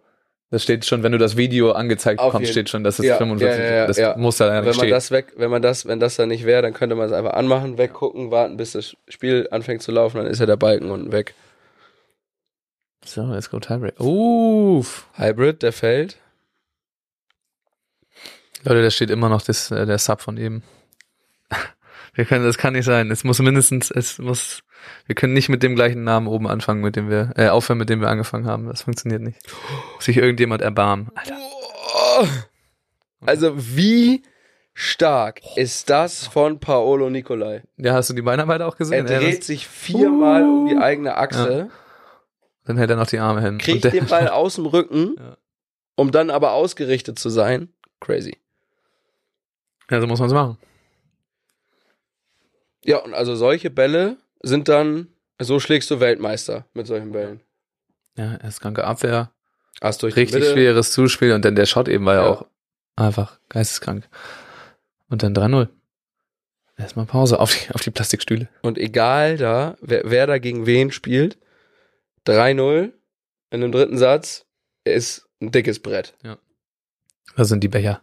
Das 0.50 0.64
steht 0.64 0.86
schon, 0.86 1.04
wenn 1.04 1.12
du 1.12 1.18
das 1.18 1.36
Video 1.36 1.74
angezeigt 1.74 2.22
Auf 2.22 2.32
bekommst, 2.32 2.52
steht 2.52 2.70
schon, 2.70 2.84
dass 2.84 3.00
es 3.00 3.06
Ja, 3.06 3.18
45 3.18 3.60
ja, 3.60 3.76
ja, 3.76 3.88
Das 3.88 3.98
ja. 3.98 4.16
muss 4.18 4.38
da 4.38 4.46
ja 4.48 4.60
wenn 4.60 4.66
man 4.66 4.74
stehen. 4.76 4.90
das 4.92 5.12
weg, 5.12 5.34
wenn 5.36 5.52
man 5.52 5.62
das, 5.62 5.86
wenn 5.86 6.00
das 6.00 6.16
da 6.16 6.26
nicht 6.26 6.46
wäre, 6.46 6.62
dann 6.62 6.74
könnte 6.74 6.96
man 6.96 7.08
es 7.08 7.12
einfach 7.12 7.34
anmachen, 7.34 7.78
weggucken, 7.78 8.32
warten, 8.32 8.56
bis 8.56 8.72
das 8.72 8.96
Spiel 9.10 9.48
anfängt 9.52 9.82
zu 9.82 9.92
laufen, 9.92 10.18
dann 10.18 10.28
ist 10.28 10.40
ja 10.40 10.46
der 10.46 10.56
Balken 10.56 10.90
unten 10.90 11.12
weg. 11.12 11.34
So, 13.04 13.24
let's 13.24 13.50
go 13.50 13.60
Tiebreak. 13.60 14.00
Uff. 14.00 15.08
Hybrid, 15.16 15.64
der 15.64 15.74
fällt. 15.74 16.18
Leute, 18.64 18.82
da 18.84 18.90
steht 18.90 19.10
immer 19.10 19.30
noch 19.30 19.42
das, 19.42 19.72
äh, 19.72 19.86
der 19.86 19.98
Sub 19.98 20.22
von 20.22 20.38
eben. 20.38 20.64
Wir 22.14 22.26
können, 22.26 22.46
das 22.46 22.58
kann 22.58 22.74
nicht 22.74 22.86
sein. 22.86 23.12
Es 23.12 23.24
muss 23.24 23.40
mindestens, 23.40 23.92
es 23.92 24.18
muss, 24.18 24.62
wir 25.06 25.16
können 25.16 25.34
nicht 25.34 25.50
mit 25.50 25.64
dem 25.64 25.76
gleichen 25.76 26.04
Namen 26.04 26.28
oben 26.28 26.48
anfangen, 26.48 26.82
mit 26.82 26.96
dem 26.96 27.10
wir, 27.10 27.34
äh, 27.36 27.48
aufhören, 27.50 27.78
mit 27.80 27.90
dem 27.90 28.02
wir 28.02 28.10
angefangen 28.10 28.46
haben. 28.46 28.68
Das 28.68 28.82
funktioniert 28.84 29.22
nicht. 29.22 29.40
Muss 29.96 30.06
sich 30.06 30.18
irgendjemand 30.18 30.62
erbarmen. 30.62 31.10
Alter. 31.16 31.38
Also 33.26 33.54
wie 33.56 34.24
stark 34.74 35.42
ist 35.56 35.90
das 35.90 36.28
von 36.28 36.60
Paolo 36.60 37.10
Nicolai? 37.10 37.64
Ja, 37.78 37.94
hast 37.94 38.10
du 38.10 38.14
die 38.14 38.22
Beinarbeit 38.22 38.62
auch 38.62 38.76
Er 38.76 38.78
gesehen? 38.78 39.08
Ja, 39.08 39.20
dreht 39.20 39.44
sich 39.44 39.68
viermal 39.68 40.44
um 40.44 40.68
die 40.68 40.78
eigene 40.78 41.18
Achse, 41.18 41.70
dann 42.66 42.78
hält 42.78 42.90
er 42.90 42.96
noch 42.98 43.08
die 43.08 43.20
Arme 43.20 43.42
hin. 43.42 43.58
kriegt 43.58 43.86
den 43.86 44.06
Ball 44.08 44.28
aus 44.30 44.56
dem 44.56 44.66
Rücken, 44.66 45.16
Ja. 45.18 45.38
um 45.96 46.12
dann 46.12 46.30
aber 46.30 46.52
ausgerichtet 46.52 47.18
zu 47.18 47.30
sein. 47.30 47.70
Crazy. 48.00 48.38
Ja, 49.90 50.02
so 50.02 50.08
muss 50.08 50.20
man 50.20 50.28
es 50.28 50.34
machen. 50.34 50.58
Ja, 52.84 52.98
und 53.00 53.14
also 53.14 53.36
solche 53.36 53.70
Bälle 53.70 54.18
sind 54.42 54.68
dann, 54.70 55.08
so 55.40 55.60
schlägst 55.60 55.90
du 55.92 56.00
Weltmeister 56.00 56.66
mit 56.74 56.88
solchen 56.88 57.12
Bällen. 57.12 57.42
Ja, 58.18 58.36
erst 58.38 58.62
kranke 58.62 58.84
Abwehr, 58.84 59.32
Hast 59.82 60.02
durch 60.04 60.16
richtig 60.16 60.40
Mitte. 60.42 60.54
schweres 60.54 60.92
Zuspiel 60.92 61.34
und 61.34 61.46
dann 61.46 61.56
der 61.56 61.66
Shot 61.68 61.88
eben 61.88 62.06
war 62.06 62.16
ja, 62.16 62.24
Ja. 62.24 62.30
auch 62.30 62.46
einfach 62.96 63.40
geisteskrank. 63.50 64.08
Und 65.10 65.22
dann 65.24 65.34
3-0. 65.36 65.70
Erstmal 66.78 67.06
Pause 67.06 67.40
auf 67.40 67.54
die, 67.56 67.74
auf 67.74 67.82
die 67.82 67.92
Plastikstühle. 67.92 68.50
Und 68.62 68.78
egal 68.78 69.38
da, 69.38 69.78
wer, 69.82 70.02
wer 70.10 70.28
da 70.28 70.38
gegen 70.40 70.66
wen 70.66 70.92
spielt, 70.92 71.38
3-0 72.26 72.92
in 73.52 73.62
dem 73.62 73.72
dritten 73.72 73.98
Satz 73.98 74.46
ist 74.84 75.28
ein 75.42 75.52
dickes 75.52 75.80
Brett. 75.80 76.16
Was 77.36 77.48
sind 77.50 77.64
die 77.64 77.68
Becher? 77.68 78.02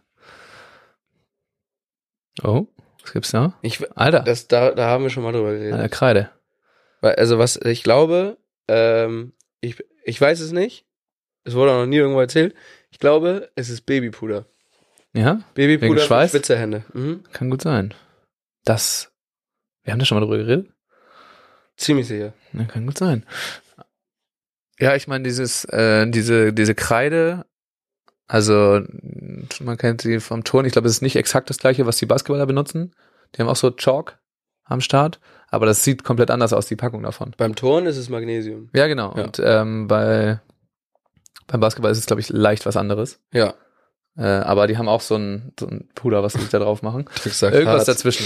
Oh, 2.43 2.67
was 3.05 3.13
gibt's 3.13 3.31
da? 3.31 3.53
Ich, 3.61 3.79
Alter, 3.95 4.21
das, 4.21 4.47
da, 4.47 4.71
da 4.71 4.87
haben 4.87 5.03
wir 5.03 5.09
schon 5.09 5.23
mal 5.23 5.31
drüber 5.31 5.51
geredet. 5.51 5.73
eine 5.73 5.89
Kreide. 5.89 6.31
Also 7.01 7.37
was, 7.37 7.57
ich 7.57 7.83
glaube, 7.83 8.37
ähm, 8.67 9.33
ich, 9.61 9.83
ich 10.03 10.19
weiß 10.19 10.39
es 10.39 10.51
nicht. 10.51 10.85
Es 11.43 11.53
wurde 11.53 11.71
auch 11.71 11.81
noch 11.81 11.85
nie 11.85 11.97
irgendwo 11.97 12.19
erzählt. 12.19 12.55
Ich 12.89 12.97
glaube, 12.97 13.51
es 13.55 13.69
ist 13.69 13.81
Babypuder. 13.81 14.45
Ja, 15.13 15.41
Babypuder 15.53 16.01
für? 16.01 16.27
Schwitzerhände. 16.29 16.83
Mhm. 16.93 17.23
kann 17.31 17.51
gut 17.51 17.61
sein. 17.61 17.93
Das, 18.63 19.11
wir 19.83 19.93
haben 19.93 19.99
da 19.99 20.05
schon 20.05 20.19
mal 20.19 20.25
drüber 20.25 20.37
geredet? 20.37 20.71
Ziemlich 21.77 22.07
sicher. 22.07 22.33
Ja, 22.53 22.63
kann 22.65 22.87
gut 22.87 22.97
sein. 22.97 23.25
Ja, 24.79 24.95
ich 24.95 25.07
meine, 25.07 25.23
dieses, 25.23 25.63
äh, 25.65 26.09
diese, 26.09 26.53
diese 26.53 26.73
Kreide, 26.73 27.45
also 28.27 28.81
man 29.61 29.77
kennt 29.77 30.01
sie 30.01 30.19
vom 30.19 30.43
Turn, 30.43 30.65
ich 30.65 30.73
glaube, 30.73 30.87
es 30.87 30.95
ist 30.95 31.01
nicht 31.01 31.15
exakt 31.15 31.49
das 31.49 31.57
gleiche, 31.59 31.85
was 31.85 31.97
die 31.97 32.05
Basketballer 32.05 32.45
benutzen. 32.45 32.93
Die 33.35 33.41
haben 33.41 33.49
auch 33.49 33.55
so 33.55 33.71
Chalk 33.71 34.17
am 34.63 34.81
Start, 34.81 35.19
aber 35.49 35.65
das 35.65 35.83
sieht 35.83 36.03
komplett 36.03 36.31
anders 36.31 36.53
aus, 36.53 36.65
die 36.67 36.75
Packung 36.75 37.03
davon. 37.03 37.33
Beim 37.37 37.55
Turn 37.55 37.85
ist 37.85 37.97
es 37.97 38.09
Magnesium. 38.09 38.69
Ja, 38.73 38.87
genau. 38.87 39.15
Ja. 39.15 39.23
Und 39.25 39.41
ähm, 39.43 39.87
bei 39.87 40.39
beim 41.47 41.59
Basketball 41.59 41.91
ist 41.91 41.99
es, 41.99 42.07
glaube 42.07 42.21
ich, 42.21 42.29
leicht 42.29 42.65
was 42.65 42.75
anderes. 42.77 43.19
Ja. 43.31 43.53
Äh, 44.17 44.23
aber 44.23 44.67
die 44.67 44.77
haben 44.77 44.87
auch 44.87 45.01
so 45.01 45.15
ein, 45.15 45.51
so 45.59 45.67
ein 45.67 45.89
Puder, 45.93 46.23
was 46.23 46.33
sie 46.33 46.39
sich 46.39 46.49
da 46.49 46.59
drauf 46.59 46.81
machen. 46.81 47.05
Irgendwas 47.41 47.85
dazwischen 47.85 48.25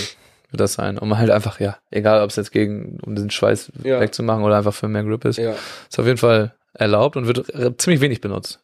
wird 0.52 0.62
das 0.62 0.74
sein. 0.74 0.98
Um 0.98 1.18
halt 1.18 1.30
einfach, 1.30 1.60
ja, 1.60 1.78
egal 1.92 2.22
ob 2.22 2.30
es 2.30 2.38
jetzt 2.38 2.52
gegen, 2.52 3.00
um 3.02 3.16
diesen 3.16 3.30
Schweiß 3.32 3.72
Ja. 3.84 4.00
wegzumachen 4.00 4.44
oder 4.44 4.58
einfach 4.58 4.74
für 4.74 4.88
mehr 4.88 5.04
Grip 5.04 5.26
ist. 5.26 5.38
Ja. 5.38 5.54
Ist 5.90 6.00
auf 6.00 6.06
jeden 6.06 6.18
Fall 6.18 6.56
erlaubt 6.74 7.18
und 7.18 7.28
wird 7.28 7.82
ziemlich 7.82 8.00
wenig 8.02 8.22
benutzt. 8.22 8.62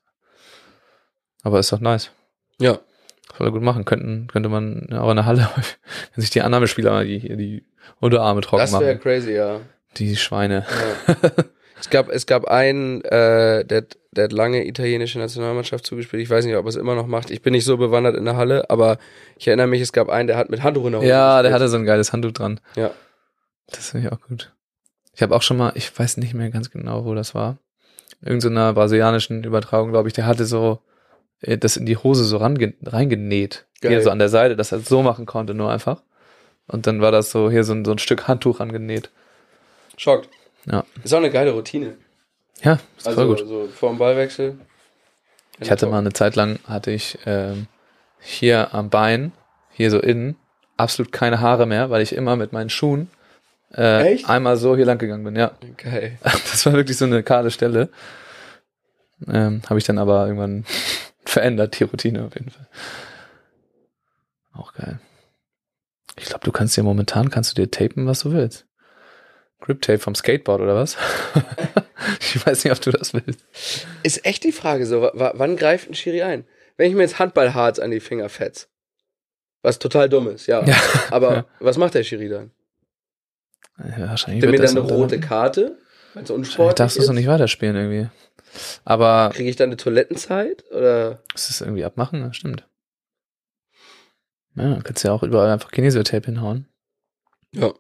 Aber 1.46 1.60
ist 1.60 1.72
doch 1.72 1.80
nice. 1.80 2.10
Ja. 2.60 2.80
Soll 3.38 3.48
er 3.48 3.52
gut 3.52 3.62
machen. 3.62 3.86
Könnten, 3.86 4.28
könnte 4.28 4.50
man 4.50 4.92
auch 4.94 5.12
in 5.12 5.16
der 5.18 5.26
Halle, 5.28 5.48
wenn 6.16 6.22
sich 6.22 6.32
die 6.32 6.42
Annahmespieler 6.42 7.04
die, 7.04 7.20
die 7.20 7.66
Unterarme 8.00 8.42
trocken 8.42 8.62
Das 8.62 8.74
wäre 8.74 8.96
machen. 8.96 9.00
crazy, 9.00 9.34
ja. 9.34 9.60
Die 9.98 10.16
Schweine. 10.16 10.66
ja. 11.08 11.32
es 11.80 11.90
gab, 11.92 12.10
es 12.10 12.26
gab 12.26 12.46
einen, 12.46 13.04
äh, 13.06 13.64
der, 13.64 13.86
der 14.12 14.24
hat 14.24 14.32
lange 14.32 14.66
italienische 14.66 15.20
Nationalmannschaft 15.20 15.86
zugespielt. 15.86 16.24
Ich 16.24 16.32
weiß 16.32 16.46
nicht, 16.46 16.56
ob 16.56 16.66
er 16.66 16.70
es 16.70 16.76
immer 16.78 16.96
noch 16.96 17.06
macht. 17.06 17.30
Ich 17.30 17.44
bin 17.44 17.52
nicht 17.54 17.66
so 17.66 17.78
bewandert 17.78 18.16
in 18.16 18.26
der 18.26 18.38
Halle, 18.38 18.68
aber 18.72 18.98
ich 19.38 19.48
erinnere 19.48 19.68
mich, 19.68 19.82
es 19.82 19.94
gab 19.94 20.10
einen, 20.10 20.28
der 20.28 20.38
hat 20.38 20.50
mit 20.50 20.64
Handtuch 20.64 20.86
in 20.88 20.94
der 20.94 21.02
Hose 21.02 21.10
Ja, 21.10 21.44
der 21.44 21.54
hatte 21.54 21.68
so 21.70 21.78
ein 21.78 21.86
geiles 21.86 22.12
Handtuch 22.12 22.32
dran. 22.32 22.60
Ja. 22.76 22.90
Das 23.68 23.92
finde 23.92 24.08
ich 24.08 24.14
auch 24.14 24.22
gut. 24.22 24.52
Ich 25.14 25.22
habe 25.22 25.36
auch 25.36 25.44
schon 25.44 25.58
mal, 25.58 25.74
ich 25.76 25.98
weiß 25.98 26.18
nicht 26.18 26.34
mehr 26.34 26.50
ganz 26.50 26.72
genau, 26.72 27.06
wo 27.06 27.14
das 27.14 27.36
war. 27.36 27.60
Irgend 28.22 28.42
so 28.42 28.50
einer 28.50 28.74
brasilianischen 28.74 29.44
Übertragung, 29.44 29.92
glaube 29.92 30.08
ich, 30.10 30.14
der 30.16 30.26
hatte 30.26 30.46
so 30.46 30.80
das 31.42 31.78
in 31.78 31.86
die 31.86 31.98
Hose 31.98 32.24
so 32.24 32.38
reingenäht. 32.38 33.66
Geil. 33.82 33.92
Hier 33.92 34.02
so 34.02 34.10
an 34.10 34.20
der 34.20 34.30
Seite, 34.30 34.56
dass 34.56 34.72
er 34.72 34.80
es 34.80 34.86
so 34.88 35.02
machen 35.04 35.26
konnte, 35.26 35.54
nur 35.54 35.72
einfach. 35.72 36.02
Und 36.68 36.88
dann 36.88 37.02
war 37.02 37.12
das 37.12 37.32
so 37.32 37.52
hier 37.52 37.64
so 37.64 37.74
ein, 37.74 37.86
so 37.86 37.92
ein 37.92 38.00
Stück 38.00 38.28
Handtuch 38.28 38.60
rangenäht. 38.60 39.12
Schockt. 39.98 40.30
Ja. 40.66 40.84
Ist 41.04 41.14
auch 41.14 41.18
eine 41.20 41.30
geile 41.30 41.52
Routine. 41.52 41.96
Ja, 42.64 42.80
ist 42.98 43.08
Also 43.08 43.22
voll 43.22 43.36
gut. 43.36 43.48
so 43.48 43.68
vor 43.68 43.90
dem 43.90 44.00
Ballwechsel. 44.00 44.58
Ich 45.60 45.72
hatte 45.72 45.88
mal 45.88 46.00
eine 46.00 46.14
Zeit 46.14 46.36
lang, 46.36 46.60
hatte 46.68 46.92
ich 46.92 47.20
ähm, 47.26 47.68
hier 48.20 48.74
am 48.74 48.90
Bein, 48.90 49.32
hier 49.72 49.92
so 49.92 50.00
innen, 50.00 50.36
absolut 50.78 51.12
keine 51.12 51.40
Haare 51.40 51.66
mehr, 51.66 51.90
weil 51.90 52.02
ich 52.02 52.14
immer 52.14 52.36
mit 52.36 52.52
meinen 52.52 52.70
Schuhen 52.70 53.10
äh, 53.74 54.14
Echt? 54.14 54.30
einmal 54.30 54.58
so 54.58 54.76
hier 54.76 54.86
lang 54.86 54.98
gegangen 54.98 55.24
bin, 55.24 55.36
ja. 55.36 55.52
Geil. 55.78 56.18
Das 56.24 56.66
war 56.66 56.74
wirklich 56.74 56.98
so 56.98 57.06
eine 57.06 57.24
kahle 57.24 57.52
Stelle. 57.52 57.90
Ähm, 59.28 59.62
Habe 59.70 59.80
ich 59.80 59.86
dann 59.86 59.98
aber 59.98 60.26
irgendwann 60.26 60.66
verändert, 61.36 61.80
die 61.80 61.84
Routine 61.84 62.26
auf 62.26 62.34
jeden 62.34 62.50
Fall. 62.50 62.68
Auch 64.54 64.74
geil. 64.74 65.00
Ich 66.18 66.26
glaube, 66.26 66.44
du 66.46 66.52
kannst 66.52 66.76
dir 66.78 66.84
momentan, 66.84 67.30
kannst 67.30 67.52
du 67.52 67.62
dir 67.62 67.70
tapen, 67.70 68.08
was 68.08 68.22
du 68.22 68.32
willst. 68.32 68.66
Grip 69.60 69.82
Tape 69.82 70.00
vom 70.00 70.16
Skateboard 70.16 70.62
oder 70.62 70.76
was? 70.76 70.96
ich 72.20 72.46
weiß 72.46 72.64
nicht, 72.64 72.72
ob 72.74 72.82
du 72.82 72.92
das 72.92 73.14
willst. 73.14 73.40
Ist 74.04 74.26
echt 74.26 74.44
die 74.44 74.52
Frage 74.52 74.86
so, 74.86 75.02
wa- 75.02 75.12
wa- 75.14 75.34
wann 75.36 75.58
greift 75.58 75.90
ein 75.90 75.94
Schiri 75.96 76.22
ein? 76.22 76.46
Wenn 76.78 76.90
ich 76.90 76.96
mir 76.96 77.02
jetzt 77.04 77.20
Handballharz 77.20 77.80
an 77.80 77.92
die 77.92 78.00
Finger 78.00 78.30
fetz, 78.30 78.70
was 79.62 79.80
total 79.80 80.08
dumm 80.10 80.28
ist, 80.30 80.48
ja. 80.48 80.64
Ja. 80.66 80.76
Aber 81.12 81.32
Ja. 81.36 81.46
was 81.60 81.78
macht 81.78 81.94
der 81.96 82.04
Schiri 82.04 82.30
dann? 82.30 82.52
Ja, 83.78 84.08
wahrscheinlich 84.10 84.42
Gibt 84.42 84.54
er 84.54 84.60
mir 84.60 84.66
dann 84.66 84.78
eine 84.78 84.88
rote 84.88 85.20
Karte? 85.20 85.78
Wenn 86.14 86.24
es 86.24 86.32
unsportlich 86.32 86.76
darfst 86.76 86.98
du 86.98 87.02
es 87.02 87.08
noch 87.08 87.14
nicht 87.16 87.28
weiterspielen 87.28 87.76
irgendwie. 87.76 88.10
Aber 88.84 89.32
Kriege 89.34 89.50
ich 89.50 89.56
dann 89.56 89.70
eine 89.70 89.78
Toilettenzeit? 89.78 90.64
Oder? 90.72 91.22
ist 91.34 91.62
irgendwie 91.62 91.84
abmachen, 91.86 92.22
ja, 92.22 92.34
stimmt. 92.34 92.68
Ja, 94.56 94.80
kannst 94.84 95.04
ja 95.04 95.12
auch 95.12 95.24
überall 95.24 95.50
einfach 95.52 95.72
Kinesiotape 95.72 96.26
hinhauen. 96.28 96.68
Ja. 97.52 97.74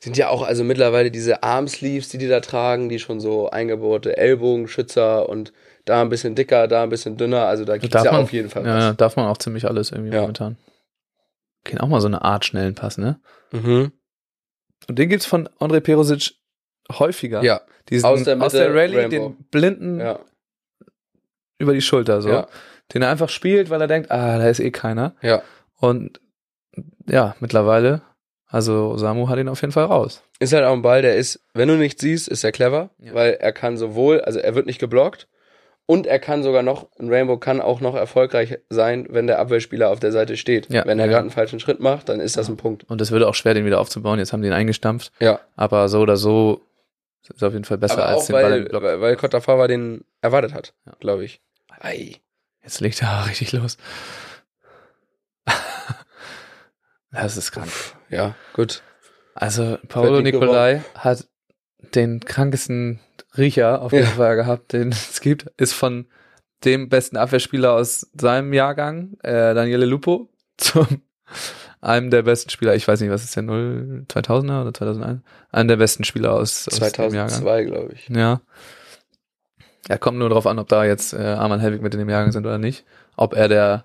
Sind 0.00 0.16
ja 0.16 0.28
auch 0.28 0.42
also 0.42 0.62
mittlerweile 0.64 1.10
diese 1.10 1.42
Armsleeves, 1.42 2.08
die 2.08 2.18
die 2.18 2.28
da 2.28 2.40
tragen, 2.40 2.88
die 2.88 2.98
schon 2.98 3.20
so 3.20 3.48
eingebaute 3.50 4.16
Ellbogenschützer 4.16 5.28
und 5.28 5.52
da 5.84 6.02
ein 6.02 6.08
bisschen 6.08 6.34
dicker, 6.34 6.68
da 6.68 6.82
ein 6.82 6.88
bisschen 6.90 7.16
dünner. 7.16 7.46
Also 7.46 7.64
da 7.64 7.78
gibt 7.78 7.94
es 7.94 8.04
ja 8.04 8.12
man- 8.12 8.22
auf 8.22 8.32
jeden 8.32 8.50
Fall 8.50 8.66
Ja, 8.66 8.90
was. 8.90 8.96
darf 8.96 9.16
man 9.16 9.26
auch 9.26 9.38
ziemlich 9.38 9.64
alles 9.66 9.92
irgendwie 9.92 10.12
Ja. 10.14 10.20
momentan. 10.22 10.56
Kennt 11.64 11.80
auch 11.80 11.88
mal 11.88 12.00
so 12.00 12.06
eine 12.08 12.22
Art 12.22 12.44
schnellen 12.44 12.74
Pass, 12.74 12.98
ne? 12.98 13.20
Mhm. 13.52 13.92
Und 14.88 14.98
den 14.98 15.08
gibt's 15.08 15.26
von 15.26 15.48
André 15.58 15.80
Perosic 15.80 16.34
häufiger. 16.98 17.42
Ja, 17.42 17.60
Diesen, 17.88 18.06
aus 18.06 18.22
der 18.24 18.36
Mitte, 18.36 18.74
Rallye, 18.74 18.96
Rainbow. 18.96 19.10
den 19.10 19.36
blinden 19.50 20.00
ja, 20.00 20.18
über 21.58 21.72
die 21.72 21.80
Schulter 21.82 22.20
so. 22.22 22.28
ja, 22.28 22.46
Den 22.94 23.02
er 23.02 23.10
einfach 23.10 23.28
spielt, 23.28 23.70
weil 23.70 23.80
er 23.80 23.86
denkt, 23.88 24.10
ah, 24.10 24.38
da 24.38 24.48
ist 24.48 24.60
eh 24.60 24.70
keiner. 24.70 25.14
ja. 25.22 25.42
Und 25.78 26.20
ja, 27.08 27.36
mittlerweile, 27.40 28.02
also 28.46 28.96
Samu 28.96 29.28
hat 29.28 29.38
ihn 29.38 29.48
auf 29.48 29.60
jeden 29.60 29.72
Fall 29.72 29.84
raus. 29.84 30.22
Ist 30.38 30.52
halt 30.52 30.64
auch 30.64 30.72
ein 30.72 30.82
Ball, 30.82 31.02
der 31.02 31.16
ist, 31.16 31.40
wenn 31.54 31.68
du 31.68 31.74
nicht 31.76 32.00
siehst, 32.00 32.28
ist 32.28 32.44
er 32.44 32.52
clever, 32.52 32.90
Ja. 32.98 33.14
weil 33.14 33.32
er 33.34 33.52
kann 33.52 33.76
sowohl, 33.76 34.20
also 34.22 34.38
er 34.38 34.54
wird 34.54 34.66
nicht 34.66 34.78
geblockt 34.78 35.28
und 35.86 36.06
er 36.06 36.18
kann 36.18 36.42
sogar 36.42 36.62
noch, 36.62 36.88
ein 36.98 37.08
Rainbow 37.12 37.36
kann 37.38 37.60
auch 37.60 37.80
noch 37.80 37.94
erfolgreich 37.94 38.58
sein, 38.70 39.06
wenn 39.10 39.26
der 39.26 39.38
Abwehrspieler 39.38 39.90
auf 39.90 40.00
der 40.00 40.12
Seite 40.12 40.36
steht. 40.36 40.70
Ja. 40.72 40.84
Wenn 40.86 40.98
er 40.98 41.06
gerade 41.08 41.20
einen 41.22 41.30
falschen 41.30 41.60
Schritt 41.60 41.80
macht, 41.80 42.08
dann 42.08 42.20
ist 42.20 42.36
das 42.36 42.48
ein 42.48 42.56
Punkt. 42.56 42.84
Und 42.88 43.00
es 43.00 43.10
würde 43.10 43.28
auch 43.28 43.34
schwer, 43.34 43.54
den 43.54 43.64
wieder 43.66 43.80
aufzubauen. 43.80 44.18
Jetzt 44.18 44.32
haben 44.32 44.42
die 44.42 44.48
ihn 44.48 44.54
eingestampft. 44.54 45.12
Ja, 45.20 45.40
Aber 45.56 45.88
so 45.88 46.00
oder 46.00 46.16
so 46.16 46.62
ist 47.30 47.42
auf 47.42 47.52
jeden 47.52 47.64
Fall 47.64 47.78
besser 47.78 47.94
aber 47.98 48.06
als 48.08 48.22
auch 48.22 48.26
den 48.26 48.32
Ball 48.32 48.50
weil, 48.50 48.64
Block. 48.64 48.82
weil, 48.82 49.00
weil 49.00 49.16
Kotafava 49.16 49.66
den 49.68 50.04
erwartet 50.20 50.54
hat, 50.54 50.74
Ja. 50.86 50.92
glaube 51.00 51.24
ich. 51.24 51.40
Ei. 51.80 52.16
Jetzt 52.62 52.80
legt 52.80 53.00
er 53.02 53.26
richtig 53.28 53.52
los. 53.52 53.76
das 57.10 57.36
ist 57.36 57.52
krank. 57.52 57.70
Ja, 58.10 58.34
gut. 58.52 58.82
Also 59.34 59.78
Paolo 59.88 60.20
Nicolai 60.20 60.82
hat 60.94 61.26
den 61.94 62.20
krankesten 62.20 63.00
Riecher 63.36 63.82
auf 63.82 63.92
jeden 63.92 64.04
Ja. 64.06 64.10
Fall 64.12 64.36
gehabt, 64.36 64.72
den 64.72 64.88
es 64.92 65.20
gibt, 65.20 65.46
ist 65.56 65.72
von 65.72 66.06
dem 66.64 66.88
besten 66.88 67.16
Abwehrspieler 67.16 67.72
aus 67.74 68.06
seinem 68.18 68.52
Jahrgang, 68.52 69.18
äh, 69.22 69.54
Daniele 69.54 69.86
Lupo, 69.86 70.30
zum 70.56 71.02
einem 71.80 72.10
der 72.10 72.22
besten 72.22 72.50
Spieler, 72.50 72.74
ich 72.74 72.86
weiß 72.86 73.00
nicht, 73.00 73.10
was 73.10 73.24
ist 73.24 73.36
der, 73.36 73.42
0, 73.42 74.06
2000er 74.08 74.62
oder 74.62 74.74
2001? 74.74 75.20
Einem 75.50 75.68
der 75.68 75.76
besten 75.76 76.04
Spieler 76.04 76.32
aus, 76.32 76.68
aus 76.68 76.78
dem 76.78 77.14
Jahrgang. 77.14 77.28
2002, 77.28 77.64
glaube 77.64 77.92
ich. 77.92 78.08
Ja. 78.08 78.40
Ja, 79.88 79.98
kommt 79.98 80.18
nur 80.18 80.28
drauf 80.28 80.46
an, 80.46 80.58
ob 80.58 80.68
da 80.68 80.84
jetzt 80.84 81.12
äh, 81.12 81.18
Arman 81.18 81.60
Helwig 81.60 81.80
mit 81.80 81.94
in 81.94 82.00
dem 82.00 82.08
Jahrgang 82.08 82.32
sind 82.32 82.44
oder 82.44 82.58
nicht. 82.58 82.84
Ob 83.16 83.34
er 83.34 83.48
der 83.48 83.84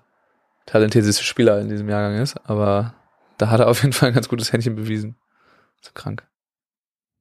talentierteste 0.66 1.22
Spieler 1.22 1.60
in 1.60 1.68
diesem 1.68 1.88
Jahrgang 1.88 2.20
ist. 2.20 2.36
Aber 2.44 2.94
da 3.38 3.50
hat 3.50 3.60
er 3.60 3.68
auf 3.68 3.82
jeden 3.82 3.92
Fall 3.92 4.08
ein 4.08 4.14
ganz 4.14 4.28
gutes 4.28 4.52
Händchen 4.52 4.74
bewiesen. 4.74 5.16
So 5.80 5.90
krank. 5.94 6.24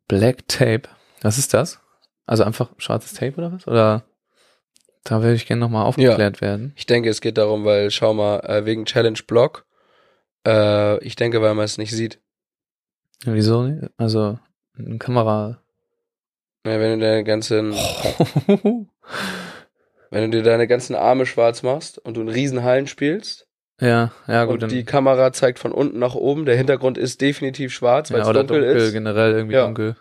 Black 0.08 0.48
Tape. 0.48 0.84
Was 1.22 1.38
ist 1.38 1.54
das? 1.54 1.80
Also 2.26 2.44
einfach 2.44 2.70
schwarzes 2.78 3.14
Tape 3.14 3.38
oder 3.38 3.52
was? 3.52 3.68
Oder 3.68 4.04
da 5.04 5.22
würde 5.22 5.36
ich 5.36 5.48
gerne 5.48 5.60
nochmal 5.60 5.86
aufgeklärt 5.86 6.42
werden. 6.42 6.74
Ich 6.76 6.86
denke, 6.86 7.10
es 7.10 7.22
geht 7.22 7.38
darum, 7.38 7.66
weil, 7.66 7.92
schau 7.92 8.14
mal, 8.14 8.40
äh, 8.42 8.66
wegen 8.66 8.86
Challenge 8.86 9.20
Block, 9.26 9.66
äh, 10.48 11.04
ich 11.04 11.16
denke, 11.16 11.42
weil 11.42 11.54
man 11.56 11.66
es 11.66 11.78
nicht 11.78 11.92
sieht. 11.92 12.20
Ja, 13.24 13.34
wieso 13.34 13.64
nicht? 13.64 13.90
Also 13.98 14.40
eine 14.78 14.98
Kamera. 14.98 15.62
Ja, 16.66 16.80
wenn 16.80 17.00
du 17.00 17.06
deine 17.06 17.24
ganzen, 17.24 17.74
wenn 20.10 20.32
du 20.32 20.38
dir 20.38 20.44
deine 20.44 20.68
ganzen 20.68 20.96
Arme 20.96 21.26
schwarz 21.26 21.64
machst 21.64 21.98
und 21.98 22.18
du 22.18 22.22
einen 22.22 22.30
riesen 22.30 22.64
Hallen 22.64 22.88
spielst 22.88 23.48
ja, 23.80 24.12
ja 24.28 24.46
gut. 24.46 24.62
und 24.62 24.72
die 24.72 24.84
Kamera 24.84 25.34
zeigt 25.34 25.58
von 25.58 25.72
unten 25.72 25.98
nach 25.98 26.14
oben, 26.14 26.46
der 26.46 26.56
Hintergrund 26.56 27.00
ist 27.00 27.20
definitiv 27.22 27.74
schwarz, 27.74 28.12
weil 28.12 28.20
ja, 28.20 28.28
es 28.30 28.34
dunkel, 28.34 28.62
dunkel, 28.62 28.76
ist. 28.78 28.94
generell 28.94 29.32
irgendwie 29.34 29.56
Ja. 29.56 29.66
dunkel. 29.66 29.96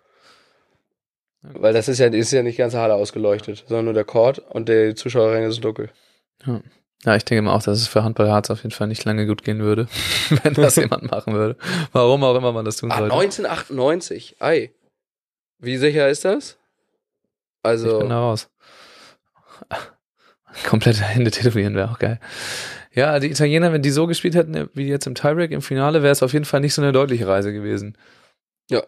Weil 1.42 1.72
das 1.72 1.88
ist 1.88 1.98
ja, 1.98 2.08
ist 2.08 2.30
ja 2.32 2.42
nicht 2.42 2.58
ganz 2.58 2.74
Halle 2.74 2.94
ausgeleuchtet, 2.94 3.64
sondern 3.66 3.86
nur 3.86 3.94
der 3.94 4.04
Court 4.04 4.38
und 4.38 4.68
die 4.68 4.94
Zuschauerränge 4.94 5.50
sind 5.50 5.64
dunkel. 5.64 5.88
Ja, 6.44 6.60
ich 7.06 7.24
denke 7.24 7.42
mal 7.42 7.54
auch, 7.54 7.62
dass 7.62 7.78
es 7.78 7.88
für 7.88 8.02
Handball 8.04 8.30
Harz 8.30 8.50
auf 8.50 8.62
jeden 8.62 8.74
Fall 8.74 8.86
nicht 8.88 9.04
lange 9.04 9.26
gut 9.26 9.42
gehen 9.44 9.60
würde, 9.60 9.88
wenn 10.42 10.54
das 10.54 10.76
jemand 10.76 11.10
machen 11.10 11.32
würde. 11.34 11.56
Warum 11.92 12.22
auch 12.24 12.36
immer 12.36 12.52
man 12.52 12.64
das 12.64 12.76
tun 12.76 12.90
Ah, 12.92 12.98
sollte. 12.98 13.14
1998, 13.14 14.36
ei. 14.40 14.70
Wie 15.58 15.76
sicher 15.76 16.08
ist 16.08 16.24
das? 16.24 16.50
Ich 16.52 16.56
Also, 17.62 17.98
bin 18.00 18.08
da 18.10 18.18
raus. 18.20 18.48
Komplette 20.66 21.02
Hände 21.02 21.30
tätowieren 21.30 21.74
wäre 21.74 21.90
auch 21.90 21.98
geil. 21.98 22.18
Ja, 22.92 23.18
die 23.20 23.30
Italiener, 23.30 23.72
wenn 23.72 23.82
die 23.82 23.90
so 23.90 24.06
gespielt 24.08 24.34
hätten 24.34 24.68
wie 24.74 24.88
jetzt 24.88 25.06
im 25.06 25.14
Tiebreak 25.14 25.52
im 25.52 25.62
Finale, 25.62 26.02
wäre 26.02 26.12
es 26.12 26.22
auf 26.24 26.32
jeden 26.32 26.44
Fall 26.44 26.60
nicht 26.60 26.74
so 26.74 26.82
eine 26.82 26.90
deutliche 26.92 27.26
Reise 27.28 27.52
gewesen. 27.52 27.96
Ja. 28.68 28.82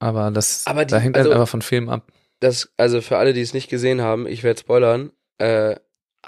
Aber 0.00 0.30
das 0.30 0.66
Aber 0.66 0.84
die- 0.84 0.92
da 0.92 0.98
hängt 0.98 1.16
also- 1.16 1.30
halt 1.30 1.38
einfach 1.40 1.50
von 1.50 1.62
Film 1.62 1.88
ab. 1.88 2.06
das, 2.40 2.70
also 2.76 3.00
für 3.00 3.16
alle, 3.16 3.32
die 3.32 3.40
es 3.40 3.54
nicht 3.54 3.70
gesehen 3.70 4.02
haben, 4.02 4.26
ich 4.26 4.42
werde 4.42 4.60
spoilern, 4.60 5.12
äh, 5.38 5.76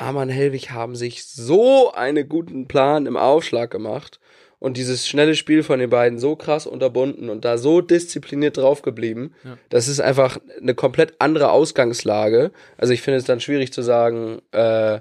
Arman 0.00 0.28
Helwig 0.28 0.70
haben 0.70 0.96
sich 0.96 1.24
so 1.26 1.92
einen 1.92 2.28
guten 2.28 2.68
Plan 2.68 3.06
im 3.06 3.16
Aufschlag 3.16 3.70
gemacht 3.70 4.20
und 4.58 4.76
dieses 4.76 5.06
schnelle 5.06 5.34
Spiel 5.34 5.62
von 5.62 5.78
den 5.78 5.90
beiden 5.90 6.18
so 6.18 6.36
krass 6.36 6.66
unterbunden 6.66 7.28
und 7.30 7.44
da 7.44 7.58
so 7.58 7.80
diszipliniert 7.80 8.56
drauf 8.56 8.82
geblieben. 8.82 9.34
Ja. 9.44 9.58
Das 9.68 9.88
ist 9.88 10.00
einfach 10.00 10.38
eine 10.60 10.74
komplett 10.74 11.14
andere 11.18 11.50
Ausgangslage. 11.50 12.52
Also 12.78 12.92
ich 12.92 13.02
finde 13.02 13.18
es 13.18 13.24
dann 13.24 13.40
schwierig 13.40 13.72
zu 13.72 13.82
sagen, 13.82 14.40
äh, 14.52 15.00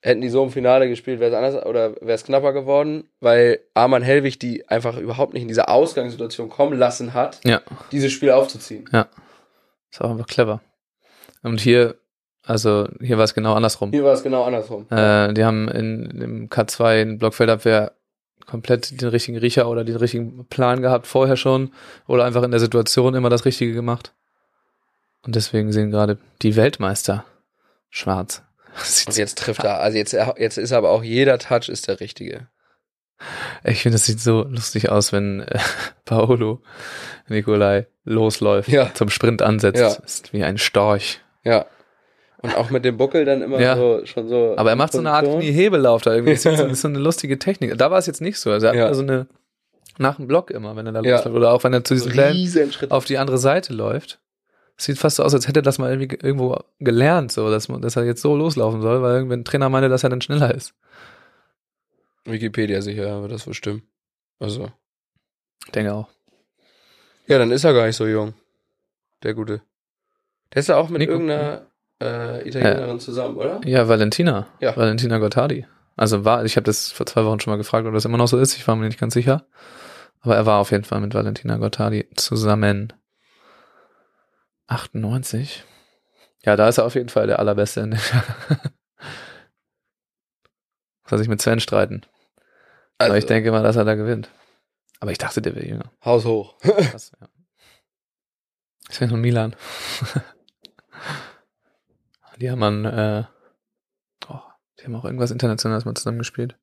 hätten 0.00 0.20
die 0.20 0.28
so 0.28 0.42
im 0.42 0.50
Finale 0.50 0.88
gespielt, 0.88 1.20
wäre 1.20 1.30
es 1.30 1.36
anders 1.36 1.64
oder 1.64 1.94
wäre 2.00 2.12
es 2.12 2.24
knapper 2.24 2.52
geworden, 2.52 3.04
weil 3.20 3.60
Arman 3.74 4.02
Helwig 4.02 4.38
die 4.40 4.68
einfach 4.68 4.98
überhaupt 4.98 5.32
nicht 5.32 5.42
in 5.42 5.48
diese 5.48 5.68
Ausgangssituation 5.68 6.48
kommen 6.48 6.76
lassen 6.78 7.14
hat, 7.14 7.40
Ja, 7.44 7.62
dieses 7.92 8.12
Spiel 8.12 8.32
aufzuziehen. 8.32 8.88
ist 9.90 10.00
auch 10.00 10.10
einfach 10.10 10.26
clever. 10.26 10.60
Und 11.42 11.60
hier, 11.60 11.96
also 12.44 12.88
hier 13.00 13.18
war 13.18 13.24
es 13.24 13.34
genau 13.34 13.54
andersrum. 13.54 13.90
Hier 13.90 14.04
war 14.04 14.12
es 14.12 14.22
genau 14.22 14.44
andersrum. 14.44 14.86
Äh, 14.90 15.32
die 15.34 15.44
haben 15.44 15.68
in 15.68 16.04
im 16.20 16.48
K2 16.48 17.02
in 17.02 17.18
Blockfeldabwehr 17.18 17.92
komplett 18.46 19.00
den 19.00 19.08
richtigen 19.08 19.38
Riecher 19.38 19.68
oder 19.68 19.84
den 19.84 19.96
richtigen 19.96 20.46
Plan 20.46 20.82
gehabt 20.82 21.06
vorher 21.06 21.36
schon 21.36 21.72
oder 22.08 22.24
einfach 22.24 22.42
in 22.42 22.50
der 22.50 22.60
Situation 22.60 23.14
immer 23.14 23.30
das 23.30 23.44
Richtige 23.44 23.72
gemacht. 23.72 24.12
Und 25.24 25.36
deswegen 25.36 25.72
sehen 25.72 25.90
gerade 25.92 26.18
die 26.42 26.56
Weltmeister 26.56 27.24
schwarz. 27.90 28.42
Und 29.06 29.16
jetzt 29.16 29.38
trifft 29.38 29.62
er, 29.62 29.80
also 29.80 29.96
jetzt, 29.96 30.16
jetzt 30.38 30.58
ist 30.58 30.72
aber 30.72 30.90
auch 30.90 31.04
jeder 31.04 31.38
Touch 31.38 31.68
ist 31.68 31.86
der 31.88 32.00
richtige. 32.00 32.48
Ich 33.62 33.82
finde, 33.82 33.94
das 33.96 34.06
sieht 34.06 34.18
so 34.18 34.42
lustig 34.42 34.88
aus, 34.90 35.12
wenn 35.12 35.40
äh, 35.40 35.58
Paolo 36.04 36.60
Nikolai 37.28 37.86
losläuft, 38.04 38.68
Ja. 38.68 38.92
zum 38.94 39.10
Sprint 39.10 39.42
ansetzt. 39.42 39.78
Ja. 39.80 39.92
Ist 40.04 40.32
wie 40.32 40.42
ein 40.42 40.58
Storch. 40.58 41.20
Ja. 41.44 41.66
Und 42.42 42.56
auch 42.56 42.70
mit 42.70 42.84
dem 42.84 42.96
Buckel 42.96 43.24
dann 43.24 43.40
immer 43.42 43.60
Ja. 43.60 43.76
so, 43.76 44.04
schon 44.04 44.28
so. 44.28 44.54
Aber 44.56 44.70
er 44.70 44.76
macht 44.76 44.92
so 44.92 44.98
eine 44.98 45.12
Art 45.12 45.24
Position. 45.24 45.42
Kniehebellauf 45.54 46.02
da 46.02 46.12
irgendwie. 46.14 46.32
Das 46.34 46.44
ist 46.44 46.56
so, 46.56 46.62
das 46.64 46.72
ist 46.72 46.80
so 46.82 46.88
eine 46.88 46.98
lustige 46.98 47.38
Technik. 47.38 47.78
Da 47.78 47.90
war 47.90 47.98
es 47.98 48.06
jetzt 48.06 48.20
nicht 48.20 48.38
so. 48.38 48.50
Also 48.50 48.66
er 48.66 48.70
hat 48.72 48.76
Ja. 48.78 48.94
so 48.94 49.02
eine 49.02 49.26
nach 49.98 50.16
dem 50.16 50.26
Block 50.26 50.50
immer, 50.50 50.74
wenn 50.74 50.86
er 50.86 50.92
da 50.92 51.00
Ja. 51.02 51.16
losläuft. 51.16 51.36
Oder 51.36 51.52
auch 51.52 51.62
wenn 51.64 51.72
er 51.72 51.84
zu 51.84 51.94
diesen 51.94 52.10
kleinen 52.12 52.72
auf 52.90 53.04
die 53.04 53.18
andere 53.18 53.38
Seite 53.38 53.72
läuft. 53.72 54.18
Sieht 54.76 54.98
fast 54.98 55.16
so 55.16 55.22
aus, 55.22 55.34
als 55.34 55.46
hätte 55.46 55.60
er 55.60 55.62
das 55.62 55.78
mal 55.78 55.90
irgendwie 55.92 56.16
irgendwo 56.26 56.58
gelernt, 56.80 57.30
so, 57.30 57.50
dass, 57.50 57.68
man, 57.68 57.82
dass 57.82 57.94
er 57.94 58.04
jetzt 58.04 58.22
so 58.22 58.34
loslaufen 58.34 58.80
soll, 58.82 59.02
weil 59.02 59.14
irgendwann 59.16 59.40
ein 59.40 59.44
Trainer 59.44 59.68
meinte, 59.68 59.88
dass 59.88 60.02
er 60.02 60.10
dann 60.10 60.22
schneller 60.22 60.52
ist. 60.52 60.74
Wikipedia 62.24 62.80
sicher, 62.82 63.12
aber 63.12 63.28
das 63.28 63.46
wohl 63.46 63.54
stimmen. 63.54 63.82
Also. 64.40 64.70
Ich 65.66 65.72
denke 65.72 65.92
auch. 65.94 66.08
Ja, 67.26 67.38
dann 67.38 67.50
ist 67.52 67.64
er 67.64 67.74
gar 67.74 67.86
nicht 67.86 67.96
so 67.96 68.06
jung. 68.06 68.34
Der 69.22 69.34
Gute. 69.34 69.60
Der 70.52 70.60
ist 70.60 70.68
ja 70.68 70.76
auch 70.76 70.88
mit 70.88 70.98
Nico. 71.00 71.12
irgendeiner 71.12 71.66
äh, 72.02 72.48
Italienerin 72.48 73.00
zusammen, 73.00 73.36
oder? 73.36 73.60
Ja, 73.64 73.88
Valentina. 73.88 74.46
Ja. 74.60 74.76
Valentina 74.76 75.18
Gottardi. 75.18 75.66
Also 75.96 76.24
war, 76.24 76.44
ich 76.44 76.56
habe 76.56 76.64
das 76.64 76.90
vor 76.90 77.06
zwei 77.06 77.24
Wochen 77.24 77.40
schon 77.40 77.52
mal 77.52 77.58
gefragt, 77.58 77.86
ob 77.86 77.94
das 77.94 78.04
immer 78.04 78.18
noch 78.18 78.28
so 78.28 78.38
ist. 78.38 78.56
Ich 78.56 78.66
war 78.66 78.76
mir 78.76 78.86
nicht 78.86 79.00
ganz 79.00 79.14
sicher. 79.14 79.44
Aber 80.20 80.36
er 80.36 80.46
war 80.46 80.60
auf 80.60 80.70
jeden 80.70 80.84
Fall 80.84 81.00
mit 81.00 81.14
Valentina 81.14 81.56
Gottardi 81.56 82.08
zusammen. 82.14 82.92
98. 84.68 85.64
Ja, 86.44 86.56
da 86.56 86.68
ist 86.68 86.78
er 86.78 86.84
auf 86.84 86.94
jeden 86.94 87.08
Fall 87.08 87.26
der 87.26 87.38
allerbeste. 87.38 87.80
In 87.80 87.90
der 87.92 88.00
Soll 91.06 91.18
sich 91.18 91.28
mit 91.28 91.42
Sven 91.42 91.60
streiten. 91.60 92.02
Aber 92.98 93.18
ich 93.18 93.26
denke 93.26 93.50
mal, 93.50 93.62
dass 93.62 93.76
er 93.76 93.84
da 93.84 93.94
gewinnt. 93.94 94.30
Aber 95.00 95.10
ich 95.10 95.18
dachte, 95.18 95.42
der 95.42 95.54
wäre 95.56 95.66
jünger. 95.66 95.90
Haus 96.04 96.24
hoch. 96.24 96.56
Krass, 96.60 97.12
ja. 97.20 97.28
Sven 98.88 99.10
und 99.12 99.20
Milan. 99.20 99.56
die 102.42 102.50
haben 102.50 102.58
man, 102.58 102.84
äh, 102.84 103.24
oh, 104.28 104.40
die 104.78 104.84
haben 104.84 104.96
auch 104.96 105.04
irgendwas 105.04 105.30
Internationales 105.30 105.84
mal 105.84 105.94
zusammengespielt. 105.94 106.58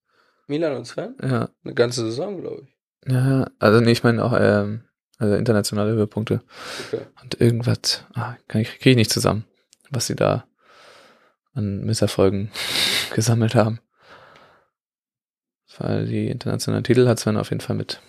Milan 0.47 0.75
und 0.75 0.85
Sven? 0.85 1.15
Ja, 1.21 1.49
Eine 1.63 1.73
ganze 1.73 2.01
Saison, 2.01 2.41
glaube 2.41 2.63
ich. 2.63 3.11
ja, 3.11 3.47
also 3.59 3.79
nee, 3.79 3.91
ich 3.91 4.03
meine 4.03 4.23
auch, 4.23 4.33
ähm, 4.37 4.83
also 5.17 5.35
internationale 5.35 5.91
Höhepunkte. 5.93 6.41
Okay. 6.87 7.05
Und 7.21 7.39
irgendwas, 7.39 8.05
ah, 8.13 8.35
kann 8.47 8.61
ich, 8.61 8.69
kriege 8.79 8.91
ich 8.91 8.95
nicht 8.97 9.11
zusammen, 9.11 9.45
was 9.89 10.07
sie 10.07 10.15
da 10.15 10.45
an 11.53 11.85
Misserfolgen 11.85 12.51
gesammelt 13.15 13.55
haben. 13.55 13.79
Weil 15.77 16.07
die 16.07 16.27
internationalen 16.27 16.83
Titel 16.83 17.07
hat 17.07 17.19
Sven 17.19 17.37
auf 17.37 17.51
jeden 17.51 17.61
Fall 17.61 17.77
mit 17.77 18.01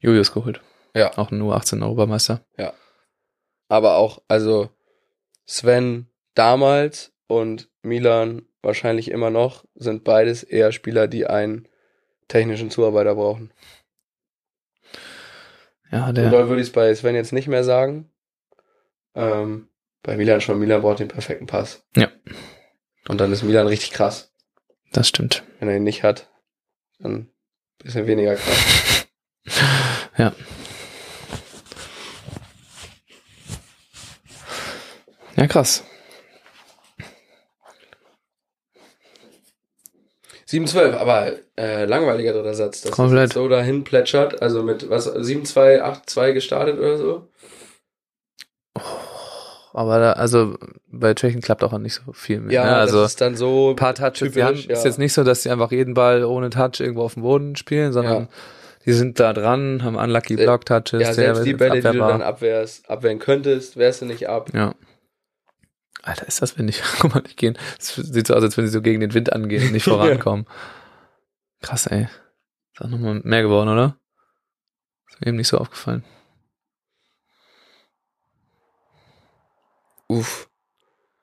Julius 0.00 0.32
geholt. 0.32 0.62
Ja. 0.94 1.16
Auch 1.18 1.30
nur 1.30 1.54
18 1.54 1.82
Europameister. 1.82 2.40
Aber 3.68 3.96
auch, 3.96 4.22
also 4.28 4.70
Sven 5.44 6.07
damals 6.38 7.12
und 7.26 7.68
Milan 7.82 8.42
wahrscheinlich 8.62 9.10
immer 9.10 9.30
noch 9.30 9.64
sind 9.74 10.04
beides 10.04 10.42
eher 10.42 10.72
Spieler, 10.72 11.08
die 11.08 11.26
einen 11.26 11.68
technischen 12.28 12.70
Zuarbeiter 12.70 13.14
brauchen. 13.14 13.52
Ja, 15.90 16.12
der, 16.12 16.30
würde 16.30 16.60
ich 16.60 16.68
es 16.68 16.72
bei 16.72 16.94
Sven 16.94 17.14
jetzt 17.14 17.32
nicht 17.32 17.48
mehr 17.48 17.64
sagen. 17.64 18.10
Ähm, 19.14 19.68
bei 20.02 20.16
Milan 20.16 20.40
schon. 20.40 20.58
Milan 20.58 20.82
braucht 20.82 21.00
den 21.00 21.08
perfekten 21.08 21.46
Pass. 21.46 21.82
Ja. 21.96 22.08
Und 23.08 23.20
dann 23.20 23.32
ist 23.32 23.42
Milan 23.42 23.66
richtig 23.66 23.92
krass. 23.92 24.32
das 24.92 25.08
stimmt. 25.08 25.44
Wenn 25.58 25.68
er 25.68 25.76
ihn 25.76 25.84
nicht 25.84 26.02
hat, 26.02 26.30
dann 26.98 27.12
ein 27.12 27.32
bisschen 27.78 28.06
weniger 28.06 28.34
krass. 28.36 29.06
Ja. 30.18 30.34
Ja, 35.36 35.46
krass. 35.46 35.84
7-12, 40.48 40.94
aber 40.94 41.32
äh, 41.58 41.84
langweiliger 41.84 42.32
dritter 42.32 42.54
Satz. 42.54 42.82
Das 42.82 42.92
Komplett. 42.92 43.34
so 43.34 43.48
dahin 43.48 43.84
plätschert. 43.84 44.40
Also 44.40 44.62
mit 44.62 44.88
was 44.88 45.12
7-2, 45.14 45.82
8-2 46.06 46.32
gestartet 46.32 46.78
oder 46.78 46.96
so. 46.96 47.28
Aber 49.74 49.98
da, 49.98 50.12
also 50.12 50.56
bei 50.86 51.14
Tschechien 51.14 51.42
klappt 51.42 51.62
auch 51.62 51.76
nicht 51.78 51.94
so 51.94 52.12
viel 52.12 52.40
mehr. 52.40 52.54
Ja, 52.54 52.64
ne? 52.64 52.76
Also 52.76 53.02
das 53.02 53.12
ist 53.12 53.20
dann 53.20 53.36
so 53.36 53.70
ein 53.70 53.76
paar 53.76 53.94
Touches. 53.94 54.18
typisch, 54.18 54.42
haben, 54.42 54.56
ja. 54.56 54.72
Ist 54.72 54.84
jetzt 54.84 54.98
nicht 54.98 55.12
so, 55.12 55.22
dass 55.22 55.42
sie 55.42 55.50
einfach 55.50 55.70
jeden 55.70 55.94
Ball 55.94 56.24
ohne 56.24 56.50
Touch 56.50 56.80
irgendwo 56.80 57.02
auf 57.02 57.14
dem 57.14 57.22
Boden 57.22 57.54
spielen, 57.54 57.92
sondern 57.92 58.22
Ja. 58.22 58.28
Die 58.86 58.94
sind 58.94 59.20
da 59.20 59.34
dran, 59.34 59.82
haben 59.84 59.96
unlucky 59.96 60.36
Block 60.36 60.64
Touches. 60.64 61.00
Ja, 61.00 61.12
selbst 61.12 61.44
die 61.44 61.52
Bälle, 61.52 61.82
die 61.82 61.82
du 61.82 61.98
dann 61.98 62.22
abwehrst, 62.22 62.88
abwehren 62.88 63.18
könntest, 63.18 63.76
wehrst 63.76 64.00
du 64.00 64.06
nicht 64.06 64.30
ab. 64.30 64.48
Ja. 64.54 64.74
Alter, 66.02 66.26
ist 66.26 66.40
das, 66.42 66.56
wenn 66.58 66.66
nicht, 66.66 66.82
guck 67.00 67.14
mal, 67.14 67.20
nicht 67.22 67.36
gehen. 67.36 67.58
Es 67.78 67.94
sieht 67.94 68.26
so 68.26 68.34
aus, 68.34 68.42
als 68.42 68.56
wenn 68.56 68.66
sie 68.66 68.72
so 68.72 68.82
gegen 68.82 69.00
den 69.00 69.14
Wind 69.14 69.32
angehen 69.32 69.64
und 69.66 69.72
nicht 69.72 69.84
vorankommen. 69.84 70.46
Krass, 71.60 71.86
ey. 71.86 72.08
Ist 72.72 72.82
auch 72.82 72.88
nochmal 72.88 73.20
mehr 73.24 73.42
geworden, 73.42 73.68
oder? 73.68 73.98
Ist 75.08 75.20
mir 75.20 75.28
eben 75.28 75.36
nicht 75.36 75.48
so 75.48 75.58
aufgefallen. 75.58 76.04
Uff. 80.08 80.48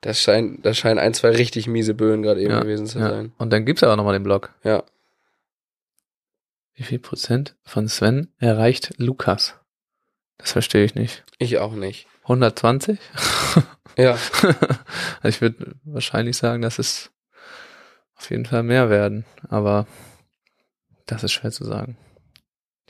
Das 0.02 0.20
scheint, 0.20 0.64
das 0.64 0.76
scheinen 0.78 0.98
ein, 0.98 1.14
zwei 1.14 1.30
richtig 1.30 1.66
miese 1.66 1.94
Böen 1.94 2.22
gerade 2.22 2.40
eben 2.40 2.50
Ja, 2.52 2.60
gewesen 2.60 2.86
zu 2.86 2.98
Ja. 2.98 3.10
sein. 3.10 3.32
Und 3.38 3.50
dann 3.52 3.64
gibt's 3.64 3.82
aber 3.82 3.96
nochmal 3.96 4.12
den 4.12 4.22
Block. 4.22 4.54
Ja. 4.62 4.84
Wie 6.74 6.82
viel 6.84 6.98
Prozent 6.98 7.56
von 7.64 7.88
Sven 7.88 8.32
erreicht 8.38 8.92
Lukas? 8.98 9.54
Das 10.36 10.52
verstehe 10.52 10.84
ich 10.84 10.94
nicht. 10.94 11.24
Ich 11.38 11.58
auch 11.58 11.72
nicht. 11.72 12.06
120? 12.26 12.98
Ja. 13.96 14.18
ich 15.22 15.40
würde 15.40 15.76
wahrscheinlich 15.84 16.36
sagen, 16.36 16.62
dass 16.62 16.78
es 16.78 17.10
auf 18.16 18.30
jeden 18.30 18.44
Fall 18.44 18.62
mehr 18.62 18.90
werden, 18.90 19.24
aber 19.48 19.86
das 21.06 21.24
ist 21.24 21.32
schwer 21.32 21.50
zu 21.50 21.64
sagen. 21.64 21.96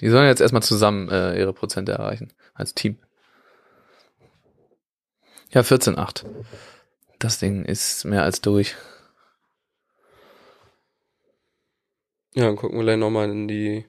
Die 0.01 0.09
sollen 0.09 0.27
jetzt 0.27 0.41
erstmal 0.41 0.63
zusammen 0.63 1.09
äh, 1.09 1.39
ihre 1.39 1.53
Prozente 1.53 1.93
erreichen, 1.93 2.33
als 2.55 2.75
Team. 2.75 2.99
Ja, 5.51 5.61
14,8. 5.61 6.27
Das 7.19 7.39
Ding 7.39 7.65
ist 7.65 8.05
mehr 8.05 8.25
als 8.25 8.41
durch. 8.41 8.75
Ja, 12.35 12.45
dann 12.45 12.57
gucken 12.57 12.79
wir 12.79 12.85
gleich 12.85 12.99
nochmal 12.99 13.31
in 13.31 13.49
die 13.49 13.87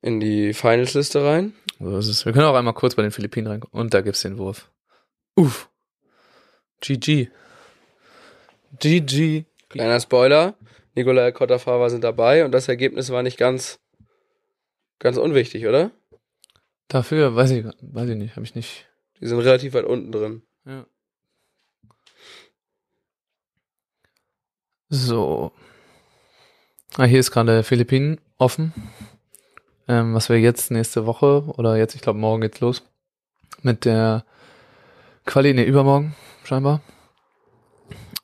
in 0.00 0.20
die 0.20 0.54
Finals-Liste 0.54 1.24
rein. 1.24 1.54
So 1.78 1.96
ist 1.98 2.08
es. 2.08 2.24
Wir 2.24 2.32
können 2.32 2.46
auch 2.46 2.54
einmal 2.54 2.74
kurz 2.74 2.94
bei 2.94 3.02
den 3.02 3.10
Philippinen 3.12 3.46
reingucken. 3.46 3.78
Und 3.78 3.94
da 3.94 4.00
gibt's 4.00 4.22
den 4.22 4.38
Wurf. 4.38 4.70
Uff. 5.36 5.70
GG. 6.80 7.28
GG. 8.78 9.44
Kleiner 9.68 10.00
Spoiler. 10.00 10.54
Nikolai 10.94 11.30
Kotterfahrer 11.30 11.90
sind 11.90 12.02
dabei 12.02 12.44
und 12.44 12.50
das 12.50 12.66
Ergebnis 12.66 13.10
war 13.10 13.22
nicht 13.22 13.38
ganz, 13.38 13.78
ganz 14.98 15.16
unwichtig, 15.16 15.66
oder? 15.66 15.92
Dafür, 16.88 17.36
weiß 17.36 17.50
ich, 17.52 17.64
weiß 17.64 18.08
ich 18.08 18.16
nicht, 18.16 18.34
habe 18.34 18.44
ich 18.44 18.56
nicht. 18.56 18.88
Die 19.20 19.26
sind 19.26 19.38
relativ 19.38 19.74
weit 19.74 19.84
unten 19.84 20.10
drin. 20.10 20.42
Ja. 20.64 20.86
So. 24.88 25.52
Ah, 26.96 27.04
hier 27.04 27.20
ist 27.20 27.30
gerade 27.30 27.62
Philippinen 27.62 28.20
offen. 28.38 28.72
Ähm, 29.88 30.14
was 30.14 30.28
wir 30.28 30.38
jetzt 30.38 30.70
nächste 30.70 31.06
Woche 31.06 31.44
oder 31.56 31.76
jetzt, 31.76 31.94
ich 31.94 32.02
glaube 32.02 32.18
morgen 32.18 32.42
geht's 32.42 32.60
los 32.60 32.82
mit 33.62 33.84
der 33.84 34.24
Quali, 35.24 35.54
ne, 35.54 35.64
übermorgen 35.64 36.14
scheinbar. 36.44 36.80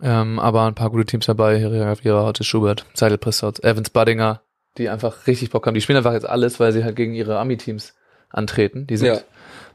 Ähm, 0.03 0.39
aber 0.39 0.65
ein 0.67 0.75
paar 0.75 0.91
gute 0.91 1.07
Teams 1.07 1.27
dabei, 1.27 1.59
Herrera, 1.59 2.29
Otis 2.29 2.47
Schubert, 2.47 2.85
Seidel 2.95 3.17
Pressort, 3.19 3.63
Evans 3.65 3.91
Buddinger, 3.91 4.43
die 4.77 4.89
einfach 4.89 5.27
richtig 5.27 5.51
Bock 5.51 5.67
haben. 5.67 5.75
Die 5.75 5.81
spielen 5.81 5.97
einfach 5.97 6.13
jetzt 6.13 6.29
alles, 6.29 6.61
weil 6.61 6.73
sie 6.73 6.85
halt 6.85 6.97
gegen 6.97 7.15
ihre 7.15 7.39
Ami-Teams 7.39 7.95
antreten. 8.29 8.87
Die 8.87 8.97
sind, 8.97 9.07
Ja. 9.09 9.21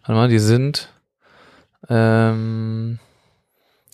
warte 0.01 0.11
mal, 0.13 0.29
die 0.29 0.39
sind 0.39 0.93
ähm, 1.87 2.99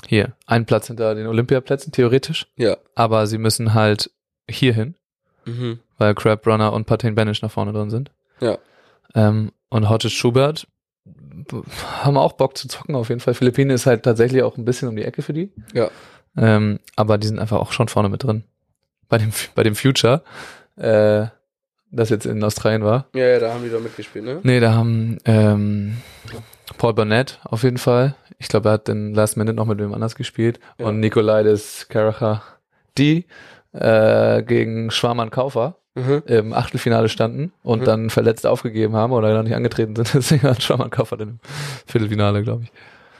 hier, 0.07 0.33
ein 0.47 0.65
Platz 0.65 0.87
hinter 0.87 1.15
den 1.15 1.27
Olympiaplätzen, 1.27 1.91
theoretisch. 1.93 2.47
Ja. 2.57 2.77
Aber 2.95 3.27
sie 3.27 3.37
müssen 3.37 3.73
halt 3.73 4.11
hier 4.49 4.73
hin, 4.73 4.95
Mhm. 5.45 5.79
Weil 5.97 6.15
Crab 6.15 6.45
Runner 6.47 6.73
und 6.73 6.85
Patain 6.85 7.15
Banish 7.15 7.41
nach 7.41 7.51
vorne 7.51 7.73
drin 7.73 7.89
sind. 7.89 8.11
Ja. 8.39 8.57
Ähm, 9.13 9.51
und 9.69 9.89
Hodges 9.89 10.11
Schubert 10.11 10.67
haben 12.01 12.17
auch 12.17 12.33
Bock 12.33 12.57
zu 12.57 12.67
zocken 12.67 12.95
auf 12.95 13.09
jeden 13.09 13.21
Fall. 13.21 13.33
Philippinen 13.33 13.71
ist 13.71 13.85
halt 13.85 14.03
tatsächlich 14.03 14.43
auch 14.43 14.57
ein 14.57 14.65
bisschen 14.65 14.87
um 14.87 14.95
die 14.95 15.03
Ecke 15.03 15.21
für 15.21 15.33
die. 15.33 15.51
Ja. 15.73 15.89
Ähm, 16.37 16.79
aber 16.95 17.17
die 17.17 17.27
sind 17.27 17.39
einfach 17.39 17.59
auch 17.59 17.71
schon 17.71 17.87
vorne 17.87 18.09
mit 18.09 18.23
drin. 18.23 18.43
Bei 19.07 19.17
dem, 19.17 19.31
bei 19.53 19.63
dem 19.63 19.75
Future, 19.75 20.23
äh, 20.77 21.27
das 21.91 22.09
jetzt 22.09 22.25
in 22.25 22.43
Australien 22.43 22.83
war. 22.83 23.07
Ja, 23.13 23.25
ja, 23.25 23.39
da 23.39 23.53
haben 23.53 23.63
die 23.63 23.69
doch 23.69 23.81
mitgespielt, 23.81 24.25
ne? 24.25 24.39
Nee, 24.43 24.59
da 24.59 24.73
haben 24.73 25.17
ähm, 25.25 25.97
Paul 26.77 26.93
Burnett 26.93 27.39
auf 27.43 27.63
jeden 27.63 27.77
Fall. 27.77 28.15
Ich 28.37 28.47
glaube, 28.47 28.69
er 28.69 28.73
hat 28.73 28.87
den 28.87 29.13
Last 29.13 29.37
Minute 29.37 29.55
noch 29.55 29.65
mit 29.65 29.79
wem 29.79 29.93
anders 29.93 30.15
gespielt. 30.15 30.59
Ja. 30.79 30.87
Und 30.87 30.99
Nikolaides 30.99 31.87
Karacha, 31.87 32.41
die 32.97 33.27
äh, 33.71 34.41
gegen 34.43 34.91
Schwarmann 34.91 35.29
Kaufer 35.29 35.77
Mhm. 35.95 36.23
im 36.27 36.53
Achtelfinale 36.53 37.07
standen 37.09 37.53
und 37.63 37.79
Mhm. 37.81 37.85
dann 37.85 38.09
verletzt 38.09 38.45
aufgegeben 38.45 38.95
haben 38.95 39.13
oder 39.13 39.33
noch 39.33 39.43
nicht 39.43 39.55
angetreten 39.55 39.95
sind. 39.95 40.13
Deswegen 40.13 40.43
hat 40.43 40.61
Schwarmann 40.61 40.89
Kaufer 40.89 41.15
dann 41.17 41.29
im 41.29 41.39
Viertelfinale, 41.87 42.43
glaube 42.43 42.63
ich. 42.63 42.71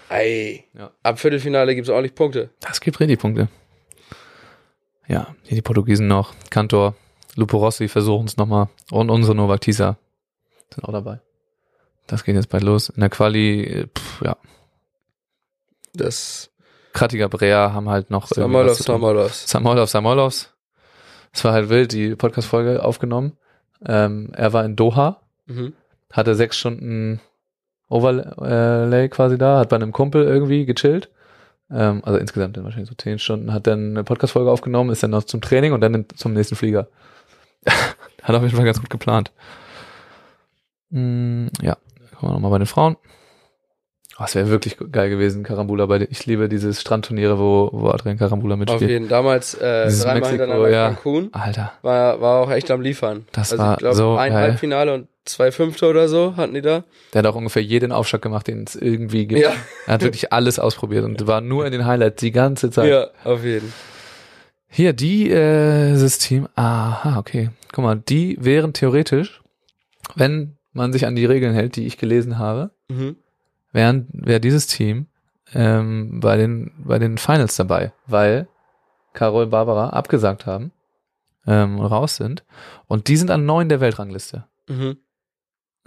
Ey. 0.10 0.66
Ja. 0.78 0.92
Ab 1.02 1.20
Viertelfinale 1.20 1.74
gibt's 1.74 1.90
ordentlich 1.90 2.14
Punkte. 2.16 2.50
Das 2.60 2.82
gibt 2.82 3.00
richtig 3.00 3.20
Punkte. 3.20 3.48
Ja, 5.08 5.36
hier 5.44 5.56
die 5.56 5.62
Portugiesen 5.62 6.08
noch. 6.08 6.34
Kantor, 6.50 6.96
Lupo 7.36 7.58
Rossi 7.58 7.88
versuchen 7.88 8.26
es 8.28 8.38
nochmal. 8.38 8.68
Und 8.92 9.10
unsere 9.10 9.36
Novak 9.36 9.62
Tisa 9.62 9.98
sind 10.74 10.84
auch 10.84 10.92
dabei. 10.92 11.22
Das 12.08 12.24
geht 12.24 12.36
jetzt 12.36 12.50
bald 12.50 12.64
los. 12.64 12.90
In 12.90 13.00
der 13.00 13.10
Quali, 13.10 13.88
pff, 13.98 14.22
ja, 14.22 14.36
Das 15.94 16.52
Kratiger 16.94 17.30
Brea 17.30 17.72
haben 17.74 17.90
halt 17.90 18.10
noch 18.10 18.24
irgendwie 18.32 18.42
Samolos, 18.42 18.72
was 18.72 18.78
zu 18.78 18.84
tun. 18.84 18.96
Samolos. 18.96 19.48
Samoylov, 19.48 19.90
Samoylovs. 19.90 20.52
Es 21.36 21.44
war 21.44 21.52
halt 21.52 21.68
wild, 21.70 21.92
die 21.92 22.16
Podcast-Folge 22.16 22.82
aufgenommen. 22.84 23.34
Ähm, 23.86 24.30
er 24.34 24.54
war 24.54 24.64
in 24.64 24.78
Doha, 24.78 25.20
Mhm. 25.48 25.74
hatte 26.14 26.34
sechs 26.34 26.58
Stunden 26.58 27.20
Overlay 27.90 29.10
quasi 29.10 29.38
da, 29.38 29.60
hat 29.60 29.68
bei 29.70 29.76
einem 29.76 29.92
Kumpel 29.92 30.24
irgendwie 30.24 30.66
gechillt. 30.66 31.10
Ähm, 31.70 32.02
also 32.06 32.18
insgesamt 32.18 32.56
dann 32.56 32.64
wahrscheinlich 32.64 32.90
so 32.90 32.96
zehn 32.96 33.20
Stunden, 33.20 33.52
hat 33.54 33.68
dann 33.68 33.90
eine 33.92 34.04
Podcast-Folge 34.06 34.50
aufgenommen, 34.50 34.92
ist 34.92 35.04
dann 35.04 35.12
noch 35.12 35.24
zum 35.26 35.42
Training 35.42 35.74
und 35.74 35.82
dann 35.82 36.06
zum 36.16 36.34
nächsten 36.34 36.56
Flieger. 36.56 36.88
hat 38.24 38.36
auf 38.36 38.42
jeden 38.44 38.56
Fall 38.56 38.66
ganz 38.66 38.80
gut 38.80 38.90
geplant. 38.90 39.32
Mm, 40.92 41.48
ja, 41.62 41.76
kommen 42.16 42.32
wir 42.32 42.34
nochmal 42.36 42.52
bei 42.52 42.58
den 42.60 42.68
Frauen. 42.68 42.96
Oh, 44.18 44.24
es 44.26 44.34
wäre 44.36 44.50
wirklich 44.50 44.78
geil 44.94 45.10
gewesen, 45.10 45.44
Karambula 45.44 45.86
bei 45.88 46.08
ich 46.10 46.26
liebe 46.26 46.48
dieses 46.48 46.80
Strandturniere, 46.80 47.38
wo, 47.38 47.70
wo 47.74 47.90
Adrian 47.90 48.18
Karambula 48.18 48.54
Auf 48.54 48.60
mitspielt. 48.60 48.90
jeden 48.90 49.10
Damals 49.10 49.56
äh, 49.56 49.86
Dieses 49.88 50.04
dreimal 50.04 50.22
Mexiko, 50.22 50.42
hintereinander 50.44 50.70
ja. 50.70 50.88
Cancun. 50.94 51.30
Alter, 51.34 51.74
War, 51.82 52.22
war 52.22 52.40
auch 52.42 52.52
echt 52.52 52.72
am 52.72 52.80
Liefern. 52.82 53.26
Das 53.34 53.52
also 53.52 53.64
war 53.64 53.74
ich 53.74 53.80
glaube, 53.80 53.96
so 53.96 54.16
ein 54.16 54.32
geil. 54.32 54.42
Halbfinale 54.42 54.94
und 54.94 55.08
zwei 55.26 55.52
Fünfte 55.52 55.88
oder 55.90 56.08
so 56.08 56.38
hatten 56.38 56.54
die 56.54 56.62
da. 56.62 56.86
der 57.14 57.20
hat 57.20 57.26
auch 57.26 57.36
ungefähr 57.36 57.62
jeden 57.62 57.92
Aufschlag 57.92 58.22
gemacht, 58.22 58.48
den 58.48 58.64
es 58.64 58.76
irgendwie 58.78 59.28
gibt. 59.28 59.42
Ja, 59.42 59.52
Er 59.88 59.96
hat 59.96 60.02
wirklich 60.04 60.32
alles 60.32 60.60
ausprobiert 60.60 61.04
und 61.04 61.28
war 61.28 61.42
nur 61.42 61.66
in 61.66 61.74
den 61.74 61.86
Highlights 61.86 62.22
die 62.22 62.32
ganze 62.32 62.72
Zeit. 62.72 62.90
ja, 62.90 63.08
auf 63.26 63.44
jeden. 63.44 63.74
Hier, 64.70 64.94
die 64.94 65.30
äh, 65.30 65.96
System. 65.96 66.48
Aha, 66.56 67.18
okay. 67.20 67.50
Guck 67.74 67.84
mal, 67.84 67.96
die 67.98 68.38
wären 68.40 68.72
theoretisch, 68.74 69.42
wenn 70.16 70.56
man 70.74 70.94
sich 70.94 71.06
an 71.06 71.16
die 71.16 71.26
Regeln 71.26 71.54
hält, 71.54 71.76
die 71.76 71.86
ich 71.86 71.98
gelesen 71.98 72.40
habe, 72.40 72.72
Mhm. 72.88 73.16
Wären 73.76 74.08
wäre 74.12 74.40
dieses 74.40 74.68
Team 74.68 75.08
ähm, 75.54 76.20
bei 76.20 76.38
den 76.38 76.72
bei 76.78 76.98
den 76.98 77.18
Finals 77.18 77.56
dabei, 77.56 77.92
weil 78.08 78.48
Carol 79.14 79.44
und 79.44 79.50
Barbara 79.52 79.90
abgesagt 79.90 80.46
haben 80.46 80.72
ähm, 81.46 81.80
und 81.80 81.86
raus 81.86 82.16
sind 82.16 82.44
und 82.88 83.08
die 83.08 83.18
sind 83.18 83.30
an 83.32 83.46
neun 83.46 83.70
der 83.70 83.82
Weltrangliste. 83.82 84.46
Mhm. 84.68 84.98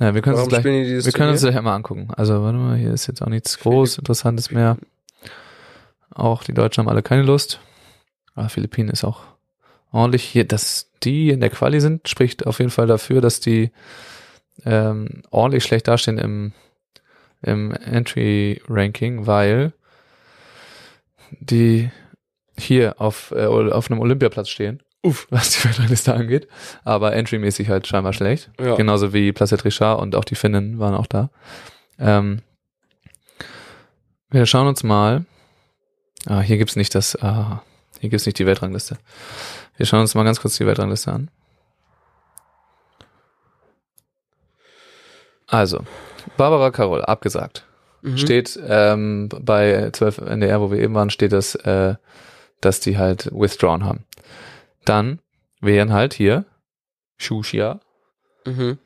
Ja, 0.01 0.15
wir 0.15 0.23
können 0.23 0.37
uns 0.37 0.51
Warum 0.51 0.63
gleich 0.63 0.63
die 0.63 0.85
dieses 0.85 1.07
Wir 1.07 1.13
können 1.13 1.31
uns 1.31 1.41
gleich 1.41 1.61
mal 1.61 1.75
angucken. 1.75 2.09
Also, 2.17 2.43
warte 2.43 2.57
mal, 2.57 2.77
hier 2.77 2.93
ist 2.93 3.09
jetzt 3.09 3.21
auch 3.21 3.29
nichts 3.29 3.59
groß 3.59 3.99
Interessantes 3.99 4.51
mehr. 4.53 4.77
Auch 6.15 6.45
die 6.45 6.55
Deutschen 6.55 6.83
haben 6.83 6.89
alle 6.89 7.03
keine 7.03 7.23
Lust. 7.23 7.61
Aber 8.35 8.49
Philippinen 8.49 8.91
ist 8.91 9.03
auch 9.03 9.23
ordentlich 9.91 10.23
hier. 10.23 10.45
Dass 10.47 10.93
die 11.03 11.31
in 11.31 11.41
der 11.41 11.51
Quali 11.51 11.81
sind, 11.81 12.09
spricht 12.09 12.47
auf 12.47 12.61
jeden 12.61 12.71
Fall 12.71 12.87
dafür, 12.87 13.21
dass 13.21 13.41
die 13.41 13.73
ähm, 14.65 15.23
ordentlich 15.31 15.65
schlecht 15.65 15.89
dastehen 15.89 16.19
im, 16.19 16.53
im 17.43 17.73
Entry-Ranking, 17.73 19.27
weil 19.27 19.73
die 21.31 21.91
hier 22.59 23.01
auf, 23.01 23.33
äh, 23.37 23.47
auf 23.47 23.91
einem 23.91 24.01
Olympiaplatz 24.01 24.49
stehen. 24.49 24.83
Uff, 25.03 25.27
was 25.31 25.51
die 25.51 25.65
Weltrangliste 25.65 26.15
angeht. 26.15 26.49
Aber 26.85 27.15
entry-mäßig 27.15 27.69
halt 27.69 27.87
scheinbar 27.87 28.13
schlecht. 28.13 28.51
Ja. 28.61 28.75
Genauso 28.77 29.13
wie 29.13 29.33
Placet 29.33 29.65
Richard 29.65 30.01
und 30.01 30.15
auch 30.17 30.25
die 30.25 30.35
Finnen 30.35 30.79
waren 30.79 30.95
auch 30.95 31.07
da. 31.07 31.31
Ähm, 31.99 32.43
wir 34.31 34.47
schauen 34.47 34.67
uns 34.67 34.83
mal. 34.83 35.25
Ah, 36.27 36.41
hier 36.41 36.59
gibt's 36.59 36.77
nicht 36.77 36.95
das. 36.95 37.17
Ah, 37.23 37.63
hier 38.01 38.11
gibt's 38.11 38.27
nicht 38.27 38.39
die 38.39 38.47
Weltrangliste. 38.47 38.99
Wir 39.77 39.87
schauen 39.87 40.01
uns 40.01 40.15
mal 40.15 40.25
ganz 40.25 40.41
kurz 40.41 40.57
die 40.57 40.67
Weltrangliste 40.67 41.13
an. 41.13 41.31
Also, 45.47 45.83
Barbara 46.37 46.71
Carol, 46.71 47.03
abgesagt. 47.05 47.65
Mhm. 48.03 48.17
Steht 48.19 48.59
ähm, 48.67 49.29
bei 49.29 49.91
12 49.93 50.19
NDR, 50.19 50.61
wo 50.61 50.71
wir 50.71 50.79
eben 50.79 50.95
waren, 50.95 51.11
steht 51.11 51.33
das, 51.33 51.55
äh, 51.57 51.95
dass 52.61 52.81
die 52.81 52.97
halt 52.99 53.31
withdrawn 53.33 53.85
haben. 53.85 54.05
Dann 54.85 55.21
wären 55.61 55.93
halt 55.93 56.15
hier 56.15 56.45
Shushia, 57.17 57.81
Mhm. 58.47 58.79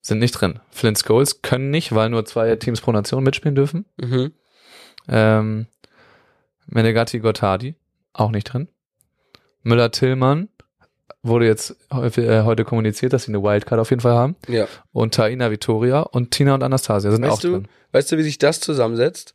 sind 0.00 0.18
nicht 0.18 0.32
drin. 0.32 0.60
Flint 0.70 0.98
Scholes 0.98 1.42
können 1.42 1.70
nicht, 1.70 1.94
weil 1.94 2.08
nur 2.08 2.24
zwei 2.24 2.56
Teams 2.56 2.80
pro 2.80 2.92
Nation 2.92 3.22
mitspielen 3.22 3.54
dürfen. 3.54 3.84
Mhm. 3.98 4.32
Ähm, 5.08 5.66
Menegatti 6.66 7.18
Gottardi, 7.20 7.74
auch 8.12 8.30
nicht 8.30 8.44
drin. 8.52 8.68
Müller-Tillmann 9.62 10.48
wurde 11.28 11.46
jetzt 11.46 11.76
äh, 11.90 12.42
heute 12.42 12.64
kommuniziert, 12.64 13.12
dass 13.12 13.24
sie 13.24 13.32
eine 13.32 13.42
Wildcard 13.42 13.80
auf 13.80 13.90
jeden 13.90 14.00
Fall 14.00 14.14
haben. 14.14 14.36
Ja. 14.48 14.66
Und 14.92 15.14
Taina 15.14 15.50
Vittoria 15.50 16.00
und 16.00 16.30
Tina 16.30 16.54
und 16.54 16.62
Anastasia 16.62 17.10
sind 17.10 17.22
Weißt 17.22 17.32
auch 17.32 17.40
du, 17.40 17.50
drin. 17.52 17.68
weißt 17.92 18.12
du, 18.12 18.18
wie 18.18 18.22
sich 18.22 18.38
das 18.38 18.60
zusammensetzt? 18.60 19.34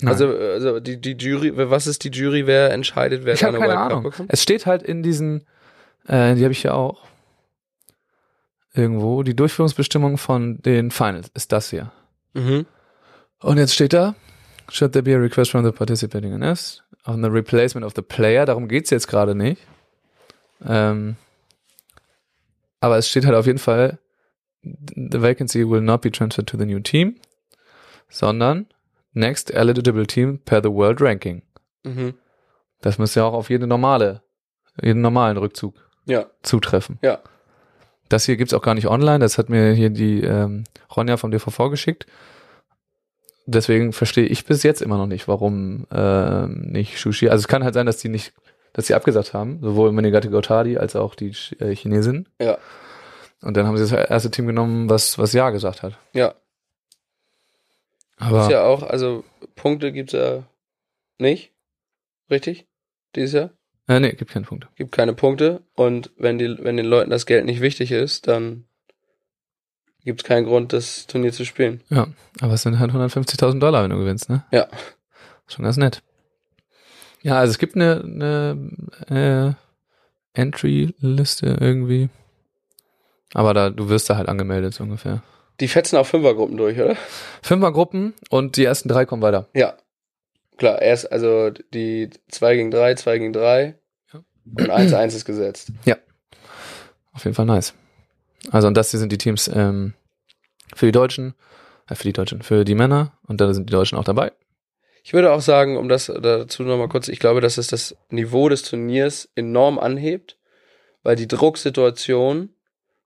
Nein. 0.00 0.12
Also, 0.12 0.28
also 0.28 0.80
die, 0.80 1.00
die 1.00 1.12
Jury, 1.12 1.52
was 1.54 1.86
ist 1.86 2.04
die 2.04 2.10
Jury, 2.10 2.46
wer 2.46 2.72
entscheidet, 2.72 3.24
wer 3.24 3.34
ich 3.34 3.44
habe 3.44 3.56
eine 3.56 3.58
keine 3.60 3.72
Wildcard 3.72 3.92
Ahnung. 3.92 4.02
bekommt? 4.04 4.30
Es 4.32 4.42
steht 4.42 4.66
halt 4.66 4.82
in 4.82 5.02
diesen, 5.02 5.46
äh, 6.06 6.34
die 6.34 6.42
habe 6.42 6.52
ich 6.52 6.62
ja 6.62 6.72
auch 6.72 6.98
irgendwo, 8.74 9.22
die 9.22 9.36
Durchführungsbestimmung 9.36 10.18
von 10.18 10.60
den 10.62 10.90
Finals 10.90 11.30
ist 11.34 11.52
das 11.52 11.70
hier. 11.70 11.92
Mhm. 12.32 12.66
Und 13.40 13.58
jetzt 13.58 13.74
steht 13.74 13.92
da, 13.92 14.14
should 14.68 14.92
there 14.92 15.02
be 15.02 15.14
a 15.14 15.18
request 15.18 15.52
from 15.52 15.64
the 15.64 15.70
participating 15.70 16.32
NFs 16.36 16.82
on 17.06 17.22
the 17.22 17.28
replacement 17.28 17.86
of 17.86 17.92
the 17.94 18.02
player, 18.02 18.46
darum 18.46 18.66
geht's 18.68 18.90
jetzt 18.90 19.06
gerade 19.06 19.34
nicht. 19.34 19.62
Ähm, 20.66 21.16
aber 22.80 22.98
es 22.98 23.08
steht 23.08 23.24
halt 23.26 23.34
auf 23.36 23.46
jeden 23.46 23.58
Fall, 23.58 23.98
the 24.62 25.20
vacancy 25.22 25.68
will 25.68 25.80
not 25.80 26.00
be 26.02 26.10
transferred 26.10 26.48
to 26.48 26.56
the 26.58 26.66
new 26.66 26.80
team, 26.80 27.16
sondern 28.08 28.66
next 29.12 29.52
eligible 29.52 30.06
team 30.06 30.38
per 30.44 30.62
the 30.62 30.70
world 30.70 31.00
ranking. 31.00 31.42
Mhm. 31.84 32.14
Das 32.80 32.98
müsste 32.98 33.20
ja 33.20 33.26
auch 33.26 33.32
auf 33.34 33.50
jede 33.50 33.66
normale, 33.66 34.22
jeden 34.82 35.00
normalen 35.00 35.36
Rückzug 35.36 35.74
Ja, 36.06 36.26
zutreffen. 36.42 36.98
ja. 37.02 37.20
Das 38.10 38.26
hier 38.26 38.36
gibt's 38.36 38.52
auch 38.52 38.60
gar 38.62 38.74
nicht 38.74 38.86
online, 38.86 39.20
das 39.20 39.38
hat 39.38 39.48
mir 39.48 39.72
hier 39.72 39.88
die 39.88 40.20
ähm, 40.22 40.64
Ronja 40.94 41.16
vom 41.16 41.30
DVV 41.30 41.70
geschickt. 41.70 42.06
Deswegen 43.46 43.92
verstehe 43.94 44.26
ich 44.26 44.44
bis 44.44 44.62
jetzt 44.62 44.82
immer 44.82 44.98
noch 44.98 45.06
nicht, 45.06 45.26
warum 45.26 45.86
ähm, 45.90 46.60
nicht 46.70 46.98
Sushi. 46.98 47.28
Also 47.30 47.42
es 47.42 47.48
kann 47.48 47.64
halt 47.64 47.72
sein, 47.74 47.86
dass 47.86 47.96
die 47.98 48.10
nicht, 48.10 48.32
dass 48.74 48.88
sie 48.88 48.94
abgesagt 48.94 49.32
haben, 49.32 49.60
sowohl 49.62 49.92
Menegatti 49.92 50.28
Gautadi 50.28 50.76
als 50.76 50.94
auch 50.96 51.14
die 51.14 51.32
äh, 51.58 51.74
Chinesin. 51.74 52.28
Ja. 52.38 52.58
Und 53.40 53.56
dann 53.56 53.66
haben 53.66 53.76
sie 53.78 53.88
das 53.88 54.10
erste 54.10 54.30
Team 54.30 54.46
genommen, 54.46 54.90
was 54.90 55.18
was 55.18 55.32
ja 55.32 55.48
gesagt 55.50 55.82
hat. 55.82 55.96
Ja. 56.12 56.34
Aber 58.18 58.42
Ist 58.42 58.50
ja 58.50 58.64
auch, 58.64 58.82
also 58.82 59.24
Punkte 59.56 59.92
gibt's 59.92 60.12
ja 60.12 60.44
nicht. 61.18 61.52
Richtig? 62.30 62.66
Dieses 63.14 63.32
Jahr? 63.32 63.50
äh, 63.86 64.00
nee, 64.00 64.12
gibt 64.12 64.30
keine 64.30 64.46
Punkte. 64.46 64.68
Gibt 64.76 64.92
keine 64.92 65.14
Punkte. 65.14 65.62
Und 65.74 66.10
wenn 66.16 66.38
die, 66.38 66.56
wenn 66.60 66.76
den 66.76 66.86
Leuten 66.86 67.10
das 67.10 67.26
Geld 67.26 67.44
nicht 67.44 67.60
wichtig 67.60 67.92
ist, 67.92 68.26
dann 68.28 68.64
gibt's 70.04 70.24
keinen 70.24 70.46
Grund, 70.46 70.72
das 70.72 71.06
Turnier 71.06 71.32
zu 71.32 71.44
spielen. 71.44 71.82
Ja, 71.90 72.08
aber 72.40 72.54
es 72.54 72.62
sind 72.62 72.78
halt 72.78 72.92
150.000 72.92 73.58
Dollar, 73.58 73.82
wenn 73.82 73.90
du 73.90 73.98
gewinnst, 73.98 74.28
ne? 74.30 74.44
Ja. 74.52 74.68
Schon 75.46 75.64
ganz 75.64 75.76
nett. 75.76 76.02
Ja, 77.24 77.38
also 77.38 77.52
es 77.52 77.58
gibt 77.58 77.74
eine, 77.74 78.02
eine 79.08 79.56
äh, 80.34 80.38
Entry-Liste 80.40 81.56
irgendwie. 81.58 82.10
Aber 83.32 83.54
da, 83.54 83.70
du 83.70 83.88
wirst 83.88 84.10
da 84.10 84.16
halt 84.16 84.28
angemeldet, 84.28 84.74
so 84.74 84.84
ungefähr. 84.84 85.22
Die 85.58 85.68
fetzen 85.68 85.96
auf 85.96 86.08
Fünfergruppen 86.08 86.58
durch, 86.58 86.78
oder? 86.78 86.96
Fünfergruppen 87.40 88.12
und 88.28 88.56
die 88.58 88.64
ersten 88.66 88.90
drei 88.90 89.06
kommen 89.06 89.22
weiter. 89.22 89.48
Ja. 89.54 89.74
Klar, 90.58 90.82
erst, 90.82 91.10
also 91.10 91.50
die 91.50 92.10
2 92.28 92.56
gegen 92.56 92.70
3, 92.70 92.94
2 92.94 93.18
gegen 93.18 93.32
3 93.32 93.74
Ja. 94.12 94.20
und 94.44 94.70
1-1 94.70 95.06
ist 95.16 95.24
gesetzt. 95.24 95.70
Auf 97.14 97.24
jeden 97.24 97.34
Fall 97.34 97.46
nice. 97.46 97.72
Also 98.50 98.68
und 98.68 98.74
das 98.76 98.90
hier 98.90 99.00
sind 99.00 99.10
die 99.12 99.18
Teams 99.18 99.48
ähm, 99.48 99.94
für 100.74 100.84
die 100.86 100.92
Deutschen, 100.92 101.34
äh, 101.88 101.94
für 101.94 102.02
die 102.04 102.12
Deutschen, 102.12 102.42
für 102.42 102.66
die 102.66 102.74
Männer 102.74 103.12
und 103.26 103.40
da 103.40 103.54
sind 103.54 103.70
die 103.70 103.72
Deutschen 103.72 103.96
auch 103.96 104.04
dabei. 104.04 104.30
Ich 105.06 105.12
würde 105.12 105.32
auch 105.32 105.42
sagen, 105.42 105.76
um 105.76 105.90
das 105.90 106.06
dazu 106.06 106.62
nochmal 106.62 106.88
kurz, 106.88 107.08
ich 107.08 107.18
glaube, 107.18 107.42
dass 107.42 107.58
es 107.58 107.66
das 107.66 107.94
Niveau 108.08 108.48
des 108.48 108.62
Turniers 108.62 109.28
enorm 109.34 109.78
anhebt, 109.78 110.38
weil 111.02 111.14
die 111.14 111.28
Drucksituation 111.28 112.48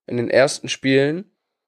in 0.06 0.16
den 0.16 0.30
ersten 0.30 0.68
Spielen 0.68 1.24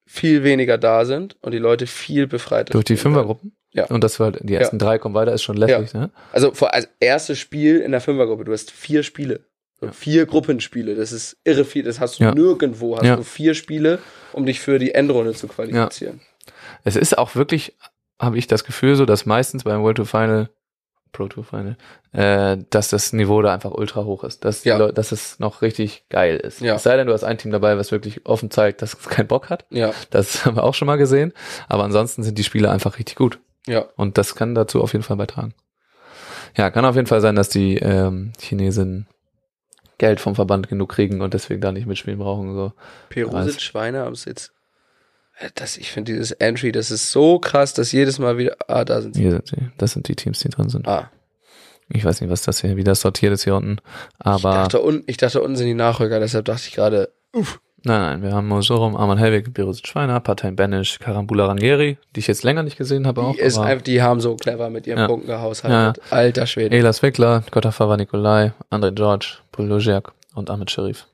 viel 0.06 0.44
weniger 0.44 0.78
da 0.78 1.04
sind 1.04 1.36
und 1.42 1.50
die 1.52 1.58
Leute 1.58 1.88
viel 1.88 2.28
befreiter 2.28 2.72
Durch 2.72 2.84
die. 2.84 2.96
Fünfergruppen. 2.96 3.56
Ja. 3.72 3.86
Und 3.86 4.02
das 4.04 4.20
war 4.20 4.30
die 4.32 4.54
ersten 4.54 4.78
drei 4.78 4.98
kommen 4.98 5.14
weiter, 5.16 5.32
ist 5.32 5.42
schon 5.42 5.56
lässig, 5.56 5.94
ne? 5.94 6.10
Also 6.32 6.52
vor 6.54 6.74
als 6.74 6.88
erstes 7.00 7.38
Spiel 7.38 7.78
in 7.80 7.90
der 7.92 8.00
Fünfergruppe, 8.00 8.44
du 8.44 8.52
hast 8.52 8.70
vier 8.70 9.02
Spiele. 9.02 9.46
So 9.80 9.86
Ja. 9.86 9.92
Vier 9.92 10.26
Gruppenspiele, 10.26 10.94
das 10.94 11.10
ist 11.10 11.38
irre 11.44 11.64
viel, 11.64 11.82
das 11.84 11.98
hast 11.98 12.20
du 12.20 12.24
Ja. 12.24 12.34
nirgendwo, 12.34 12.96
hast 12.96 13.04
Ja. 13.04 13.16
du 13.16 13.22
vier 13.24 13.54
Spiele, 13.54 13.98
um 14.32 14.46
dich 14.46 14.60
für 14.60 14.78
die 14.78 14.92
Endrunde 14.94 15.34
zu 15.34 15.48
qualifizieren. 15.48 16.20
Es 16.84 16.96
ist 16.96 17.16
auch 17.18 17.34
wirklich, 17.36 17.76
habe 18.20 18.38
ich 18.38 18.46
das 18.46 18.62
Gefühl, 18.64 18.94
so, 18.96 19.06
dass 19.06 19.26
meistens 19.26 19.64
beim 19.64 19.82
World 19.82 19.96
Tour 19.96 20.06
Final, 20.06 20.50
Pro 21.12 21.26
Tour 21.26 21.42
Final, 21.42 21.76
äh, 22.12 22.62
dass 22.70 22.88
das 22.88 23.12
Niveau 23.12 23.42
da 23.42 23.52
einfach 23.52 23.72
ultra 23.72 24.04
hoch 24.04 24.22
ist. 24.22 24.44
Dass, 24.44 24.62
Ja. 24.62 24.92
dass 24.92 25.10
es 25.10 25.40
noch 25.40 25.60
richtig 25.62 26.04
geil 26.08 26.36
ist. 26.36 26.60
Ja. 26.60 26.76
Es 26.76 26.84
sei 26.84 26.96
denn, 26.96 27.08
du 27.08 27.12
hast 27.12 27.24
ein 27.24 27.38
Team 27.38 27.50
dabei, 27.50 27.76
was 27.76 27.90
wirklich 27.90 28.26
offen 28.26 28.50
zeigt, 28.52 28.82
dass 28.82 28.94
es 28.94 29.08
keinen 29.08 29.26
Bock 29.26 29.50
hat. 29.50 29.64
Ja, 29.70 29.92
Das 30.10 30.44
haben 30.44 30.56
wir 30.56 30.62
auch 30.64 30.74
schon 30.74 30.86
mal 30.86 30.96
gesehen. 30.98 31.32
Aber 31.68 31.82
ansonsten 31.82 32.22
sind 32.22 32.38
die 32.38 32.44
Spiele 32.44 32.70
einfach 32.70 32.98
richtig 32.98 33.16
gut. 33.16 33.40
ja, 33.66 33.86
Und 33.96 34.18
das 34.18 34.36
kann 34.36 34.54
dazu 34.54 34.80
auf 34.82 34.92
jeden 34.92 35.02
Fall 35.02 35.16
beitragen. 35.16 35.52
Ja, 36.56 36.70
kann 36.70 36.84
auf 36.84 36.94
jeden 36.96 37.06
Fall 37.08 37.20
sein, 37.20 37.34
dass 37.36 37.48
die 37.48 37.76
ähm, 37.78 38.32
Chinesen 38.40 39.06
Geld 39.98 40.18
vom 40.20 40.34
Verband 40.34 40.68
genug 40.68 40.88
kriegen 40.90 41.20
und 41.20 41.34
deswegen 41.34 41.60
da 41.60 41.72
nicht 41.72 41.86
mitspielen 41.86 42.18
brauchen. 42.18 42.54
So. 42.54 42.72
Perusic, 43.08 43.54
Weiß. 43.56 43.62
Schweine, 43.62 44.02
aber 44.02 44.12
es 44.12 44.24
jetzt. 44.24 44.48
äh, 44.48 44.59
Das, 45.54 45.76
ich 45.78 45.90
finde 45.90 46.12
dieses 46.12 46.32
Entry, 46.32 46.70
das 46.72 46.90
ist 46.90 47.12
so 47.12 47.38
krass, 47.38 47.72
dass 47.72 47.92
jedes 47.92 48.18
Mal 48.18 48.36
wieder. 48.36 48.56
Ah, 48.68 48.84
da 48.84 49.00
sind 49.00 49.14
sie. 49.14 49.22
Hier 49.22 49.30
sind 49.32 49.48
sie. 49.48 49.56
Das 49.78 49.92
sind 49.92 50.06
die 50.08 50.14
Teams, 50.14 50.38
die 50.40 50.48
drin 50.50 50.68
sind. 50.68 50.86
Ah. 50.86 51.10
Ich 51.88 52.04
weiß 52.04 52.20
nicht, 52.20 52.30
was 52.30 52.42
das 52.42 52.60
hier, 52.60 52.76
wie 52.76 52.84
das 52.84 53.00
sortiert 53.00 53.32
ist 53.32 53.44
hier 53.44 53.56
unten. 53.56 53.78
Ich 54.20 54.26
Aber 54.26 54.52
dachte, 54.52 54.82
un, 54.84 55.02
ich 55.06 55.16
dachte, 55.16 55.42
unten 55.42 55.56
sind 55.56 55.66
die 55.66 55.74
Nachrücker, 55.74 56.20
deshalb 56.20 56.44
dachte 56.44 56.62
ich 56.68 56.74
gerade, 56.74 57.10
nein, 57.32 57.46
nein, 57.82 58.22
wir 58.22 58.32
haben 58.32 58.46
Mosorum, 58.46 58.94
Arman 58.94 59.18
Helwig, 59.18 59.52
Berusit 59.52 59.88
Schweiner, 59.88 60.20
Parteien 60.20 60.54
Benisch, 60.54 61.00
Karambula 61.00 61.46
Rangeri, 61.46 61.98
die 62.14 62.20
ich 62.20 62.28
jetzt 62.28 62.44
länger 62.44 62.62
nicht 62.62 62.76
gesehen 62.78 63.08
habe 63.08 63.22
auch. 63.22 63.34
die, 63.34 63.40
ist 63.40 63.58
einfach, 63.58 63.82
die 63.82 64.02
haben 64.02 64.20
so 64.20 64.36
clever 64.36 64.70
mit 64.70 64.86
ihren 64.86 64.98
Ja. 65.00 65.06
Punkten 65.08 65.26
gehaushaltet. 65.26 66.00
Alter 66.10 66.46
Schwede. 66.46 66.76
Elas 66.76 67.02
Wickler, 67.02 67.42
Gottafava 67.50 67.96
Nikolai, 67.96 68.52
André 68.70 68.92
George, 68.92 69.38
Paul 69.50 69.66
Logiak 69.66 70.12
und 70.34 70.48
Ahmed 70.48 70.70
Sharif. 70.70 71.08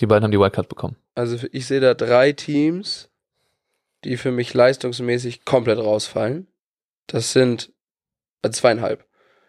Die 0.00 0.06
beiden 0.06 0.24
haben 0.24 0.30
die 0.32 0.38
Wildcard 0.40 0.68
bekommen. 0.70 0.96
Also 1.14 1.36
ich 1.52 1.66
sehe 1.66 1.80
da 1.80 1.92
drei 1.92 2.32
Teams, 2.32 3.10
die 4.04 4.16
für 4.16 4.30
mich 4.30 4.54
leistungsmäßig 4.54 5.44
komplett 5.44 5.78
rausfallen. 5.78 6.46
Das 7.06 7.32
sind 7.32 7.72
äh, 8.42 8.50
zweieinhalb. 8.50 9.04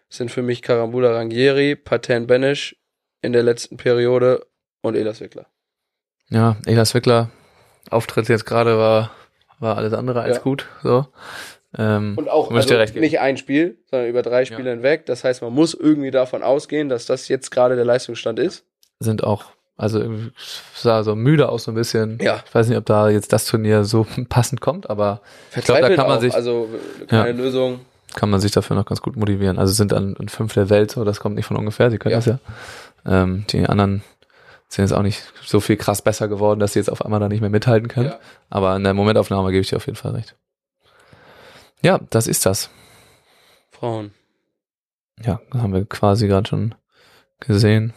Das 0.08 0.18
sind 0.18 0.30
für 0.30 0.42
mich 0.42 0.62
Karambula 0.62 1.12
Rangieri, 1.12 1.76
Paten 1.76 2.26
Benisch 2.26 2.76
in 3.22 3.32
der 3.32 3.42
letzten 3.42 3.76
Periode 3.76 4.46
und 4.80 4.96
Elas 4.96 5.20
Wickler. 5.20 5.46
Ja, 6.30 6.56
Elas 6.66 6.94
Wickler, 6.94 7.30
Auftritt 7.90 8.28
jetzt 8.28 8.46
gerade 8.46 8.78
war, 8.78 9.10
war 9.58 9.76
alles 9.76 9.92
andere 9.92 10.22
als 10.22 10.36
Ja. 10.36 10.42
gut, 10.42 10.66
so. 10.82 11.06
Ähm, 11.76 12.14
Und 12.16 12.28
auch 12.30 12.50
also 12.50 12.76
nicht 12.98 13.20
ein 13.20 13.36
Spiel, 13.36 13.78
sondern 13.90 14.08
über 14.08 14.22
drei 14.22 14.46
Spiele 14.46 14.70
hinweg. 14.70 15.04
Das 15.04 15.24
heißt, 15.24 15.42
man 15.42 15.52
muss 15.52 15.74
irgendwie 15.74 16.10
davon 16.10 16.42
ausgehen, 16.42 16.88
dass 16.88 17.04
das 17.04 17.28
jetzt 17.28 17.50
gerade 17.50 17.76
der 17.76 17.84
Leistungsstand 17.84 18.38
ist. 18.38 18.64
sind 19.00 19.22
auch, 19.22 19.52
also 19.78 20.04
sah 20.74 21.02
so 21.02 21.14
müde 21.16 21.48
aus 21.48 21.64
so 21.64 21.70
ein 21.72 21.74
bisschen. 21.74 22.18
Ja. 22.20 22.42
Ich 22.46 22.54
weiß 22.54 22.68
nicht, 22.68 22.76
ob 22.76 22.84
da 22.84 23.08
jetzt 23.08 23.32
das 23.32 23.46
Turnier 23.46 23.84
so 23.84 24.06
passend 24.28 24.60
kommt, 24.60 24.90
aber 24.90 25.22
glaub, 25.22 25.22
da 25.22 25.50
Verzweifelt 25.62 25.96
kann 25.96 26.08
man 26.08 26.16
auch. 26.18 26.20
sich- 26.20 26.34
also 26.34 26.68
keine 27.08 27.30
Ja. 27.30 27.34
Lösung. 27.36 27.80
kann 28.14 28.28
man 28.30 28.40
sich 28.40 28.52
dafür 28.52 28.76
noch 28.76 28.84
ganz 28.86 29.00
gut 29.00 29.16
motivieren. 29.16 29.58
Also 29.58 29.72
sind 29.72 29.92
an, 29.94 30.16
an 30.18 30.28
fünf 30.28 30.52
der 30.54 30.68
Welt, 30.68 30.90
so 30.90 31.04
das 31.04 31.20
kommt 31.20 31.36
nicht 31.36 31.46
von 31.46 31.56
ungefähr, 31.56 31.90
sie 31.90 31.98
können 31.98 32.12
Ja. 32.12 32.18
das 32.18 32.26
ja. 32.26 32.38
Ähm, 33.06 33.44
die 33.50 33.64
anderen 33.66 34.02
sind 34.68 34.84
jetzt 34.84 34.92
auch 34.92 35.02
nicht 35.02 35.22
so 35.46 35.60
viel 35.60 35.76
krass 35.76 36.02
besser 36.02 36.28
geworden, 36.28 36.60
dass 36.60 36.74
sie 36.74 36.78
jetzt 36.80 36.90
auf 36.90 37.02
einmal 37.04 37.20
da 37.20 37.28
nicht 37.28 37.40
mehr 37.40 37.48
mithalten 37.48 37.88
können. 37.88 38.08
Ja. 38.08 38.18
Aber 38.50 38.76
in 38.76 38.84
der 38.84 38.92
Momentaufnahme 38.94 39.50
gebe 39.50 39.62
ich 39.62 39.68
dir 39.68 39.76
auf 39.76 39.86
jeden 39.86 39.96
Fall 39.96 40.12
recht. 40.12 40.34
Ja, 41.82 42.00
das 42.10 42.26
ist 42.26 42.44
das. 42.44 42.68
Frauen. 43.70 44.12
Ja, 45.24 45.40
haben 45.54 45.72
wir 45.72 45.84
quasi 45.86 46.26
gerade 46.26 46.48
schon 46.48 46.74
gesehen. 47.40 47.94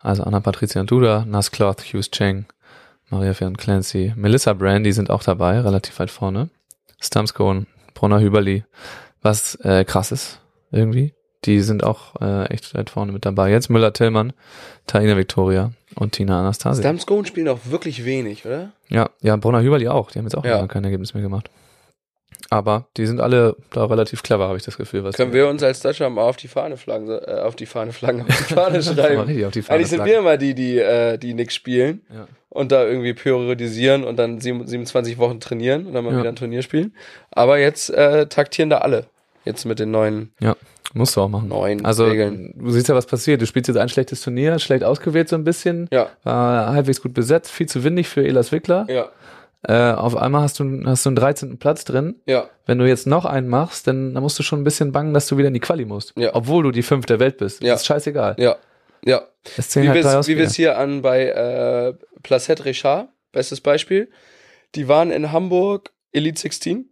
Also 0.00 0.22
Anna 0.24 0.40
Patricia 0.40 0.82
Duda, 0.82 1.24
Nas 1.26 1.50
Cloth, 1.50 1.80
Hughes 1.92 2.10
Cheng, 2.10 2.46
Maria 3.10 3.34
Fern 3.34 3.56
Clancy, 3.56 4.12
Melissa 4.16 4.52
Brand, 4.54 4.86
die 4.86 4.92
sind 4.92 5.10
auch 5.10 5.22
dabei, 5.22 5.60
relativ 5.60 5.98
weit 5.98 6.10
vorne. 6.10 6.48
Stamskone, 7.00 7.66
Brunner 7.94 8.20
Hüberli, 8.20 8.64
was 9.22 9.56
äh, 9.56 9.84
krass 9.84 10.12
ist, 10.12 10.40
irgendwie. 10.70 11.14
Die 11.46 11.60
sind 11.60 11.84
auch 11.84 12.20
äh, 12.20 12.44
echt 12.50 12.74
weit 12.74 12.90
vorne 12.90 13.12
mit 13.12 13.24
dabei. 13.24 13.50
Jetzt 13.50 13.70
Müller-Tillmann, 13.70 14.34
Taina 14.86 15.16
Victoria 15.16 15.72
und 15.94 16.12
Tina 16.12 16.40
Anastasia. 16.40 16.82
Stamskone 16.82 17.26
spielen 17.26 17.48
auch 17.48 17.60
wirklich 17.64 18.04
wenig, 18.04 18.44
oder? 18.44 18.72
Ja, 18.88 19.08
ja, 19.22 19.36
Brunner 19.36 19.62
Hüberli 19.62 19.88
auch. 19.88 20.10
Die 20.10 20.18
haben 20.18 20.26
jetzt 20.26 20.36
auch 20.36 20.44
Ja. 20.44 20.66
kein 20.66 20.84
Ergebnis 20.84 21.14
mehr 21.14 21.22
gemacht. 21.22 21.50
Aber 22.48 22.86
die 22.96 23.06
sind 23.06 23.20
alle 23.20 23.56
da 23.72 23.84
relativ 23.84 24.22
clever, 24.22 24.48
habe 24.48 24.56
ich 24.56 24.64
das 24.64 24.76
Gefühl. 24.76 25.02
Können 25.12 25.32
wir 25.32 25.48
uns 25.48 25.62
als 25.62 25.80
Deutschland 25.80 26.14
mal 26.14 26.22
auf 26.22 26.36
die 26.36 26.48
Fahne 26.48 26.76
flaggen, 26.76 27.08
äh, 27.10 27.40
auf 27.42 27.54
die 27.56 27.66
Fahne 27.66 27.92
flaggen, 27.92 28.22
auf 28.22 28.26
die 28.48 28.54
Fahne 28.54 28.82
schreiben. 28.82 29.20
auf 29.44 29.52
die 29.52 29.62
Fahne 29.62 29.76
Eigentlich 29.76 29.88
sind 29.90 30.04
wir 30.04 30.18
immer 30.18 30.36
die, 30.36 30.54
die, 30.54 30.78
äh, 30.78 31.18
die 31.18 31.34
nix 31.34 31.54
spielen 31.54 32.00
Ja. 32.12 32.26
und 32.48 32.72
da 32.72 32.84
irgendwie 32.86 33.14
periodisieren 33.14 34.04
und 34.04 34.16
dann 34.16 34.40
sieben- 34.40 34.66
27 34.66 35.18
Wochen 35.18 35.40
trainieren 35.40 35.86
und 35.86 35.92
dann 35.94 36.04
mal 36.04 36.12
Ja. 36.14 36.20
wieder 36.20 36.28
ein 36.30 36.36
Turnier 36.36 36.62
spielen. 36.62 36.94
Aber 37.30 37.58
jetzt 37.58 37.90
äh, 37.90 38.26
taktieren 38.26 38.70
da 38.70 38.78
alle. 38.78 39.06
Jetzt 39.44 39.64
mit 39.64 39.78
den 39.78 39.90
neuen, 39.90 40.32
Musst 40.92 41.14
du 41.16 41.20
auch 41.20 41.28
machen. 41.28 41.48
neuen 41.48 41.84
Also, 41.84 42.04
Regeln. 42.04 42.52
du 42.56 42.70
siehst 42.72 42.88
ja, 42.88 42.94
was 42.96 43.06
passiert. 43.06 43.40
Du 43.40 43.46
spielst 43.46 43.68
jetzt 43.68 43.76
ein 43.76 43.88
schlechtes 43.88 44.20
Turnier, 44.22 44.58
schlecht 44.58 44.82
ausgewählt 44.82 45.28
so 45.28 45.36
ein 45.36 45.44
bisschen, 45.44 45.88
Ja, 45.92 46.08
war 46.24 46.72
halbwegs 46.72 47.00
gut 47.00 47.14
besetzt, 47.14 47.50
viel 47.52 47.68
zu 47.68 47.84
windig 47.84 48.08
für 48.08 48.26
Elas 48.26 48.50
Wickler. 48.50 48.86
ja, 48.88 49.08
Äh, 49.62 49.92
auf 49.92 50.16
einmal 50.16 50.42
hast 50.42 50.58
du, 50.58 50.82
hast 50.86 51.04
du 51.04 51.10
einen 51.10 51.16
13. 51.16 51.58
Platz 51.58 51.84
drin. 51.84 52.20
ja, 52.26 52.48
Wenn 52.64 52.78
du 52.78 52.88
jetzt 52.88 53.06
noch 53.06 53.26
einen 53.26 53.48
machst, 53.48 53.86
dann, 53.86 54.14
dann 54.14 54.22
musst 54.22 54.38
du 54.38 54.42
schon 54.42 54.60
ein 54.60 54.64
bisschen 54.64 54.92
bangen, 54.92 55.12
dass 55.12 55.26
du 55.26 55.36
wieder 55.36 55.48
in 55.48 55.54
die 55.54 55.60
Quali 55.60 55.84
musst. 55.84 56.14
Ja. 56.16 56.34
Obwohl 56.34 56.62
du 56.62 56.70
die 56.70 56.82
fünf 56.82 57.06
der 57.06 57.20
Welt 57.20 57.36
bist. 57.36 57.62
Ja. 57.62 57.72
Das 57.72 57.82
ist 57.82 57.86
scheißegal. 57.86 58.36
ja, 58.38 58.56
ja. 59.04 59.22
Es 59.56 59.74
Wie 59.76 59.88
halt 59.88 60.26
wir 60.26 60.46
es 60.46 60.54
hier 60.54 60.78
an 60.78 61.02
bei 61.02 61.26
äh, 61.26 61.94
Placette 62.22 62.64
Richard, 62.64 63.08
bestes 63.32 63.60
Beispiel. 63.60 64.10
Die 64.74 64.88
waren 64.88 65.10
in 65.10 65.32
Hamburg 65.32 65.92
Elite 66.12 66.40
16 66.40 66.88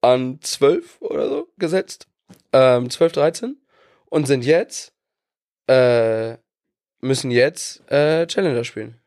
an 0.00 0.38
12 0.40 1.00
oder 1.00 1.28
so 1.28 1.48
gesetzt. 1.58 2.06
Ähm, 2.52 2.90
12, 2.90 3.12
13. 3.12 3.56
Und 4.06 4.26
sind 4.26 4.44
jetzt, 4.44 4.92
äh, 5.68 6.36
müssen 7.00 7.30
jetzt 7.30 7.88
äh, 7.90 8.26
Challenger 8.26 8.64
spielen. 8.64 9.00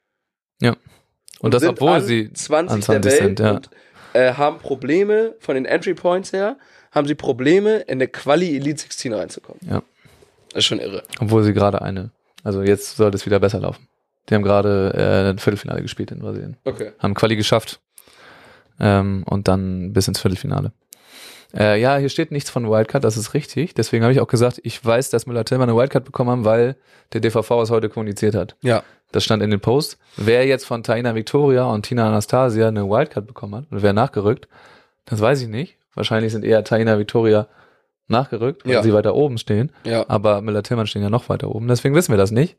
Und 1.39 1.53
das, 1.53 1.61
sind 1.61 1.71
obwohl 1.71 2.01
sie 2.01 2.31
20, 2.31 2.75
an 2.75 2.81
20 2.81 3.01
der 3.01 3.11
Welt 3.11 3.21
sind, 3.21 3.39
ja. 3.39 3.51
und 3.51 3.69
äh, 4.13 4.33
haben 4.33 4.59
Probleme 4.59 5.35
von 5.39 5.55
den 5.55 5.65
Entry 5.65 5.93
Points 5.93 6.33
her, 6.33 6.57
haben 6.91 7.07
sie 7.07 7.15
Probleme 7.15 7.77
in 7.79 7.93
eine 7.93 8.07
Quali 8.07 8.55
Elite 8.55 8.81
16 8.81 9.13
reinzukommen. 9.13 9.61
Ja. 9.65 9.83
Das 10.49 10.59
ist 10.59 10.65
schon 10.65 10.79
irre. 10.79 11.03
Obwohl 11.19 11.43
sie 11.43 11.53
gerade 11.53 11.81
eine. 11.81 12.11
Also 12.43 12.63
jetzt 12.63 12.97
sollte 12.97 13.15
es 13.15 13.25
wieder 13.25 13.39
besser 13.39 13.59
laufen. 13.59 13.87
Die 14.29 14.35
haben 14.35 14.43
gerade 14.43 14.93
äh, 14.95 15.29
ein 15.29 15.39
Viertelfinale 15.39 15.81
gespielt 15.81 16.11
in 16.11 16.19
Brasilien. 16.19 16.57
Okay. 16.63 16.91
Haben 16.99 17.13
Quali 17.13 17.35
geschafft. 17.35 17.79
Ähm, 18.79 19.23
und 19.25 19.47
dann 19.47 19.93
bis 19.93 20.07
ins 20.07 20.19
Viertelfinale. 20.19 20.71
Äh, 21.57 21.81
ja, 21.81 21.97
hier 21.97 22.09
steht 22.09 22.31
nichts 22.31 22.49
von 22.49 22.69
Wildcard, 22.69 23.03
das 23.03 23.17
ist 23.17 23.33
richtig. 23.33 23.73
Deswegen 23.73 24.03
habe 24.03 24.13
ich 24.13 24.19
auch 24.19 24.27
gesagt, 24.27 24.59
ich 24.63 24.83
weiß, 24.85 25.09
dass 25.09 25.25
Müller-Tillmann 25.25 25.69
eine 25.69 25.77
Wildcard 25.77 26.05
bekommen 26.05 26.29
haben, 26.29 26.45
weil 26.45 26.75
der 27.13 27.21
DVV 27.21 27.49
es 27.63 27.71
heute 27.71 27.89
kommuniziert 27.89 28.35
hat. 28.35 28.55
Ja. 28.61 28.83
Das 29.11 29.23
stand 29.23 29.41
in 29.41 29.49
den 29.49 29.59
Post. 29.59 29.97
Wer 30.17 30.45
jetzt 30.45 30.65
von 30.67 30.83
Taina 30.83 31.15
Victoria 31.15 31.63
und 31.65 31.83
Tina 31.87 32.07
Anastasia 32.07 32.67
eine 32.67 32.87
Wildcard 32.87 33.25
bekommen 33.25 33.55
hat 33.55 33.65
und 33.71 33.81
wer 33.81 33.93
nachgerückt, 33.93 34.47
das 35.05 35.19
weiß 35.19 35.41
ich 35.41 35.47
nicht. 35.47 35.77
Wahrscheinlich 35.95 36.31
sind 36.31 36.45
eher 36.45 36.63
Taina 36.63 36.99
Victoria 36.99 37.47
nachgerückt, 38.07 38.65
weil 38.65 38.73
Ja. 38.73 38.83
sie 38.83 38.93
weiter 38.93 39.15
oben 39.15 39.37
stehen. 39.39 39.71
Ja. 39.83 40.05
Aber 40.07 40.41
Müller-Tillmann 40.41 40.85
stehen 40.87 41.01
ja 41.01 41.09
noch 41.09 41.29
weiter 41.29 41.49
oben. 41.53 41.67
Deswegen 41.67 41.95
wissen 41.95 42.11
wir 42.11 42.17
das 42.17 42.29
nicht. 42.31 42.57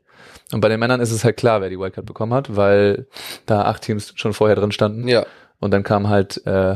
Und 0.51 0.59
bei 0.61 0.67
den 0.69 0.79
Männern 0.79 0.99
ist 0.99 1.11
es 1.11 1.23
halt 1.23 1.37
klar, 1.37 1.61
wer 1.61 1.69
die 1.69 1.79
Wildcard 1.79 2.05
bekommen 2.05 2.33
hat, 2.33 2.55
weil 2.57 3.07
da 3.45 3.63
acht 3.63 3.81
Teams 3.83 4.11
schon 4.15 4.33
vorher 4.33 4.55
drin 4.57 4.71
standen. 4.73 5.07
Ja. 5.07 5.25
Und 5.59 5.71
dann 5.71 5.83
kam 5.83 6.09
halt 6.09 6.45
äh, 6.45 6.75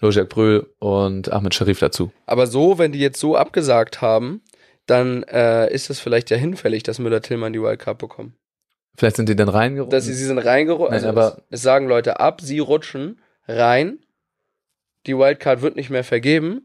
Lojak 0.00 0.28
Brühl 0.28 0.66
und 0.78 1.30
Ahmed 1.32 1.54
Sharif 1.54 1.78
dazu. 1.78 2.10
Aber 2.26 2.46
so, 2.46 2.78
wenn 2.78 2.92
die 2.92 2.98
jetzt 3.00 3.20
so 3.20 3.36
abgesagt 3.36 4.00
haben, 4.00 4.42
dann 4.86 5.22
äh, 5.24 5.72
ist 5.72 5.90
es 5.90 6.00
vielleicht 6.00 6.30
ja 6.30 6.36
hinfällig, 6.36 6.82
dass 6.82 6.98
Müller-Tillmann 6.98 7.52
die 7.52 7.62
Wildcard 7.62 7.98
bekommen. 7.98 8.34
Vielleicht 8.96 9.16
sind 9.16 9.28
die 9.28 9.36
dann 9.36 9.48
reingerutscht. 9.48 9.92
Dass 9.92 10.04
sie, 10.06 10.14
sie 10.14 10.24
sind 10.24 10.38
reingerutscht. 10.38 10.92
Also 10.92 11.08
aber- 11.08 11.36
es, 11.50 11.58
es 11.58 11.62
sagen 11.62 11.86
Leute 11.86 12.18
ab, 12.20 12.40
sie 12.40 12.58
rutschen 12.58 13.20
rein. 13.46 13.98
Die 15.06 15.16
Wildcard 15.16 15.62
wird 15.62 15.76
nicht 15.76 15.90
mehr 15.90 16.04
vergeben, 16.04 16.62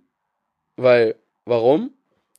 weil, 0.76 1.16
warum? 1.46 1.92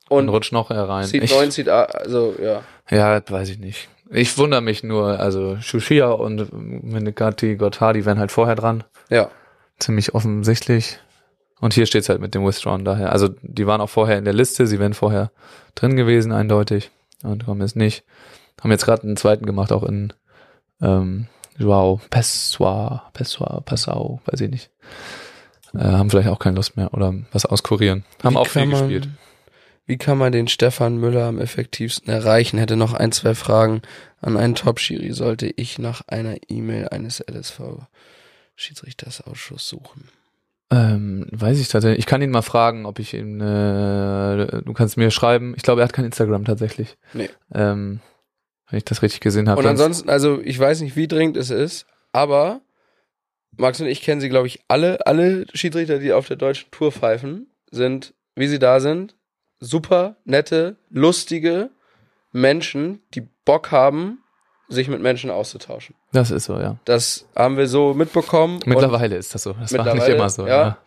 und 0.09 0.25
Und 0.25 0.29
rutscht 0.29 0.53
noch 0.53 0.71
rein. 0.71 1.05
Seed 1.07 1.23
Ich- 1.25 1.33
9, 1.35 1.51
Seed 1.51 1.69
8, 1.69 1.95
also 1.95 2.35
ja. 2.43 2.63
Ja, 2.91 3.21
weiß 3.29 3.49
ich 3.51 3.59
nicht. 3.59 3.89
Ich 4.11 4.39
wundere 4.39 4.61
mich 4.61 4.85
nur, 4.85 5.19
also 5.19 5.57
Shushia 5.61 6.11
und 6.11 6.49
Menegati 6.53 7.57
Gotthardi 7.57 8.05
wären 8.05 8.19
halt 8.21 8.31
vorher 8.31 8.55
dran. 8.55 8.85
Ja. 9.11 9.31
Ziemlich 9.79 10.15
offensichtlich. 10.15 10.99
Und 11.61 11.75
hier 11.75 11.87
steht's 11.87 12.09
halt 12.09 12.21
mit 12.21 12.35
dem 12.35 12.45
Withdrawn 12.47 12.85
daher. 12.85 13.13
Also 13.13 13.29
die 13.43 13.67
waren 13.67 13.81
auch 13.81 13.89
vorher 13.91 14.19
in 14.19 14.25
der 14.25 14.35
Liste, 14.35 14.67
sie 14.67 14.79
wären 14.79 14.95
vorher 14.95 15.31
drin 15.75 15.97
gewesen, 15.97 16.33
eindeutig. 16.33 16.91
Und 17.23 17.45
kommen 17.47 17.61
jetzt 17.63 17.77
nicht. 17.77 18.05
Haben 18.61 18.71
jetzt 18.71 18.85
gerade 18.85 19.03
einen 19.05 19.17
zweiten 19.17 19.47
gemacht, 19.47 19.73
auch 19.73 19.83
in 19.83 20.13
ähm, 20.83 21.27
Joao 21.59 22.01
Pessoa, 22.11 23.09
Pessoa, 23.15 23.61
Passau, 23.61 24.21
weiß 24.27 24.41
ich 24.43 24.51
nicht. 24.51 24.71
Äh, 25.75 25.79
haben 25.79 26.11
vielleicht 26.11 26.29
auch 26.29 26.39
keine 26.39 26.57
Lust 26.57 26.77
mehr 26.77 26.93
oder 26.93 27.15
was 27.33 27.47
auskurieren. 27.47 28.05
Haben 28.23 28.35
Wie 28.35 28.39
auch 28.39 28.47
viel 28.47 28.67
man- 28.67 28.81
gespielt. 28.89 29.09
Wie 29.89 29.99
kann 29.99 30.19
man 30.19 30.33
den 30.33 30.49
Stefan 30.49 30.97
Müller 30.97 31.27
am 31.27 31.39
effektivsten 31.39 32.13
erreichen? 32.13 32.59
Hätte 32.59 32.75
noch 32.77 32.93
ein, 32.93 33.13
zwei 33.13 33.37
Fragen 33.37 33.83
an 34.21 34.37
einen 34.37 34.57
Top-Schiri. 34.57 35.13
Sollte 35.13 35.47
ich 35.47 35.79
nach 35.79 36.03
einer 36.09 36.35
E-Mail 36.49 36.89
eines 36.89 37.21
LSV-Schiedsrichtersausschuss 38.57 39.69
suchen? 39.69 40.09
Ähm, 40.71 41.27
weiß 41.31 41.61
ich 41.61 41.69
tatsächlich. 41.69 42.01
Ich 42.01 42.07
kann 42.07 42.23
ihn 42.23 42.31
mal 42.31 42.43
fragen, 42.43 42.87
ob 42.87 42.99
ich 42.99 43.15
ihn, 43.15 43.41
äh, 43.41 44.63
du 44.63 44.73
kannst 44.73 44.97
mir 44.97 45.11
schreiben. 45.11 45.55
Ich 45.57 45.63
glaube, 45.63 45.81
er 45.81 45.85
hat 45.85 45.93
kein 45.93 46.05
Instagram 46.05 46.45
tatsächlich. 46.45 46.97
Nee. 47.13 47.31
Ähm, 47.55 48.01
wenn 48.69 48.79
ich 48.79 48.85
das 48.85 49.03
richtig 49.03 49.21
gesehen 49.21 49.49
habe. 49.49 49.61
Und 49.61 49.67
ansonsten, 49.67 50.11
also 50.11 50.41
ich 50.43 50.59
weiß 50.59 50.81
nicht, 50.81 50.97
wie 50.97 51.07
dringend 51.07 51.37
es 51.37 51.51
ist, 51.51 51.87
aber 52.13 52.63
Max 53.57 53.81
und 53.81 53.87
ich 53.87 54.03
kennen 54.03 54.21
sie, 54.21 54.29
glaube 54.29 54.49
ich, 54.49 54.61
alle, 54.67 55.07
alle 55.07 55.47
Schiedsrichter, 55.55 56.01
die 56.01 56.13
auf 56.13 56.27
der 56.27 56.37
deutschen 56.37 56.71
Tour 56.73 56.91
pfeifen, 56.91 57.47
sind, 57.71 58.13
wie 58.35 58.49
sie 58.49 58.59
da 58.59 58.81
sind, 58.81 59.15
super 59.61 60.17
nette, 60.25 60.77
lustige 60.91 61.71
Menschen, 62.33 63.03
die 63.15 63.29
Bock 63.45 63.71
haben, 63.71 64.19
sich 64.69 64.89
mit 64.89 65.01
Menschen 65.01 65.31
auszutauschen. 65.31 65.95
Das 66.13 66.31
ist 66.31 66.45
so, 66.45 66.59
ja. 66.59 66.77
Das 66.85 67.27
haben 67.37 67.57
wir 67.57 67.69
so 67.69 67.95
mitbekommen. 67.95 68.61
Mittlerweile 68.65 69.17
ist 69.17 69.35
das 69.35 69.43
so. 69.43 69.53
Das 69.53 69.73
war 69.73 69.95
nicht 69.95 70.09
immer 70.09 70.29
so. 70.29 70.47
ja. 70.47 70.63
Ja. 70.63 70.79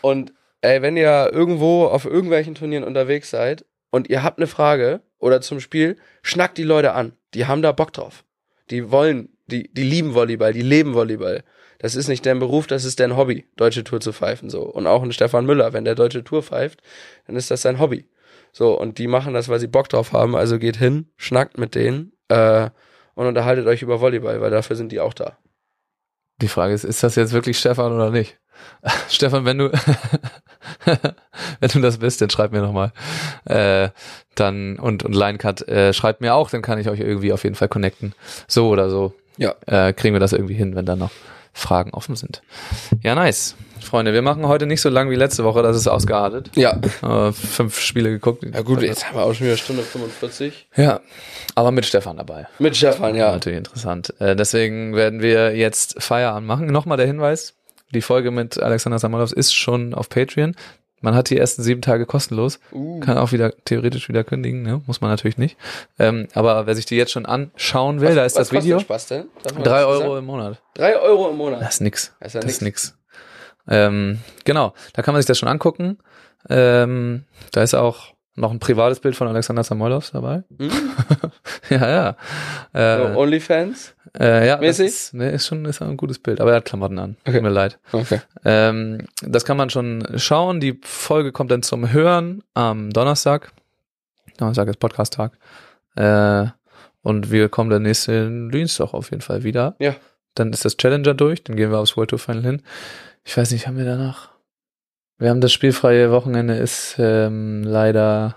Und 0.00 0.32
ey, 0.60 0.82
wenn 0.82 0.96
ihr 0.96 1.30
irgendwo 1.32 1.86
auf 1.86 2.04
irgendwelchen 2.04 2.54
Turnieren 2.54 2.84
unterwegs 2.84 3.30
seid 3.30 3.64
und 3.90 4.08
ihr 4.08 4.22
habt 4.22 4.38
eine 4.38 4.46
Frage 4.46 5.00
oder 5.18 5.40
zum 5.40 5.60
Spiel, 5.60 5.96
schnackt 6.22 6.58
die 6.58 6.62
Leute 6.64 6.92
an. 6.92 7.12
Die 7.34 7.46
haben 7.46 7.62
da 7.62 7.72
Bock 7.72 7.92
drauf. 7.92 8.24
Die 8.70 8.90
wollen, 8.90 9.30
die, 9.46 9.72
die 9.72 9.84
lieben 9.84 10.14
Volleyball, 10.14 10.52
die 10.52 10.62
leben 10.62 10.94
Volleyball. 10.94 11.44
Das 11.78 11.94
ist 11.94 12.08
nicht 12.08 12.24
deren 12.24 12.38
Beruf, 12.38 12.66
das 12.66 12.84
ist 12.84 12.98
deren 12.98 13.16
Hobby, 13.16 13.46
deutsche 13.56 13.84
Tour 13.84 14.00
zu 14.00 14.12
pfeifen, 14.12 14.48
so. 14.48 14.62
Und 14.62 14.86
auch 14.86 15.02
ein 15.02 15.12
Stefan 15.12 15.44
Müller, 15.44 15.72
wenn 15.72 15.84
der 15.84 15.94
deutsche 15.94 16.24
Tour 16.24 16.42
pfeift, 16.42 16.80
dann 17.26 17.36
ist 17.36 17.50
das 17.50 17.62
sein 17.62 17.78
Hobby. 17.78 18.06
So, 18.52 18.78
und 18.78 18.96
die 18.96 19.06
machen 19.06 19.34
das, 19.34 19.50
weil 19.50 19.60
sie 19.60 19.66
Bock 19.66 19.90
drauf 19.90 20.12
haben, 20.12 20.34
also 20.34 20.58
geht 20.58 20.78
hin, 20.78 21.10
schnackt 21.16 21.58
mit 21.58 21.74
denen, 21.74 22.12
äh, 22.28 22.70
und 23.16 23.26
unterhaltet 23.26 23.66
euch 23.66 23.82
über 23.82 24.00
Volleyball, 24.00 24.40
weil 24.40 24.50
dafür 24.50 24.76
sind 24.76 24.92
die 24.92 25.00
auch 25.00 25.14
da. 25.14 25.36
Die 26.40 26.48
Frage 26.48 26.74
ist, 26.74 26.84
ist 26.84 27.02
das 27.02 27.16
jetzt 27.16 27.32
wirklich 27.32 27.58
Stefan 27.58 27.92
oder 27.92 28.10
nicht? 28.10 28.38
Stefan, 29.08 29.44
wenn 29.44 29.58
du, 29.58 29.72
wenn 31.60 31.70
du 31.72 31.80
das 31.80 31.98
bist, 31.98 32.20
dann 32.20 32.30
schreib 32.30 32.52
mir 32.52 32.60
nochmal. 32.60 32.92
Äh, 33.46 33.88
dann, 34.34 34.78
und, 34.78 35.02
und 35.02 35.14
Linecut, 35.14 35.66
äh, 35.66 35.92
schreibt 35.92 36.20
mir 36.20 36.34
auch, 36.34 36.50
dann 36.50 36.62
kann 36.62 36.78
ich 36.78 36.88
euch 36.88 37.00
irgendwie 37.00 37.32
auf 37.32 37.42
jeden 37.42 37.56
Fall 37.56 37.68
connecten. 37.68 38.14
So 38.46 38.68
oder 38.68 38.90
so. 38.90 39.14
Ja. 39.38 39.54
Äh, 39.66 39.94
kriegen 39.94 40.14
wir 40.14 40.20
das 40.20 40.32
irgendwie 40.32 40.54
hin, 40.54 40.76
wenn 40.76 40.86
da 40.86 40.94
noch 40.94 41.10
Fragen 41.54 41.92
offen 41.92 42.16
sind. 42.16 42.42
Ja, 43.02 43.14
nice. 43.14 43.56
Freunde, 43.80 44.12
wir 44.12 44.22
machen 44.22 44.46
heute 44.46 44.66
nicht 44.66 44.80
so 44.80 44.88
lang 44.88 45.10
wie 45.10 45.14
letzte 45.14 45.44
Woche, 45.44 45.62
das 45.62 45.76
ist 45.76 45.86
ausgeartet. 45.86 46.50
Ja. 46.56 46.78
Äh, 47.02 47.32
fünf 47.32 47.78
Spiele 47.80 48.10
geguckt. 48.10 48.44
Ja 48.44 48.62
gut, 48.62 48.82
jetzt 48.82 49.08
haben 49.08 49.16
wir 49.16 49.24
auch 49.24 49.34
schon 49.34 49.46
wieder 49.46 49.56
Stunde 49.56 49.82
45. 49.82 50.68
Ja, 50.76 51.00
aber 51.54 51.70
mit 51.70 51.86
Stefan 51.86 52.16
dabei. 52.16 52.46
Mit 52.58 52.76
Stefan, 52.76 53.14
ja. 53.14 53.32
Natürlich 53.32 53.58
interessant. 53.58 54.14
Äh, 54.18 54.36
deswegen 54.36 54.94
werden 54.94 55.22
wir 55.22 55.56
jetzt 55.56 56.02
Feierabend 56.02 56.46
machen. 56.46 56.66
Nochmal 56.66 56.96
der 56.96 57.06
Hinweis, 57.06 57.54
die 57.92 58.02
Folge 58.02 58.30
mit 58.30 58.58
Alexander 58.58 58.98
Samolovs 58.98 59.32
ist 59.32 59.54
schon 59.54 59.94
auf 59.94 60.08
Patreon. 60.08 60.54
Man 61.02 61.14
hat 61.14 61.30
die 61.30 61.38
ersten 61.38 61.62
sieben 61.62 61.82
Tage 61.82 62.06
kostenlos. 62.06 62.58
Uh. 62.72 63.00
Kann 63.00 63.18
auch 63.18 63.30
wieder 63.30 63.52
theoretisch 63.64 64.08
wieder 64.08 64.24
kündigen, 64.24 64.62
ne? 64.62 64.82
muss 64.86 65.00
man 65.00 65.10
natürlich 65.10 65.36
nicht. 65.36 65.56
Ähm, 65.98 66.26
aber 66.34 66.66
wer 66.66 66.74
sich 66.74 66.86
die 66.86 66.96
jetzt 66.96 67.12
schon 67.12 67.26
anschauen 67.26 68.00
will, 68.00 68.14
da 68.14 68.24
ist 68.24 68.36
das 68.36 68.52
was 68.52 68.62
Video. 68.62 68.78
Kostet 68.78 68.86
Spaß 68.86 69.06
denn? 69.08 69.62
Drei 69.62 69.80
das 69.80 69.86
Euro 69.86 70.00
sagen? 70.00 70.18
im 70.18 70.24
Monat. 70.24 70.62
Drei 70.74 70.98
Euro 70.98 71.30
im 71.30 71.36
Monat. 71.36 71.60
Das 71.60 71.74
ist 71.74 71.80
nix. 71.82 72.12
Das 72.18 72.28
ist 72.28 72.34
ja 72.34 72.40
Das 72.40 72.50
ist 72.50 72.62
nix. 72.62 72.96
Ähm, 73.68 74.18
genau, 74.44 74.74
da 74.92 75.02
kann 75.02 75.12
man 75.14 75.20
sich 75.22 75.26
das 75.26 75.38
schon 75.38 75.48
angucken. 75.48 75.98
Ähm, 76.48 77.24
da 77.52 77.62
ist 77.62 77.74
auch 77.74 78.14
noch 78.38 78.50
ein 78.52 78.58
privates 78.60 79.00
Bild 79.00 79.16
von 79.16 79.26
Alexander 79.28 79.64
Samolovs 79.64 80.12
dabei. 80.12 80.44
Hm? 80.58 80.70
ja, 81.70 81.88
ja. 81.88 82.16
Äh, 82.72 83.12
So, 83.12 83.18
Onlyfans? 83.18 83.94
Äh, 84.18 84.46
ja, 84.46 84.54
das 84.56 84.60
Mäßig? 84.60 84.86
ist, 84.86 85.14
nee, 85.14 85.34
ist 85.34 85.46
schon 85.46 85.64
ist 85.64 85.80
ein 85.82 85.96
gutes 85.96 86.18
Bild, 86.18 86.40
aber 86.40 86.50
er 86.50 86.56
hat 86.58 86.64
Klamotten 86.66 86.98
an. 86.98 87.16
Okay. 87.22 87.32
Tut 87.34 87.42
mir 87.42 87.48
leid. 87.48 87.78
Okay. 87.92 88.20
Ähm, 88.44 89.06
das 89.22 89.44
kann 89.44 89.56
man 89.56 89.70
schon 89.70 90.06
schauen. 90.16 90.60
Die 90.60 90.78
Folge 90.84 91.32
kommt 91.32 91.50
dann 91.50 91.62
zum 91.62 91.90
Hören 91.92 92.42
am 92.54 92.90
Donnerstag. 92.90 93.52
Donnerstag 94.36 94.68
ist 94.68 94.78
Podcast-Tag. 94.80 95.32
Äh, 95.96 96.46
und 97.02 97.30
wir 97.30 97.48
kommen 97.48 97.70
dann 97.70 97.82
nächsten 97.82 98.50
Dienstag 98.50 98.92
auf 98.92 99.10
jeden 99.10 99.22
Fall 99.22 99.44
wieder. 99.44 99.76
Ja. 99.78 99.94
Dann 100.34 100.52
ist 100.52 100.64
das 100.66 100.76
Challenger 100.76 101.14
durch, 101.14 101.42
dann 101.44 101.56
gehen 101.56 101.70
wir 101.70 101.78
aufs 101.78 101.96
World 101.96 102.10
Tour 102.10 102.18
Final 102.18 102.42
hin. 102.42 102.62
Ich 103.26 103.36
weiß 103.36 103.50
nicht, 103.50 103.66
haben 103.66 103.76
wir 103.76 103.84
danach? 103.84 104.30
Wir 105.18 105.30
haben 105.30 105.40
das 105.40 105.52
spielfreie 105.52 106.12
Wochenende 106.12 106.54
ist 106.54 106.94
ähm, 106.98 107.64
leider 107.64 108.36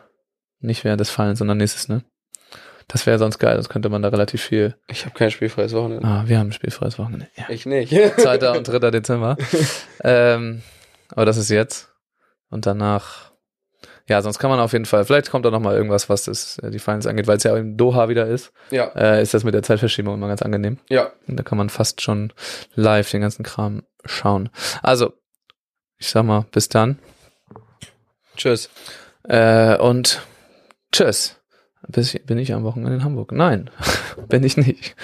nicht 0.60 0.84
während 0.84 1.00
des 1.00 1.12
Fallens, 1.12 1.40
sondern 1.40 1.58
nächstes, 1.58 1.90
ne? 1.90 2.04
Das 2.88 3.06
wäre 3.06 3.20
sonst 3.20 3.38
geil, 3.38 3.54
sonst 3.56 3.70
könnte 3.70 3.90
man 3.90 4.02
da 4.02 4.10
relativ 4.10 4.42
viel. 4.42 4.76
Ich 4.88 5.06
habe 5.06 5.14
kein 5.14 5.30
spielfreies 5.30 5.74
Wochenende. 5.74 6.08
Ah, 6.08 6.24
wir 6.26 6.40
haben 6.40 6.48
ein 6.48 6.54
spielfreies 6.54 6.98
Wochenende. 6.98 7.28
Ja. 7.36 7.46
Ich 7.50 7.68
nicht. 7.68 7.92
2. 7.92 8.58
und 8.58 8.68
3. 8.68 8.90
Dezember. 8.90 9.38
ähm, 10.04 10.64
aber 11.10 11.26
das 11.26 11.38
ist 11.38 11.50
jetzt. 11.50 11.94
Und 12.50 12.66
danach. 12.66 13.29
Ja, 14.10 14.24
sonst 14.24 14.40
kann 14.40 14.50
man 14.50 14.60
auf 14.60 14.74
jeden 14.74 14.86
Fall, 14.86 15.06
vielleicht 15.06 15.30
kommt 15.30 15.46
da 15.46 15.52
noch 15.52 15.60
mal 15.60 15.76
irgendwas, 15.76 16.10
was 16.10 16.24
das, 16.24 16.58
äh, 16.58 16.72
die 16.72 16.80
Finals 16.80 17.06
angeht, 17.06 17.28
weil 17.28 17.38
es 17.38 17.44
ja 17.44 17.56
in 17.56 17.78
Doha 17.78 18.10
wieder 18.10 18.26
ist, 18.26 18.52
ja, 18.72 18.86
äh, 18.96 19.22
ist 19.22 19.36
das 19.36 19.44
mit 19.44 19.54
der 19.54 19.62
Zeitverschiebung 19.62 20.16
immer 20.16 20.28
ganz 20.28 20.42
angenehm. 20.42 20.80
ja. 20.90 21.12
Und 21.28 21.38
da 21.38 21.44
kann 21.44 21.60
man 21.60 21.70
fast 21.70 22.02
schon 22.02 22.34
live 22.74 23.10
den 23.12 23.22
ganzen 23.22 23.44
Kram 23.44 23.84
schauen. 24.06 24.50
Also, 24.82 25.14
ich 26.00 26.10
sag 26.10 26.24
mal, 26.24 26.46
bis 26.52 26.70
dann. 26.70 26.98
Tschüss. 28.36 28.70
Äh, 29.24 29.78
und 29.78 30.22
tschüss. 30.92 31.36
Bin 31.88 32.38
ich 32.38 32.54
am 32.54 32.64
Wochenende 32.64 32.96
in 32.96 33.04
Hamburg? 33.04 33.32
Nein, 33.32 33.70
bin 34.28 34.44
ich 34.44 34.58
nicht. 34.58 34.96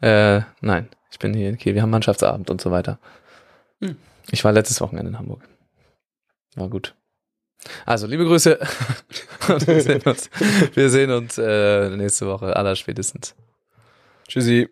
Äh, 0.00 0.40
nein, 0.62 0.88
ich 1.10 1.18
bin 1.18 1.34
hier 1.34 1.50
in 1.50 1.58
Kiel. 1.58 1.74
Wir 1.74 1.82
haben 1.82 1.90
Mannschaftsabend 1.90 2.48
und 2.50 2.62
so 2.62 2.70
weiter. 2.70 2.98
Hm. 3.82 3.96
Ich 4.30 4.42
war 4.42 4.52
letztes 4.52 4.80
Wochenende 4.80 5.10
in 5.10 5.18
Hamburg. 5.18 5.46
War 6.56 6.68
gut. 6.68 6.94
Also, 7.86 8.06
liebe 8.06 8.24
Grüße. 8.24 8.58
Wir 9.66 9.80
sehen 9.82 10.02
uns, 10.02 10.30
wir 10.74 10.88
sehen 10.90 11.10
uns 11.10 11.36
äh, 11.36 11.90
nächste 11.90 12.26
Woche, 12.26 12.56
aller 12.56 12.76
spätestens. 12.76 13.34
Tschüssi. 14.26 14.70